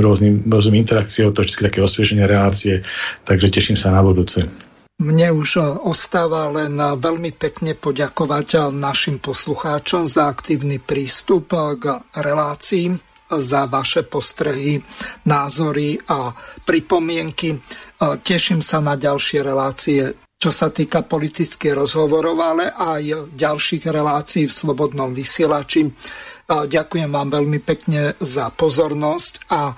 rôznym, 0.00 0.44
rôznym 0.44 0.76
interakciou, 0.80 1.32
to 1.32 1.44
je 1.44 1.56
také 1.56 1.80
osvieženie 1.80 2.28
relácie, 2.28 2.84
takže 3.24 3.48
teším 3.48 3.76
sa 3.76 3.88
na 3.88 4.04
budúce. 4.04 4.44
Mne 4.94 5.34
už 5.34 5.58
e, 5.58 5.62
ostáva 5.90 6.46
len 6.54 6.78
e, 6.78 6.94
veľmi 6.94 7.34
pekne 7.34 7.74
poďakovať 7.74 8.48
e, 8.54 8.58
našim 8.70 9.18
poslucháčom 9.18 10.06
za 10.06 10.30
aktívny 10.30 10.78
prístup 10.78 11.50
k 11.82 11.98
relácii, 12.14 12.94
za 13.34 13.66
vaše 13.66 14.06
postrehy, 14.06 14.78
názory 15.26 15.98
a 16.06 16.30
pripomienky. 16.62 17.58
Teším 17.98 18.62
sa 18.62 18.78
na 18.78 18.94
ďalšie 18.94 19.42
relácie, 19.42 20.14
čo 20.38 20.52
sa 20.54 20.70
týka 20.70 21.02
politických 21.02 21.74
rozhovorov, 21.74 22.36
ale 22.38 22.70
aj 22.70 23.34
ďalších 23.34 23.90
relácií 23.90 24.46
v 24.46 24.54
Slobodnom 24.54 25.10
vysielači. 25.10 25.88
Ďakujem 26.44 27.08
vám 27.08 27.28
veľmi 27.32 27.58
pekne 27.64 28.12
za 28.20 28.52
pozornosť 28.52 29.48
a 29.48 29.72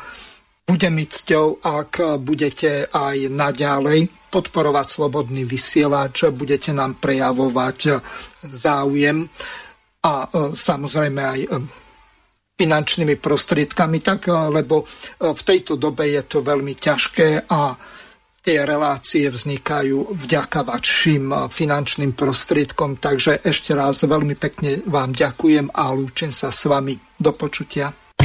bude 0.67 0.89
mi 0.91 1.07
cťou, 1.07 1.63
ak 1.63 2.19
budete 2.19 2.91
aj 2.91 3.31
naďalej 3.31 4.11
podporovať 4.35 4.87
slobodný 4.91 5.47
vysielač, 5.47 6.27
budete 6.35 6.75
nám 6.75 6.99
prejavovať 6.99 8.03
záujem 8.43 9.31
a 10.03 10.13
e, 10.27 10.29
samozrejme 10.55 11.23
aj 11.23 11.41
e, 11.47 11.49
finančnými 12.57 13.17
prostriedkami, 13.19 13.99
tak, 14.03 14.27
e, 14.27 14.35
lebo 14.35 14.87
v 15.23 15.43
tejto 15.43 15.79
dobe 15.79 16.11
je 16.11 16.23
to 16.27 16.43
veľmi 16.43 16.75
ťažké 16.75 17.47
a 17.47 17.75
tie 18.47 18.63
relácie 18.63 19.27
vznikajú 19.27 20.15
vďaka 20.15 20.63
vašim 20.63 21.51
finančným 21.51 22.15
prostriedkom. 22.15 22.95
Takže 23.03 23.43
ešte 23.43 23.75
raz 23.75 24.07
veľmi 24.07 24.39
pekne 24.39 24.87
vám 24.87 25.11
ďakujem 25.11 25.75
a 25.75 25.91
lúčim 25.91 26.31
sa 26.31 26.55
s 26.55 26.71
vami. 26.71 26.95
Do 27.19 27.35
počutia. 27.35 28.06